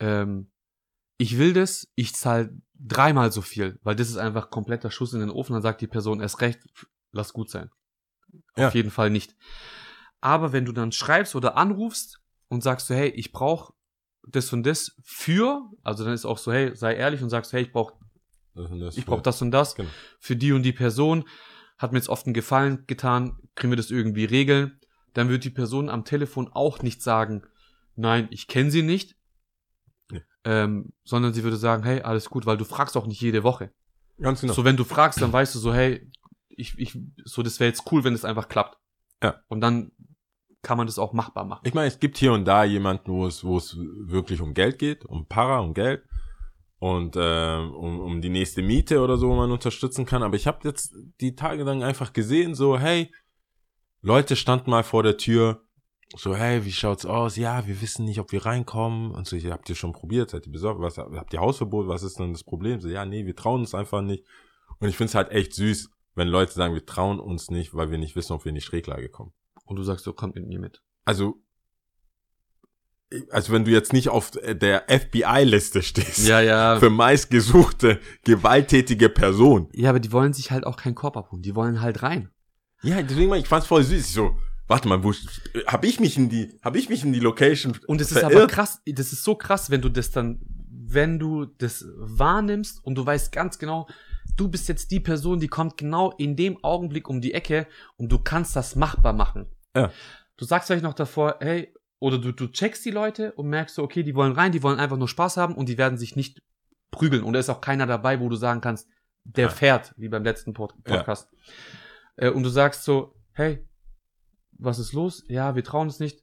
ähm, 0.00 0.50
ich 1.16 1.38
will 1.38 1.54
das, 1.54 1.88
ich 1.94 2.14
zahle 2.14 2.54
dreimal 2.74 3.32
so 3.32 3.40
viel, 3.40 3.78
weil 3.82 3.96
das 3.96 4.10
ist 4.10 4.18
einfach 4.18 4.50
kompletter 4.50 4.90
Schuss 4.90 5.14
in 5.14 5.20
den 5.20 5.30
Ofen, 5.30 5.54
dann 5.54 5.62
sagt 5.62 5.80
die 5.80 5.86
Person 5.86 6.20
erst 6.20 6.42
recht, 6.42 6.60
lass 7.12 7.32
gut 7.32 7.48
sein. 7.48 7.70
Ja. 8.54 8.68
Auf 8.68 8.74
jeden 8.74 8.90
Fall 8.90 9.08
nicht. 9.08 9.34
Aber 10.20 10.52
wenn 10.52 10.64
du 10.64 10.72
dann 10.72 10.92
schreibst 10.92 11.34
oder 11.34 11.56
anrufst 11.56 12.20
und 12.48 12.62
sagst 12.62 12.86
so, 12.88 12.94
hey, 12.94 13.08
ich 13.10 13.32
brauche 13.32 13.72
das 14.28 14.52
und 14.52 14.64
das 14.64 14.96
für, 15.04 15.70
also 15.82 16.04
dann 16.04 16.12
ist 16.12 16.24
auch 16.24 16.38
so, 16.38 16.52
hey, 16.52 16.74
sei 16.74 16.94
ehrlich 16.94 17.22
und 17.22 17.30
sagst, 17.30 17.52
hey, 17.52 17.62
ich 17.62 17.72
brauche 17.72 17.94
Das 18.54 18.70
und 18.70 18.80
das 18.80 18.96
ich 18.96 19.04
brauche 19.06 19.22
das 19.22 19.40
und 19.42 19.50
das 19.52 19.74
Genau. 19.74 19.88
für 20.18 20.34
die 20.36 20.52
und 20.52 20.62
die 20.62 20.72
Person, 20.72 21.28
hat 21.78 21.92
mir 21.92 21.98
jetzt 21.98 22.08
oft 22.08 22.26
einen 22.26 22.34
Gefallen 22.34 22.84
getan, 22.86 23.38
können 23.54 23.72
wir 23.72 23.76
das 23.76 23.90
irgendwie 23.90 24.24
regeln, 24.24 24.80
dann 25.12 25.28
wird 25.28 25.44
die 25.44 25.50
Person 25.50 25.88
am 25.90 26.04
Telefon 26.04 26.48
auch 26.52 26.82
nicht 26.82 27.02
sagen, 27.02 27.42
nein, 27.94 28.26
ich 28.30 28.48
kenne 28.48 28.70
sie 28.70 28.82
nicht, 28.82 29.14
Nee. 30.10 30.22
ähm, 30.44 30.92
sondern 31.04 31.34
sie 31.34 31.42
würde 31.44 31.56
sagen, 31.56 31.82
hey, 31.84 32.00
alles 32.02 32.30
gut, 32.30 32.46
weil 32.46 32.56
du 32.56 32.64
fragst 32.64 32.96
auch 32.96 33.06
nicht 33.06 33.20
jede 33.20 33.42
Woche. 33.42 33.72
Ganz 34.20 34.40
genau. 34.40 34.54
So, 34.54 34.64
wenn 34.64 34.76
du 34.76 34.84
fragst, 34.84 35.20
dann 35.20 35.32
weißt 35.32 35.54
du 35.54 35.58
so, 35.58 35.74
hey, 35.74 36.10
ich, 36.48 36.78
ich, 36.78 36.98
so, 37.24 37.42
das 37.42 37.60
wäre 37.60 37.68
jetzt 37.68 37.90
cool, 37.92 38.02
wenn 38.04 38.14
es 38.14 38.24
einfach 38.24 38.48
klappt. 38.48 38.78
Ja. 39.22 39.40
Und 39.48 39.60
dann 39.60 39.92
kann 40.66 40.78
man 40.78 40.88
das 40.88 40.98
auch 40.98 41.12
machbar 41.12 41.44
machen. 41.44 41.60
Ich 41.62 41.74
meine, 41.74 41.86
es 41.86 42.00
gibt 42.00 42.16
hier 42.16 42.32
und 42.32 42.44
da 42.44 42.64
jemanden, 42.64 43.12
wo 43.12 43.24
es, 43.24 43.44
wo 43.44 43.56
es 43.56 43.76
wirklich 43.78 44.40
um 44.40 44.52
Geld 44.52 44.80
geht, 44.80 45.04
um 45.04 45.24
Para, 45.24 45.60
um 45.60 45.74
Geld 45.74 46.02
und 46.80 47.14
ähm, 47.16 47.72
um, 47.72 48.00
um 48.00 48.20
die 48.20 48.30
nächste 48.30 48.62
Miete 48.62 49.00
oder 49.00 49.16
so, 49.16 49.28
wo 49.28 49.36
man 49.36 49.52
unterstützen 49.52 50.06
kann. 50.06 50.24
Aber 50.24 50.34
ich 50.34 50.48
habe 50.48 50.66
jetzt 50.66 50.96
die 51.20 51.36
Tage 51.36 51.64
dann 51.64 51.84
einfach 51.84 52.12
gesehen, 52.12 52.56
so, 52.56 52.76
hey, 52.76 53.14
Leute 54.02 54.34
standen 54.34 54.70
mal 54.70 54.82
vor 54.82 55.04
der 55.04 55.16
Tür, 55.16 55.62
so, 56.16 56.34
hey, 56.34 56.64
wie 56.64 56.72
schaut's 56.72 57.06
aus? 57.06 57.36
Ja, 57.36 57.64
wir 57.68 57.80
wissen 57.80 58.04
nicht, 58.04 58.18
ob 58.18 58.32
wir 58.32 58.44
reinkommen. 58.44 59.12
Und 59.12 59.28
so, 59.28 59.36
habt 59.36 59.68
ihr 59.68 59.76
schon 59.76 59.92
probiert? 59.92 60.30
Seid 60.30 60.46
ihr 60.46 60.52
besorgt? 60.52 60.80
Was, 60.80 60.98
habt 60.98 61.32
ihr 61.32 61.40
Hausverbot? 61.40 61.86
Was 61.86 62.02
ist 62.02 62.18
denn 62.18 62.32
das 62.32 62.42
Problem? 62.42 62.80
So, 62.80 62.88
ja, 62.88 63.04
nee, 63.06 63.24
wir 63.24 63.36
trauen 63.36 63.60
uns 63.60 63.72
einfach 63.72 64.02
nicht. 64.02 64.24
Und 64.80 64.88
ich 64.88 64.96
find's 64.96 65.14
halt 65.14 65.30
echt 65.30 65.54
süß, 65.54 65.90
wenn 66.16 66.26
Leute 66.26 66.54
sagen, 66.54 66.74
wir 66.74 66.84
trauen 66.84 67.20
uns 67.20 67.52
nicht, 67.52 67.72
weil 67.72 67.92
wir 67.92 67.98
nicht 67.98 68.16
wissen, 68.16 68.32
ob 68.32 68.44
wir 68.44 68.48
in 68.50 68.56
die 68.56 68.60
Schräglage 68.60 69.08
kommen. 69.08 69.32
Und 69.66 69.76
du 69.76 69.82
sagst, 69.82 70.04
so, 70.04 70.12
kommt 70.12 70.34
mit 70.34 70.46
mir 70.46 70.58
mit. 70.58 70.82
Also, 71.04 71.42
also 73.30 73.52
wenn 73.52 73.64
du 73.64 73.70
jetzt 73.70 73.92
nicht 73.92 74.08
auf 74.08 74.30
der 74.32 74.84
FBI-Liste 74.88 75.82
stehst, 75.82 76.26
Ja, 76.26 76.40
ja. 76.40 76.78
für 76.78 76.90
meistgesuchte 76.90 78.00
gewalttätige 78.24 79.08
Person. 79.08 79.68
Ja, 79.72 79.90
aber 79.90 80.00
die 80.00 80.10
wollen 80.12 80.32
sich 80.32 80.50
halt 80.50 80.66
auch 80.66 80.76
keinen 80.76 80.94
Korb 80.94 81.16
abholen. 81.16 81.42
Die 81.42 81.54
wollen 81.54 81.80
halt 81.80 82.02
rein. 82.02 82.30
Ja, 82.82 83.02
deswegen, 83.02 83.32
ich 83.34 83.48
fand's 83.48 83.66
voll 83.66 83.84
süß. 83.84 84.06
Ich 84.06 84.12
so, 84.12 84.36
warte 84.66 84.88
mal, 84.88 85.02
wo, 85.04 85.12
hab 85.66 85.84
ich 85.84 86.00
mich 86.00 86.16
in 86.16 86.28
die, 86.28 86.58
hab 86.62 86.76
ich 86.76 86.88
mich 86.88 87.04
in 87.04 87.12
die 87.12 87.20
Location 87.20 87.78
Und 87.86 88.00
es 88.00 88.12
ist 88.12 88.22
aber 88.22 88.46
krass, 88.46 88.80
das 88.86 89.12
ist 89.12 89.24
so 89.24 89.34
krass, 89.34 89.70
wenn 89.70 89.80
du 89.80 89.88
das 89.88 90.10
dann, 90.10 90.40
wenn 90.68 91.18
du 91.18 91.46
das 91.46 91.84
wahrnimmst 91.96 92.84
und 92.84 92.96
du 92.96 93.06
weißt 93.06 93.32
ganz 93.32 93.58
genau, 93.58 93.88
du 94.36 94.48
bist 94.48 94.68
jetzt 94.68 94.90
die 94.90 95.00
Person, 95.00 95.40
die 95.40 95.48
kommt 95.48 95.76
genau 95.76 96.12
in 96.18 96.36
dem 96.36 96.62
Augenblick 96.62 97.08
um 97.08 97.20
die 97.20 97.34
Ecke 97.34 97.66
und 97.96 98.10
du 98.10 98.18
kannst 98.18 98.56
das 98.56 98.76
machbar 98.76 99.12
machen. 99.12 99.46
Ja. 99.76 99.92
Du 100.36 100.44
sagst 100.44 100.66
vielleicht 100.66 100.82
noch 100.84 100.94
davor, 100.94 101.36
hey, 101.40 101.72
oder 101.98 102.18
du, 102.18 102.32
du 102.32 102.48
checkst 102.48 102.84
die 102.84 102.90
Leute 102.90 103.32
und 103.32 103.48
merkst 103.48 103.74
so, 103.76 103.82
okay, 103.82 104.02
die 104.02 104.14
wollen 104.14 104.32
rein, 104.32 104.52
die 104.52 104.62
wollen 104.62 104.78
einfach 104.80 104.96
nur 104.98 105.08
Spaß 105.08 105.36
haben 105.38 105.54
und 105.54 105.68
die 105.68 105.78
werden 105.78 105.96
sich 105.98 106.14
nicht 106.16 106.42
prügeln. 106.90 107.22
Und 107.24 107.32
da 107.32 107.38
ist 107.38 107.48
auch 107.48 107.60
keiner 107.60 107.86
dabei, 107.86 108.20
wo 108.20 108.28
du 108.28 108.36
sagen 108.36 108.60
kannst, 108.60 108.88
der 109.24 109.46
Ja. 109.46 109.50
fährt, 109.50 109.94
wie 109.96 110.08
beim 110.08 110.24
letzten 110.24 110.52
Pod 110.52 110.74
Ja. 110.86 110.96
Podcast. 110.98 111.30
Äh, 112.16 112.30
und 112.30 112.42
du 112.42 112.48
sagst 112.48 112.84
so, 112.84 113.14
hey, 113.32 113.66
was 114.58 114.78
ist 114.78 114.92
los? 114.92 115.24
Ja, 115.28 115.54
wir 115.54 115.64
trauen 115.64 115.86
uns 115.88 116.00
nicht. 116.00 116.22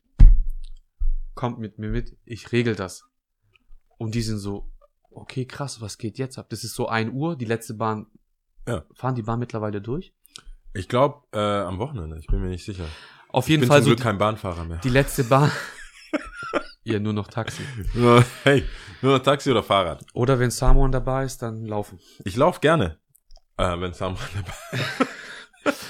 Kommt 1.35 1.59
mit 1.59 1.79
mir 1.79 1.89
mit, 1.89 2.15
ich 2.25 2.51
regel 2.51 2.75
das. 2.75 3.03
Und 3.97 4.13
die 4.15 4.21
sind 4.21 4.37
so, 4.37 4.71
okay, 5.09 5.45
krass, 5.45 5.81
was 5.81 5.97
geht 5.97 6.17
jetzt 6.19 6.37
ab? 6.37 6.49
Das 6.49 6.63
ist 6.63 6.75
so 6.75 6.87
1 6.87 7.11
Uhr, 7.13 7.35
die 7.35 7.45
letzte 7.45 7.73
Bahn. 7.73 8.07
Ja. 8.67 8.85
Fahren 8.93 9.15
die 9.15 9.23
Bahn 9.23 9.39
mittlerweile 9.39 9.81
durch? 9.81 10.13
Ich 10.73 10.87
glaube, 10.87 11.23
äh, 11.33 11.39
am 11.39 11.79
Wochenende, 11.79 12.17
ich 12.19 12.27
bin 12.27 12.41
mir 12.41 12.49
nicht 12.49 12.63
sicher. 12.65 12.85
Auf 13.33 13.45
Ich 13.45 13.49
jeden 13.49 13.61
bin 13.61 13.67
Fall 13.67 13.79
zum 13.79 13.83
so 13.85 13.89
Glück 13.89 13.97
die, 13.97 14.03
kein 14.03 14.17
Bahnfahrer 14.17 14.63
mehr. 14.63 14.77
die 14.77 14.89
letzte 14.89 15.23
Bahn. 15.25 15.51
ja, 16.83 16.99
nur 16.99 17.13
noch 17.13 17.27
Taxi. 17.27 17.63
Hey, 18.43 18.63
nur 19.01 19.17
noch 19.17 19.23
Taxi 19.23 19.51
oder 19.51 19.63
Fahrrad. 19.63 20.05
Oder 20.13 20.39
wenn 20.39 20.51
Samuel 20.51 20.91
dabei 20.91 21.25
ist, 21.25 21.41
dann 21.41 21.65
laufen. 21.65 21.99
Ich 22.23 22.35
lauf 22.37 22.61
gerne, 22.61 22.99
äh, 23.57 23.77
wenn 23.79 23.93
Sam 23.93 24.15
dabei 24.35 25.73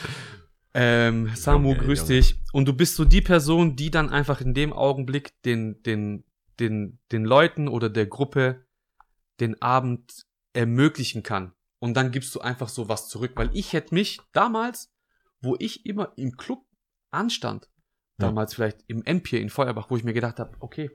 Ähm, 0.76 1.30
Samu, 1.36 1.74
Junge, 1.74 1.84
grüß 1.86 2.00
Junge. 2.00 2.10
dich. 2.14 2.42
Und 2.52 2.66
du 2.66 2.74
bist 2.74 2.96
so 2.96 3.06
die 3.06 3.22
Person, 3.22 3.76
die 3.76 3.92
dann 3.92 4.10
einfach 4.10 4.42
in 4.42 4.54
dem 4.56 4.74
Augenblick 4.74 5.40
den, 5.44 5.84
den, 5.84 6.24
den, 6.60 7.00
den 7.12 7.26
Leuten 7.26 7.68
oder 7.68 7.90
der 7.90 8.08
Gruppe 8.08 8.66
den 9.40 9.62
Abend 9.62 10.26
ermöglichen 10.54 11.22
kann. 11.22 11.54
Und 11.80 11.96
dann 11.96 12.12
gibst 12.12 12.34
du 12.34 12.40
einfach 12.40 12.70
so 12.70 12.90
was 12.90 13.08
zurück. 13.08 13.34
Weil 13.36 13.52
ich 13.54 13.74
hätte 13.74 13.94
mich 13.94 14.20
damals, 14.32 14.92
wo 15.42 15.56
ich 15.60 15.86
immer 15.86 16.14
im 16.16 16.38
Club 16.38 16.66
anstand, 17.14 17.70
Ja. 18.20 18.28
damals 18.28 18.54
vielleicht 18.56 18.84
im 18.88 19.04
Empire 19.04 19.42
in 19.42 19.50
Feuerbach, 19.50 19.90
wo 19.90 19.98
ich 19.98 20.04
mir 20.04 20.14
gedacht 20.14 20.40
habe, 20.40 20.52
okay, 20.60 20.90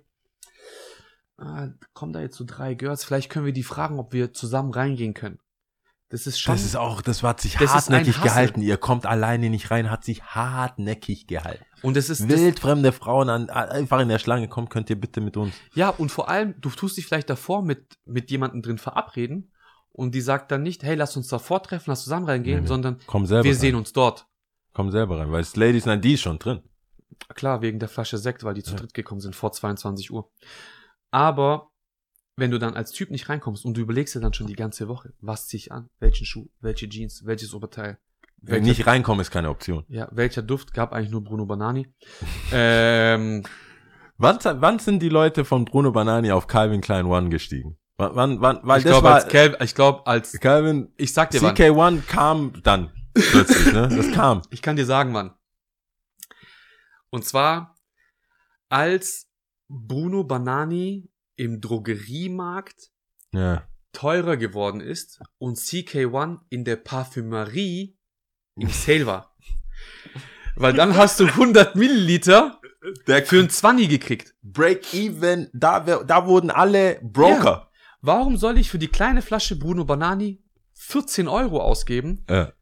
ah, 1.37 1.69
kommen 1.95 2.13
da 2.13 2.21
jetzt 2.21 2.37
so 2.37 2.45
drei 2.45 2.75
Girls, 2.75 3.05
vielleicht 3.05 3.31
können 3.31 3.47
wir 3.47 3.53
die 3.53 3.63
fragen, 3.63 3.99
ob 3.99 4.13
wir 4.13 4.33
zusammen 4.33 4.73
reingehen 4.73 5.15
können. 5.15 5.39
Das 6.11 6.27
ist 6.27 6.41
schon. 6.41 6.55
Das 6.55 6.65
ist 6.65 6.75
auch, 6.75 7.03
das 7.03 7.23
hat 7.23 7.43
sich 7.43 7.57
Das 7.59 7.71
hartnäckig 7.75 8.23
gehalten. 8.23 8.63
Ihr 8.63 8.79
kommt 8.79 9.05
alleine 9.05 9.51
nicht 9.51 9.71
rein, 9.71 9.91
hat 9.91 10.05
sich 10.05 10.23
hartnäckig 10.23 11.27
gehalten. 11.27 11.63
und 11.83 11.99
das 11.99 12.09
ist 12.09 12.27
Wildfremde 12.31 12.93
Frauen 12.93 13.29
an, 13.29 13.51
einfach 13.51 14.01
in 14.01 14.09
der 14.09 14.19
Schlange, 14.19 14.49
kommt, 14.49 14.71
könnt 14.71 14.89
ihr 14.89 14.99
bitte 14.99 15.21
mit 15.21 15.37
uns. 15.37 15.55
Ja, 15.75 15.91
und 15.91 16.11
vor 16.11 16.31
allem, 16.31 16.55
du 16.61 16.71
tust 16.71 16.97
dich 16.97 17.05
vielleicht 17.05 17.29
davor 17.29 17.63
mit, 17.63 17.99
mit 18.07 18.31
jemandem 18.31 18.63
drin 18.63 18.79
verabreden 18.79 19.53
und 19.91 20.15
die 20.15 20.23
sagt 20.23 20.51
dann 20.51 20.63
nicht, 20.63 20.83
hey, 20.83 20.95
lass 20.95 21.15
uns 21.15 21.29
davor 21.29 21.63
treffen, 21.63 21.91
lass 21.91 22.05
zusammen 22.05 22.25
reingehen, 22.25 22.63
nee. 22.63 22.67
sondern 22.67 22.99
Komm 23.07 23.27
selber 23.27 23.45
wir 23.45 23.53
rein. 23.53 23.59
sehen 23.61 23.75
uns 23.75 23.93
dort. 23.93 24.28
Komm 24.79 24.93
selber 24.93 25.19
rein, 25.19 25.33
weil 25.33 25.41
es 25.41 25.57
Ladies 25.57 25.87
Night, 25.87 26.05
die 26.05 26.13
ist 26.13 26.21
schon 26.21 26.39
drin. 26.39 26.61
Klar, 27.35 27.63
wegen 27.63 27.81
der 27.81 27.89
Flasche 27.89 28.17
Sekt, 28.17 28.45
weil 28.45 28.55
die 28.55 28.63
zu 28.63 28.75
Ja. 28.75 28.77
dritt 28.77 28.95
gekommen 28.95 29.21
sind 29.21 29.35
vor 29.35 29.51
22 29.51 30.13
Uhr. 30.13 30.31
Aber 31.11 31.73
wenn 32.37 32.53
du 32.53 32.61
dann 32.61 32.75
als 32.75 32.93
Typ 32.93 33.11
nicht 33.11 33.29
reinkommst 33.29 33.65
und 33.65 33.77
du 33.77 33.81
überlegst 33.81 34.15
dir 34.15 34.21
dann 34.21 34.35
schon 34.35 34.47
die 34.47 34.55
ganze 34.55 34.87
Woche, 34.87 35.15
was 35.21 35.49
zieh 35.49 35.57
ich 35.57 35.73
an, 35.73 35.91
welchen 35.99 36.27
Schuh, 36.27 36.47
welche 36.61 36.89
Jeans, 36.89 37.27
welches 37.27 37.55
Oberteil, 37.55 37.99
Wenn 38.41 38.63
nicht 38.63 38.87
reinkommen, 38.87 39.21
ist 39.21 39.33
keine 39.33 39.51
Option. 39.51 39.85
ja, 39.89 40.07
welcher 40.13 40.43
Duft, 40.43 40.73
gab 40.73 40.93
eigentlich 40.93 41.11
nur 41.11 41.25
Bruno 41.25 41.45
Banani. 41.45 41.93
ähm, 42.53 43.43
Wann, 44.17 44.39
wann 44.45 44.79
sind 44.79 45.03
die 45.03 45.09
Leute 45.09 45.45
von 45.45 45.65
Bruno 45.65 45.91
Banani 45.91 46.31
auf 46.31 46.47
Calvin 46.47 46.83
Klein 46.83 47.07
One 47.07 47.31
gestiegen? 47.31 47.79
Wann, 47.97 48.15
wann, 48.15 48.41
wann 48.43 48.61
weil 48.63 48.79
ich 48.79 48.85
glaube, 48.85 49.11
als 49.11 49.27
Calvin, 49.27 49.57
ich 49.61 49.75
glaube, 49.75 50.07
als, 50.07 50.39
Calvin, 50.39 50.93
ich 50.97 51.13
sag 51.13 51.31
dir 51.31 51.43
wann. 51.43 51.57
CK1 51.57 52.07
kam 52.07 52.53
dann 52.63 52.93
plötzlich, 53.23 53.73
ne? 53.73 53.89
Das 53.89 54.11
kam. 54.13 54.43
Ich 54.51 54.63
kann 54.63 54.77
dir 54.77 54.87
sagen, 54.87 55.13
wann. 55.15 55.35
Und 57.11 57.25
zwar, 57.25 57.77
als 58.69 59.29
Bruno 59.69 60.25
Banani 60.25 61.11
im 61.37 61.61
Drogeriemarkt 61.61 62.91
Ja. 63.33 63.67
teurer 63.93 64.37
geworden 64.37 64.81
ist 64.81 65.21
und 65.39 65.57
CK1 65.59 66.41
in 66.51 66.65
der 66.65 66.77
Parfümerie 66.77 67.97
im 68.57 68.69
Sale 68.69 69.07
war. 69.07 69.37
Weil 70.57 70.73
dann 70.73 70.97
hast 70.97 71.21
du 71.21 71.27
100 71.27 71.77
Milliliter 71.77 72.61
Der 73.07 73.25
für 73.25 73.39
ein 73.41 73.51
20 73.51 73.89
gekriegt. 73.89 74.35
Break-Even, 74.43 75.49
da, 75.53 75.81
da 75.81 76.27
wurden 76.27 76.51
alle 76.51 76.99
Broker. 77.03 77.71
Warum 78.01 78.37
soll 78.37 78.59
ich 78.59 78.71
für 78.71 78.79
die 78.79 78.89
kleine 78.89 79.23
Flasche 79.23 79.57
Bruno 79.57 79.85
Banani 79.85 80.43
14 80.75 81.29
Euro 81.29 81.61
ausgeben, 81.61 82.25
Ja. 82.29 82.53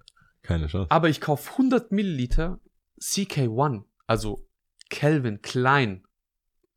Keine 0.47 0.69
Chance. 0.69 0.91
Aber 0.91 1.09
ich 1.09 1.21
kaufe 1.21 1.53
100 1.53 1.93
Milliliter 1.93 2.61
CK1, 3.01 3.85
also 4.07 4.47
Calvin 4.91 5.43
Klein. 5.43 6.05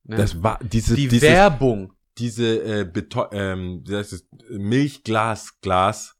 Ne? 0.03 0.17
Das 0.17 0.41
war 0.41 0.59
diese, 0.63 0.95
die 0.95 1.07
dieses, 1.07 1.29
Werbung. 1.29 1.93
diese 2.17 2.63
äh, 2.63 2.91
ähm, 3.31 3.83
wie 3.85 3.95
heißt 3.95 4.13
es, 4.13 4.27
Milchglas, 4.49 5.59
Glas 5.61 6.15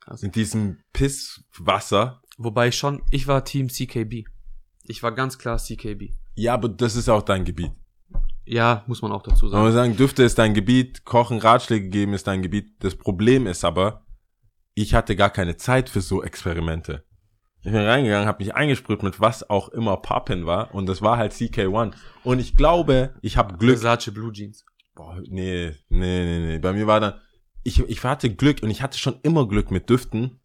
Krass. 0.00 0.22
in 0.22 0.32
diesem 0.32 0.78
Pisswasser. 0.92 2.22
Wobei 2.36 2.70
schon, 2.70 3.02
ich 3.10 3.26
war 3.26 3.44
Team 3.44 3.68
CKB. 3.68 4.24
Ich 4.84 5.02
war 5.02 5.12
ganz 5.12 5.38
klar 5.38 5.58
CKB. 5.58 6.10
Ja, 6.34 6.54
aber 6.54 6.68
das 6.68 6.96
ist 6.96 7.08
auch 7.08 7.22
dein 7.22 7.44
Gebiet. 7.44 7.72
Ja, 8.44 8.84
muss 8.86 9.02
man 9.02 9.12
auch 9.12 9.22
dazu 9.22 9.46
Man 9.46 9.62
muss 9.62 9.72
sagen. 9.72 9.92
sagen, 9.92 9.96
Düfte 9.96 10.24
ist 10.24 10.38
dein 10.38 10.52
Gebiet, 10.54 11.04
Kochen, 11.04 11.38
Ratschläge 11.38 11.88
geben 11.88 12.12
ist 12.12 12.26
dein 12.26 12.42
Gebiet. 12.42 12.74
Das 12.80 12.96
Problem 12.96 13.46
ist 13.46 13.64
aber, 13.64 14.04
ich 14.74 14.94
hatte 14.94 15.16
gar 15.16 15.30
keine 15.30 15.56
Zeit 15.56 15.88
für 15.88 16.00
so 16.00 16.22
Experimente. 16.22 17.04
Ich 17.64 17.70
bin 17.70 17.80
reingegangen, 17.80 18.26
habe 18.26 18.42
mich 18.42 18.54
eingesprüht 18.54 19.02
mit 19.02 19.20
was 19.20 19.48
auch 19.48 19.68
immer 19.68 19.96
Pappen 19.98 20.46
war 20.46 20.74
und 20.74 20.86
das 20.86 21.00
war 21.00 21.16
halt 21.16 21.32
CK1. 21.32 21.94
Und 22.24 22.40
ich 22.40 22.56
glaube, 22.56 23.14
ich 23.22 23.36
habe 23.36 23.56
Glück. 23.56 23.78
Versace 23.78 24.12
Blue 24.12 24.32
Jeans. 24.32 24.64
Boah, 24.94 25.20
nee, 25.28 25.72
nee, 25.88 26.24
nee, 26.24 26.38
nee. 26.40 26.58
Bei 26.58 26.72
mir 26.72 26.86
war 26.86 26.98
dann, 26.98 27.20
ich, 27.62 27.78
ich 27.88 28.02
hatte 28.02 28.34
Glück 28.34 28.62
und 28.62 28.70
ich 28.70 28.82
hatte 28.82 28.98
schon 28.98 29.20
immer 29.22 29.46
Glück 29.46 29.70
mit 29.70 29.88
Düften, 29.88 30.40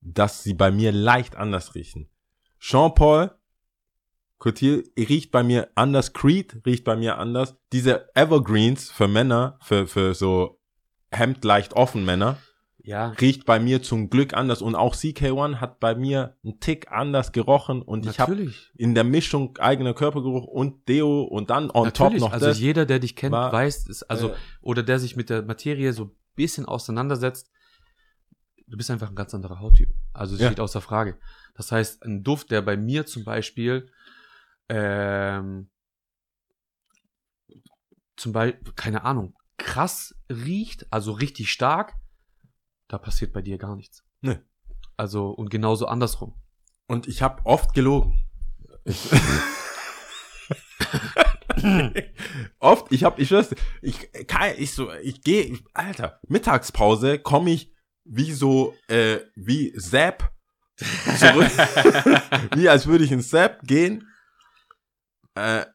dass 0.00 0.44
sie 0.44 0.54
bei 0.54 0.70
mir 0.70 0.92
leicht 0.92 1.34
anders 1.34 1.74
riechen. 1.74 2.08
Jean-Paul 2.60 3.32
Cotil 4.38 4.84
riecht 4.98 5.30
bei 5.30 5.42
mir 5.42 5.70
anders, 5.74 6.12
Creed 6.12 6.60
riecht 6.66 6.84
bei 6.84 6.96
mir 6.96 7.18
anders. 7.18 7.56
Diese 7.72 8.14
Evergreens 8.14 8.90
für 8.90 9.08
Männer, 9.08 9.58
für, 9.62 9.86
für 9.86 10.14
so 10.14 10.60
Hemd 11.10 11.44
leicht 11.44 11.72
offen 11.72 12.04
Männer, 12.04 12.38
Ja, 12.86 13.08
riecht 13.20 13.46
bei 13.46 13.58
mir 13.58 13.82
zum 13.82 14.10
Glück 14.10 14.32
anders 14.32 14.62
und 14.62 14.76
auch 14.76 14.94
CK1 14.94 15.56
hat 15.56 15.80
bei 15.80 15.96
mir 15.96 16.36
einen 16.44 16.60
Tick 16.60 16.92
anders 16.92 17.32
gerochen 17.32 17.82
und 17.82 18.06
ich 18.06 18.20
habe 18.20 18.30
natürlich. 18.32 18.70
in 18.76 18.94
der 18.94 19.02
Mischung 19.02 19.58
eigener 19.58 19.92
Körpergeruch 19.92 20.44
und 20.46 20.88
Deo 20.88 21.22
und 21.22 21.50
dann 21.50 21.64
on 21.70 21.92
top 21.92 22.12
natürlich. 22.12 22.20
noch 22.20 22.32
also 22.32 22.46
das. 22.46 22.60
jeder, 22.60 22.86
der 22.86 23.00
dich 23.00 23.16
kennt, 23.16 23.32
war- 23.32 23.50
weiß, 23.52 23.88
ist, 23.88 24.04
also, 24.04 24.30
äh, 24.30 24.34
oder 24.62 24.84
der 24.84 25.00
sich 25.00 25.16
mit 25.16 25.30
der 25.30 25.42
Materie 25.42 25.92
so 25.92 26.04
ein 26.04 26.10
bisschen 26.36 26.64
auseinandersetzt, 26.64 27.50
du 28.68 28.76
bist 28.76 28.88
einfach 28.92 29.08
ein 29.08 29.16
ganz 29.16 29.34
anderer 29.34 29.58
Hauttyp. 29.58 29.92
Also 30.12 30.36
es 30.36 30.40
Ja. 30.40 30.46
steht 30.46 30.60
außer 30.60 30.80
Frage. 30.80 31.18
Das 31.56 31.72
heißt, 31.72 32.04
ein 32.04 32.22
Duft, 32.22 32.52
der 32.52 32.62
bei 32.62 32.76
mir 32.76 33.04
zum 33.04 33.24
Beispiel 33.24 33.90
ähm, 34.68 35.70
zum 38.16 38.32
Beispiel, 38.32 38.72
keine 38.76 39.02
Ahnung, 39.04 39.34
krass 39.58 40.14
riecht, 40.30 40.86
also 40.92 41.10
richtig 41.12 41.50
stark, 41.50 41.94
da 42.88 42.98
passiert 42.98 43.32
bei 43.32 43.42
dir 43.42 43.58
gar 43.58 43.76
nichts. 43.76 44.04
Nee. 44.20 44.38
Also, 44.96 45.30
und 45.30 45.50
genauso 45.50 45.86
andersrum. 45.86 46.34
Und 46.86 47.06
ich 47.08 47.22
habe 47.22 47.44
oft 47.44 47.74
gelogen. 47.74 48.22
Ich 48.84 49.10
oft, 52.58 52.92
ich 52.92 53.04
habe, 53.04 53.20
ich 53.20 53.30
dir, 53.30 53.56
ich 53.82 54.10
kann, 54.26 54.52
ich 54.56 54.74
so, 54.74 54.92
ich 55.02 55.22
gehe, 55.22 55.58
Alter, 55.74 56.20
Mittagspause 56.28 57.18
komme 57.18 57.50
ich 57.50 57.72
wie 58.04 58.32
so, 58.32 58.74
äh, 58.88 59.18
wie 59.34 59.72
Zap 59.72 60.32
zurück, 60.76 61.50
wie 62.54 62.68
als 62.68 62.86
würde 62.86 63.04
ich 63.04 63.12
in 63.12 63.22
Zap 63.22 63.62
gehen. 63.62 64.08
Äh, 65.34 65.66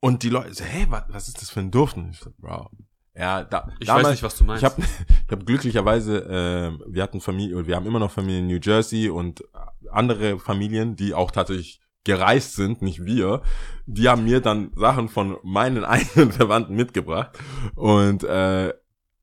und 0.00 0.22
die 0.22 0.28
Leute 0.28 0.54
so, 0.54 0.64
hey, 0.64 0.86
was, 0.88 1.04
was 1.08 1.28
ist 1.28 1.42
das 1.42 1.50
für 1.50 1.60
ein 1.60 1.70
Duft? 1.70 1.96
Und 1.96 2.10
ich 2.10 2.18
so, 2.18 2.32
Bro, 2.38 2.70
ja, 3.18 3.44
da, 3.44 3.68
Ich 3.80 3.88
damals, 3.88 4.06
weiß 4.06 4.12
nicht, 4.12 4.22
was 4.22 4.36
du 4.36 4.44
meinst. 4.44 4.62
ich 4.62 4.70
habe 4.70 4.82
ich 5.26 5.32
hab 5.32 5.44
glücklicherweise, 5.44 6.24
äh, 6.24 6.92
wir 6.92 7.02
hatten 7.02 7.20
Familie, 7.20 7.66
wir 7.66 7.76
haben 7.76 7.86
immer 7.86 7.98
noch 7.98 8.12
Familie 8.12 8.40
in 8.40 8.46
New 8.46 8.60
Jersey 8.62 9.08
und 9.10 9.42
andere 9.90 10.38
Familien, 10.38 10.96
die 10.96 11.14
auch 11.14 11.30
tatsächlich 11.30 11.80
gereist 12.04 12.54
sind, 12.54 12.80
nicht 12.80 13.04
wir, 13.04 13.42
die 13.86 14.08
haben 14.08 14.24
mir 14.24 14.40
dann 14.40 14.70
Sachen 14.76 15.08
von 15.08 15.36
meinen 15.42 15.84
eigenen 15.84 16.32
Verwandten 16.32 16.74
mitgebracht. 16.74 17.38
Und 17.74 18.24
äh, 18.24 18.72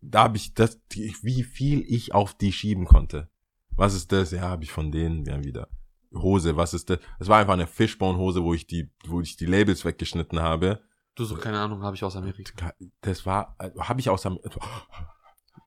da 0.02 0.24
habe 0.24 0.38
ich 0.38 0.54
das, 0.54 0.80
wie 0.92 1.44
viel 1.44 1.84
ich 1.88 2.14
auf 2.14 2.36
die 2.36 2.52
schieben 2.52 2.86
konnte. 2.86 3.30
Was 3.72 3.94
ist 3.94 4.12
das? 4.12 4.32
Ja, 4.32 4.42
habe 4.42 4.64
ich 4.64 4.72
von 4.72 4.92
denen, 4.92 5.26
ja 5.26 5.44
wieder. 5.44 5.70
Hose, 6.14 6.56
was 6.56 6.74
ist 6.74 6.90
das? 6.90 7.00
Das 7.20 7.28
war 7.28 7.40
einfach 7.40 7.54
eine 7.54 7.68
Fishbone-Hose, 7.68 8.44
wo 8.44 8.54
ich 8.54 8.68
die, 8.68 8.92
wo 9.06 9.20
ich 9.22 9.36
die 9.36 9.46
Labels 9.46 9.84
weggeschnitten 9.84 10.42
habe. 10.42 10.82
Du 11.16 11.26
so, 11.26 11.36
keine 11.36 11.60
Ahnung, 11.60 11.82
habe 11.84 11.96
ich 11.96 12.04
aus 12.04 12.16
Amerika. 12.16 12.74
Das 13.02 13.26
war, 13.26 13.56
habe 13.80 14.00
ich 14.00 14.10
aus 14.10 14.26
Amerika. 14.26 14.60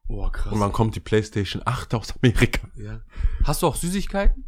Boah, 0.07 0.33
krass. 0.33 0.53
Und 0.53 0.61
wann 0.61 0.73
kommt 0.73 0.95
die 0.97 1.01
PlayStation 1.01 1.63
8 1.65 1.95
aus 1.95 2.15
Amerika? 2.23 2.69
ja. 2.77 3.01
Hast 3.45 3.63
du 3.63 3.67
auch 3.67 3.77
Süßigkeiten? 3.77 4.45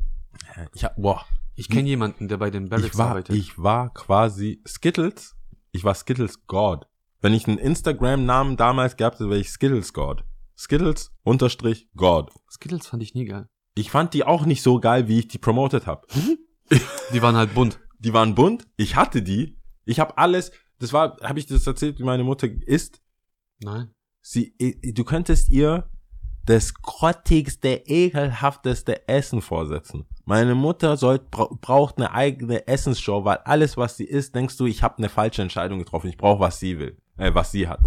Ich 0.75 0.85
hab, 0.85 0.97
boah, 0.97 1.25
Ich 1.55 1.69
kenne 1.69 1.89
jemanden, 1.89 2.29
der 2.29 2.39
bei 2.39 2.51
den 2.51 2.69
Barracks 2.69 2.89
ich 2.95 2.99
war, 2.99 3.09
arbeitet. 3.11 3.37
ich 3.37 3.59
war 3.59 3.93
quasi 3.93 4.63
Skittles. 4.67 5.37
Ich 5.73 5.85
war 5.85 5.95
Skittles 5.95 6.47
God. 6.47 6.87
Wenn 7.21 7.35
ich 7.35 7.47
einen 7.47 7.59
Instagram-Namen 7.59 8.57
damals 8.57 8.97
gehabt 8.97 9.17
hätte, 9.17 9.29
wäre 9.29 9.41
ich 9.41 9.51
Skittles 9.51 9.93
God. 9.93 10.25
Skittles 10.57 11.13
unterstrich 11.23 11.89
God. 11.95 12.31
Skittles 12.51 12.87
fand 12.87 13.03
ich 13.03 13.15
nie 13.15 13.27
geil. 13.27 13.49
Ich 13.75 13.91
fand 13.91 14.15
die 14.15 14.25
auch 14.25 14.47
nicht 14.47 14.63
so 14.63 14.81
geil, 14.81 15.09
wie 15.09 15.19
ich 15.21 15.29
die 15.29 15.39
promotet 15.39 15.87
habe. 15.87 16.07
Die 17.13 17.23
waren 17.23 17.37
halt 17.37 17.55
bunt. 17.55 17.79
Die 17.99 18.13
waren 18.13 18.35
bunt. 18.35 18.67
Ich 18.77 18.97
hatte 18.97 19.23
die. 19.23 19.59
Ich 19.85 20.01
habe 20.01 20.17
alles. 20.19 20.53
Das 20.81 20.93
war, 20.93 21.19
habe 21.23 21.39
ich 21.39 21.47
das 21.47 21.67
erzählt, 21.67 21.99
wie 21.99 22.05
meine 22.05 22.25
Mutter 22.25 22.49
isst. 22.67 23.01
Nein. 23.63 23.91
Sie, 24.23 24.55
du 24.83 25.05
könntest 25.05 25.51
ihr 25.51 25.89
das 26.47 26.75
grottigste, 26.75 27.83
ekelhafteste 27.87 29.07
Essen 29.07 29.43
vorsetzen. 29.43 30.07
Meine 30.25 30.55
Mutter 30.55 30.97
soll, 30.97 31.19
bra 31.19 31.49
braucht 31.61 31.99
eine 31.99 32.13
eigene 32.13 32.67
Essensshow, 32.67 33.25
weil 33.25 33.39
alles, 33.39 33.77
was 33.77 33.99
sie 33.99 34.05
isst, 34.05 34.35
denkst 34.35 34.57
du, 34.57 34.67
ich 34.67 34.83
habe 34.83 34.99
eine 34.99 35.11
falsche 35.11 35.43
Entscheidung 35.43 35.79
getroffen. 35.79 36.09
Ich 36.09 36.17
brauche, 36.17 36.41
was 36.41 36.59
sie 36.59 36.79
will, 36.79 36.99
äh, 37.19 37.33
was 37.35 37.53
sie 37.53 37.69
hat. 37.69 37.81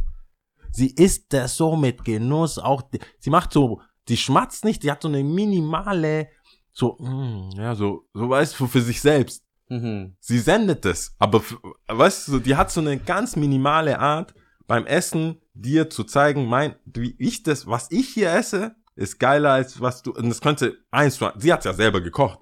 Sie 0.72 0.90
isst 0.90 1.34
das 1.34 1.58
so 1.58 1.76
mit 1.76 2.06
Genuss, 2.06 2.58
auch, 2.58 2.84
sie 3.20 3.30
macht 3.30 3.54
so, 3.54 3.82
sie 4.08 4.18
schmatzt 4.18 4.66
nicht, 4.66 4.84
die 4.84 4.92
hat 4.92 5.02
so 5.02 5.08
eine 5.08 5.24
minimale, 5.24 6.30
so, 6.72 6.98
mm, 7.00 7.52
ja, 7.58 7.76
so, 7.76 8.08
so 8.14 8.30
weißt 8.30 8.60
du, 8.60 8.68
für 8.68 8.82
sich 8.82 9.02
selbst 9.02 9.44
Mhm. 9.74 10.16
sie 10.20 10.40
sendet 10.40 10.86
es, 10.86 11.16
aber 11.18 11.44
weißt 11.88 12.28
du, 12.28 12.40
die 12.40 12.56
hat 12.56 12.72
so 12.72 12.80
eine 12.80 12.98
ganz 13.00 13.36
minimale 13.36 14.00
Art 14.00 14.36
beim 14.68 14.86
Essen 14.86 15.42
dir 15.54 15.90
zu 15.90 16.04
zeigen, 16.04 16.46
mein, 16.46 16.76
wie 16.86 17.16
ich 17.18 17.44
das, 17.44 17.66
was 17.66 17.90
ich 17.90 18.10
hier 18.10 18.32
esse, 18.32 18.76
ist 18.96 19.20
geiler 19.20 19.52
als 19.52 19.82
was 19.82 20.04
du, 20.04 20.12
und 20.12 20.30
das 20.30 20.42
könnte 20.42 20.78
eins 20.92 21.16
zu 21.16 21.28
sie 21.38 21.52
hat's 21.52 21.66
ja 21.66 21.74
selber 21.74 22.02
gekocht. 22.02 22.40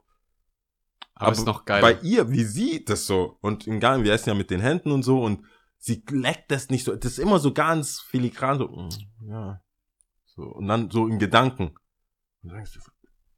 Aber, 1.13 1.31
ist 1.31 1.45
noch 1.45 1.65
geil. 1.65 1.81
Bei 1.81 1.99
ihr, 2.01 2.31
wie 2.31 2.43
sie 2.43 2.83
das 2.83 3.05
so, 3.05 3.37
und 3.41 3.67
im 3.67 3.79
Gang, 3.79 4.03
wir 4.03 4.11
essen 4.11 4.29
ja 4.29 4.35
mit 4.35 4.49
den 4.49 4.59
Händen 4.59 4.91
und 4.91 5.03
so, 5.03 5.23
und 5.23 5.45
sie 5.77 6.03
leckt 6.09 6.51
das 6.51 6.69
nicht 6.69 6.83
so, 6.83 6.95
das 6.95 7.13
ist 7.13 7.19
immer 7.19 7.39
so 7.39 7.53
ganz 7.53 8.01
filigran, 8.01 8.57
so, 8.57 8.67
mm, 8.67 8.89
ja, 9.29 9.61
so, 10.25 10.43
und 10.43 10.67
dann 10.67 10.89
so 10.89 11.07
im 11.07 11.19
Gedanken. 11.19 11.75
Und 12.41 12.49
dann 12.49 12.55
denkst 12.55 12.73
du, 12.73 12.79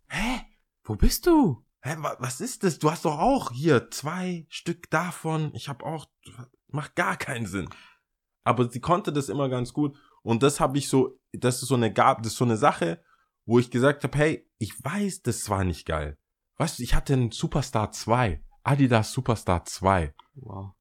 hä? 0.07 0.41
Wo 0.83 0.95
bist 0.95 1.27
du? 1.27 1.63
Hä, 1.84 1.95
wa- 1.99 2.15
was 2.19 2.39
ist 2.41 2.63
das? 2.63 2.79
Du 2.79 2.89
hast 2.89 3.05
doch 3.05 3.19
auch 3.19 3.51
hier 3.51 3.91
zwei 3.91 4.45
Stück 4.49 4.89
davon. 4.89 5.51
Ich 5.53 5.67
habe 5.69 5.86
auch, 5.86 6.05
macht 6.69 6.95
gar 6.95 7.17
keinen 7.17 7.45
Sinn. 7.45 7.69
Aber 8.45 8.69
sie 8.69 8.79
konnte 8.79 9.11
das 9.13 9.29
immer 9.29 9.49
ganz 9.49 9.73
gut. 9.73 9.97
Und 10.21 10.43
das 10.43 10.59
habe 10.59 10.77
ich 10.77 10.88
so, 10.89 11.19
das 11.34 11.61
ist 11.61 11.67
so 11.67 11.75
eine 11.75 11.91
Gab, 11.91 12.23
das 12.23 12.34
ist 12.34 12.38
so 12.38 12.45
eine 12.45 12.57
Sache, 12.57 13.03
wo 13.45 13.59
ich 13.59 13.69
gesagt 13.69 14.03
habe, 14.03 14.17
hey, 14.17 14.49
ich 14.57 14.73
weiß, 14.84 15.21
das 15.23 15.49
war 15.49 15.63
nicht 15.65 15.86
geil. 15.86 16.17
Weißt 16.57 16.79
du, 16.79 16.84
ich 16.84 16.95
hatte 16.95 17.13
einen 17.13 17.31
Superstar 17.31 17.91
2, 17.91 18.41
Adidas 18.63 19.11
Superstar 19.11 19.65
2. 19.65 20.13
Wow. 20.36 20.71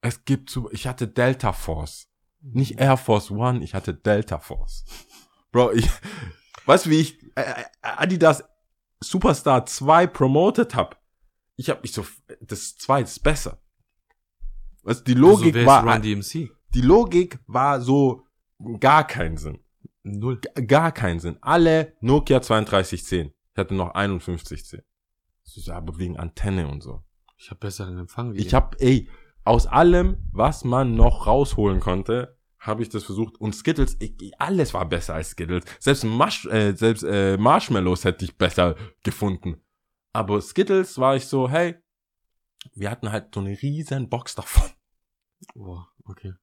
Es 0.00 0.24
gibt, 0.24 0.50
so- 0.50 0.70
ich 0.70 0.86
hatte 0.86 1.08
Delta 1.08 1.52
Force. 1.52 2.08
Nicht 2.40 2.80
Air 2.80 2.96
Force 2.96 3.30
One, 3.30 3.62
ich 3.64 3.74
hatte 3.74 3.94
Delta 3.94 4.38
Force. 4.38 4.84
Bro, 5.52 5.72
ich, 5.72 5.88
weißt 6.66 6.86
du, 6.86 6.90
wie 6.90 7.00
ich 7.00 7.22
äh, 7.36 7.40
äh, 7.42 7.64
Adidas 7.82 8.44
Superstar 9.02 9.66
2 9.66 10.06
promoted 10.06 10.74
hab? 10.74 11.00
Ich 11.56 11.68
hab 11.70 11.82
mich 11.82 11.92
so, 11.92 12.04
das 12.40 12.76
2 12.76 13.02
ist 13.02 13.22
besser. 13.22 13.60
Du, 14.84 14.94
die 14.94 15.14
Logik 15.14 15.54
also, 15.54 15.66
war, 15.66 16.00
die 16.00 16.80
Logik 16.80 17.38
war 17.46 17.80
so 17.80 18.26
gar 18.80 19.06
keinen 19.06 19.36
Sinn. 19.36 19.60
Null. 20.02 20.40
Gar 20.66 20.92
keinen 20.92 21.20
Sinn. 21.20 21.38
Alle 21.40 21.94
Nokia 22.00 22.40
3210. 22.40 23.32
Ich 23.52 23.56
hatte 23.56 23.74
noch 23.74 23.94
5110. 23.94 24.82
Das 25.44 25.56
ist 25.56 25.68
aber 25.68 25.98
wegen 25.98 26.16
Antenne 26.16 26.68
und 26.68 26.82
so. 26.82 27.02
Ich 27.36 27.50
habe 27.50 27.60
besseren 27.60 27.98
Empfang 27.98 28.32
wie 28.32 28.38
Ich 28.38 28.46
ihr. 28.46 28.52
hab, 28.52 28.80
ey, 28.80 29.08
aus 29.44 29.66
allem, 29.66 30.28
was 30.32 30.64
man 30.64 30.94
noch 30.94 31.26
rausholen 31.26 31.80
konnte, 31.80 32.36
habe 32.62 32.82
ich 32.82 32.88
das 32.88 33.04
versucht. 33.04 33.40
Und 33.40 33.54
Skittles, 33.54 33.96
ich, 33.98 34.14
alles 34.38 34.72
war 34.72 34.88
besser 34.88 35.14
als 35.14 35.30
Skittles. 35.30 35.64
Selbst, 35.80 36.04
Mash, 36.04 36.46
äh, 36.46 36.74
selbst 36.74 37.02
äh, 37.02 37.36
Marshmallows 37.36 38.04
hätte 38.04 38.24
ich 38.24 38.38
besser 38.38 38.76
gefunden. 39.02 39.60
Aber 40.12 40.40
Skittles 40.40 40.96
war 40.98 41.16
ich 41.16 41.26
so, 41.26 41.50
hey, 41.50 41.74
wir 42.74 42.90
hatten 42.90 43.10
halt 43.10 43.34
so 43.34 43.40
eine 43.40 43.60
riesen 43.60 44.08
Box 44.08 44.36
davon. 44.36 44.70
Boah, 45.54 45.88
okay. 46.04 46.34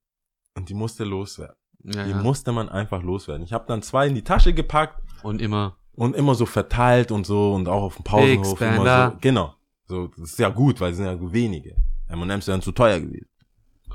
Und 0.55 0.67
die 0.67 0.73
musste 0.73 1.05
loswerden. 1.05 1.55
Ja, 1.83 2.03
Die 2.03 2.11
ja. 2.11 2.21
musste 2.21 2.51
man 2.51 2.67
einfach 2.67 3.01
loswerden. 3.01 3.43
Ich 3.43 3.53
habe 3.53 3.65
dann 3.67 3.81
zwei 3.81 4.07
in 4.07 4.15
die 4.15 4.23
Tasche 4.23 4.53
gepackt 4.53 5.01
Und 5.23 5.41
immer. 5.41 5.77
Und 5.93 6.15
immer 6.17 6.35
so 6.35 6.45
verteilt 6.45 7.11
und 7.11 7.25
so 7.25 7.53
und 7.53 7.69
auch 7.69 7.83
auf 7.83 7.95
dem 7.95 8.03
Pausenhof 8.03 8.59
immer 8.59 9.11
so. 9.11 9.17
Genau. 9.21 9.55
So, 9.85 10.07
das 10.07 10.31
ist 10.31 10.39
ja 10.39 10.49
gut, 10.49 10.81
weil 10.81 10.91
es 10.91 10.97
sind 10.97 11.05
ja 11.05 11.17
wenige. 11.31 11.75
M&M's 12.09 12.45
sind 12.45 12.63
zu 12.63 12.73
teuer 12.73 12.99
gewesen. 12.99 13.29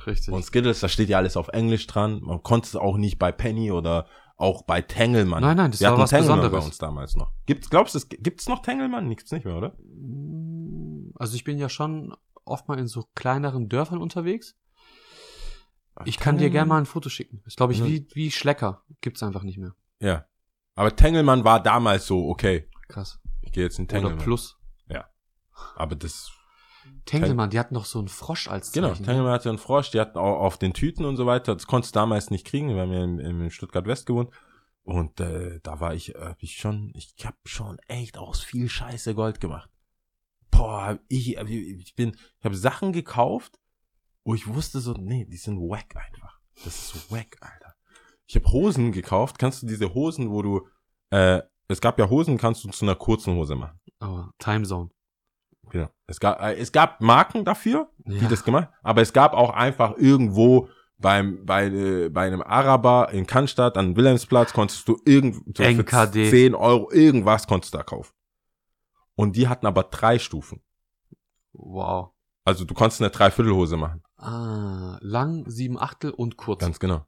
Richtig. 0.06 0.32
Und 0.34 0.44
Skittles, 0.44 0.80
da 0.80 0.88
steht 0.88 1.08
ja 1.08 1.18
alles 1.18 1.36
auf 1.36 1.48
Englisch 1.48 1.86
dran. 1.86 2.20
Man 2.22 2.42
konnte 2.42 2.66
es 2.68 2.76
auch 2.76 2.96
nicht 2.96 3.18
bei 3.18 3.32
Penny 3.32 3.70
oder 3.72 4.06
auch 4.36 4.62
bei 4.62 4.82
Tengelmann. 4.82 5.42
Nein, 5.42 5.56
nein, 5.56 5.70
das 5.70 5.80
Wir 5.80 5.90
war 5.90 5.98
was 5.98 6.10
Tengelmann 6.10 6.38
Besonderes. 6.40 6.64
bei 6.64 6.66
uns 6.66 6.78
damals 6.78 7.16
noch. 7.16 7.32
Gibt's, 7.46 7.70
glaubst 7.70 7.94
du, 7.94 7.98
es- 7.98 8.08
gibt's 8.08 8.48
noch 8.48 8.62
Tengelmann? 8.62 9.08
Gibt's 9.08 9.30
nicht 9.32 9.44
mehr, 9.44 9.56
oder? 9.56 9.76
Also 11.16 11.36
ich 11.36 11.44
bin 11.44 11.58
ja 11.58 11.68
schon 11.68 12.14
oft 12.44 12.68
mal 12.68 12.78
in 12.78 12.86
so 12.88 13.04
kleineren 13.14 13.68
Dörfern 13.68 13.98
unterwegs. 14.02 14.56
Ich 16.04 16.18
kann 16.18 16.38
dir 16.38 16.50
gerne 16.50 16.68
mal 16.68 16.78
ein 16.78 16.86
Foto 16.86 17.08
schicken. 17.08 17.42
Ist, 17.46 17.56
glaube 17.56 17.72
ich, 17.72 17.78
Ja. 17.78 17.86
wie, 17.86 18.08
wie 18.14 18.30
Schlecker. 18.32 18.82
Gibt's 19.00 19.22
einfach 19.22 19.44
nicht 19.44 19.58
mehr. 19.58 19.74
Ja. 20.00 20.26
Aber 20.74 20.96
Tengelmann 20.96 21.44
war 21.44 21.62
damals 21.62 22.06
so, 22.06 22.28
okay, 22.28 22.68
Krass. 22.88 23.20
ich 23.42 23.52
gehe 23.52 23.62
jetzt 23.62 23.78
in 23.78 23.84
Oder 23.84 23.94
Tengelmann. 23.94 24.18
Plus. 24.18 24.58
Aber 25.76 25.94
das, 25.94 26.32
Tengelmann, 27.04 27.50
die 27.50 27.58
hatten 27.58 27.74
doch 27.74 27.84
so 27.84 27.98
einen 27.98 28.08
Frosch 28.08 28.48
als 28.48 28.72
genau, 28.72 28.88
Zeichen. 28.88 29.04
Tengelmann 29.04 29.32
hatte 29.32 29.48
einen 29.48 29.58
Frosch, 29.58 29.90
die 29.90 30.00
hatten 30.00 30.18
auch 30.18 30.40
auf 30.40 30.58
den 30.58 30.72
Tüten 30.72 31.04
und 31.04 31.16
so 31.16 31.26
weiter. 31.26 31.54
Das 31.54 31.66
konntest 31.66 31.94
du 31.94 32.00
damals 32.00 32.30
nicht 32.30 32.46
kriegen, 32.46 32.74
wir 32.74 32.82
haben 32.82 32.92
ja 32.92 33.04
in, 33.04 33.18
in 33.18 33.50
Stuttgart 33.50 33.86
West 33.86 34.06
gewohnt. 34.06 34.30
Und 34.84 35.18
äh, 35.20 35.60
da 35.62 35.80
war 35.80 35.94
ich, 35.94 36.14
äh, 36.14 36.18
hab 36.18 36.42
ich 36.42 36.56
schon, 36.56 36.92
ich 36.94 37.14
hab 37.24 37.36
schon 37.44 37.78
echt 37.88 38.18
aus 38.18 38.42
viel 38.42 38.68
Scheiße 38.68 39.14
Gold 39.14 39.40
gemacht. 39.40 39.70
Boah, 40.50 40.98
ich, 41.08 41.36
ich 41.36 41.94
bin, 41.94 42.16
ich 42.38 42.44
habe 42.44 42.56
Sachen 42.56 42.92
gekauft, 42.92 43.58
wo 44.24 44.34
ich 44.34 44.46
wusste 44.46 44.80
so, 44.80 44.92
nee, 44.92 45.24
die 45.24 45.36
sind 45.36 45.58
wack 45.58 45.96
einfach. 45.96 46.38
Das 46.64 46.94
ist 46.94 47.10
wack, 47.10 47.36
Alter. 47.40 47.74
Ich 48.26 48.36
habe 48.36 48.46
Hosen 48.48 48.92
gekauft. 48.92 49.38
Kannst 49.38 49.62
du 49.62 49.66
diese 49.66 49.92
Hosen, 49.94 50.30
wo 50.30 50.42
du, 50.42 50.68
äh, 51.10 51.42
es 51.68 51.80
gab 51.80 51.98
ja 51.98 52.08
Hosen, 52.08 52.38
kannst 52.38 52.64
du 52.64 52.70
zu 52.70 52.84
einer 52.84 52.94
kurzen 52.94 53.34
Hose 53.34 53.56
machen. 53.56 53.80
Aber 53.98 54.32
Timezone. 54.38 54.90
Genau. 55.70 55.88
Es 56.06 56.20
gab, 56.20 56.40
äh, 56.42 56.54
es 56.56 56.72
gab 56.72 57.00
Marken 57.00 57.44
dafür, 57.44 57.88
die 57.98 58.16
Ja. 58.18 58.28
das 58.28 58.44
gemacht, 58.44 58.68
aber 58.82 59.02
es 59.02 59.12
gab 59.12 59.32
auch 59.34 59.50
einfach 59.50 59.96
irgendwo 59.96 60.68
beim, 60.98 61.44
bei, 61.44 61.66
äh, 61.66 62.08
bei 62.08 62.26
einem 62.26 62.42
Araber 62.42 63.10
in 63.12 63.26
Cannstatt 63.26 63.76
an 63.76 63.96
Wilhelmsplatz 63.96 64.52
konntest 64.52 64.86
du 64.88 64.96
irgend, 65.04 65.56
so 65.56 65.62
für 65.62 65.68
NKD. 65.68 66.30
10 66.30 66.54
Euro 66.54 66.90
irgendwas 66.92 67.46
konntest 67.46 67.74
du 67.74 67.78
da 67.78 67.84
kaufen. 67.84 68.12
Und 69.16 69.36
die 69.36 69.48
hatten 69.48 69.66
aber 69.66 69.84
drei 69.84 70.18
Stufen. 70.18 70.62
Wow. 71.52 72.10
Also 72.44 72.64
du 72.64 72.74
konntest 72.74 73.00
eine 73.00 73.10
Dreiviertelhose 73.10 73.76
machen. 73.76 74.02
Ah, 74.16 74.98
lang, 75.00 75.44
sieben 75.48 75.78
Achtel 75.78 76.10
und 76.10 76.36
kurz. 76.36 76.60
Ganz 76.60 76.78
genau. 76.78 77.06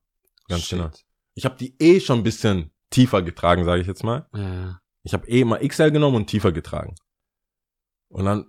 Ganz 0.49 0.63
Shit. 0.63 0.79
genau. 0.79 0.91
Ich 1.35 1.45
habe 1.45 1.57
die 1.57 1.75
eh 1.81 2.01
schon 2.01 2.19
ein 2.21 2.23
bisschen 2.23 2.71
tiefer 2.91 3.23
getragen, 3.23 3.65
sage 3.65 3.81
ich 3.81 3.87
jetzt 3.87 4.05
mal. 4.05 4.27
Ja. 4.35 4.81
Ich 5.03 5.13
habe 5.13 5.27
eh 5.29 5.45
mal 5.45 5.67
XL 5.67 5.91
genommen 5.91 6.17
und 6.17 6.27
tiefer 6.27 6.53
getragen. 6.53 6.95
Und 8.09 8.25
dann 8.25 8.47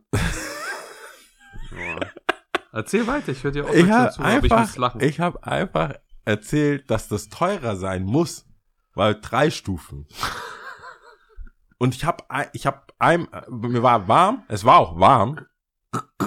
Erzähl 2.72 3.08
weiter, 3.08 3.32
ich 3.32 3.44
höre 3.44 3.52
dir 3.52 3.66
auch 3.66 3.74
ich 3.74 3.86
zu, 3.86 3.92
aber 3.92 4.12
ich 4.12 4.20
einfach, 4.20 4.60
muss 4.60 4.78
lachen. 4.78 5.02
ich 5.02 5.20
habe 5.20 5.44
einfach 5.44 5.96
erzählt, 6.26 6.92
dass 6.92 7.08
das 7.08 7.30
teurer 7.30 7.76
sein 7.76 8.04
muss, 8.04 8.46
weil 8.94 9.20
drei 9.20 9.50
Stufen. 9.50 10.08
Und 11.80 11.96
ich 11.96 12.06
habe, 12.06 12.24
ich 12.54 12.66
habe 12.66 12.82
einem, 13.00 13.28
mir 13.50 13.84
war 13.84 14.08
warm, 14.08 14.44
es 14.48 14.64
war 14.64 14.78
auch 14.78 15.00
warm. 15.00 15.46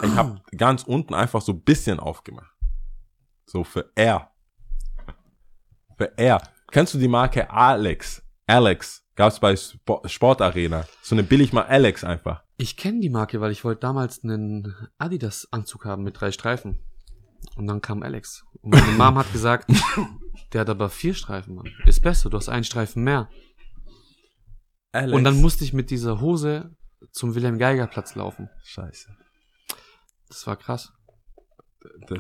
Ich 0.03 0.16
habe 0.16 0.41
ganz 0.57 0.85
unten 0.85 1.14
einfach 1.14 1.43
so 1.43 1.53
ein 1.53 1.62
bisschen 1.62 2.01
aufgemacht, 2.01 2.55
so 3.47 3.62
für 3.62 3.91
R, 3.95 4.31
für 5.97 6.16
R. 6.18 6.41
Kennst 6.70 6.95
du 6.95 6.99
die 6.99 7.09
Marke 7.09 7.51
Alex? 7.51 8.22
Alex 8.47 8.99
gab's 9.21 9.39
bei 9.39 9.53
Spo- 9.53 10.07
Sportarena. 10.09 10.87
So 11.03 11.14
eine 11.14 11.23
billig 11.23 11.53
mal 11.53 11.64
Alex 11.66 12.05
einfach. 12.05 12.43
Ich 12.57 12.79
kenne 12.79 13.01
die 13.01 13.11
Marke, 13.11 13.43
weil 13.43 13.53
ich 13.53 13.64
wollte 13.64 13.81
damals 13.83 14.25
einen 14.25 14.75
Adidas-Anzug 14.97 15.85
haben 15.85 16.05
mit 16.05 16.18
drei 16.18 16.33
Streifen. 16.33 16.79
Und 17.57 17.66
dann 17.66 17.83
kam 17.83 18.03
Alex. 18.03 18.45
Und 18.62 18.71
meine 18.71 18.93
Mom 18.93 19.18
hat 19.18 19.31
gesagt, 19.33 19.71
der 20.55 20.62
hat 20.62 20.71
aber 20.71 20.89
vier 20.89 21.12
Streifen, 21.12 21.55
Mann. 21.55 21.68
Ist 21.85 22.01
besser, 22.01 22.31
du 22.31 22.39
hast 22.39 22.49
einen 22.49 22.64
Streifen 22.64 23.05
mehr. 23.05 23.29
Alex. 24.93 25.12
Und 25.14 25.25
dann 25.25 25.39
musste 25.41 25.64
ich 25.64 25.75
mit 25.75 25.91
dieser 25.91 26.21
Hose 26.23 26.75
zum 27.12 27.35
Wilhelm 27.35 27.59
Geiger 27.59 27.87
Platz 27.89 28.14
laufen. 28.14 28.49
Scheiße. 28.64 29.14
Das 30.29 30.47
war 30.47 30.57
krass. 30.57 30.93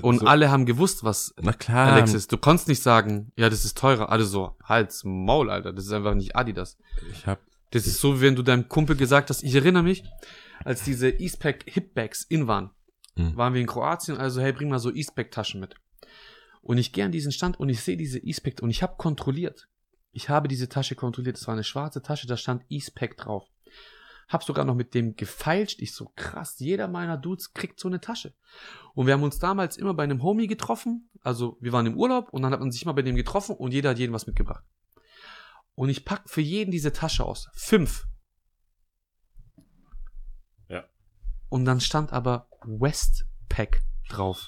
Und 0.02 0.20
so- 0.20 0.26
alle 0.26 0.50
haben 0.50 0.64
gewusst, 0.66 1.04
was 1.04 1.34
na 1.40 1.52
klar. 1.52 1.92
Alex 1.92 2.14
ist. 2.14 2.32
Du 2.32 2.38
konntest 2.38 2.68
nicht 2.68 2.82
sagen, 2.82 3.32
ja, 3.36 3.50
das 3.50 3.64
ist 3.64 3.76
teurer. 3.76 4.10
Alle 4.10 4.24
so, 4.24 4.56
Hals, 4.64 5.02
Maul, 5.04 5.50
Alter. 5.50 5.72
Das 5.72 5.84
ist 5.84 5.92
einfach 5.92 6.14
nicht 6.14 6.34
Adidas. 6.36 6.78
Ich 7.12 7.26
hab 7.26 7.40
Das 7.72 7.86
ist 7.86 8.00
so, 8.00 8.16
wie 8.18 8.22
wenn 8.22 8.34
du 8.36 8.42
deinem 8.42 8.68
Kumpel 8.68 8.96
gesagt 8.96 9.30
hast, 9.30 9.42
ich 9.44 9.54
erinnere 9.54 9.82
mich, 9.84 10.02
als 10.64 10.82
diese 10.82 11.08
Eastpack 11.10 11.64
Hipbags 11.66 12.24
in 12.24 12.46
waren, 12.48 12.70
Mhm. 13.16 13.36
waren 13.36 13.54
wir 13.54 13.60
in 13.60 13.66
Kroatien, 13.66 14.16
also 14.16 14.40
hey, 14.40 14.52
bring 14.52 14.68
mal 14.70 14.78
so 14.80 14.90
Eastpack 14.92 15.30
Taschen 15.30 15.60
mit. 15.60 15.74
Und 16.62 16.78
ich 16.78 16.92
gehe 16.92 17.04
an 17.04 17.12
diesen 17.12 17.30
Stand 17.32 17.60
und 17.60 17.68
ich 17.68 17.80
sehe 17.80 17.96
diese 17.96 18.18
Eastpack 18.18 18.60
und 18.62 18.70
ich 18.70 18.82
habe 18.82 18.94
kontrolliert. 18.96 19.68
Ich 20.12 20.28
habe 20.28 20.48
diese 20.48 20.68
Tasche 20.68 20.96
kontrolliert. 20.96 21.36
Es 21.36 21.46
war 21.46 21.54
eine 21.54 21.62
schwarze 21.64 22.02
Tasche, 22.02 22.26
da 22.26 22.36
stand 22.36 22.64
Eastpack 22.70 23.16
drauf. 23.16 23.44
Hab 24.30 24.44
sogar 24.44 24.64
noch 24.64 24.76
mit 24.76 24.94
dem 24.94 25.16
gefeilscht. 25.16 25.82
Ich 25.82 25.92
so, 25.92 26.12
krass, 26.14 26.60
jeder 26.60 26.86
meiner 26.86 27.16
Dudes 27.16 27.52
kriegt 27.52 27.80
so 27.80 27.88
eine 27.88 28.00
Tasche. 28.00 28.32
Und 28.94 29.06
wir 29.06 29.14
haben 29.14 29.24
uns 29.24 29.40
damals 29.40 29.76
immer 29.76 29.92
bei 29.92 30.04
einem 30.04 30.22
Homie 30.22 30.46
getroffen. 30.46 31.10
Also 31.22 31.58
wir 31.60 31.72
waren 31.72 31.86
im 31.86 31.96
Urlaub 31.96 32.28
und 32.30 32.42
dann 32.42 32.52
hat 32.52 32.60
man 32.60 32.70
sich 32.70 32.84
immer 32.84 32.94
bei 32.94 33.02
dem 33.02 33.16
getroffen 33.16 33.56
und 33.56 33.72
jeder 33.72 33.90
hat 33.90 33.98
jedem 33.98 34.14
was 34.14 34.28
mitgebracht. 34.28 34.64
Und 35.74 35.88
ich 35.88 36.04
pack 36.04 36.22
für 36.26 36.40
jeden 36.40 36.70
diese 36.70 36.92
Tasche 36.92 37.24
aus. 37.24 37.48
Fünf. 37.54 38.06
Ja. 40.68 40.84
Und 41.48 41.64
dann 41.64 41.80
stand 41.80 42.12
aber 42.12 42.48
Westpack 42.62 43.82
drauf. 44.08 44.46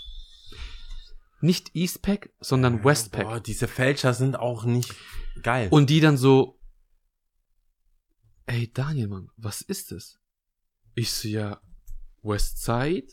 Nicht 1.40 1.74
Eastpack, 1.74 2.30
sondern 2.38 2.84
Westpack. 2.84 3.24
Boah, 3.24 3.40
diese 3.40 3.66
Fälscher 3.66 4.14
sind 4.14 4.36
auch 4.36 4.64
nicht 4.64 4.94
geil. 5.42 5.66
Und 5.72 5.90
die 5.90 5.98
dann 5.98 6.16
so, 6.16 6.60
ey 8.46 8.70
Daniel, 8.72 9.08
Mann, 9.08 9.30
was 9.36 9.62
ist 9.62 9.92
das? 9.92 10.18
Ich 10.94 11.12
so, 11.12 11.28
ja, 11.28 11.60
Westside? 12.22 13.08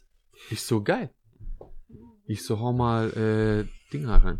Ich 0.50 0.62
so, 0.62 0.84
geil. 0.84 1.14
Ich 2.26 2.44
so, 2.44 2.60
hau 2.60 2.74
mal 2.74 3.10
äh, 3.12 3.68
Dinger 3.92 4.24
rein. 4.24 4.40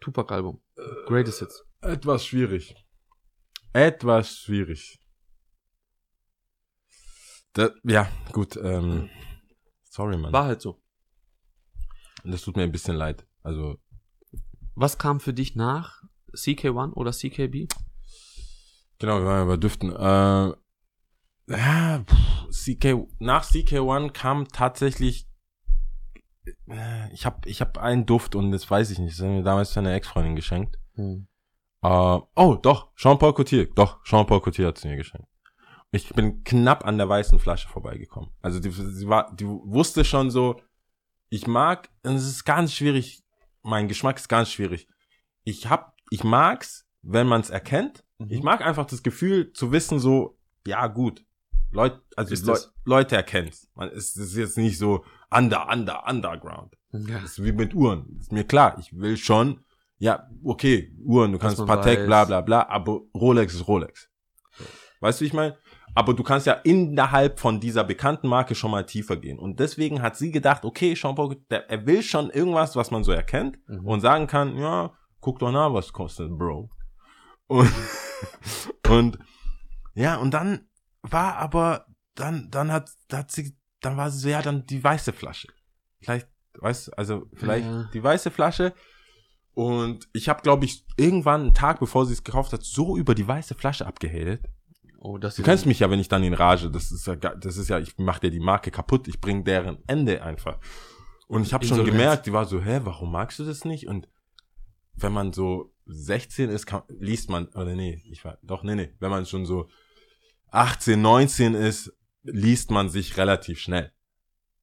Tupac-Album. 0.00 0.60
Greatest 1.06 1.40
Hits. 1.40 1.64
Etwas 1.80 2.24
schwierig. 2.24 2.74
Etwas 3.72 4.38
schwierig. 4.38 5.00
Da, 7.52 7.70
ja, 7.84 8.10
gut. 8.32 8.56
Ähm, 8.56 9.08
sorry, 9.84 10.16
Mann. 10.16 10.32
War 10.32 10.46
halt 10.46 10.60
so. 10.60 10.82
Das 12.24 12.42
tut 12.42 12.56
mir 12.56 12.62
ein 12.62 12.72
bisschen 12.72 12.96
leid. 12.96 13.26
Also, 13.42 13.78
Was 14.74 14.98
kam 14.98 15.20
für 15.20 15.34
dich 15.34 15.54
nach 15.56 16.02
CK1 16.32 16.94
oder 16.94 17.12
CKB? 17.12 17.68
Genau, 19.04 19.20
wir 19.20 19.26
waren 19.26 19.38
ja 19.40 19.44
bei 19.44 19.56
Düften. 19.56 19.90
Äh, 19.90 20.54
ja, 21.46 22.04
pff, 22.04 22.48
CK, 22.50 23.06
nach 23.18 23.44
CK1 23.44 24.10
kam 24.12 24.48
tatsächlich, 24.48 25.28
äh, 26.68 27.12
ich 27.12 27.26
habe 27.26 27.48
ich 27.48 27.60
hab 27.60 27.78
einen 27.78 28.06
Duft 28.06 28.34
und 28.34 28.50
das 28.50 28.70
weiß 28.70 28.90
ich 28.90 28.98
nicht. 28.98 29.18
Das 29.18 29.24
haben 29.24 29.36
mir 29.36 29.42
damals 29.42 29.72
für 29.72 29.80
eine 29.80 29.92
Ex-Freundin 29.92 30.36
geschenkt. 30.36 30.78
Hm. 30.94 31.28
Äh, 31.82 31.88
oh, 32.34 32.54
doch, 32.60 32.94
Jean-Paul 32.96 33.34
Coutier. 33.34 33.68
Doch, 33.74 34.02
Jean-Paul 34.04 34.40
Coutier 34.40 34.68
hat 34.68 34.78
sie 34.78 34.88
mir 34.88 34.96
geschenkt. 34.96 35.28
Ich 35.90 36.08
bin 36.08 36.42
knapp 36.42 36.84
an 36.84 36.98
der 36.98 37.08
weißen 37.08 37.38
Flasche 37.38 37.68
vorbeigekommen. 37.68 38.30
Also 38.42 38.58
die, 38.58 38.70
sie 38.70 39.06
war, 39.06 39.34
die 39.36 39.46
wusste 39.46 40.04
schon 40.04 40.30
so, 40.30 40.60
ich 41.28 41.46
mag, 41.46 41.88
es 42.02 42.26
ist 42.26 42.44
ganz 42.44 42.72
schwierig, 42.72 43.22
mein 43.62 43.86
Geschmack 43.86 44.16
ist 44.16 44.28
ganz 44.28 44.50
schwierig. 44.50 44.88
Ich 45.44 45.68
hab, 45.68 45.94
ich 46.10 46.24
mag's, 46.24 46.86
wenn 47.02 47.26
man 47.26 47.42
es 47.42 47.50
erkennt. 47.50 48.02
Mhm. 48.18 48.26
Ich 48.30 48.42
mag 48.42 48.64
einfach 48.64 48.86
das 48.86 49.02
Gefühl 49.02 49.52
zu 49.52 49.72
wissen, 49.72 49.98
so, 49.98 50.38
ja 50.66 50.86
gut, 50.86 51.24
Leute, 51.70 52.00
also 52.16 52.34
Leu 52.46 52.52
es? 52.52 52.72
Leute 52.84 53.16
erkennen's. 53.16 53.68
Man 53.74 53.90
ist, 53.90 54.16
es 54.16 54.28
ist 54.32 54.36
jetzt 54.36 54.58
nicht 54.58 54.78
so 54.78 55.04
under, 55.30 55.68
under, 55.72 56.06
underground. 56.08 56.76
Ja. 56.92 57.18
Das 57.20 57.32
ist 57.38 57.44
wie 57.44 57.52
mit 57.52 57.74
Uhren. 57.74 58.16
Ist 58.20 58.30
mir 58.32 58.44
klar, 58.44 58.76
ich 58.78 58.96
will 58.96 59.16
schon, 59.16 59.60
ja, 59.98 60.28
okay, 60.44 60.94
Uhren, 61.04 61.32
du 61.32 61.38
kannst 61.38 61.64
Patek, 61.66 62.00
weiß. 62.00 62.06
bla 62.06 62.24
bla 62.24 62.40
bla, 62.42 62.68
aber 62.68 63.00
Rolex 63.16 63.54
ist 63.54 63.66
Rolex. 63.66 64.08
Weißt 65.00 65.20
du, 65.20 65.24
wie 65.24 65.26
ich 65.26 65.32
meine? 65.32 65.56
Aber 65.96 66.14
du 66.14 66.22
kannst 66.22 66.46
ja 66.46 66.54
innerhalb 66.54 67.38
von 67.38 67.60
dieser 67.60 67.84
bekannten 67.84 68.26
Marke 68.28 68.54
schon 68.54 68.70
mal 68.70 68.84
tiefer 68.84 69.16
gehen. 69.16 69.38
Und 69.38 69.60
deswegen 69.60 70.02
hat 70.02 70.16
sie 70.16 70.30
gedacht, 70.32 70.64
okay, 70.64 70.94
Jean 70.94 71.14
Paul, 71.14 71.36
der, 71.50 71.68
er 71.70 71.86
will 71.86 72.02
schon 72.02 72.30
irgendwas, 72.30 72.74
was 72.74 72.90
man 72.90 73.04
so 73.04 73.12
erkennt 73.12 73.58
Mhm. 73.68 73.86
und 73.86 74.00
sagen 74.00 74.26
kann, 74.26 74.56
ja, 74.56 74.92
guck 75.20 75.38
doch 75.40 75.52
nach, 75.52 75.72
was 75.72 75.92
kostet, 75.92 76.36
Bro. 76.36 76.70
Und, 77.46 77.70
und 78.88 79.18
ja, 79.94 80.16
und 80.16 80.32
dann 80.32 80.68
war 81.02 81.36
aber, 81.36 81.86
dann, 82.14 82.50
dann 82.50 82.72
hat, 82.72 82.90
hat 83.12 83.30
sie, 83.30 83.56
dann 83.80 83.96
war 83.96 84.10
sie 84.10 84.18
so, 84.18 84.28
ja, 84.28 84.42
dann 84.42 84.66
die 84.66 84.82
weiße 84.82 85.12
Flasche. 85.12 85.48
Vielleicht, 86.00 86.28
weißt 86.58 86.88
du, 86.88 86.92
also 86.98 87.26
vielleicht 87.34 87.66
Ja. 87.66 87.90
die 87.92 88.02
weiße 88.02 88.30
Flasche. 88.30 88.74
Und 89.52 90.08
ich 90.12 90.28
habe, 90.28 90.42
glaube 90.42 90.64
ich, 90.64 90.84
irgendwann 90.96 91.42
einen 91.42 91.54
Tag, 91.54 91.78
bevor 91.78 92.06
sie 92.06 92.12
es 92.12 92.24
gekauft 92.24 92.52
hat, 92.52 92.64
so 92.64 92.96
über 92.96 93.14
die 93.14 93.26
weiße 93.26 93.54
Flasche 93.54 93.86
abgehatet. 93.86 94.44
Oh, 94.98 95.18
das 95.18 95.36
Du 95.36 95.42
kennst 95.42 95.66
mich 95.66 95.80
ja, 95.80 95.90
wenn 95.90 96.00
ich 96.00 96.08
dann 96.08 96.24
in 96.24 96.32
Rage, 96.34 96.70
das 96.70 96.90
ist 96.90 97.06
ja, 97.06 97.14
das 97.14 97.56
ist 97.58 97.68
ja, 97.68 97.78
ich 97.78 97.98
mach 97.98 98.18
dir 98.18 98.30
die 98.30 98.40
Marke 98.40 98.70
kaputt, 98.70 99.06
ich 99.06 99.20
bring 99.20 99.44
deren 99.44 99.78
Ende 99.86 100.22
einfach. 100.22 100.58
Und 101.28 101.42
ich 101.42 101.52
habe 101.52 101.66
schon 101.66 101.84
gemerkt, 101.84 102.26
die 102.26 102.32
war 102.32 102.46
so, 102.46 102.60
hä, 102.60 102.80
warum 102.84 103.12
magst 103.12 103.38
du 103.38 103.44
das 103.44 103.64
nicht? 103.64 103.86
Und 103.86 104.08
wenn 104.94 105.12
man 105.12 105.32
so 105.32 105.73
16 105.86 106.50
ist, 106.50 106.66
kann, 106.66 106.82
liest 106.88 107.28
man, 107.30 107.46
oder 107.48 107.74
nee, 107.74 108.02
ich 108.10 108.24
war, 108.24 108.38
doch, 108.42 108.62
nee, 108.62 108.74
nee, 108.74 108.94
wenn 109.00 109.10
man 109.10 109.26
schon 109.26 109.44
so 109.46 109.68
18, 110.50 111.00
19 111.00 111.54
ist, 111.54 111.92
liest 112.22 112.70
man 112.70 112.88
sich 112.88 113.16
relativ 113.16 113.58
schnell. 113.60 113.92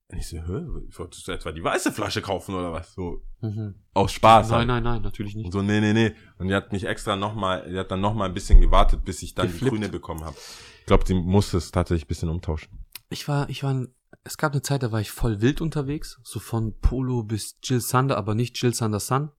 Und 0.08 0.18
ich 0.18 0.28
so, 0.28 0.36
hä, 0.36 0.66
wolltest 0.96 1.26
du 1.26 1.32
etwa 1.32 1.52
die 1.52 1.62
weiße 1.64 1.92
Flasche 1.92 2.20
kaufen 2.22 2.54
oder 2.54 2.72
was? 2.72 2.92
So, 2.92 3.22
Mhm. 3.40 3.74
aus 3.94 4.12
Spaß. 4.12 4.48
Nein, 4.50 4.58
halt. 4.58 4.68
nein, 4.68 4.82
nein, 4.82 5.02
natürlich 5.02 5.34
nicht. 5.34 5.46
Und 5.46 5.52
so, 5.52 5.62
nee, 5.62 5.80
nee, 5.80 5.92
nee. 5.92 6.14
Und 6.38 6.48
die 6.48 6.54
hat 6.54 6.70
mich 6.72 6.84
extra 6.84 7.16
nochmal, 7.16 7.68
die 7.70 7.78
hat 7.78 7.90
dann 7.90 8.00
nochmal 8.00 8.28
ein 8.28 8.34
bisschen 8.34 8.60
gewartet, 8.60 9.04
bis 9.04 9.22
ich 9.22 9.34
dann 9.34 9.46
die 9.46 9.52
Geflippt. 9.54 9.70
grüne 9.72 9.88
bekommen 9.88 10.24
habe. 10.24 10.36
Ich 10.80 10.86
glaube, 10.86 11.04
die 11.04 11.14
musste 11.14 11.56
es 11.56 11.70
tatsächlich 11.70 12.04
ein 12.04 12.08
bisschen 12.08 12.28
umtauschen. 12.28 12.84
Ich 13.08 13.26
war, 13.26 13.48
ich 13.48 13.62
war, 13.62 13.86
es 14.24 14.36
gab 14.36 14.52
eine 14.52 14.62
Zeit, 14.62 14.82
da 14.82 14.92
war 14.92 15.00
ich 15.00 15.10
voll 15.10 15.40
wild 15.40 15.60
unterwegs, 15.60 16.20
so 16.24 16.40
von 16.40 16.78
Polo 16.80 17.22
bis 17.24 17.58
Jill 17.62 17.80
Sander, 17.80 18.16
aber 18.16 18.34
nicht 18.34 18.60
Jill 18.62 18.74
Sander 18.74 19.00
Sun, 19.00 19.30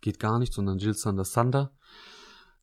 geht 0.00 0.18
gar 0.18 0.38
nicht, 0.38 0.52
sondern 0.52 0.78
Jill 0.78 0.94
Sander 0.94 1.24
Sander. 1.24 1.76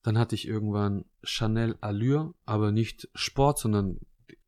Dann 0.02 0.18
hatte 0.18 0.36
ich 0.36 0.48
irgendwann 0.48 1.06
Chanel 1.24 1.78
Allure, 1.82 2.34
aber 2.46 2.72
nicht 2.72 3.10
Sport, 3.16 3.60
sondern 3.60 4.00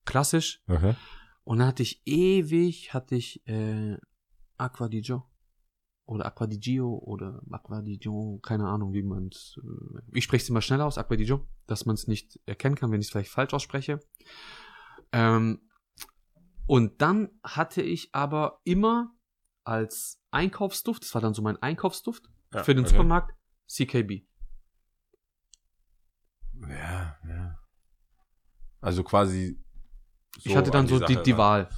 klassisch. 0.06 0.62
Okay. 0.68 0.96
Und 1.44 1.60
dann 1.60 1.68
hatte 1.68 1.84
ich 1.84 2.02
ewig, 2.06 2.94
hatte 2.94 3.16
ich 3.16 3.48
äh, 3.48 3.98
Aqua 4.58 4.88
di 4.88 5.02
Gio 5.02 5.24
oder 6.06 6.26
Aqua 6.26 6.48
di 6.48 6.60
Gio 6.60 6.98
oder 6.98 7.42
Aqua 7.52 7.82
di 7.82 7.98
Gio, 7.98 8.40
keine 8.42 8.68
Ahnung, 8.68 8.94
wie 8.94 9.04
man 9.04 9.30
es. 9.32 9.58
Äh, 9.58 10.02
ich 10.14 10.24
spreche 10.24 10.44
es 10.44 10.50
immer 10.50 10.62
schnell 10.62 10.82
aus, 10.82 10.98
Aqua 10.98 11.16
di 11.16 11.26
Gio, 11.26 11.48
dass 11.66 11.86
man 11.86 11.96
es 11.96 12.08
nicht 12.08 12.40
erkennen 12.46 12.76
kann, 12.76 12.92
wenn 12.92 13.02
ich 13.02 13.08
es 13.08 13.12
vielleicht 13.12 13.32
falsch 13.32 13.54
ausspreche. 13.54 14.00
Ähm, 15.12 15.62
und 16.66 17.02
dann 17.02 17.30
hatte 17.44 17.82
ich 17.82 18.14
aber 18.14 18.60
immer 18.64 19.16
als 19.64 20.22
Einkaufsduft, 20.32 21.04
das 21.04 21.14
war 21.14 21.22
dann 21.22 21.34
so 21.34 21.42
mein 21.42 21.58
Einkaufsduft 21.58 22.30
Ja, 22.58 22.64
für 22.64 22.76
den 22.76 22.86
okay. 22.86 22.94
Supermarkt, 22.94 23.36
CKB. 23.68 24.24
Ja, 26.62 27.18
ja. 27.28 27.60
Also 28.82 29.04
quasi. 29.04 29.60
ich 30.44 30.56
hatte 30.56 30.72
dann 30.72 30.82
an 30.82 30.88
so 30.88 31.00
die, 31.00 31.14
Sache 31.14 31.24
die 31.24 31.32
ran. 31.32 31.40
Wahl. 31.40 31.70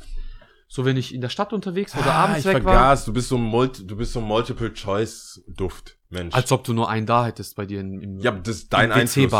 So, 0.67 0.85
wenn 0.85 0.97
ich 0.97 1.13
in 1.15 1.21
der 1.21 1.29
Stadt 1.29 1.51
unterwegs 1.51 1.95
war 1.95 2.03
oder 2.03 2.13
ah, 2.13 2.23
abends 2.25 2.39
ich 2.39 2.45
weg 2.45 2.63
war. 2.63 2.73
vergaß, 2.73 3.05
du 3.05 3.13
bist 3.13 3.29
so 3.29 3.37
ein 3.37 3.43
Multi, 3.43 3.87
du 3.87 3.95
bist 3.95 4.13
so 4.13 4.19
ein 4.19 4.25
Multiple 4.25 4.71
Choice 4.71 5.43
Duft, 5.47 5.97
Mensch. 6.09 6.35
Als 6.35 6.51
ob 6.51 6.63
du 6.63 6.73
nur 6.73 6.87
einen 6.89 7.07
da 7.07 7.25
hättest 7.25 7.55
bei 7.55 7.65
dir 7.65 7.79
im, 7.81 7.99
im 7.99 8.19
ja, 8.19 8.31
das 8.31 8.57
ist 8.57 8.73
dein 8.73 8.91
Einfluss. 8.91 9.31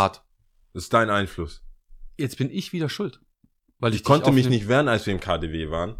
Das 0.73 0.83
ist 0.83 0.93
dein 0.93 1.09
Einfluss. 1.09 1.63
Jetzt 2.17 2.37
bin 2.37 2.49
ich 2.49 2.73
wieder 2.73 2.89
schuld. 2.89 3.21
Weil 3.77 3.93
Ich 3.93 3.99
ich, 3.99 4.03
konnte 4.03 4.31
mich 4.31 4.49
nicht 4.49 4.67
wehren, 4.67 4.87
als 4.87 5.05
wir 5.05 5.13
im 5.13 5.19
KDW 5.19 5.69
waren. 5.69 5.97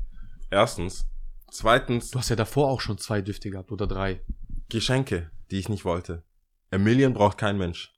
Erstens. 0.50 1.06
Zweitens, 1.52 2.12
Du 2.12 2.20
hast 2.20 2.30
ja 2.30 2.36
davor 2.36 2.70
auch 2.70 2.82
schon 2.82 2.98
zwei 2.98 3.22
Düfte 3.22 3.50
gehabt 3.50 3.72
oder 3.72 3.88
drei. 3.88 4.22
Geschenke, 4.70 5.32
die 5.52 5.60
ich 5.60 5.70
nicht 5.70 5.86
wollte. 5.86 6.24
A 6.72 6.78
Million 6.78 7.14
braucht 7.14 7.38
kein 7.38 7.58
Mensch. 7.58 7.94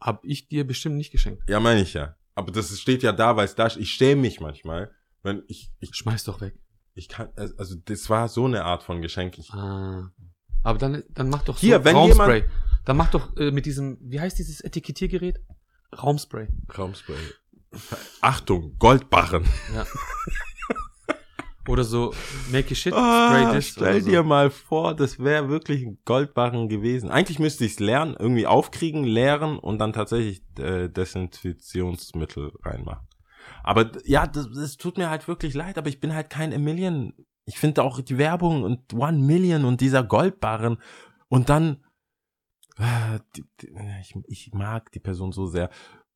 Hab 0.00 0.24
ich 0.24 0.48
dir 0.48 0.66
bestimmt 0.66 0.96
nicht 0.96 1.10
geschenkt. 1.10 1.42
Ja, 1.48 1.60
meine 1.60 1.82
ich 1.82 1.94
ja. 1.94 2.16
Aber 2.34 2.52
das 2.52 2.78
steht 2.78 3.02
ja 3.02 3.12
da, 3.12 3.36
weil 3.36 3.44
es 3.44 3.54
da 3.54 3.68
steht. 3.68 3.82
Ich 3.82 3.90
schäme 3.90 4.22
mich 4.22 4.40
manchmal, 4.40 4.90
wenn 5.22 5.42
ich, 5.48 5.72
ich, 5.80 5.94
Schmeiß 5.94 6.24
doch 6.24 6.40
weg. 6.40 6.54
ich 6.94 7.08
kann, 7.08 7.28
also 7.36 7.74
das 7.84 8.08
war 8.08 8.28
so 8.28 8.44
eine 8.46 8.64
Art 8.64 8.82
von 8.82 9.02
Geschenk. 9.02 9.38
Ich, 9.38 9.50
Ah. 9.52 10.10
Aber 10.62 10.78
dann, 10.78 11.02
dann 11.10 11.30
mach 11.30 11.42
doch 11.42 11.56
so 11.56 11.60
Hier, 11.60 11.84
wenn 11.84 11.96
Raumspray. 11.96 12.44
Dann 12.84 12.96
mach 12.96 13.10
doch 13.10 13.36
äh, 13.36 13.50
mit 13.50 13.66
diesem, 13.66 13.98
wie 14.02 14.20
heißt 14.20 14.38
dieses 14.38 14.60
Etikettiergerät? 14.60 15.40
Raumspray. 15.92 16.48
Raumspray. 16.76 17.16
Achtung, 18.20 18.76
Goldbarren. 18.78 19.44
Ja. 19.74 19.86
oder 21.68 21.84
so 21.84 22.12
Make 22.50 22.72
a 22.72 22.74
Shit 22.74 22.92
Spray 22.94 23.00
Ah, 23.44 23.52
this. 23.52 23.68
stell 23.68 23.94
oder 23.96 24.00
so. 24.00 24.10
dir 24.10 24.22
mal 24.22 24.50
vor, 24.50 24.94
das 24.94 25.18
wäre 25.18 25.48
wirklich 25.48 25.82
ein 25.84 25.98
Goldbarren 26.04 26.68
gewesen. 26.68 27.10
Eigentlich 27.10 27.38
müsste 27.38 27.64
ich 27.64 27.72
es 27.72 27.80
lernen, 27.80 28.16
irgendwie 28.18 28.46
aufkriegen, 28.46 29.04
leeren 29.04 29.58
und 29.58 29.78
dann 29.78 29.92
tatsächlich 29.92 30.42
äh, 30.58 30.88
Desinfektionsmittel 30.88 32.52
reinmachen. 32.62 33.06
Aber 33.62 33.90
ja, 34.04 34.26
das, 34.26 34.48
das 34.54 34.76
tut 34.76 34.96
mir 34.98 35.10
halt 35.10 35.28
wirklich 35.28 35.54
leid, 35.54 35.76
aber 35.78 35.88
ich 35.88 36.00
bin 36.00 36.14
halt 36.14 36.30
kein 36.30 36.52
A 36.52 36.58
Million. 36.58 37.12
Ich 37.44 37.58
finde 37.58 37.82
auch 37.82 38.00
die 38.00 38.18
Werbung 38.18 38.62
und 38.62 38.92
One 38.94 39.18
Million 39.18 39.64
und 39.64 39.80
dieser 39.80 40.02
Goldbarren 40.04 40.78
und 41.28 41.48
dann 41.48 41.84
äh, 42.78 43.18
die, 43.36 43.44
die, 43.60 43.72
ich, 44.00 44.14
ich 44.26 44.52
mag 44.54 44.90
die 44.92 45.00
Person 45.00 45.32
so 45.32 45.46
sehr, 45.46 45.68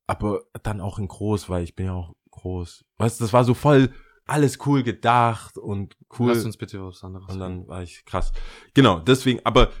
aber 0.07 0.41
dann 0.63 0.81
auch 0.81 0.97
in 0.99 1.07
groß, 1.07 1.49
weil 1.49 1.63
ich 1.63 1.75
bin 1.75 1.87
ja 1.87 1.93
auch 1.93 2.13
groß. 2.31 2.85
Weißt, 2.97 3.19
du, 3.19 3.23
das 3.23 3.33
war 3.33 3.43
so 3.43 3.53
voll 3.53 3.91
alles 4.25 4.57
cool 4.65 4.83
gedacht 4.83 5.57
und 5.57 5.95
cool. 6.19 6.29
Lass 6.29 6.45
uns 6.45 6.57
bitte 6.57 6.83
was 6.85 7.03
anderes. 7.03 7.27
Und 7.33 7.39
dann 7.39 7.67
war 7.67 7.83
ich 7.83 8.03
krass. 8.05 8.31
Genau, 8.73 8.99
deswegen, 8.99 9.39
aber 9.43 9.71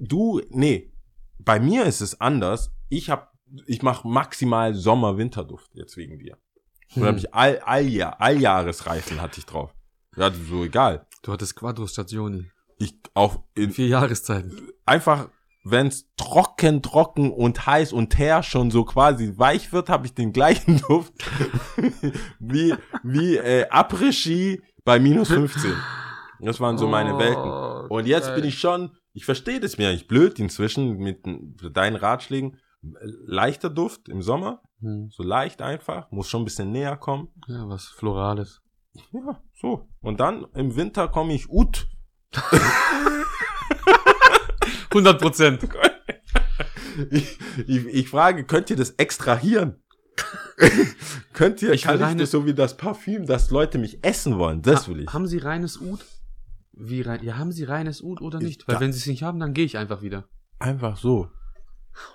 du, 0.00 0.40
nee, 0.50 0.92
bei 1.38 1.60
mir 1.60 1.84
ist 1.86 2.00
es 2.00 2.20
anders. 2.20 2.72
Ich 2.88 3.10
hab, 3.10 3.32
ich 3.66 3.82
mach 3.82 4.04
maximal 4.04 4.74
Sommer-Winterduft 4.74 5.70
jetzt 5.74 5.96
wegen 5.96 6.18
dir. 6.18 6.36
Und 6.94 7.02
Hm. 7.02 7.08
hab 7.08 7.16
ich 7.16 7.32
all, 7.34 7.58
all, 7.60 8.02
Alljahresreifen 8.02 9.20
hatte 9.20 9.38
ich 9.40 9.46
drauf. 9.46 9.74
Ja, 10.16 10.30
so 10.30 10.64
egal. 10.64 11.06
Du 11.22 11.32
hattest 11.32 11.56
Quattro 11.56 11.86
Stationi. 11.86 12.50
Ich 12.78 12.94
auch 13.14 13.42
in, 13.54 13.70
Vier 13.70 13.86
Jahreszeiten. 13.88 14.68
einfach, 14.84 15.30
wenn's 15.64 16.08
trocken, 16.16 16.82
trocken 16.82 17.30
und 17.32 17.66
heiß 17.66 17.92
und 17.92 18.18
her 18.18 18.42
schon 18.42 18.70
so 18.70 18.84
quasi 18.84 19.34
weich 19.36 19.72
wird, 19.72 19.88
habe 19.88 20.06
ich 20.06 20.14
den 20.14 20.32
gleichen 20.32 20.80
Duft 20.88 21.12
wie, 22.40 22.74
wie 23.02 23.36
äh, 23.36 23.68
Après-Ski 23.70 24.62
bei 24.84 24.98
minus 24.98 25.28
15. 25.28 25.72
Das 26.40 26.58
waren 26.60 26.76
so 26.78 26.88
meine 26.88 27.18
Welten. 27.18 27.88
Und 27.90 28.06
jetzt 28.06 28.34
bin 28.34 28.44
ich 28.44 28.58
schon, 28.58 28.90
ich 29.12 29.24
verstehe 29.24 29.60
das 29.60 29.78
mir 29.78 29.92
nicht 29.92 30.08
blöd 30.08 30.38
inzwischen 30.40 30.96
mit 30.98 31.24
n- 31.26 31.56
deinen 31.72 31.94
Ratschlägen. 31.96 32.58
Leichter 33.26 33.70
Duft 33.70 34.08
im 34.08 34.22
Sommer, 34.22 34.60
Hm. 34.80 35.08
so 35.12 35.22
leicht 35.22 35.62
einfach, 35.62 36.10
muss 36.10 36.28
schon 36.28 36.42
ein 36.42 36.44
bisschen 36.44 36.72
näher 36.72 36.96
kommen. 36.96 37.28
Ja, 37.46 37.68
was 37.68 37.86
Florales. 37.86 38.60
Ja, 39.12 39.40
so. 39.54 39.86
Und 40.00 40.18
dann 40.18 40.46
im 40.54 40.74
Winter 40.74 41.06
komme 41.06 41.32
ich 41.34 41.48
ut. 41.48 41.86
100 44.94 45.20
Prozent. 45.20 45.68
Ich, 47.10 47.38
ich, 47.66 47.86
ich 47.86 48.08
frage, 48.08 48.44
könnt 48.44 48.70
ihr 48.70 48.76
das 48.76 48.90
extrahieren? 48.92 49.76
könnt 51.32 51.62
ihr, 51.62 51.72
Ich 51.72 51.82
kann 51.82 51.96
ich 51.96 52.02
reine- 52.02 52.20
das 52.22 52.30
so 52.30 52.44
wie 52.46 52.54
das 52.54 52.76
Parfüm, 52.76 53.26
dass 53.26 53.50
Leute 53.50 53.78
mich 53.78 54.04
essen 54.04 54.38
wollen? 54.38 54.62
Das 54.62 54.88
will 54.88 55.00
ich. 55.00 55.12
Haben 55.12 55.26
Sie 55.26 55.38
reines 55.38 55.80
Ud? 55.80 56.04
Wie 56.72 57.00
rein? 57.02 57.22
Ja, 57.24 57.38
haben 57.38 57.52
Sie 57.52 57.64
reines 57.64 58.02
Ud 58.02 58.20
oder 58.20 58.38
Ich- 58.40 58.44
nicht? 58.44 58.68
Weil 58.68 58.74
da- 58.76 58.80
wenn 58.80 58.92
Sie 58.92 58.98
es 58.98 59.06
nicht 59.06 59.22
haben, 59.22 59.40
dann 59.40 59.54
gehe 59.54 59.64
ich 59.64 59.78
einfach 59.78 60.02
wieder. 60.02 60.28
Einfach 60.58 60.96
so. 60.96 61.30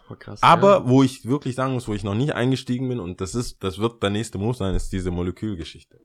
Oh, 0.10 0.16
krass. 0.16 0.42
Aber 0.42 0.88
wo 0.88 1.04
ich 1.04 1.26
wirklich 1.26 1.54
sagen 1.56 1.74
muss, 1.74 1.88
wo 1.88 1.94
ich 1.94 2.04
noch 2.04 2.16
nicht 2.16 2.34
eingestiegen 2.34 2.88
bin, 2.90 3.00
und 3.00 3.22
das 3.22 3.36
ist, 3.36 3.64
das 3.64 3.78
wird 3.78 4.02
der 4.02 4.10
nächste 4.10 4.38
Move 4.38 4.56
sein, 4.56 4.74
ist 4.76 4.92
diese 4.92 5.12
Molekülgeschichte. 5.12 6.00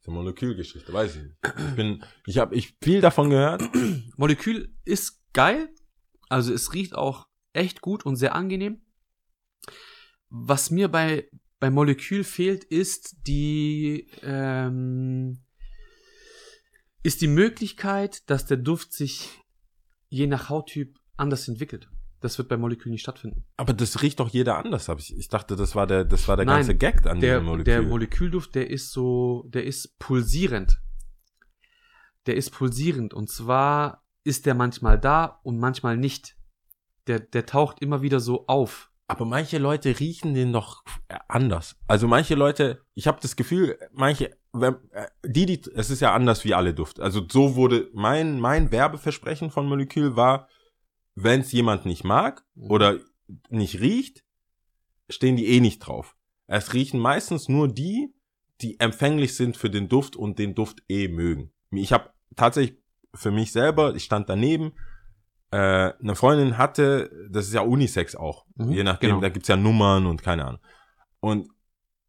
Diese 0.00 0.10
Molekülgeschichte, 0.10 0.92
weiß 0.92 1.16
ich 1.16 1.22
nicht. 1.22 1.36
Ich 1.70 1.74
bin, 1.76 2.02
ich 2.26 2.38
habe 2.38 2.54
ich 2.54 2.76
viel 2.82 3.00
davon 3.00 3.30
gehört. 3.30 3.62
Molekül 4.16 4.74
ist 4.84 5.19
geil. 5.32 5.68
Also 6.28 6.52
es 6.52 6.72
riecht 6.72 6.94
auch 6.94 7.26
echt 7.52 7.80
gut 7.80 8.06
und 8.06 8.16
sehr 8.16 8.34
angenehm. 8.34 8.82
Was 10.28 10.70
mir 10.70 10.88
bei, 10.88 11.28
bei 11.58 11.70
Molekül 11.70 12.22
fehlt, 12.24 12.64
ist 12.64 13.26
die, 13.26 14.08
ähm, 14.22 15.42
ist 17.02 17.20
die 17.20 17.28
Möglichkeit, 17.28 18.28
dass 18.30 18.46
der 18.46 18.58
Duft 18.58 18.92
sich 18.92 19.28
je 20.08 20.26
nach 20.26 20.48
Hauttyp 20.48 20.98
anders 21.16 21.48
entwickelt. 21.48 21.88
Das 22.20 22.36
wird 22.36 22.48
bei 22.48 22.58
Molekül 22.58 22.92
nicht 22.92 23.00
stattfinden. 23.00 23.46
Aber 23.56 23.72
das 23.72 24.02
riecht 24.02 24.20
doch 24.20 24.28
jeder 24.28 24.58
anders, 24.58 24.88
hab 24.88 24.98
ich. 24.98 25.16
Ich 25.16 25.28
dachte, 25.28 25.56
das 25.56 25.74
war 25.74 25.86
der, 25.86 26.04
das 26.04 26.28
war 26.28 26.36
der 26.36 26.44
Nein, 26.44 26.56
ganze 26.58 26.76
Gag 26.76 27.06
an 27.06 27.18
Der, 27.18 27.38
diesem 27.38 27.46
Molekül. 27.46 27.64
der 27.64 27.82
Molekülduft, 27.82 28.54
der 28.54 28.70
ist 28.70 28.92
so, 28.92 29.44
der 29.48 29.64
ist 29.64 29.98
pulsierend. 29.98 30.80
Der 32.26 32.36
ist 32.36 32.50
pulsierend. 32.50 33.14
Und 33.14 33.30
zwar 33.30 33.99
ist 34.24 34.46
der 34.46 34.54
manchmal 34.54 34.98
da 34.98 35.40
und 35.42 35.58
manchmal 35.58 35.96
nicht. 35.96 36.36
Der, 37.06 37.20
der 37.20 37.46
taucht 37.46 37.80
immer 37.80 38.02
wieder 38.02 38.20
so 38.20 38.46
auf. 38.46 38.90
Aber 39.06 39.24
manche 39.24 39.58
Leute 39.58 39.98
riechen 39.98 40.34
den 40.34 40.52
doch 40.52 40.84
anders. 41.26 41.76
Also 41.88 42.06
manche 42.06 42.36
Leute, 42.36 42.84
ich 42.94 43.08
habe 43.08 43.18
das 43.20 43.34
Gefühl, 43.34 43.76
manche, 43.92 44.36
wenn, 44.52 44.76
äh, 44.92 45.08
die, 45.26 45.46
die, 45.46 45.62
es 45.74 45.90
ist 45.90 45.98
ja 45.98 46.14
anders 46.14 46.44
wie 46.44 46.54
alle 46.54 46.74
Duft. 46.74 47.00
Also 47.00 47.26
so 47.28 47.56
wurde 47.56 47.90
mein 47.92 48.38
mein 48.38 48.70
Werbeversprechen 48.70 49.50
von 49.50 49.66
Molekül 49.66 50.14
war, 50.14 50.48
wenn 51.16 51.40
es 51.40 51.50
jemand 51.50 51.86
nicht 51.86 52.04
mag 52.04 52.44
oder 52.54 53.00
nicht 53.48 53.80
riecht, 53.80 54.24
stehen 55.08 55.36
die 55.36 55.48
eh 55.48 55.60
nicht 55.60 55.80
drauf. 55.80 56.16
Es 56.46 56.72
riechen 56.72 57.00
meistens 57.00 57.48
nur 57.48 57.66
die, 57.66 58.14
die 58.60 58.78
empfänglich 58.78 59.34
sind 59.34 59.56
für 59.56 59.70
den 59.70 59.88
Duft 59.88 60.14
und 60.14 60.38
den 60.38 60.54
Duft 60.54 60.82
eh 60.88 61.08
mögen. 61.08 61.52
Ich 61.72 61.92
habe 61.92 62.12
tatsächlich 62.36 62.79
für 63.14 63.30
mich 63.30 63.52
selber, 63.52 63.94
ich 63.94 64.04
stand 64.04 64.28
daneben, 64.28 64.72
äh, 65.50 65.92
eine 66.00 66.14
Freundin 66.14 66.58
hatte, 66.58 67.10
das 67.30 67.46
ist 67.46 67.54
ja 67.54 67.62
Unisex 67.62 68.14
auch, 68.14 68.46
Mhm, 68.54 68.72
je 68.72 68.84
nachdem, 68.84 69.10
genau. 69.10 69.20
da 69.20 69.28
gibt's 69.28 69.48
ja 69.48 69.56
Nummern 69.56 70.06
und 70.06 70.22
keine 70.22 70.44
Ahnung. 70.44 70.60
Und 71.20 71.50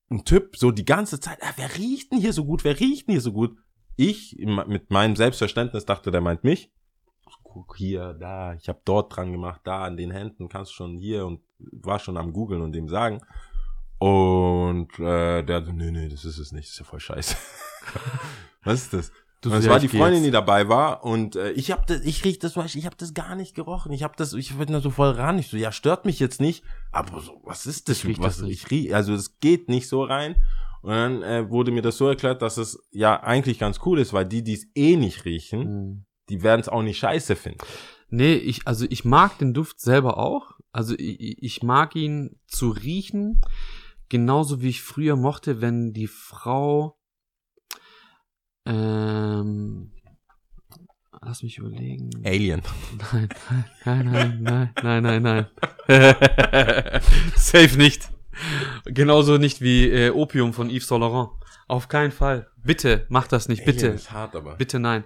ein 0.10 0.26
Typ 0.26 0.57
so 0.57 0.72
die 0.72 0.86
ganze 0.86 1.19
Zeit, 1.19 1.40
ah, 1.41 1.53
wer 1.56 1.76
riecht 1.78 2.11
denn 2.11 2.19
hier 2.19 2.34
so 2.34 2.45
gut, 2.45 2.64
wer 2.64 2.80
riecht 2.80 3.07
denn 3.07 3.14
hier 3.14 3.22
so 3.22 3.32
gut? 3.34 3.57
Ich 3.95 4.36
mit 4.40 4.90
meinem 4.91 5.15
Selbstverständnis 5.15 5.86
dachte, 5.86 6.11
der 6.11 6.22
meint 6.22 6.44
mich. 6.44 6.72
Guck 7.44 7.76
hier, 7.78 8.14
da, 8.14 8.53
ich 8.53 8.69
habe 8.69 8.82
dort 8.86 9.15
dran 9.15 9.32
gemacht, 9.32 9.61
da 9.64 9.84
an 9.84 9.98
den 9.98 10.11
Händen 10.11 10.48
kannst 10.49 10.72
du 10.72 10.76
schon 10.76 10.98
hier 10.98 11.26
und 11.26 11.41
war 11.57 11.99
schon 11.99 12.18
am 12.18 12.32
googeln 12.34 12.61
und 12.61 12.72
dem 12.73 12.88
sagen. 12.88 13.22
Und 13.99 14.98
äh, 14.99 15.44
der, 15.44 15.64
so, 15.64 15.72
nee, 15.72 15.91
nee, 15.91 16.07
das 16.10 16.26
ist 16.26 16.40
es 16.40 16.52
nicht, 16.52 16.68
das 16.68 16.73
ist 16.73 16.80
ja 16.80 16.86
voll 16.86 16.99
scheiße. 16.99 17.36
Was 18.64 18.84
ist 18.84 18.94
das? 18.94 19.11
Und 19.45 19.53
es 19.53 19.68
war 19.68 19.80
die 19.80 19.88
Freundin, 19.88 20.15
jetzt. 20.19 20.27
die 20.27 20.31
dabei 20.31 20.69
war 20.69 21.03
und 21.03 21.35
äh, 21.35 21.51
ich 21.53 21.72
hab 21.72 21.88
das, 21.88 22.01
ich 22.01 22.23
riech 22.23 22.38
das, 22.38 22.55
ich 22.76 22.85
habe 22.85 22.95
das 22.95 23.13
gar 23.15 23.35
nicht 23.35 23.55
gerochen. 23.55 23.91
Ich 23.91 24.03
habe 24.03 24.13
das, 24.15 24.34
ich 24.34 24.55
bin 24.55 24.72
da 24.72 24.81
so 24.81 24.91
voll 24.91 25.11
ran. 25.11 25.39
Ich 25.39 25.47
so, 25.47 25.57
ja, 25.57 25.72
stört 25.72 26.05
mich 26.05 26.19
jetzt 26.19 26.39
nicht, 26.39 26.63
aber 26.91 27.19
so, 27.22 27.41
was 27.43 27.65
ist 27.65 27.89
das? 27.89 27.97
Ich 27.99 28.05
riech 28.05 28.19
was, 28.19 28.38
das 28.38 28.45
nicht. 28.45 28.63
Ich 28.65 28.72
riech, 28.72 28.93
also 28.95 29.13
es 29.13 29.39
geht 29.39 29.68
nicht 29.68 29.88
so 29.88 30.03
rein. 30.03 30.35
Und 30.84 30.91
dann 30.91 31.22
äh, 31.23 31.49
wurde 31.49 31.72
mir 31.72 31.81
das 31.81 31.97
so 31.97 32.07
erklärt, 32.07 32.41
dass 32.41 32.57
es 32.57 32.88
ja 32.91 33.22
eigentlich 33.22 33.59
ganz 33.59 33.80
cool 33.85 33.99
ist, 33.99 34.13
weil 34.13 34.26
die, 34.26 34.43
die 34.43 34.53
es 34.53 34.68
eh 34.76 34.95
nicht 34.95 35.26
riechen, 35.26 35.63
Mhm. 35.63 36.05
die 36.30 36.43
werden 36.43 36.61
es 36.61 36.69
auch 36.69 36.81
nicht 36.81 36.97
scheiße 36.99 37.35
finden. 37.35 37.59
Nee, 38.09 38.34
ich, 38.34 38.68
also 38.68 38.85
ich 38.89 39.05
mag 39.05 39.38
den 39.39 39.53
Duft 39.53 39.80
selber 39.80 40.18
auch. 40.18 40.51
Also 40.72 40.93
ich, 40.97 41.41
ich 41.41 41.63
mag 41.63 41.95
ihn 41.95 42.39
zu 42.47 42.69
riechen, 42.69 43.41
genauso 44.09 44.61
wie 44.61 44.69
ich 44.69 44.81
früher 44.81 45.15
mochte, 45.15 45.61
wenn 45.61 45.93
die 45.93 46.07
Frau, 46.07 46.97
ähm, 48.65 49.91
lass 51.21 51.43
mich 51.43 51.57
überlegen. 51.57 52.09
Alien. 52.25 52.61
Nein, 53.11 53.29
nein, 53.85 54.11
nein, 54.11 54.43
nein, 54.43 55.03
nein, 55.03 55.03
nein, 55.03 55.21
nein. 55.23 55.47
Safe 57.35 57.77
nicht. 57.77 58.09
Genauso 58.85 59.38
nicht 59.38 59.61
wie 59.61 59.89
äh, 59.89 60.09
Opium 60.09 60.53
von 60.53 60.69
Yves 60.69 60.88
Saint 60.88 61.01
Laurent. 61.01 61.29
Auf 61.67 61.88
keinen 61.88 62.11
Fall. 62.11 62.47
Bitte, 62.63 63.05
mach 63.09 63.27
das 63.27 63.47
nicht. 63.47 63.61
Alien 63.61 63.75
Bitte. 63.75 63.88
ist 63.88 64.11
hart, 64.11 64.35
aber. 64.35 64.55
Bitte 64.55 64.79
nein. 64.79 65.03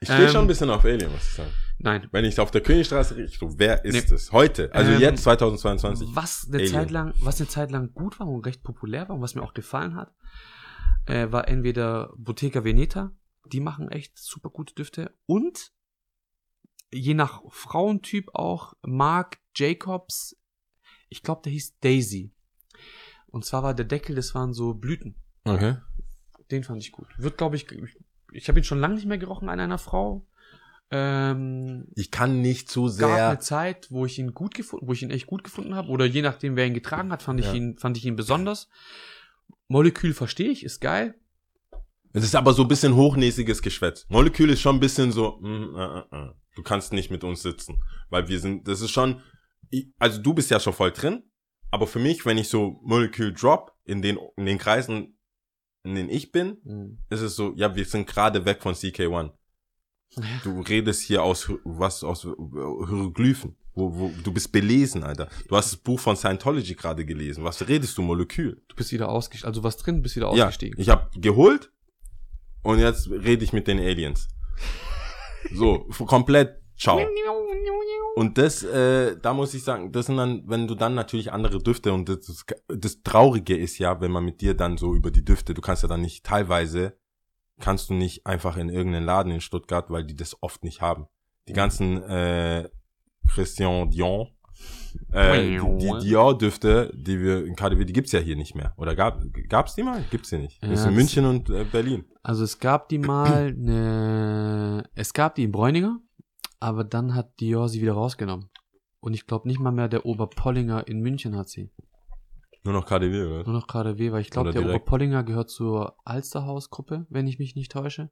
Ich 0.00 0.08
stehe 0.08 0.24
Ähm, 0.26 0.32
schon 0.32 0.40
ein 0.42 0.46
bisschen 0.48 0.70
auf 0.70 0.84
Alien, 0.84 1.10
muss 1.12 1.22
ich 1.22 1.34
sagen. 1.36 1.50
Nein. 1.78 2.08
Wenn 2.12 2.24
ich 2.24 2.38
auf 2.38 2.50
der 2.50 2.60
Königstraße 2.60 3.16
rieche, 3.16 3.38
wer 3.58 3.84
ist 3.84 3.92
Nee. 4.10 4.14
es? 4.14 4.30
Heute, 4.32 4.72
also 4.74 4.90
Ähm, 4.92 5.00
jetzt 5.00 5.22
2022. 5.24 6.08
Was 6.12 6.46
eine 6.48 6.58
Alien. 6.58 6.72
Zeit 6.72 6.90
lang, 6.90 7.14
was 7.20 7.40
eine 7.40 7.48
Zeit 7.48 7.70
lang 7.70 7.92
gut 7.92 8.18
war 8.20 8.26
und 8.28 8.44
recht 8.46 8.62
populär 8.62 9.08
war 9.08 9.16
und 9.16 9.22
was 9.22 9.34
mir 9.34 9.42
auch 9.42 9.54
gefallen 9.54 9.94
hat, 9.96 10.12
äh, 11.06 11.30
war 11.32 11.48
entweder 11.48 12.12
Bottega 12.16 12.64
Veneta, 12.64 13.12
die 13.46 13.60
machen 13.60 13.90
echt 13.90 14.18
super 14.18 14.50
gute 14.50 14.74
Düfte 14.74 15.14
und 15.26 15.72
je 16.92 17.14
nach 17.14 17.42
Frauentyp 17.48 18.30
auch 18.34 18.74
Marc 18.82 19.38
Jacobs, 19.56 20.36
ich 21.08 21.22
glaube, 21.22 21.42
der 21.44 21.52
hieß 21.52 21.78
Daisy. 21.80 22.32
Und 23.26 23.44
zwar 23.44 23.62
war 23.62 23.74
der 23.74 23.86
Deckel, 23.86 24.14
das 24.16 24.34
waren 24.34 24.52
so 24.52 24.74
Blüten. 24.74 25.14
Okay. 25.44 25.76
Den 26.50 26.64
fand 26.64 26.82
ich 26.82 26.92
gut. 26.92 27.06
Wird, 27.16 27.38
glaube 27.38 27.56
ich, 27.56 27.70
ich, 27.70 27.96
ich 28.32 28.48
habe 28.48 28.60
ihn 28.60 28.64
schon 28.64 28.78
lange 28.78 28.94
nicht 28.94 29.06
mehr 29.06 29.18
gerochen 29.18 29.48
an 29.48 29.58
einer 29.58 29.78
Frau. 29.78 30.26
Ähm, 30.90 31.86
Ich 31.94 32.10
kann 32.10 32.42
nicht 32.42 32.68
zu 32.68 32.82
gab 32.84 32.92
sehr. 32.92 33.28
eine 33.30 33.38
Zeit, 33.38 33.90
wo 33.90 34.04
ich 34.04 34.18
ihn 34.18 34.34
gut 34.34 34.54
gefunden, 34.54 34.86
wo 34.86 34.92
ich 34.92 35.02
ihn 35.02 35.10
echt 35.10 35.26
gut 35.26 35.42
gefunden 35.44 35.74
habe, 35.74 35.88
oder 35.88 36.04
je 36.04 36.20
nachdem, 36.20 36.56
wer 36.56 36.66
ihn 36.66 36.74
getragen 36.74 37.10
hat, 37.10 37.22
fand 37.22 37.40
ich 37.40 37.46
Ja. 37.46 37.54
ihn, 37.54 37.78
fand 37.78 37.96
ich 37.96 38.04
ihn 38.04 38.16
besonders. 38.16 38.68
Molekül 39.68 40.14
verstehe 40.14 40.50
ich, 40.50 40.64
ist 40.64 40.80
geil. 40.80 41.14
Es 42.12 42.24
ist 42.24 42.34
aber 42.34 42.52
so 42.52 42.62
ein 42.62 42.68
bisschen 42.68 42.94
hochnäsiges 42.94 43.62
Geschwätz. 43.62 44.06
Molekül 44.08 44.50
ist 44.50 44.60
schon 44.60 44.76
ein 44.76 44.80
bisschen 44.80 45.12
so, 45.12 45.38
mm, 45.40 45.76
äh, 45.76 45.98
äh, 45.98 46.04
äh. 46.10 46.30
du 46.56 46.62
kannst 46.62 46.92
nicht 46.92 47.10
mit 47.10 47.24
uns 47.24 47.42
sitzen. 47.42 47.82
Weil 48.10 48.28
wir 48.28 48.38
sind, 48.38 48.68
das 48.68 48.82
ist 48.82 48.90
schon, 48.90 49.22
also 49.98 50.20
du 50.20 50.34
bist 50.34 50.50
ja 50.50 50.60
schon 50.60 50.74
voll 50.74 50.92
drin, 50.92 51.22
aber 51.70 51.86
für 51.86 51.98
mich, 51.98 52.26
wenn 52.26 52.36
ich 52.36 52.48
so 52.48 52.80
Molekül 52.82 53.32
drop 53.32 53.72
in 53.84 54.02
den, 54.02 54.18
in 54.36 54.44
den 54.44 54.58
Kreisen, 54.58 55.18
in 55.84 55.94
denen 55.94 56.10
ich 56.10 56.30
bin, 56.32 56.98
ist 57.08 57.22
es 57.22 57.34
so, 57.34 57.54
ja, 57.56 57.74
wir 57.74 57.84
sind 57.86 58.06
gerade 58.06 58.44
weg 58.44 58.62
von 58.62 58.74
CK1. 58.74 59.32
Du 60.44 60.60
redest 60.60 61.00
hier 61.00 61.22
aus, 61.22 61.50
was, 61.64 62.04
aus 62.04 62.22
Hieroglyphen. 62.22 63.56
Wo, 63.74 63.94
wo, 63.94 64.12
du 64.22 64.32
bist 64.32 64.52
belesen, 64.52 65.02
Alter. 65.02 65.28
Du 65.48 65.56
hast 65.56 65.72
das 65.72 65.76
Buch 65.80 65.98
von 65.98 66.14
Scientology 66.16 66.74
gerade 66.74 67.04
gelesen. 67.06 67.42
Was 67.44 67.66
redest 67.66 67.96
du, 67.96 68.02
Molekül? 68.02 68.62
Du 68.68 68.76
bist 68.76 68.92
wieder 68.92 69.08
ausgestiegen, 69.08 69.48
also 69.48 69.62
was 69.62 69.76
drin, 69.78 70.02
bist 70.02 70.16
wieder 70.16 70.26
Ja, 70.34 70.46
ausgestiegen. 70.46 70.78
ich 70.80 70.88
habe 70.90 71.08
geholt 71.18 71.72
und 72.62 72.78
jetzt 72.78 73.08
rede 73.10 73.44
ich 73.44 73.52
mit 73.52 73.66
den 73.66 73.78
Aliens. 73.78 74.28
So, 75.54 75.88
komplett 76.06 76.60
ciao. 76.76 77.00
Und 78.14 78.36
das, 78.36 78.62
äh, 78.62 79.16
da 79.20 79.32
muss 79.32 79.54
ich 79.54 79.64
sagen, 79.64 79.90
das 79.90 80.06
sind 80.06 80.18
dann, 80.18 80.42
wenn 80.46 80.68
du 80.68 80.74
dann 80.74 80.94
natürlich 80.94 81.32
andere 81.32 81.58
Düfte 81.62 81.94
und 81.94 82.08
das, 82.10 82.20
das, 82.20 82.44
das 82.68 83.02
Traurige 83.02 83.56
ist 83.56 83.78
ja, 83.78 84.00
wenn 84.02 84.10
man 84.10 84.24
mit 84.24 84.42
dir 84.42 84.54
dann 84.54 84.76
so 84.76 84.94
über 84.94 85.10
die 85.10 85.24
Düfte, 85.24 85.54
du 85.54 85.62
kannst 85.62 85.82
ja 85.82 85.88
dann 85.88 86.02
nicht, 86.02 86.24
teilweise 86.24 86.98
kannst 87.58 87.88
du 87.88 87.94
nicht 87.94 88.26
einfach 88.26 88.58
in 88.58 88.68
irgendeinen 88.68 89.06
Laden 89.06 89.32
in 89.32 89.40
Stuttgart, 89.40 89.88
weil 89.88 90.04
die 90.04 90.16
das 90.16 90.36
oft 90.42 90.62
nicht 90.62 90.82
haben. 90.82 91.06
Die 91.48 91.54
ganzen 91.54 92.02
äh, 92.02 92.68
Christian 93.28 93.90
Dion, 93.90 94.28
äh, 95.12 95.58
die, 95.58 95.60
die 95.78 95.98
Dior-Düfte, 96.08 96.92
die 96.94 97.20
wir 97.20 97.44
in 97.44 97.56
KDW, 97.56 97.84
die 97.84 97.92
gibt's 97.92 98.12
ja 98.12 98.20
hier 98.20 98.36
nicht 98.36 98.54
mehr. 98.54 98.74
Oder 98.76 98.94
gab 98.94 99.22
gab's 99.48 99.74
die 99.74 99.82
mal? 99.82 100.04
Gibt's 100.10 100.30
die 100.30 100.38
nicht. 100.38 100.62
Ja, 100.62 100.68
das 100.68 100.80
ist 100.80 100.86
in 100.86 100.94
München 100.94 101.24
und 101.24 101.50
äh, 101.50 101.64
Berlin. 101.64 102.04
Also 102.22 102.44
es 102.44 102.58
gab 102.58 102.88
die 102.88 102.98
mal 102.98 103.52
ne, 103.52 104.84
es 104.94 105.12
gab 105.12 105.34
die 105.34 105.44
in 105.44 105.52
Bräuninger, 105.52 105.98
aber 106.60 106.84
dann 106.84 107.14
hat 107.14 107.40
Dior 107.40 107.68
sie 107.68 107.80
wieder 107.80 107.94
rausgenommen. 107.94 108.50
Und 109.00 109.14
ich 109.14 109.26
glaube 109.26 109.48
nicht 109.48 109.58
mal 109.58 109.72
mehr 109.72 109.88
der 109.88 110.06
Oberpollinger 110.06 110.86
in 110.86 111.00
München 111.00 111.36
hat 111.36 111.48
sie. 111.48 111.70
Nur 112.64 112.74
noch 112.74 112.86
KDW, 112.86 113.24
oder? 113.24 113.50
Nur 113.50 113.54
noch 113.54 113.98
weh, 113.98 114.12
weil 114.12 114.20
ich 114.20 114.30
glaube, 114.30 114.52
der 114.52 114.62
direkt. 114.62 114.82
Oberpollinger 114.82 115.24
gehört 115.24 115.50
zur 115.50 115.96
Alsterhaus-Gruppe, 116.04 117.06
wenn 117.10 117.26
ich 117.26 117.40
mich 117.40 117.56
nicht 117.56 117.72
täusche. 117.72 118.10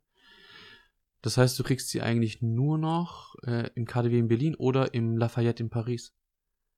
Das 1.22 1.36
heißt, 1.36 1.58
du 1.58 1.62
kriegst 1.62 1.88
sie 1.90 2.00
eigentlich 2.00 2.40
nur 2.42 2.78
noch 2.78 3.34
äh, 3.46 3.70
im 3.74 3.86
KDW 3.86 4.18
in 4.18 4.28
Berlin 4.28 4.54
oder 4.54 4.94
im 4.94 5.16
Lafayette 5.16 5.62
in 5.62 5.70
Paris. 5.70 6.14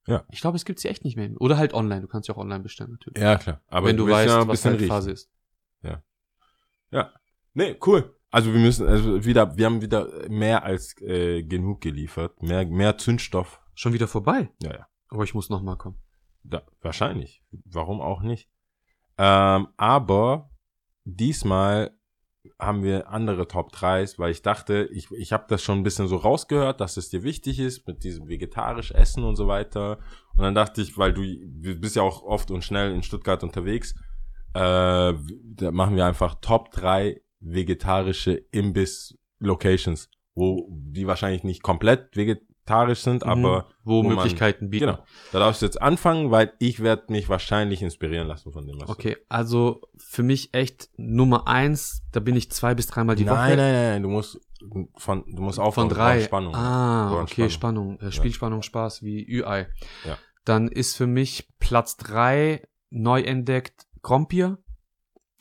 Ja. 0.05 0.25
Ich 0.31 0.41
glaube, 0.41 0.57
es 0.57 0.65
gibt 0.65 0.79
sie 0.79 0.89
echt 0.89 1.05
nicht 1.05 1.15
mehr. 1.15 1.29
Oder 1.39 1.57
halt 1.57 1.73
online. 1.73 2.01
Du 2.01 2.07
kannst 2.07 2.27
sie 2.27 2.33
auch 2.33 2.37
online 2.37 2.61
bestellen, 2.61 2.91
natürlich. 2.91 3.21
Ja, 3.21 3.37
klar. 3.37 3.61
Aber 3.67 3.87
wenn 3.87 3.95
du 3.95 4.07
weißt, 4.07 4.27
ja 4.27 4.47
was 4.47 4.65
halt. 4.65 4.81
Phase 4.81 5.11
ist. 5.11 5.29
Ja. 6.93 7.11
Nee, 7.53 7.77
cool. 7.85 8.15
Also 8.31 8.51
wir 8.53 8.59
müssen, 8.59 8.87
also 8.87 9.25
wieder, 9.25 9.57
wir 9.57 9.65
haben 9.65 9.81
wieder 9.81 10.27
mehr 10.29 10.63
als 10.63 10.99
äh, 11.01 11.43
genug 11.43 11.81
geliefert. 11.81 12.41
Mehr, 12.41 12.65
mehr 12.65 12.97
Zündstoff. 12.97 13.61
Schon 13.75 13.93
wieder 13.93 14.07
vorbei. 14.07 14.49
Ja, 14.61 14.73
ja. 14.73 14.87
Aber 15.09 15.23
ich 15.23 15.33
muss 15.33 15.49
noch 15.49 15.61
mal 15.61 15.75
kommen. 15.75 15.99
Da, 16.43 16.63
wahrscheinlich. 16.81 17.43
Warum 17.51 18.01
auch 18.01 18.21
nicht? 18.21 18.49
Ähm, 19.17 19.67
aber 19.77 20.49
diesmal 21.03 21.95
haben 22.59 22.83
wir 22.83 23.09
andere 23.09 23.47
Top 23.47 23.73
3s, 23.73 24.19
weil 24.19 24.31
ich 24.31 24.41
dachte, 24.41 24.89
ich, 24.91 25.09
ich 25.11 25.31
habe 25.31 25.45
das 25.47 25.63
schon 25.63 25.79
ein 25.79 25.83
bisschen 25.83 26.07
so 26.07 26.17
rausgehört, 26.17 26.81
dass 26.81 26.97
es 26.97 27.09
dir 27.09 27.23
wichtig 27.23 27.59
ist 27.59 27.87
mit 27.87 28.03
diesem 28.03 28.27
vegetarisch 28.27 28.91
Essen 28.91 29.23
und 29.23 29.35
so 29.35 29.47
weiter. 29.47 29.99
Und 30.35 30.43
dann 30.43 30.55
dachte 30.55 30.81
ich, 30.81 30.97
weil 30.97 31.13
du 31.13 31.23
bist 31.75 31.95
ja 31.95 32.01
auch 32.01 32.23
oft 32.23 32.51
und 32.51 32.63
schnell 32.63 32.91
in 32.91 33.03
Stuttgart 33.03 33.43
unterwegs, 33.43 33.95
äh, 34.53 35.13
da 35.13 35.71
machen 35.71 35.95
wir 35.95 36.05
einfach 36.05 36.35
Top 36.41 36.71
3 36.71 37.21
vegetarische 37.39 38.33
Imbiss-Locations, 38.51 40.09
wo 40.35 40.67
die 40.69 41.07
wahrscheinlich 41.07 41.43
nicht 41.43 41.63
komplett 41.63 42.11
vegetarisch 42.65 42.99
sind, 43.01 43.23
aber 43.23 43.59
Mhm. 43.59 43.63
wo, 43.83 43.91
wo 43.91 44.03
man- 44.03 44.15
Möglichkeiten 44.15 44.69
bieten. 44.69 44.85
Genau. 44.87 45.03
Da 45.31 45.39
darfst 45.39 45.61
du 45.61 45.65
jetzt 45.65 45.81
anfangen, 45.81 46.31
weil 46.31 46.53
ich 46.59 46.81
werde 46.81 47.11
mich 47.11 47.27
wahrscheinlich 47.29 47.81
inspirieren 47.81 48.27
lassen 48.27 48.51
von 48.51 48.65
dem, 48.65 48.79
was 48.79 48.89
Okay, 48.89 49.17
also 49.29 49.81
für 49.97 50.23
mich 50.23 50.53
echt 50.53 50.89
Nummer 50.97 51.47
eins, 51.47 52.03
da 52.11 52.19
bin 52.19 52.35
ich 52.35 52.51
zwei 52.51 52.73
bis 52.75 52.87
dreimal 52.87 53.15
du 53.15 53.23
die 53.23 53.25
Nein, 53.25 53.35
Woche. 53.35 53.57
nein, 53.57 53.73
nein, 53.73 53.91
nein, 53.91 54.03
du 54.03 54.09
musst 54.09 54.39
von 54.95 55.25
du 55.27 55.41
musst 55.41 55.59
aufhören, 55.59 55.89
Von 55.89 55.89
du 55.89 55.95
drei. 55.95 56.21
Spannung. 56.21 56.55
Ah, 56.55 57.09
Du 57.09 57.15
brauchst 57.17 57.33
okay, 57.33 57.49
Spannung. 57.49 57.99
Äh, 57.99 58.05
Ja. 58.05 58.11
Spielspannung, 58.11 58.61
Spaß 58.61 59.03
wie 59.03 59.21
Ü-Ei. 59.27 59.67
Ja. 60.05 60.17
Dann 60.45 60.69
ist 60.69 60.95
für 60.95 61.07
mich 61.07 61.49
Platz 61.59 61.97
drei 61.97 62.65
neu 62.89 63.21
entdeckt 63.21 63.87
Grompier. 64.01 64.57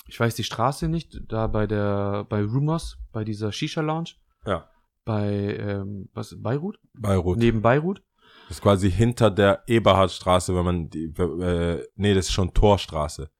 Ich 0.08 0.18
weiß 0.18 0.34
die 0.34 0.42
Straße 0.44 0.88
nicht, 0.88 1.20
da 1.28 1.46
bei 1.46 1.66
der, 1.68 2.24
bei 2.28 2.42
Rumors, 2.42 2.98
bei 3.12 3.22
dieser 3.24 3.52
Shisha-Lounge. 3.52 4.10
Ja. 4.44 4.68
Bei, 5.04 5.56
ähm, 5.58 6.08
was, 6.14 6.34
Beirut? 6.38 6.78
Beirut. 6.94 7.38
Neben 7.38 7.62
Beirut. 7.62 8.02
Das 8.48 8.58
ist 8.58 8.62
quasi 8.62 8.90
hinter 8.90 9.30
der 9.30 9.62
Eberhardstraße, 9.66 10.54
wenn 10.54 10.64
man 10.64 10.90
die 10.90 11.04
äh, 11.06 11.84
nee, 11.96 12.14
das 12.14 12.26
ist 12.26 12.32
schon 12.32 12.52
Torstraße. 12.52 13.30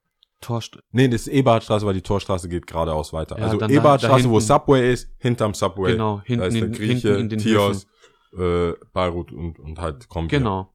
Torst 0.40 0.78
Nee, 0.90 1.08
das 1.08 1.22
ist 1.22 1.28
Eberhardstraße, 1.28 1.86
weil 1.86 1.94
die 1.94 2.02
Torstraße 2.02 2.48
geht 2.48 2.66
geradeaus 2.66 3.12
weiter. 3.12 3.38
Ja, 3.38 3.44
also 3.44 3.58
dann 3.58 3.70
da- 3.70 3.76
Eberhardstraße, 3.76 4.24
da 4.24 4.30
wo 4.30 4.40
Subway 4.40 4.92
ist, 4.92 5.08
hinterm 5.18 5.54
Subway. 5.54 5.92
Genau, 5.92 6.16
da 6.16 6.22
hinten 6.24 6.46
ist 6.46 6.54
der 6.54 6.64
in, 6.64 6.72
Grieche, 6.72 7.08
hinten 7.08 7.20
in 7.20 7.28
den 7.28 7.38
Tios, 7.38 7.86
äh, 8.36 8.72
Beirut 8.92 9.32
und, 9.32 9.58
und 9.58 9.78
halt 9.78 10.08
kommt 10.08 10.30
Genau. 10.30 10.74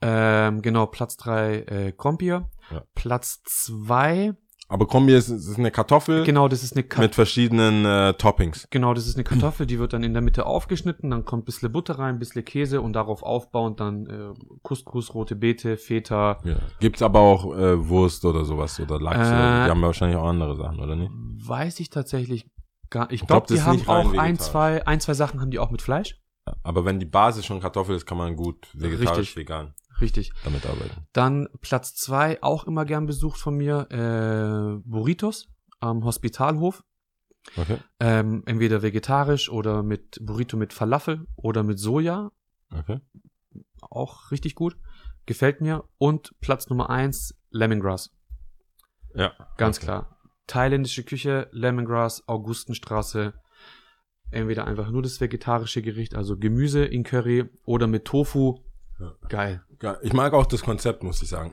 Ähm, 0.00 0.62
genau, 0.62 0.86
Platz 0.86 1.16
drei 1.16 1.60
äh, 1.60 1.92
Grompier. 1.96 2.50
Ja. 2.70 2.84
Platz 2.94 3.42
zwei 3.44 4.34
Aber 4.68 4.86
Kombi 4.86 5.14
ist, 5.14 5.28
ist 5.28 5.58
eine 5.58 5.70
Kartoffel 5.70 6.24
Genau, 6.24 6.48
das 6.48 6.62
ist 6.62 6.74
eine 6.74 6.82
Ka 6.82 7.00
mit 7.00 7.14
verschiedenen 7.14 7.84
äh, 7.84 8.14
Toppings. 8.14 8.66
Genau, 8.70 8.94
das 8.94 9.06
ist 9.06 9.16
eine 9.16 9.24
Kartoffel, 9.24 9.66
die 9.66 9.78
wird 9.78 9.92
dann 9.92 10.02
in 10.02 10.14
der 10.14 10.22
Mitte 10.22 10.46
aufgeschnitten, 10.46 11.10
dann 11.10 11.24
kommt 11.24 11.42
ein 11.42 11.44
bisschen 11.44 11.70
Butter 11.70 11.98
rein, 11.98 12.16
ein 12.16 12.18
bisschen 12.18 12.44
Käse 12.44 12.80
und 12.80 12.94
darauf 12.94 13.22
aufbauend 13.22 13.80
dann 13.80 14.06
äh, 14.06 14.32
Couscous, 14.62 15.14
rote 15.14 15.36
Beete, 15.36 15.76
Feta. 15.76 16.38
Ja. 16.44 16.56
Gibt's 16.80 17.02
aber 17.02 17.20
auch 17.20 17.54
äh, 17.54 17.88
Wurst 17.88 18.24
oder 18.24 18.44
sowas 18.44 18.80
oder 18.80 18.98
Lachs. 19.00 19.28
Äh, 19.28 19.32
oder, 19.32 19.64
die 19.64 19.70
haben 19.70 19.82
wahrscheinlich 19.82 20.18
auch 20.18 20.28
andere 20.28 20.56
Sachen, 20.56 20.80
oder 20.80 20.96
nicht? 20.96 21.10
Weiß 21.12 21.78
ich 21.80 21.90
tatsächlich 21.90 22.46
gar 22.90 23.10
Ich 23.12 23.20
glaub, 23.20 23.46
glaube, 23.46 23.46
das 23.48 23.56
die 23.56 23.62
haben 23.62 23.76
nicht 23.76 23.88
auch 23.88 24.14
ein 24.14 24.38
zwei, 24.38 24.86
ein, 24.86 25.00
zwei 25.00 25.14
Sachen 25.14 25.40
haben 25.40 25.50
die 25.50 25.58
auch 25.58 25.70
mit 25.70 25.82
Fleisch. 25.82 26.20
Aber 26.62 26.84
wenn 26.84 27.00
die 27.00 27.06
Basis 27.06 27.46
schon 27.46 27.60
Kartoffel 27.60 27.96
ist, 27.96 28.06
kann 28.06 28.18
man 28.18 28.36
gut 28.36 28.68
vegetarisch, 28.74 29.18
Richtig. 29.18 29.36
vegan 29.36 29.74
Richtig. 30.04 30.32
damit 30.44 30.66
arbeiten. 30.66 31.06
Dann 31.12 31.48
Platz 31.60 31.94
zwei 31.94 32.42
auch 32.42 32.64
immer 32.64 32.84
gern 32.84 33.06
besucht 33.06 33.38
von 33.38 33.56
mir, 33.56 33.88
äh, 33.90 34.80
Burritos 34.88 35.48
am 35.80 36.04
Hospitalhof. 36.04 36.84
Okay. 37.56 37.78
Ähm, 38.00 38.42
entweder 38.46 38.82
vegetarisch 38.82 39.50
oder 39.50 39.82
mit 39.82 40.18
Burrito 40.22 40.56
mit 40.56 40.72
Falafel 40.72 41.26
oder 41.36 41.62
mit 41.62 41.78
Soja. 41.78 42.30
Okay. 42.72 43.00
Auch 43.82 44.30
richtig 44.30 44.54
gut. 44.54 44.76
Gefällt 45.26 45.60
mir. 45.60 45.84
Und 45.98 46.34
Platz 46.40 46.68
Nummer 46.68 46.90
eins, 46.90 47.34
Lemongrass. 47.50 48.10
Ja. 49.14 49.32
Ganz 49.56 49.78
okay. 49.78 49.86
klar. 49.86 50.18
Thailändische 50.46 51.04
Küche, 51.04 51.48
Lemongrass, 51.52 52.26
Augustenstraße. 52.28 53.34
Entweder 54.30 54.66
einfach 54.66 54.90
nur 54.90 55.02
das 55.02 55.20
vegetarische 55.20 55.80
Gericht, 55.82 56.14
also 56.14 56.36
Gemüse 56.36 56.84
in 56.84 57.04
Curry 57.04 57.48
oder 57.64 57.86
mit 57.86 58.04
Tofu. 58.04 58.60
Ja. 59.00 59.12
Geil. 59.28 59.62
Ja, 59.82 59.96
Ich 60.02 60.12
mag 60.12 60.32
auch 60.34 60.46
das 60.46 60.62
Konzept, 60.62 61.02
muss 61.02 61.20
ich 61.20 61.28
sagen. 61.28 61.52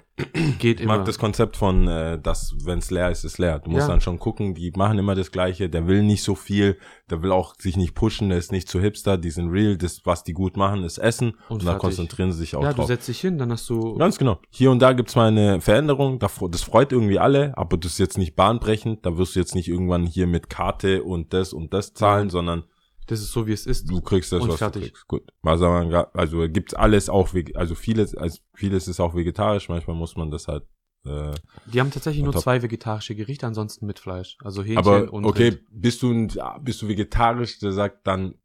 Geht 0.60 0.80
Ich 0.80 0.86
immer. 0.86 0.98
mag 0.98 1.06
das 1.06 1.18
Konzept 1.18 1.58
von, 1.58 1.88
äh, 1.88 2.20
dass, 2.22 2.54
wenn 2.64 2.78
es 2.80 2.92
leer 2.92 3.10
ist, 3.10 3.24
ist 3.24 3.40
leer. 3.40 3.60
Du 3.60 3.72
musst 3.72 3.82
Ja. 3.82 3.88
dann 3.88 4.00
schon 4.00 4.20
gucken, 4.20 4.54
die 4.54 4.72
machen 4.76 5.00
immer 5.00 5.16
das 5.16 5.32
Gleiche. 5.32 5.68
Der 5.68 5.88
will 5.88 6.04
nicht 6.04 6.24
so 6.24 6.36
viel, 6.36 6.78
der 7.10 7.24
will 7.24 7.32
auch 7.32 7.56
sich 7.58 7.78
nicht 7.78 7.96
pushen, 7.96 8.30
der 8.30 8.38
ist 8.38 8.52
nicht 8.52 8.70
zu 8.70 8.80
hipster, 8.80 9.18
die 9.18 9.32
sind 9.32 9.50
real. 9.50 9.76
Das, 9.76 10.02
was 10.06 10.24
die 10.24 10.34
gut 10.34 10.56
machen, 10.56 10.84
ist 10.84 11.00
Essen. 11.00 11.34
Und, 11.50 11.64
da 11.64 11.72
fertig. 11.72 11.82
konzentrieren 11.82 12.32
sie 12.32 12.38
sich 12.40 12.56
auch 12.56 12.62
ja, 12.64 12.70
du 12.70 12.76
drauf. 12.78 12.88
setzt 12.88 13.08
dich 13.08 13.20
hin, 13.20 13.38
dann 13.40 13.52
hast 13.52 13.68
du. 13.70 13.96
Ganz 13.98 14.18
genau. 14.20 14.40
Hier 14.52 14.70
und 14.72 14.80
da 14.80 14.94
gibt's 14.94 15.16
mal 15.16 15.28
eine 15.30 15.60
Veränderung. 15.62 16.20
Da- 16.20 16.30
Das 16.50 16.62
freut 16.62 16.92
irgendwie 16.92 17.18
alle, 17.20 17.58
aber 17.58 17.76
das 17.78 17.94
ist 17.94 17.98
jetzt 17.98 18.18
nicht 18.20 18.36
bahnbrechend. 18.36 19.04
Da 19.06 19.18
wirst 19.18 19.36
du 19.36 19.40
jetzt 19.40 19.56
nicht 19.56 19.68
irgendwann 19.68 20.06
hier 20.06 20.28
mit 20.28 20.50
Karte 20.50 21.04
und 21.04 21.34
das 21.34 21.54
und 21.54 21.74
das 21.74 21.94
zahlen, 21.96 22.28
Ja. 22.28 22.32
sondern 22.32 22.64
Das 23.08 23.20
ist 23.20 23.32
so, 23.32 23.48
wie 23.48 23.52
es 23.52 23.66
ist. 23.66 23.90
du 23.90 24.00
kriegst 24.02 24.32
das, 24.32 24.42
Und 24.42 24.50
was 24.50 24.58
fertig. 24.60 24.84
du 24.84 24.88
kriegst. 24.90 25.08
Gut. 25.08 25.24
Also, 25.42 25.66
also 25.68 26.50
gibt's 26.50 26.74
alles 26.74 27.10
auch, 27.10 27.30
also 27.56 27.76
vieles, 27.76 28.16
also 28.16 28.40
vieles 28.54 28.88
ist 28.88 29.00
auch 29.00 29.16
vegetarisch. 29.16 29.70
Manchmal 29.70 29.96
muss 29.96 30.16
man 30.16 30.32
das 30.32 30.48
halt. 30.48 30.64
Äh, 31.04 31.34
Die 31.66 31.80
haben 31.80 31.92
tatsächlich 31.92 32.24
nur 32.24 32.36
zwei 32.36 32.62
vegetarische 32.62 33.16
Gerichte, 33.16 33.48
ansonsten 33.48 33.86
mit 33.88 34.00
Fleisch. 34.00 34.38
Also 34.44 34.62
Hähnchen 34.64 34.78
aber 34.78 35.12
und 35.12 35.26
okay, 35.26 35.50
Rind. 35.50 35.62
bist 35.72 36.04
du 36.04 36.28
bist 36.62 36.82
du 36.82 36.88
vegetarisch? 36.88 37.60
Der 37.60 37.72
sagt 37.72 38.06
dann 38.06 38.36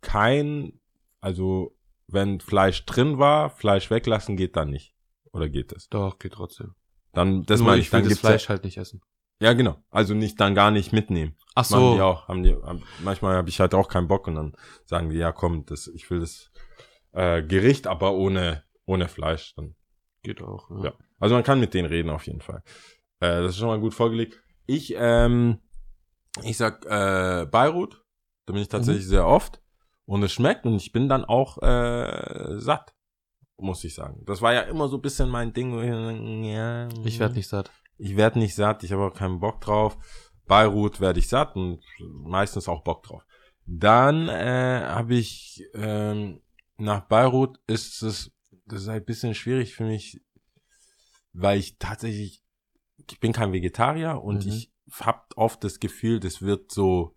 kein, 0.00 0.80
also 1.20 1.76
wenn 2.08 2.40
Fleisch 2.40 2.84
drin 2.86 3.18
war, 3.18 3.50
Fleisch 3.50 3.90
weglassen 3.90 4.36
geht 4.36 4.56
dann 4.56 4.70
nicht. 4.70 4.94
Oder 5.32 5.48
geht 5.48 5.72
das? 5.72 5.88
Doch, 5.88 6.18
geht 6.18 6.32
trotzdem. 6.32 6.74
Dann 7.12 7.44
das 7.44 7.60
meine 7.60 7.80
ich 7.80 7.86
ich. 7.86 7.92
will 7.92 8.00
Dann 8.00 8.08
das 8.08 8.18
Fleisch 8.18 8.48
halt 8.48 8.64
nicht 8.64 8.78
essen. 8.78 9.00
Ja, 9.40 9.52
genau. 9.54 9.76
Also 9.90 10.14
nicht 10.14 10.38
dann 10.40 10.54
gar 10.54 10.70
nicht 10.70 10.92
mitnehmen. 10.92 11.34
Ach 11.54 11.68
Machen 11.70 11.92
die 11.92 11.96
so. 11.98 12.04
auch. 12.04 12.28
Haben 12.28 12.42
die, 12.42 12.56
manchmal 13.02 13.36
habe 13.36 13.48
ich 13.48 13.58
halt 13.60 13.74
auch 13.74 13.88
keinen 13.88 14.06
Bock 14.08 14.26
und 14.28 14.34
dann 14.34 14.54
sagen 14.84 15.08
die, 15.10 15.16
ja 15.16 15.32
komm, 15.32 15.64
das, 15.66 15.86
ich 15.88 16.10
will 16.10 16.20
das 16.20 16.50
äh, 17.12 17.42
Gericht, 17.42 17.86
aber 17.86 18.12
ohne, 18.14 18.62
ohne 18.86 19.08
Fleisch. 19.08 19.54
Dann, 19.56 19.74
Geht 20.22 20.42
auch. 20.42 20.70
ja. 20.84 20.92
Also 21.18 21.34
man 21.34 21.44
kann 21.44 21.58
mit 21.60 21.72
denen 21.74 21.88
reden 21.88 22.10
auf 22.10 22.26
jeden 22.26 22.40
Fall. 22.42 22.62
Äh, 23.20 23.40
das 23.42 23.50
ist 23.52 23.58
schon 23.58 23.68
mal 23.68 23.80
gut 23.80 23.94
vorgelegt. 23.94 24.42
Ich, 24.66 24.94
ähm, 24.96 25.58
ich 26.44 26.56
sag 26.56 26.84
äh, 26.86 27.46
Beirut. 27.50 28.02
Da 28.46 28.52
bin 28.52 28.62
ich 28.62 28.68
tatsächlich 28.68 29.06
sehr 29.06 29.26
oft. 29.26 29.60
Und 30.06 30.22
es 30.22 30.32
schmeckt 30.32 30.66
und 30.66 30.74
ich 30.76 30.92
bin 30.92 31.08
dann 31.08 31.24
auch 31.24 31.58
äh, 31.62 32.58
satt. 32.58 32.94
Muss 33.58 33.84
ich 33.84 33.94
sagen. 33.94 34.22
Das 34.26 34.40
war 34.42 34.52
ja 34.54 34.62
immer 34.62 34.88
so 34.88 34.96
ein 34.96 35.02
bisschen 35.02 35.28
mein 35.28 35.52
Ding. 35.52 35.72
wo 35.72 35.80
ich- 35.80 36.50
Ja, 36.52 36.88
Ich 37.04 37.18
werde 37.18 37.34
nicht 37.34 37.48
satt. 37.48 37.70
Ich 38.00 38.16
werde 38.16 38.38
nicht 38.38 38.54
satt, 38.54 38.82
ich 38.82 38.92
habe 38.92 39.04
auch 39.06 39.14
keinen 39.14 39.40
Bock 39.40 39.60
drauf. 39.60 39.96
Beirut 40.46 41.00
werde 41.00 41.20
ich 41.20 41.28
satt 41.28 41.54
und 41.54 41.80
meistens 42.00 42.68
auch 42.68 42.82
Bock 42.82 43.02
drauf. 43.04 43.24
Dann 43.66 44.28
äh, 44.28 44.82
habe 44.86 45.14
ich 45.14 45.62
ähm, 45.74 46.40
nach 46.76 47.02
Beirut 47.06 47.60
ist 47.66 48.02
es 48.02 48.32
das 48.66 48.82
ist 48.82 48.88
halt 48.88 49.02
ein 49.02 49.06
bisschen 49.06 49.34
schwierig 49.34 49.74
für 49.74 49.84
mich, 49.84 50.20
weil 51.32 51.58
ich 51.58 51.78
tatsächlich 51.78 52.42
ich 53.10 53.20
bin 53.20 53.32
kein 53.32 53.52
Vegetarier 53.52 54.20
und 54.22 54.44
Mhm. 54.44 54.50
ich 54.52 54.72
habe 55.00 55.20
oft 55.36 55.62
das 55.62 55.78
Gefühl, 55.78 56.20
das 56.20 56.42
wird 56.42 56.72
so 56.72 57.14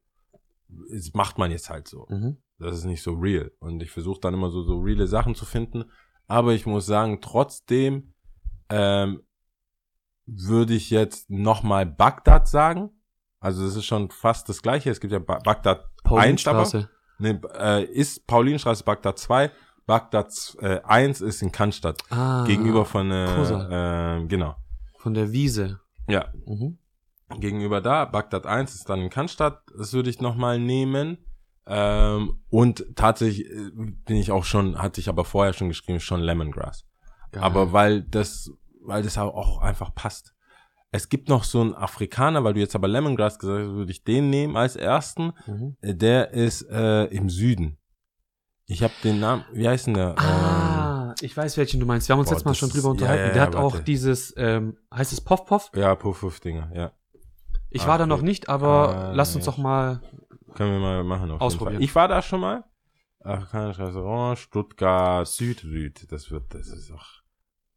das 0.67 1.13
macht 1.13 1.37
man 1.37 1.51
jetzt 1.51 1.69
halt 1.69 1.87
so. 1.87 2.05
Mhm. 2.09 2.37
Das 2.59 2.77
ist 2.77 2.85
nicht 2.85 3.03
so 3.03 3.13
real. 3.13 3.51
Und 3.59 3.81
ich 3.83 3.91
versuche 3.91 4.19
dann 4.21 4.33
immer 4.33 4.49
so, 4.49 4.63
so 4.63 4.79
reale 4.79 5.07
Sachen 5.07 5.35
zu 5.35 5.45
finden. 5.45 5.85
Aber 6.27 6.53
ich 6.53 6.65
muss 6.65 6.85
sagen, 6.85 7.19
trotzdem 7.21 8.13
ähm, 8.69 9.21
würde 10.25 10.73
ich 10.73 10.89
jetzt 10.89 11.29
nochmal 11.29 11.85
Bagdad 11.85 12.47
sagen. 12.47 12.89
Also 13.39 13.65
das 13.65 13.75
ist 13.75 13.85
schon 13.85 14.09
fast 14.09 14.47
das 14.49 14.61
gleiche. 14.61 14.89
Es 14.89 14.99
gibt 14.99 15.11
ja 15.13 15.19
ba 15.19 15.39
Bagdad 15.43 15.85
1, 16.05 16.47
aber, 16.47 16.87
nee, 17.19 17.39
äh, 17.59 17.83
ist 17.83 18.25
Paulinstraße 18.27 18.83
Bagdad 18.83 19.19
2. 19.19 19.51
Bagdad 19.85 20.31
äh, 20.61 20.79
1 20.83 21.19
ist 21.21 21.41
in 21.41 21.51
Cannstatt. 21.51 22.01
Ah, 22.09 22.45
gegenüber 22.45 22.85
von, 22.85 23.11
äh, 23.11 24.17
äh, 24.21 24.25
genau. 24.27 24.55
Von 24.97 25.13
der 25.13 25.31
Wiese. 25.33 25.81
Ja, 26.07 26.29
Mhm. 26.45 26.77
gegenüber 27.39 27.81
da. 27.81 28.05
Bagdad 28.05 28.45
1 28.45 28.75
ist 28.75 28.89
dann 28.89 29.01
in 29.01 29.09
Cannstatt. 29.09 29.61
Das 29.77 29.91
würde 29.91 30.09
ich 30.09 30.21
nochmal 30.21 30.57
nehmen. 30.59 31.17
Ähm, 31.65 32.41
und 32.49 32.85
tatsächlich 32.95 33.45
äh, 33.49 33.71
bin 33.73 34.17
ich 34.17 34.31
auch 34.31 34.43
schon, 34.45 34.77
hatte 34.81 34.99
ich 35.01 35.09
aber 35.09 35.25
vorher 35.25 35.53
schon 35.53 35.69
geschrieben, 35.69 35.99
schon 35.99 36.21
Lemongrass. 36.21 36.85
Geil. 37.31 37.43
Aber 37.43 37.73
weil 37.73 38.01
das, 38.03 38.51
weil 38.85 39.03
das 39.03 39.17
auch 39.17 39.59
einfach 39.59 39.93
passt. 39.95 40.33
Es 40.91 41.09
gibt 41.09 41.27
noch 41.27 41.43
so 41.43 41.61
einen 41.61 41.73
Afrikaner, 41.73 42.43
weil 42.43 42.53
du 42.53 42.59
jetzt 42.59 42.75
aber 42.75 42.87
Lemongrass 42.87 43.39
gesagt 43.39 43.61
hast, 43.65 43.71
würde 43.73 43.91
ich 43.91 44.03
den 44.03 44.29
nehmen 44.29 44.55
als 44.55 44.75
ersten. 44.75 45.33
Mhm. 45.47 45.75
Äh, 45.81 45.95
Der 45.95 46.31
ist 46.31 46.61
äh, 46.69 47.05
im 47.05 47.29
Süden. 47.29 47.77
Ich 48.65 48.83
habe 48.83 48.93
den 49.03 49.19
Namen, 49.19 49.43
wie 49.53 49.67
heißt 49.67 49.87
denn 49.87 49.95
der? 49.95 50.09
Ähm, 50.11 50.15
Ah, 50.19 51.15
ich 51.21 51.35
weiß, 51.35 51.57
welchen 51.57 51.79
du 51.79 51.85
meinst. 51.85 52.07
Wir 52.07 52.13
haben 52.13 52.19
uns 52.19 52.29
Boah, 52.29 52.35
letztes 52.35 52.45
Mal 52.45 52.55
schon 52.55 52.69
drüber 52.69 52.89
unterhalten. 52.89 53.23
ja, 53.27 53.33
der 53.33 53.41
ja, 53.41 53.47
hat 53.47 53.55
auch 53.55 53.73
warte. 53.73 53.83
dieses, 53.83 54.33
ähm, 54.37 54.77
heißt 54.93 55.11
es 55.13 55.19
Poff 55.21 55.45
Poff? 55.45 55.71
ja, 55.75 55.95
Puff 55.95 56.21
Puff 56.21 56.39
Dinger, 56.39 56.71
ja. 56.73 56.91
Ich 57.69 57.83
Ah, 57.83 57.87
war 57.87 57.97
da 57.97 58.05
noch 58.05 58.21
nicht, 58.21 58.47
aber 58.49 58.95
Ah, 58.95 59.11
lass 59.13 59.35
uns 59.35 59.45
doch 59.45 59.57
mal. 59.57 59.99
Können 60.53 60.73
wir 60.73 60.79
mal 60.79 61.03
machen. 61.03 61.31
Ausprobieren. 61.31 61.81
Ich 61.81 61.93
war 61.95 62.07
da 62.07 62.21
schon 62.21 62.39
mal. 62.41 62.63
Afrikanisches 63.19 63.79
Restaurant, 63.87 64.37
Stuttgart 64.37 65.27
Süd. 65.27 65.59
Süd. 65.61 66.11
Das 66.11 66.29
wird, 66.29 66.53
das 66.53 66.67
ist 66.67 66.91
auch 66.91 67.05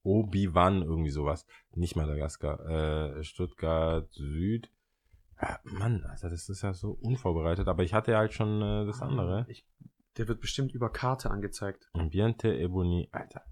Obi-Wan, 0.06 0.82
irgendwie 0.82 1.10
sowas. 1.10 1.44
Nicht 1.74 1.96
Madagaskar. 1.96 3.16
Äh, 3.18 3.24
Stuttgart 3.24 4.08
Süd. 4.12 4.70
Ja, 5.42 5.58
Mann, 5.64 6.04
Alter, 6.04 6.30
das 6.30 6.48
ist 6.48 6.62
ja 6.62 6.72
so 6.72 6.92
unvorbereitet. 6.92 7.68
Aber 7.68 7.82
ich 7.82 7.92
hatte 7.92 8.12
ja 8.12 8.18
halt 8.18 8.32
schon 8.32 8.62
äh, 8.62 8.86
das 8.86 9.02
andere. 9.02 9.44
Ich, 9.50 9.66
der 10.16 10.28
wird 10.28 10.40
bestimmt 10.40 10.72
über 10.72 10.88
Karte 10.90 11.30
angezeigt. 11.30 11.90
Ambiente 11.92 12.56
Ebony. 12.56 13.08
Alter. 13.12 13.42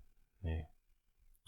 Nee. 0.40 0.66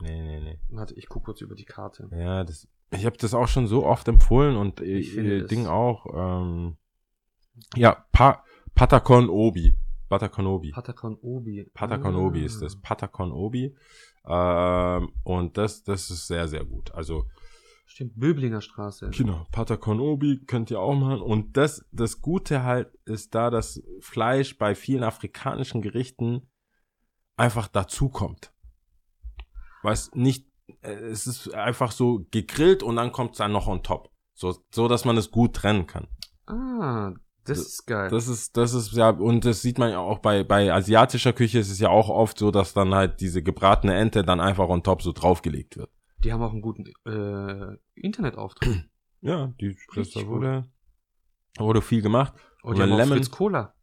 Nee, 0.01 0.21
nee, 0.23 0.41
nee. 0.41 0.61
Warte, 0.69 0.95
ich 0.95 1.09
guck 1.09 1.25
kurz 1.25 1.41
über 1.41 1.55
die 1.55 1.65
Karte. 1.65 2.09
Ja, 2.13 2.45
das. 2.45 2.69
Ich 2.91 3.07
habe 3.07 3.17
das 3.17 3.33
auch 3.33 3.49
schon 3.49 3.67
so 3.67 3.87
oft 3.87 4.07
empfohlen 4.09 4.57
und 4.57 4.81
äh, 4.81 4.85
Ich 4.99 5.13
finde 5.13 5.37
äh, 5.37 5.41
es- 5.41 5.49
Ding 5.49 5.67
auch. 5.67 6.05
Ähm, 6.15 6.77
ja, 7.75 8.05
pa 8.13 8.45
Patacon 8.75 9.31
Obi. 9.31 9.79
Patacon 10.11 10.47
Obi. 10.47 10.71
Patacon 10.71 11.17
Obi. 11.23 11.65
Patacon 11.73 12.15
Ah. 12.15 12.19
Obi 12.19 12.45
ist 12.45 12.61
das. 12.61 12.77
Patacon 12.81 13.33
Obi. 13.33 13.75
Ähm, 14.27 15.13
und 15.23 15.57
das, 15.57 15.83
das 15.85 16.11
ist 16.11 16.27
sehr, 16.27 16.49
sehr 16.49 16.65
gut. 16.65 16.93
Also, 16.93 17.27
Stimmt, 17.87 18.19
Böblinger 18.19 18.61
Straße. 18.61 19.11
genau, 19.11 19.47
Patacon 19.53 20.01
Obi 20.01 20.45
könnt 20.45 20.71
ihr 20.71 20.81
auch 20.81 20.95
machen. 20.95 21.21
Und 21.21 21.57
das, 21.57 21.87
das 21.93 22.21
Gute 22.21 22.65
halt 22.65 22.93
ist 23.05 23.35
da, 23.35 23.49
dass 23.51 23.83
Fleisch 24.01 24.59
bei 24.59 24.75
vielen 24.75 25.05
afrikanischen 25.05 25.83
Gerichten 25.83 26.51
einfach 27.37 27.69
dazukommt. 27.69 28.53
Weiß 29.83 30.11
nicht, 30.15 30.51
äh, 30.83 30.95
es 30.95 31.27
ist 31.27 31.55
einfach 31.55 31.93
so 31.93 32.27
gegrillt 32.31 32.83
und 32.83 32.97
dann 32.97 33.13
kommt 33.13 33.33
es 33.33 33.39
dann 33.39 33.53
noch 33.53 33.69
on 33.69 33.83
top. 33.83 34.11
So, 34.35 34.55
so, 34.71 34.89
dass 34.89 35.05
man 35.05 35.17
es 35.17 35.31
gut 35.31 35.55
trennen 35.55 35.87
kann. 35.87 36.09
Ah, 36.47 37.15
das 37.49 37.59
ist 37.59 37.87
geil. 37.87 38.11
Das 38.11 38.29
ist, 38.29 38.57
das 38.57 38.73
ist 38.75 38.93
ja, 38.93 39.11
und 39.11 39.45
das 39.45 39.63
sieht 39.63 39.79
man 39.79 39.91
ja 39.91 39.99
auch 39.99 40.19
bei, 40.21 40.45
bei 40.45 40.73
asiatischer 40.73 41.33
Küche 41.33 41.59
ist 41.59 41.71
es 41.71 41.79
ja 41.79 41.89
auch 41.89 42.09
oft 42.09 42.39
so, 42.39 42.51
dass 42.51 42.73
dann 42.75 42.95
halt 42.95 43.21
diese 43.21 43.43
gebratene 43.43 43.95
Ente 43.97 44.23
dann 44.25 44.41
einfach 44.41 44.69
on 44.69 44.83
top 44.83 45.03
so 45.03 45.13
draufgelegt 45.13 45.77
wird. 45.77 45.91
die 46.25 46.33
haben 46.33 46.43
auch 46.43 46.53
einen 46.53 46.63
guten 46.63 46.85
äh, 47.07 47.77
Internetauftritt. 47.95 48.89
Ja, 49.23 49.53
die, 49.61 49.77
das 49.95 50.11
da 50.11 50.27
wurde, 50.27 50.71
wurde 51.59 51.83
viel 51.83 52.03
gemacht. 52.03 52.35
Oh, 52.63 52.73
die 52.73 52.77
Und 52.77 52.83
haben 52.83 52.93
auch 52.93 52.99
Lemon- 52.99 53.19
Fritz 53.19 53.31
Cola. 53.31 53.75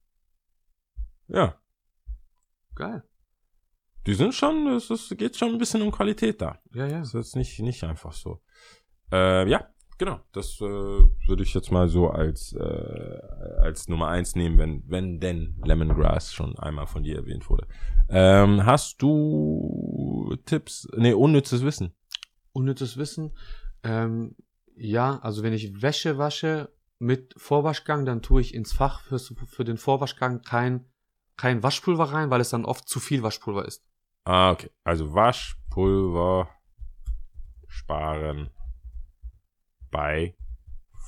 Ja, 1.28 1.56
Geil. 2.76 3.04
die 4.06 4.14
sind 4.14 4.34
schon, 4.34 4.68
es 4.68 4.90
ist, 4.90 5.18
geht 5.18 5.36
schon 5.38 5.50
ein 5.50 5.58
bisschen 5.58 5.82
um 5.82 5.92
Qualität 5.92 6.42
da. 6.42 6.60
Ja, 6.74 6.86
ja. 6.88 7.00
Das 7.00 7.10
ist 7.10 7.14
jetzt 7.14 7.36
nicht, 7.36 7.60
nicht 7.60 7.84
einfach 7.84 8.14
so. 8.14 8.42
Äh, 9.12 9.50
ja, 9.50 9.68
genau, 9.98 10.20
das 10.32 10.60
äh, 10.62 10.64
würde 10.64 11.44
ich 11.44 11.54
jetzt 11.54 11.72
mal 11.72 11.88
so 11.88 12.10
als, 12.10 12.54
äh, 12.54 13.20
als 13.60 13.88
Nummer 13.88 14.08
eins 14.08 14.36
nehmen, 14.36 14.58
wenn, 14.58 14.84
wenn 14.88 15.20
denn 15.20 15.56
Lemongrass 15.64 16.34
schon 16.34 16.58
einmal 16.60 16.88
von 16.88 17.04
dir 17.04 17.18
erwähnt 17.18 17.50
wurde. 17.50 17.68
Ähm, 18.10 18.66
hast 18.66 19.02
du 19.02 20.36
Tipps? 20.46 20.88
Nee, 20.96 21.14
unnützes 21.14 21.64
Wissen. 21.64 21.94
Unnützes 22.52 22.98
Wissen. 22.98 23.32
Ähm, 23.84 24.36
ja, 24.76 25.20
also 25.20 25.44
wenn 25.44 25.54
ich 25.54 25.82
Wäsche 25.82 26.18
wasche 26.18 26.70
mit 27.00 27.34
Vorwaschgang, 27.38 28.06
dann 28.06 28.22
tue 28.22 28.42
ich 28.42 28.54
ins 28.54 28.74
Fach 28.74 29.02
für, 29.02 29.20
für 29.20 29.64
den 29.64 29.78
Vorwaschgang 29.78 30.42
kein, 30.42 30.86
kein 31.38 31.64
Waschpulver 31.64 32.06
rein, 32.06 32.30
weil 32.30 32.42
es 32.42 32.50
dann 32.50 32.66
oft 32.66 32.88
zu 32.88 33.00
viel 33.00 33.24
Waschpulver 33.24 33.66
ist. 33.66 33.86
Ah, 34.26 34.52
okay. 34.52 34.70
Also 34.84 35.14
Waschpulver 35.14 36.50
sparen 37.68 38.50
bei 39.94 40.36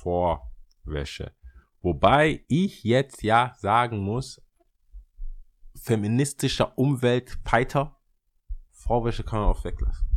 Vorwäsche. 0.00 1.34
Wobei 1.82 2.44
ich 2.48 2.84
jetzt 2.84 3.22
ja 3.22 3.52
sagen 3.58 3.98
muss, 3.98 4.42
feministischer 5.74 6.76
Umweltpeiter, 6.78 8.00
Vorwäsche 8.72 9.24
kann 9.24 9.40
man 9.40 9.48
auch 9.48 9.64
weglassen. 9.64 10.08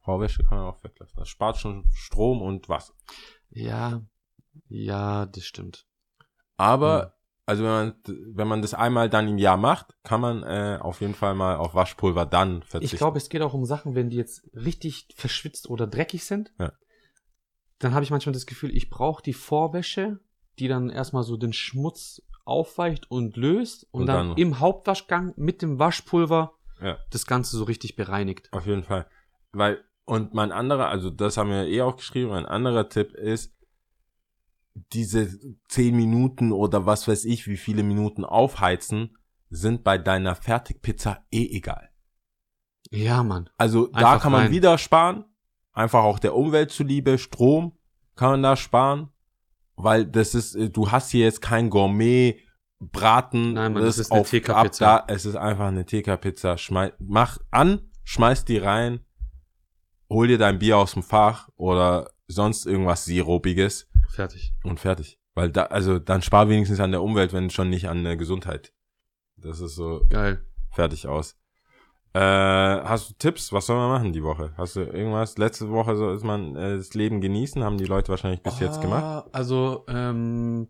Vorwäsche 0.00 0.42
kann 0.44 0.58
man 0.58 0.66
auch 0.66 0.82
weglassen. 0.84 1.16
Das 1.16 1.28
spart 1.28 1.56
schon 1.56 1.88
Strom 1.92 2.42
und 2.42 2.68
Wasser. 2.68 2.94
Ja, 3.50 4.02
ja, 4.68 5.26
das 5.26 5.44
stimmt. 5.44 5.86
Aber, 6.56 7.14
also 7.46 7.64
wenn 7.64 7.70
man, 7.70 7.94
wenn 8.34 8.48
man 8.48 8.62
das 8.62 8.74
einmal 8.74 9.08
dann 9.08 9.28
im 9.28 9.38
Jahr 9.38 9.56
macht, 9.56 9.96
kann 10.02 10.20
man 10.20 10.42
äh, 10.42 10.78
auf 10.80 11.00
jeden 11.00 11.14
Fall 11.14 11.34
mal 11.34 11.56
auf 11.56 11.74
Waschpulver 11.74 12.26
dann 12.26 12.62
verzichten. 12.62 12.96
Ich 12.96 12.98
glaube, 12.98 13.18
es 13.18 13.28
geht 13.28 13.42
auch 13.42 13.54
um 13.54 13.64
Sachen, 13.64 13.94
wenn 13.94 14.10
die 14.10 14.16
jetzt 14.16 14.48
richtig 14.54 15.08
verschwitzt 15.16 15.68
oder 15.68 15.86
dreckig 15.86 16.24
sind. 16.24 16.52
Ja. 16.58 16.72
Dann 17.82 17.94
habe 17.94 18.04
ich 18.04 18.10
manchmal 18.10 18.32
das 18.32 18.46
Gefühl, 18.46 18.74
ich 18.76 18.90
brauche 18.90 19.22
die 19.22 19.32
Vorwäsche, 19.32 20.20
die 20.58 20.68
dann 20.68 20.88
erstmal 20.88 21.24
so 21.24 21.36
den 21.36 21.52
Schmutz 21.52 22.22
aufweicht 22.44 23.10
und 23.10 23.36
löst 23.36 23.86
und, 23.90 24.02
Und 24.02 24.06
dann, 24.06 24.28
dann- 24.30 24.36
im 24.38 24.60
Hauptwaschgang 24.60 25.32
mit 25.36 25.62
dem 25.62 25.78
Waschpulver 25.78 26.52
Ja. 26.80 26.98
das 27.10 27.26
Ganze 27.26 27.56
so 27.56 27.64
richtig 27.64 27.96
bereinigt. 27.96 28.52
Auf 28.52 28.66
jeden 28.66 28.82
Fall. 28.84 29.06
Weil, 29.52 29.82
und 30.04 30.32
mein 30.34 30.52
anderer, 30.52 30.88
also 30.88 31.10
das 31.10 31.36
haben 31.36 31.50
wir 31.50 31.66
eh 31.66 31.82
auch 31.82 31.96
geschrieben, 31.96 32.32
ein 32.32 32.46
anderer 32.46 32.88
Tipp 32.88 33.14
ist, 33.14 33.52
diese 34.92 35.28
10 35.68 35.94
Minuten 35.96 36.52
oder 36.52 36.86
was 36.86 37.06
weiß 37.08 37.24
ich, 37.24 37.46
wie 37.46 37.56
viele 37.56 37.82
Minuten 37.82 38.24
aufheizen, 38.24 39.16
sind 39.50 39.84
bei 39.84 39.98
deiner 39.98 40.34
Fertigpizza 40.34 41.24
eh 41.30 41.46
egal. 41.56 41.90
Ja, 42.90 43.22
Mann. 43.22 43.50
Also 43.58 43.86
da 43.88 43.98
Einfach 44.12 44.22
kann 44.22 44.32
man 44.32 44.42
rein. 44.42 44.50
wieder 44.50 44.78
sparen, 44.78 45.24
einfach 45.72 46.02
auch 46.04 46.18
der 46.18 46.34
Umwelt 46.34 46.70
zuliebe, 46.70 47.18
Strom 47.18 47.76
kann 48.14 48.30
man 48.32 48.42
da 48.42 48.56
sparen, 48.56 49.08
weil 49.76 50.06
das 50.06 50.34
ist, 50.34 50.54
äh, 50.54 50.70
du 50.70 50.90
hast 50.90 51.10
hier 51.10 51.24
jetzt 51.24 51.40
kein 51.42 51.70
Gourmet, 51.70 52.38
Braten, 52.78 53.52
Nein, 53.54 53.74
Mann, 53.74 53.82
das 53.82 53.98
ist 53.98 54.10
eine 54.10 54.24
TK-Pizza. 54.24 55.04
es 55.06 55.24
ist 55.24 55.36
einfach 55.36 55.66
eine 55.66 55.86
TK-Pizza. 55.86 56.56
Mach 56.98 57.38
an, 57.50 57.90
schmeiß 58.04 58.44
die 58.44 58.58
rein, 58.58 59.00
hol 60.10 60.26
dir 60.26 60.38
dein 60.38 60.58
Bier 60.58 60.78
aus 60.78 60.92
dem 60.94 61.02
Fach 61.02 61.48
oder 61.56 62.10
sonst 62.26 62.66
irgendwas 62.66 63.04
Sirupiges 63.04 63.88
Fertig. 64.08 64.52
und 64.64 64.80
fertig. 64.80 65.18
Weil 65.34 65.50
da, 65.50 65.64
also 65.64 65.98
dann 65.98 66.22
spar 66.22 66.48
wenigstens 66.48 66.80
an 66.80 66.90
der 66.90 67.02
Umwelt, 67.02 67.32
wenn 67.32 67.50
schon 67.50 67.70
nicht 67.70 67.88
an 67.88 68.04
der 68.04 68.16
Gesundheit. 68.16 68.72
Das 69.36 69.60
ist 69.60 69.76
so 69.76 70.04
Geil. 70.10 70.44
fertig 70.70 71.06
aus. 71.06 71.36
Äh, 72.14 72.20
hast 72.20 73.10
du 73.10 73.14
Tipps? 73.14 73.52
Was 73.52 73.66
soll 73.66 73.76
man 73.76 73.88
machen 73.88 74.12
die 74.12 74.22
Woche? 74.22 74.52
Hast 74.58 74.76
du 74.76 74.80
irgendwas? 74.80 75.38
Letzte 75.38 75.70
Woche 75.70 75.96
soll 75.96 76.14
ist 76.14 76.24
man 76.24 76.54
äh, 76.56 76.76
das 76.76 76.92
Leben 76.92 77.20
genießen, 77.20 77.64
haben 77.64 77.78
die 77.78 77.86
Leute 77.86 78.10
wahrscheinlich 78.10 78.42
bis 78.42 78.60
jetzt 78.60 78.80
gemacht. 78.82 79.02
Ah, 79.02 79.28
Also, 79.32 79.84
ähm, 79.88 80.68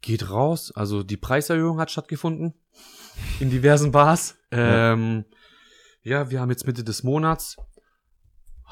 geht 0.00 0.30
raus. 0.30 0.72
Also 0.74 1.02
die 1.02 1.18
Preiserhöhung 1.18 1.80
hat 1.80 1.90
stattgefunden 1.90 2.54
in 3.40 3.50
diversen 3.50 3.92
Bars. 3.92 4.38
Ja. 4.52 4.92
Ähm, 4.92 5.26
ja, 6.02 6.30
wir 6.30 6.40
haben 6.40 6.50
jetzt 6.50 6.66
Mitte 6.66 6.82
des 6.82 7.02
Monats. 7.02 7.56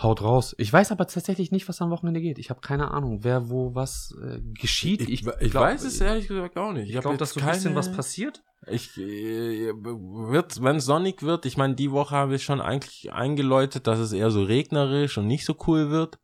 Haut 0.01 0.23
raus. 0.23 0.55
Ich 0.59 0.73
weiß 0.73 0.93
aber 0.93 1.07
tatsächlich 1.09 1.51
nicht, 1.51 1.69
was 1.69 1.83
am 1.83 1.91
Wochenende 1.91 2.21
geht. 2.21 2.39
Ich 2.39 2.51
habe 2.51 2.61
keine 2.61 2.93
Ahnung, 2.93 3.25
wer 3.25 3.51
wo 3.51 3.75
was 3.75 4.15
äh, 4.23 4.41
geschieht. 4.41 5.01
Ich, 5.03 5.27
ich, 5.27 5.51
glaub- 5.51 5.65
weiß 5.65 5.83
es 5.83 6.01
ehrlich 6.01 6.29
gesagt 6.29 6.57
auch 6.57 6.73
nicht. 6.73 6.89
Ich 6.89 6.97
hab 6.97 7.03
glaube, 7.03 7.17
dass 7.17 7.31
so 7.31 7.41
ein 7.41 7.47
bisschen 7.47 7.75
was 7.75 7.91
passiert. 7.91 8.45
Ich 8.67 8.97
äh, 8.97 9.73
wird, 9.75 10.63
wenn 10.63 10.77
es 10.77 10.85
sonnig 10.85 11.23
wird, 11.23 11.47
ich 11.47 11.57
meine, 11.57 11.75
die 11.75 11.91
Woche 11.91 12.15
habe 12.15 12.37
ich 12.37 12.45
schon 12.45 12.61
eigentlich 12.61 13.13
eingeläutet, 13.13 13.87
dass 13.89 13.99
es 13.99 14.13
eher 14.13 14.31
so 14.31 14.43
regnerisch 14.43 15.19
und 15.19 15.27
nicht 15.27 15.45
so 15.45 15.57
cool 15.67 15.91
wird. 15.91 16.19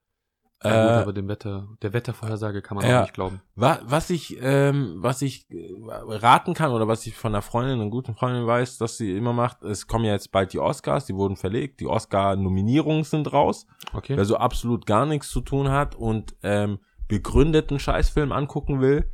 Ja, 0.65 0.71
gut, 0.83 0.91
Äh, 0.91 1.03
aber 1.03 1.13
dem 1.13 1.29
Wetter, 1.29 1.69
der 1.83 1.93
Wettervorhersage 1.93 2.63
kann 2.63 2.77
man 2.79 2.87
ja. 2.89 2.99
auch 2.99 3.03
nicht 3.03 3.15
glauben. 3.15 3.41
Wa- 3.55 3.81
Was 3.85 4.09
ich, 4.11 4.39
ähm, 4.41 4.95
was 4.97 5.21
ich 5.23 5.47
äh, 5.51 5.71
raten 5.91 6.55
kann 6.55 6.73
oder 6.73 6.89
was 6.89 7.07
ich 7.07 7.15
von 7.15 7.35
einer 7.35 7.43
Freundin, 7.43 7.81
einer 7.81 7.91
guten 7.91 8.15
Freundin 8.15 8.47
weiß, 8.47 8.79
dass 8.79 8.97
sie 8.97 9.15
immer 9.17 9.33
macht, 9.35 9.63
es 9.63 9.87
kommen 9.87 10.05
ja 10.07 10.13
jetzt 10.13 10.33
bald 10.33 10.53
die 10.53 10.59
Oscars, 10.59 11.05
die 11.07 11.15
wurden 11.15 11.37
verlegt, 11.37 11.81
die 11.81 11.87
Oscar-Nominierungen 11.87 13.05
sind 13.05 13.33
raus, 13.33 13.67
Okay. 13.93 14.17
wer 14.17 14.25
so 14.25 14.37
absolut 14.37 14.87
gar 14.87 15.07
nichts 15.07 15.29
zu 15.29 15.41
tun 15.43 15.71
hat 15.71 15.95
und 15.95 16.35
ähm, 16.43 16.79
begründeten 17.09 17.79
Scheißfilm 17.79 18.33
angucken 18.33 18.81
will, 18.81 19.11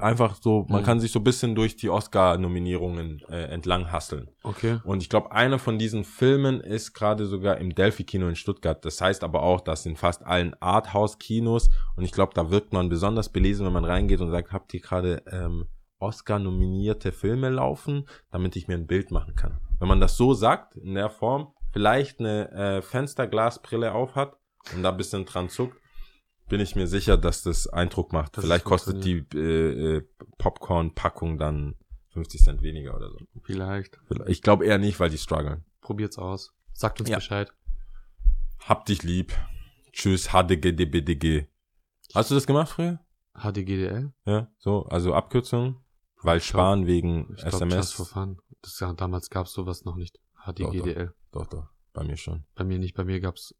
einfach 0.00 0.36
so, 0.40 0.66
man 0.68 0.82
Mhm. 0.82 0.84
kann 0.84 1.00
sich 1.00 1.12
so 1.12 1.20
ein 1.20 1.24
bisschen 1.24 1.54
durch 1.54 1.76
die 1.76 1.88
Oscar-Nominierungen 1.90 3.22
äh, 3.28 3.44
entlang 3.44 3.90
hasseln. 3.92 4.28
Okay. 4.42 4.78
Und 4.84 5.02
ich 5.02 5.08
glaube, 5.08 5.32
einer 5.32 5.58
von 5.58 5.78
diesen 5.78 6.04
Filmen 6.04 6.60
ist 6.60 6.92
gerade 6.94 7.26
sogar 7.26 7.58
im 7.58 7.74
Delphi-Kino 7.74 8.28
in 8.28 8.36
Stuttgart. 8.36 8.84
Das 8.84 9.00
heißt 9.00 9.24
aber 9.24 9.42
auch, 9.42 9.60
dass 9.60 9.86
in 9.86 9.96
fast 9.96 10.24
allen 10.24 10.54
Arthouse-Kinos 10.60 11.70
und 11.96 12.04
ich 12.04 12.12
glaube, 12.12 12.32
da 12.34 12.50
wirkt 12.50 12.72
man 12.72 12.88
besonders 12.88 13.30
belesen, 13.30 13.66
wenn 13.66 13.72
man 13.72 13.84
reingeht 13.84 14.20
und 14.20 14.30
sagt, 14.30 14.52
habt 14.52 14.72
ihr 14.74 14.80
gerade 14.80 15.22
ähm, 15.30 15.66
Oscar-nominierte 15.98 17.12
Filme 17.12 17.48
laufen, 17.50 18.06
damit 18.30 18.56
ich 18.56 18.68
mir 18.68 18.74
ein 18.74 18.86
Bild 18.86 19.10
machen 19.10 19.34
kann. 19.34 19.60
Wenn 19.78 19.88
man 19.88 20.00
das 20.00 20.16
so 20.16 20.34
sagt, 20.34 20.76
in 20.76 20.94
der 20.94 21.10
Form, 21.10 21.52
vielleicht 21.72 22.20
eine 22.20 22.50
äh, 22.52 22.82
Fensterglasbrille 22.82 23.92
auf 23.92 24.14
hat 24.14 24.36
und 24.74 24.82
da 24.82 24.90
ein 24.90 24.96
bisschen 24.96 25.24
dran 25.24 25.48
zuckt, 25.48 25.78
bin 26.48 26.60
ich 26.60 26.76
mir 26.76 26.86
sicher, 26.86 27.16
dass 27.16 27.42
das 27.42 27.66
Eindruck 27.66 28.12
macht. 28.12 28.36
Dass 28.36 28.44
es 28.44 28.48
vielleicht 28.48 28.64
kostet 28.64 29.04
die 29.04 29.24
äh, 29.34 29.96
äh, 29.96 30.08
Popcorn-Packung 30.38 31.38
dann 31.38 31.74
50 32.10 32.42
Cent 32.42 32.62
weniger 32.62 32.94
oder 32.96 33.10
so. 33.10 33.18
Vielleicht. 33.42 33.98
Ich 34.26 34.42
glaube 34.42 34.64
eher 34.64 34.78
nicht, 34.78 34.98
weil 35.00 35.10
die 35.10 35.18
strugglen. 35.18 35.64
Probiert's 35.80 36.18
aus. 36.18 36.54
Sagt 36.72 37.00
uns 37.00 37.08
Ja. 37.10 37.16
Bescheid. 37.16 37.52
Hab 38.64 38.86
dich 38.86 39.02
lieb. 39.02 39.32
Tschüss, 39.92 40.28
HDGDBDG. 40.32 41.46
Hast 42.14 42.30
du 42.30 42.34
das 42.34 42.46
gemacht 42.46 42.68
früher? 42.70 43.00
HDGDL? 43.34 44.12
Ja, 44.24 44.50
so, 44.58 44.84
also 44.86 45.14
Abkürzung, 45.14 45.82
weil 46.22 46.38
Ich 46.38 46.44
glaub- 46.44 46.60
sparen 46.60 46.86
wegen 46.86 47.32
Ich 47.34 47.42
glaub, 47.42 47.54
SMS. 47.54 47.74
Just 47.74 47.94
for 47.94 48.06
fun. 48.06 48.38
Das, 48.62 48.78
ja, 48.80 48.92
damals 48.92 49.30
gab's 49.30 49.52
sowas 49.52 49.84
noch 49.84 49.96
nicht. 49.96 50.18
HDGDL. 50.44 51.12
Doch, 51.32 51.46
doch, 51.46 51.68
bei 51.92 52.04
mir 52.04 52.16
schon. 52.16 52.44
Bei 52.54 52.64
mir 52.64 52.78
nicht. 52.78 52.94
Bei 52.94 53.04
mir 53.04 53.20
gab's 53.20 53.54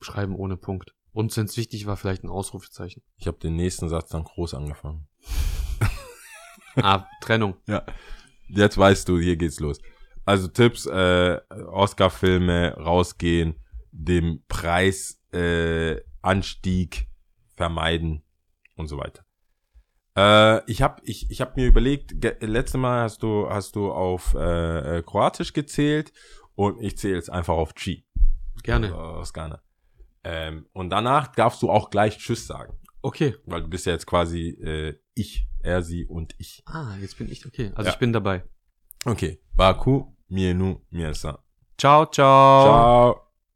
Schreiben 0.00 0.34
ohne 0.34 0.56
Punkt. 0.56 0.94
Und 1.12 1.36
wenn's 1.36 1.56
wichtig 1.56 1.86
war, 1.86 1.96
vielleicht 1.96 2.24
ein 2.24 2.30
Ausrufezeichen. 2.30 3.02
Ich 3.16 3.26
habe 3.26 3.38
den 3.38 3.56
nächsten 3.56 3.88
Satz 3.88 4.10
dann 4.10 4.24
groß 4.24 4.54
angefangen. 4.54 5.08
ah, 6.76 7.06
Trennung. 7.20 7.56
Ja. 7.66 7.84
Jetzt 8.48 8.78
weißt 8.78 9.08
du, 9.08 9.18
hier 9.18 9.36
geht's 9.36 9.60
los. 9.60 9.78
Also 10.24 10.48
Tipps, 10.48 10.86
äh, 10.86 11.40
Oscar-Filme 11.68 12.74
rausgehen, 12.76 13.56
dem 13.90 14.44
Preis 14.48 15.20
äh, 15.32 16.00
vermeiden 17.56 18.22
und 18.76 18.88
so 18.88 18.98
weiter. 18.98 19.24
Äh, 20.16 20.70
ich 20.70 20.82
habe 20.82 21.00
ich, 21.04 21.30
ich 21.30 21.40
hab 21.40 21.56
mir 21.56 21.66
überlegt, 21.66 22.14
letzte 22.40 22.78
Mal 22.78 23.02
hast 23.02 23.22
du 23.22 23.48
hast 23.48 23.76
du 23.76 23.92
auf 23.92 24.34
äh, 24.34 24.98
äh, 24.98 25.02
Kroatisch 25.02 25.52
gezählt 25.52 26.12
und 26.54 26.80
ich 26.82 26.98
zähle 26.98 27.14
jetzt 27.14 27.30
einfach 27.30 27.54
auf 27.54 27.74
Chi 27.74 28.04
Gerne. 28.62 28.88
äh, 28.88 28.92
aus 28.92 29.32
Ghana. 29.32 29.62
Ähm, 30.24 30.66
und 30.72 30.90
danach 30.90 31.28
darfst 31.28 31.62
du 31.62 31.70
auch 31.70 31.90
gleich 31.90 32.18
Tschüss 32.18 32.46
sagen, 32.46 32.78
Okay. 33.02 33.36
weil 33.46 33.62
du 33.62 33.68
bist 33.68 33.86
ja 33.86 33.92
jetzt 33.92 34.06
quasi 34.06 34.50
äh, 34.62 34.94
ich, 35.14 35.46
er, 35.62 35.82
sie 35.82 36.04
und 36.06 36.34
ich. 36.38 36.62
Ah, 36.66 36.96
jetzt 37.00 37.16
bin 37.18 37.30
ich. 37.30 37.46
Okay. 37.46 37.72
Also 37.74 37.88
Ja. 37.88 37.94
ich 37.94 37.98
bin 37.98 38.12
dabei. 38.12 38.44
Okay. 39.04 39.40
Baku, 39.56 40.12
mienu, 40.28 40.80
miesa. 40.90 41.42
Ciao, 41.78 42.04
ciao. 42.06 42.62
Ciao. 43.14 43.29